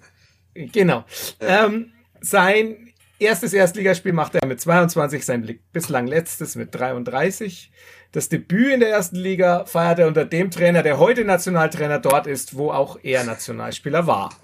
Genau. 0.54 1.04
Ähm, 1.40 1.92
sein 2.20 2.92
erstes 3.18 3.52
Erstligaspiel 3.52 4.12
macht 4.12 4.34
er 4.34 4.46
mit 4.46 4.60
22, 4.60 5.24
sein 5.24 5.58
bislang 5.72 6.06
letztes 6.06 6.56
mit 6.56 6.74
33. 6.74 7.70
Das 8.12 8.28
Debüt 8.28 8.72
in 8.72 8.80
der 8.80 8.90
ersten 8.90 9.16
Liga 9.16 9.64
feiert 9.66 10.00
er 10.00 10.08
unter 10.08 10.24
dem 10.24 10.50
Trainer, 10.50 10.82
der 10.82 10.98
heute 10.98 11.24
Nationaltrainer 11.24 12.00
dort 12.00 12.26
ist, 12.26 12.56
wo 12.56 12.72
auch 12.72 12.98
er 13.02 13.22
Nationalspieler 13.22 14.06
war. 14.08 14.34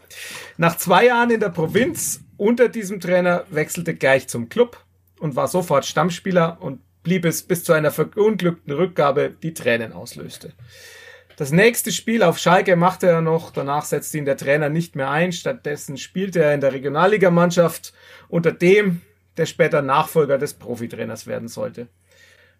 Nach 0.56 0.76
zwei 0.76 1.06
Jahren 1.06 1.30
in 1.30 1.40
der 1.40 1.48
Provinz 1.48 2.20
unter 2.36 2.68
diesem 2.68 3.00
Trainer 3.00 3.44
wechselte 3.50 3.96
Geich 3.96 4.28
zum 4.28 4.48
Club 4.48 4.84
und 5.18 5.34
war 5.34 5.48
sofort 5.48 5.84
Stammspieler 5.84 6.58
und 6.60 6.80
blieb 7.02 7.24
es 7.24 7.42
bis 7.42 7.64
zu 7.64 7.72
einer 7.72 7.90
verunglückten 7.90 8.72
Rückgabe, 8.72 9.30
die 9.42 9.54
Tränen 9.54 9.92
auslöste. 9.92 10.52
Das 11.36 11.52
nächste 11.52 11.92
Spiel 11.92 12.22
auf 12.22 12.38
Schalke 12.38 12.76
machte 12.76 13.08
er 13.08 13.20
noch, 13.20 13.50
danach 13.50 13.84
setzte 13.84 14.16
ihn 14.16 14.24
der 14.24 14.38
Trainer 14.38 14.70
nicht 14.70 14.96
mehr 14.96 15.10
ein, 15.10 15.32
stattdessen 15.32 15.98
spielte 15.98 16.42
er 16.42 16.54
in 16.54 16.62
der 16.62 16.72
Regionalligamannschaft 16.72 17.92
unter 18.28 18.52
dem, 18.52 19.02
der 19.36 19.44
später 19.44 19.82
Nachfolger 19.82 20.38
des 20.38 20.54
Profitrainers 20.54 21.26
werden 21.26 21.48
sollte. 21.48 21.88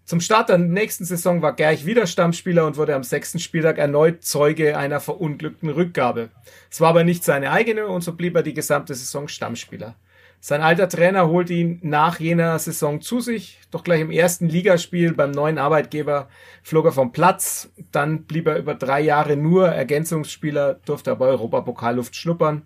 Zum 0.04 0.20
Start 0.20 0.50
der 0.50 0.58
nächsten 0.58 1.06
Saison 1.06 1.40
war 1.40 1.56
Gerch 1.56 1.86
wieder 1.86 2.06
Stammspieler 2.06 2.66
und 2.66 2.76
wurde 2.76 2.94
am 2.94 3.02
sechsten 3.02 3.38
Spieltag 3.38 3.78
erneut 3.78 4.22
Zeuge 4.22 4.76
einer 4.76 5.00
verunglückten 5.00 5.70
Rückgabe. 5.70 6.28
Es 6.70 6.82
war 6.82 6.90
aber 6.90 7.02
nicht 7.02 7.24
seine 7.24 7.52
eigene 7.52 7.86
und 7.86 8.02
so 8.02 8.12
blieb 8.12 8.36
er 8.36 8.42
die 8.42 8.54
gesamte 8.54 8.94
Saison 8.94 9.26
Stammspieler. 9.26 9.96
Sein 10.40 10.62
alter 10.62 10.88
Trainer 10.88 11.28
holte 11.28 11.54
ihn 11.54 11.80
nach 11.82 12.20
jener 12.20 12.58
Saison 12.58 13.00
zu 13.00 13.20
sich, 13.20 13.58
doch 13.70 13.82
gleich 13.82 14.00
im 14.00 14.10
ersten 14.10 14.48
Ligaspiel 14.48 15.12
beim 15.12 15.32
neuen 15.32 15.58
Arbeitgeber 15.58 16.28
flog 16.62 16.84
er 16.86 16.92
vom 16.92 17.12
Platz. 17.12 17.72
Dann 17.90 18.24
blieb 18.24 18.46
er 18.46 18.58
über 18.58 18.74
drei 18.74 19.00
Jahre 19.00 19.36
nur 19.36 19.68
Ergänzungsspieler, 19.68 20.74
durfte 20.84 21.10
aber 21.10 21.26
Europapokalluft 21.28 22.14
schnuppern. 22.14 22.62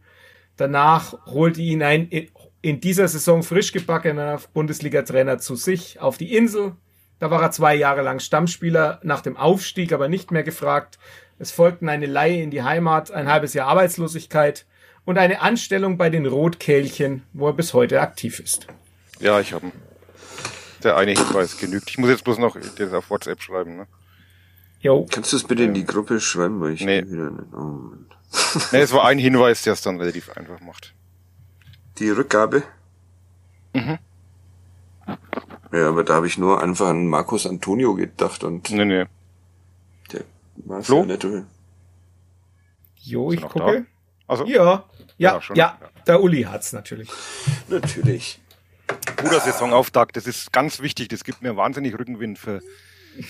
Danach 0.57 1.15
holte 1.27 1.63
ihn 1.63 1.83
ein 1.83 2.11
in 2.63 2.81
dieser 2.81 3.09
Saison 3.09 3.43
frisch 3.43 3.73
gebackener 3.73 4.39
Bundesliga-Trainer 4.53 5.39
zu 5.39 5.57
sich 5.57 6.01
auf 6.01 6.19
die 6.19 6.37
Insel. 6.37 6.73
Da 7.19 7.31
war 7.31 7.43
er 7.43 7.51
zwei 7.51 7.75
Jahre 7.75 8.03
lang 8.03 8.19
Stammspieler, 8.19 9.01
nach 9.03 9.21
dem 9.21 9.37
Aufstieg 9.37 9.93
aber 9.93 10.09
nicht 10.09 10.31
mehr 10.31 10.43
gefragt. 10.43 10.99
Es 11.39 11.51
folgten 11.51 11.89
eine 11.89 12.07
Leihe 12.07 12.43
in 12.43 12.51
die 12.51 12.63
Heimat, 12.63 13.11
ein 13.11 13.29
halbes 13.29 13.55
Jahr 13.55 13.69
Arbeitslosigkeit 13.69 14.67
und 15.05 15.18
eine 15.18 15.40
Anstellung 15.40 15.97
bei 15.97 16.10
den 16.10 16.27
Rotkehlchen, 16.27 17.22
wo 17.32 17.48
er 17.48 17.52
bis 17.52 17.74
heute 17.74 18.01
aktiv 18.01 18.40
ist. 18.40 18.66
Ja, 19.20 19.40
ich 19.40 19.52
habe 19.52 19.66
ihn. 19.66 19.72
Der 20.82 20.97
eine 20.97 21.12
Hinweis 21.12 21.59
genügt. 21.59 21.90
Ich 21.90 21.98
muss 21.98 22.09
jetzt 22.09 22.24
bloß 22.24 22.39
noch 22.39 22.56
das 22.77 22.93
auf 22.93 23.10
WhatsApp 23.10 23.43
schreiben, 23.43 23.77
ne? 23.77 23.86
Jo. 24.81 25.06
Kannst 25.10 25.32
du 25.32 25.36
es 25.36 25.44
bitte 25.44 25.64
in 25.64 25.74
die 25.74 25.85
Gruppe 25.85 26.20
schreiben, 26.20 26.60
weil 26.60 26.72
ich 26.72 26.85
nee. 26.85 27.02
wieder 27.06 27.31
nicht. 27.31 27.52
Oh, 27.52 27.93
nee, 28.72 28.81
es 28.81 28.93
war 28.93 29.05
ein 29.05 29.18
Hinweis, 29.18 29.62
der 29.62 29.74
es 29.74 29.82
dann 29.82 29.98
relativ 30.01 30.31
einfach 30.31 30.60
macht. 30.60 30.94
Die 31.98 32.09
Rückgabe? 32.09 32.62
Mhm. 33.74 33.98
Ja, 35.72 35.89
aber 35.89 36.02
da 36.02 36.14
habe 36.14 36.27
ich 36.27 36.39
nur 36.39 36.62
einfach 36.62 36.89
an 36.89 37.06
Markus 37.06 37.47
Antonio 37.47 37.94
gedacht 37.94 38.43
und. 38.43 38.70
Nee, 38.70 38.85
nee. 38.85 39.05
Der 40.12 40.24
war 40.56 40.81
ja 40.81 41.05
nicht. 41.05 41.27
Jo, 43.02 43.32
ich 43.32 43.43
gucke. 43.43 43.86
Also? 44.31 44.47
Ja, 44.47 44.85
ja, 45.19 45.40
ja, 45.40 45.55
ja, 45.55 45.78
der 46.07 46.23
Uli 46.23 46.44
hat's 46.44 46.73
natürlich. 46.73 47.09
Natürlich. 47.66 48.40
Guter 49.16 49.40
Saisonauftakt, 49.40 50.16
das 50.16 50.28
ist 50.28 50.52
ganz 50.52 50.81
wichtig, 50.81 51.09
das 51.09 51.24
gibt 51.24 51.43
mir 51.43 51.57
wahnsinnig 51.57 51.98
Rückenwind 51.98 52.39
für, 52.39 52.61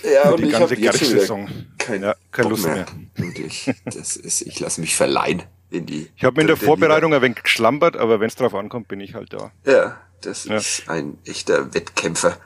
ja, 0.03 0.29
für 0.29 0.37
die 0.37 0.49
ganze 0.49 0.75
Gerch-Saison. 0.75 1.49
Kein 1.79 2.03
ja, 2.03 2.15
keine 2.31 2.49
Lust 2.49 2.65
mehr. 2.67 2.85
mehr. 3.15 3.31
Ich, 3.35 3.73
das 3.83 4.15
ist, 4.15 4.41
ich 4.41 4.59
lasse 4.59 4.79
mich 4.79 4.95
verleihen 4.95 5.41
in 5.71 5.87
die. 5.87 6.07
Ich 6.15 6.23
habe 6.23 6.35
mir 6.35 6.41
in 6.41 6.47
der, 6.47 6.55
der 6.55 6.67
Vorbereitung 6.67 7.09
Liga. 7.09 7.17
ein 7.17 7.23
wenig 7.23 7.41
geschlampert, 7.41 7.97
aber 7.97 8.19
wenn 8.19 8.27
es 8.27 8.35
drauf 8.35 8.53
ankommt, 8.53 8.87
bin 8.87 8.99
ich 8.99 9.15
halt 9.15 9.33
da. 9.33 9.51
Ja, 9.65 9.99
das 10.21 10.45
ja. 10.45 10.57
ist 10.57 10.87
ein 10.87 11.17
echter 11.25 11.73
Wettkämpfer, 11.73 12.37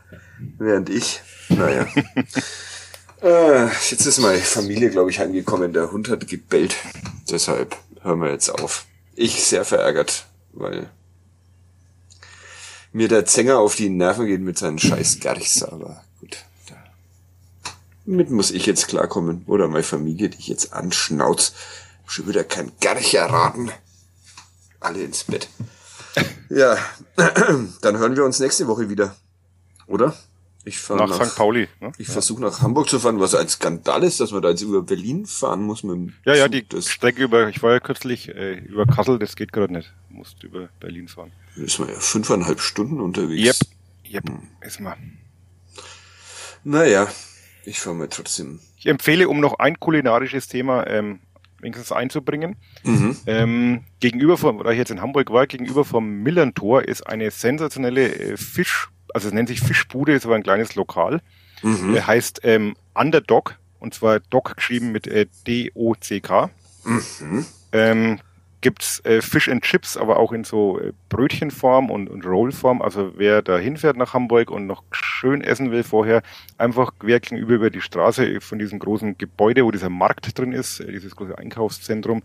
während 0.58 0.90
ich, 0.90 1.20
naja. 1.50 1.88
äh, 3.22 3.66
jetzt 3.66 4.06
ist 4.06 4.20
meine 4.20 4.40
Familie, 4.40 4.92
glaube 4.92 5.10
ich, 5.10 5.20
angekommen. 5.20 5.74
Der 5.74 5.92
Hund 5.92 6.08
hat 6.08 6.26
gebellt. 6.26 6.78
Deshalb 7.30 7.76
hören 8.06 8.22
wir 8.22 8.32
jetzt 8.32 8.50
auf. 8.50 8.86
Ich 9.16 9.44
sehr 9.44 9.66
verärgert, 9.66 10.28
weil 10.54 10.90
mir 12.94 13.08
der 13.10 13.26
Zänger 13.26 13.58
auf 13.60 13.76
die 13.76 13.90
Nerven 13.90 14.28
geht 14.28 14.42
mit 14.42 14.58
seinen 14.58 14.80
scheiß 14.80 15.20
Gerchs, 15.20 15.64
aber 15.64 16.04
gut. 16.22 16.46
Damit 18.06 18.30
muss 18.30 18.52
ich 18.52 18.68
jetzt 18.68 18.88
klarkommen. 18.88 19.44
Oder 19.48 19.68
meine 19.68 19.84
Familie, 19.84 20.30
die 20.30 20.38
ich 20.38 20.48
jetzt 20.48 20.74
anschnauz. 20.74 21.54
Schon 22.06 22.28
wieder 22.28 22.44
kein 22.44 22.72
Gerch 22.80 23.16
erraten. 23.16 23.72
Alle 24.80 25.02
ins 25.04 25.24
Bett. 25.24 25.50
Ja, 26.50 26.78
dann 27.82 27.98
hören 27.98 28.16
wir 28.16 28.24
uns 28.24 28.40
nächste 28.40 28.68
Woche 28.68 28.90
wieder. 28.90 29.16
Oder? 29.88 30.16
Ich 30.68 30.80
fahre 30.80 31.08
nach, 31.08 31.20
nach 31.20 31.30
St. 31.30 31.38
Pauli. 31.38 31.68
Ne? 31.80 31.92
Ich 32.00 32.08
ja. 32.08 32.14
versuche 32.14 32.42
nach 32.42 32.62
Hamburg 32.62 32.90
zu 32.90 33.00
fahren, 33.00 33.20
was 33.20 33.36
ein 33.36 33.48
Skandal 33.48 34.04
ist, 34.04 34.20
dass 34.20 34.32
man 34.32 34.42
da 34.42 34.50
jetzt 34.50 34.64
über 34.64 34.82
Berlin 34.82 35.28
fahren 35.28 35.62
muss 35.62 35.84
mit 35.84 35.96
dem 35.96 36.14
Ja, 36.26 36.34
Zug. 36.34 36.40
ja, 36.40 36.48
die 36.48 36.68
das 36.68 36.90
Strecke 36.90 37.24
über, 37.24 37.48
ich 37.50 37.62
war 37.62 37.74
ja 37.74 37.80
kürzlich 37.80 38.30
äh, 38.30 38.56
über 38.56 38.88
Kassel, 38.88 39.20
das 39.20 39.36
geht 39.36 39.54
gerade 39.54 39.74
nicht. 39.74 39.94
Du 40.10 40.16
musst 40.16 40.44
über 40.44 40.70
Berlin 40.80 41.08
fahren. 41.08 41.32
Da 41.56 41.64
ist 41.64 41.78
man 41.78 41.90
ja 41.90 41.96
fünfeinhalb 41.96 42.60
Stunden 42.60 43.00
unterwegs. 43.00 43.62
Yep, 44.04 44.14
yep, 44.14 44.30
hm. 44.30 44.40
ist 44.62 44.80
man. 44.80 45.20
Naja, 46.64 47.08
ich 47.64 47.80
fahre 47.80 47.96
mir 47.96 48.10
trotzdem. 48.10 48.60
Ich 48.78 48.88
empfehle, 48.88 49.30
um 49.30 49.40
noch 49.40 49.60
ein 49.60 49.80
kulinarisches 49.80 50.48
Thema 50.48 50.88
ähm, 50.88 51.20
wenigstens 51.60 51.92
einzubringen. 51.92 52.56
Mhm. 52.84 53.18
Ähm, 53.28 53.84
gegenüber 54.00 54.38
vom, 54.38 54.64
da 54.64 54.72
ich 54.72 54.78
jetzt 54.78 54.92
in 54.92 55.02
Hamburg 55.02 55.32
war, 55.32 55.46
gegenüber 55.46 55.86
vom 55.86 56.24
Millern-Tor 56.24 56.84
ist 56.84 57.06
eine 57.06 57.30
sensationelle 57.30 58.14
äh, 58.14 58.38
Fisch, 58.38 58.90
also 59.16 59.30
es 59.30 59.34
nennt 59.34 59.48
sich 59.48 59.62
Fischbude, 59.62 60.14
ist 60.14 60.26
aber 60.26 60.36
ein 60.36 60.44
kleines 60.44 60.76
Lokal. 60.76 61.22
Mhm. 61.64 61.96
Äh, 61.96 62.02
heißt 62.02 62.42
ähm, 62.44 62.76
Underdog, 62.94 63.56
und 63.80 63.94
zwar 63.94 64.20
Dog 64.20 64.58
geschrieben 64.58 64.92
mit 64.92 65.08
äh, 65.08 65.26
D-O-C-K. 65.48 66.50
Mhm. 66.84 67.46
Ähm, 67.72 68.20
gibt's 68.60 69.00
äh, 69.06 69.22
Fish 69.22 69.48
and 69.48 69.64
Chips, 69.64 69.96
aber 69.96 70.18
auch 70.18 70.34
in 70.34 70.44
so 70.44 70.82
äh, 70.82 70.92
Brötchenform 71.08 71.90
und, 71.90 72.10
und 72.10 72.26
Rollform. 72.26 72.82
Also 72.82 73.14
wer 73.16 73.42
da 73.42 73.58
hinfährt 73.58 73.96
nach 73.96 74.14
Hamburg 74.14 74.52
und 74.52 74.68
noch 74.68 74.84
schön 74.92 75.42
essen 75.42 75.72
will 75.72 75.84
vorher, 75.84 76.22
einfach 76.58 76.92
quer 77.00 77.22
gegenüber 77.22 77.54
über 77.54 77.70
die 77.70 77.80
Straße 77.80 78.42
von 78.42 78.60
diesem 78.60 78.80
großen 78.80 79.18
Gebäude, 79.18 79.64
wo 79.64 79.72
dieser 79.72 79.90
Markt 79.90 80.38
drin 80.38 80.52
ist, 80.52 80.82
äh, 80.82 80.92
dieses 80.92 81.16
große 81.16 81.38
Einkaufszentrum. 81.38 82.22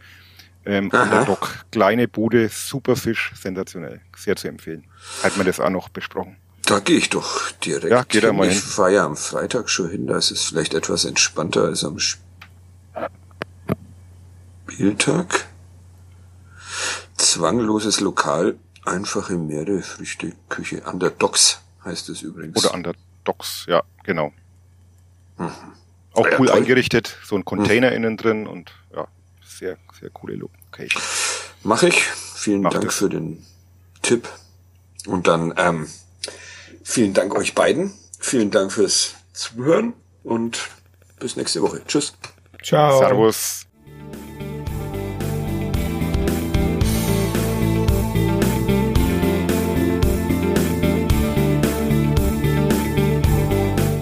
Ähm, 0.67 0.91
Underdog, 0.91 1.67
kleine 1.71 2.09
Bude, 2.09 2.49
super 2.49 2.97
Fisch, 2.97 3.33
sensationell. 3.37 4.01
Sehr 4.17 4.35
zu 4.35 4.49
empfehlen. 4.49 4.85
Hat 5.23 5.37
man 5.37 5.47
das 5.47 5.61
auch 5.61 5.71
noch 5.71 5.89
besprochen. 5.89 6.37
Da 6.65 6.78
gehe 6.81 6.99
ich 6.99 7.11
doch 7.11 7.51
direkt. 7.65 7.91
Ja, 7.91 8.05
geh 8.07 8.20
da 8.20 8.32
mal 8.32 8.47
ich 8.47 8.53
hin. 8.53 8.62
Ich 8.65 8.65
fahre 8.65 8.95
ja 8.95 9.05
am 9.05 9.16
Freitag 9.16 9.69
schon 9.69 9.91
hin, 9.91 10.07
da 10.07 10.16
ist 10.16 10.31
es 10.31 10.45
vielleicht 10.45 10.74
etwas 10.74 11.05
entspannter 11.05 11.65
als 11.65 11.85
am 11.85 11.99
Spieltag. 14.69 15.47
Zwangloses 17.16 18.01
Lokal, 18.01 18.57
einfache 18.85 19.35
Meere, 19.35 19.82
Küche. 20.49 20.82
Underdogs 20.82 21.61
heißt 21.85 22.09
es 22.09 22.23
übrigens. 22.23 22.57
Oder 22.65 22.74
Underdogs, 22.74 23.65
ja, 23.66 23.82
genau. 24.05 24.32
Mhm. 25.39 25.51
Auch 26.12 26.27
ja, 26.27 26.39
cool 26.39 26.47
toll. 26.49 26.57
eingerichtet, 26.57 27.16
so 27.24 27.37
ein 27.37 27.45
Container 27.45 27.91
mhm. 27.91 27.97
innen 27.97 28.16
drin 28.16 28.47
und 28.47 28.73
ja, 28.95 29.07
sehr, 29.45 29.77
sehr 29.99 30.11
coole 30.11 30.37
Location. 30.37 31.03
Mach 31.62 31.82
ich. 31.82 32.03
Vielen 32.35 32.62
Mach 32.62 32.73
Dank 32.73 32.87
das. 32.87 32.95
für 32.95 33.09
den 33.09 33.45
Tipp. 34.03 34.28
Und 35.07 35.27
dann 35.27 35.53
ähm, 35.57 35.89
vielen 36.91 37.15
Dank 37.15 37.35
euch 37.35 37.55
beiden. 37.55 37.93
Vielen 38.19 38.51
Dank 38.51 38.73
fürs 38.73 39.15
Zuhören 39.33 39.95
und 40.25 40.69
bis 41.19 41.37
nächste 41.37 41.62
Woche. 41.62 41.83
Tschüss. 41.87 42.15
Ciao. 42.62 42.99
Servus. 42.99 43.67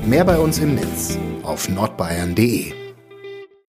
Mehr 0.07 0.25
bei 0.25 0.39
uns 0.39 0.59
im 0.59 0.75
Netz 0.75 1.19
auf 1.43 1.69
nordbayern.de 1.69 2.78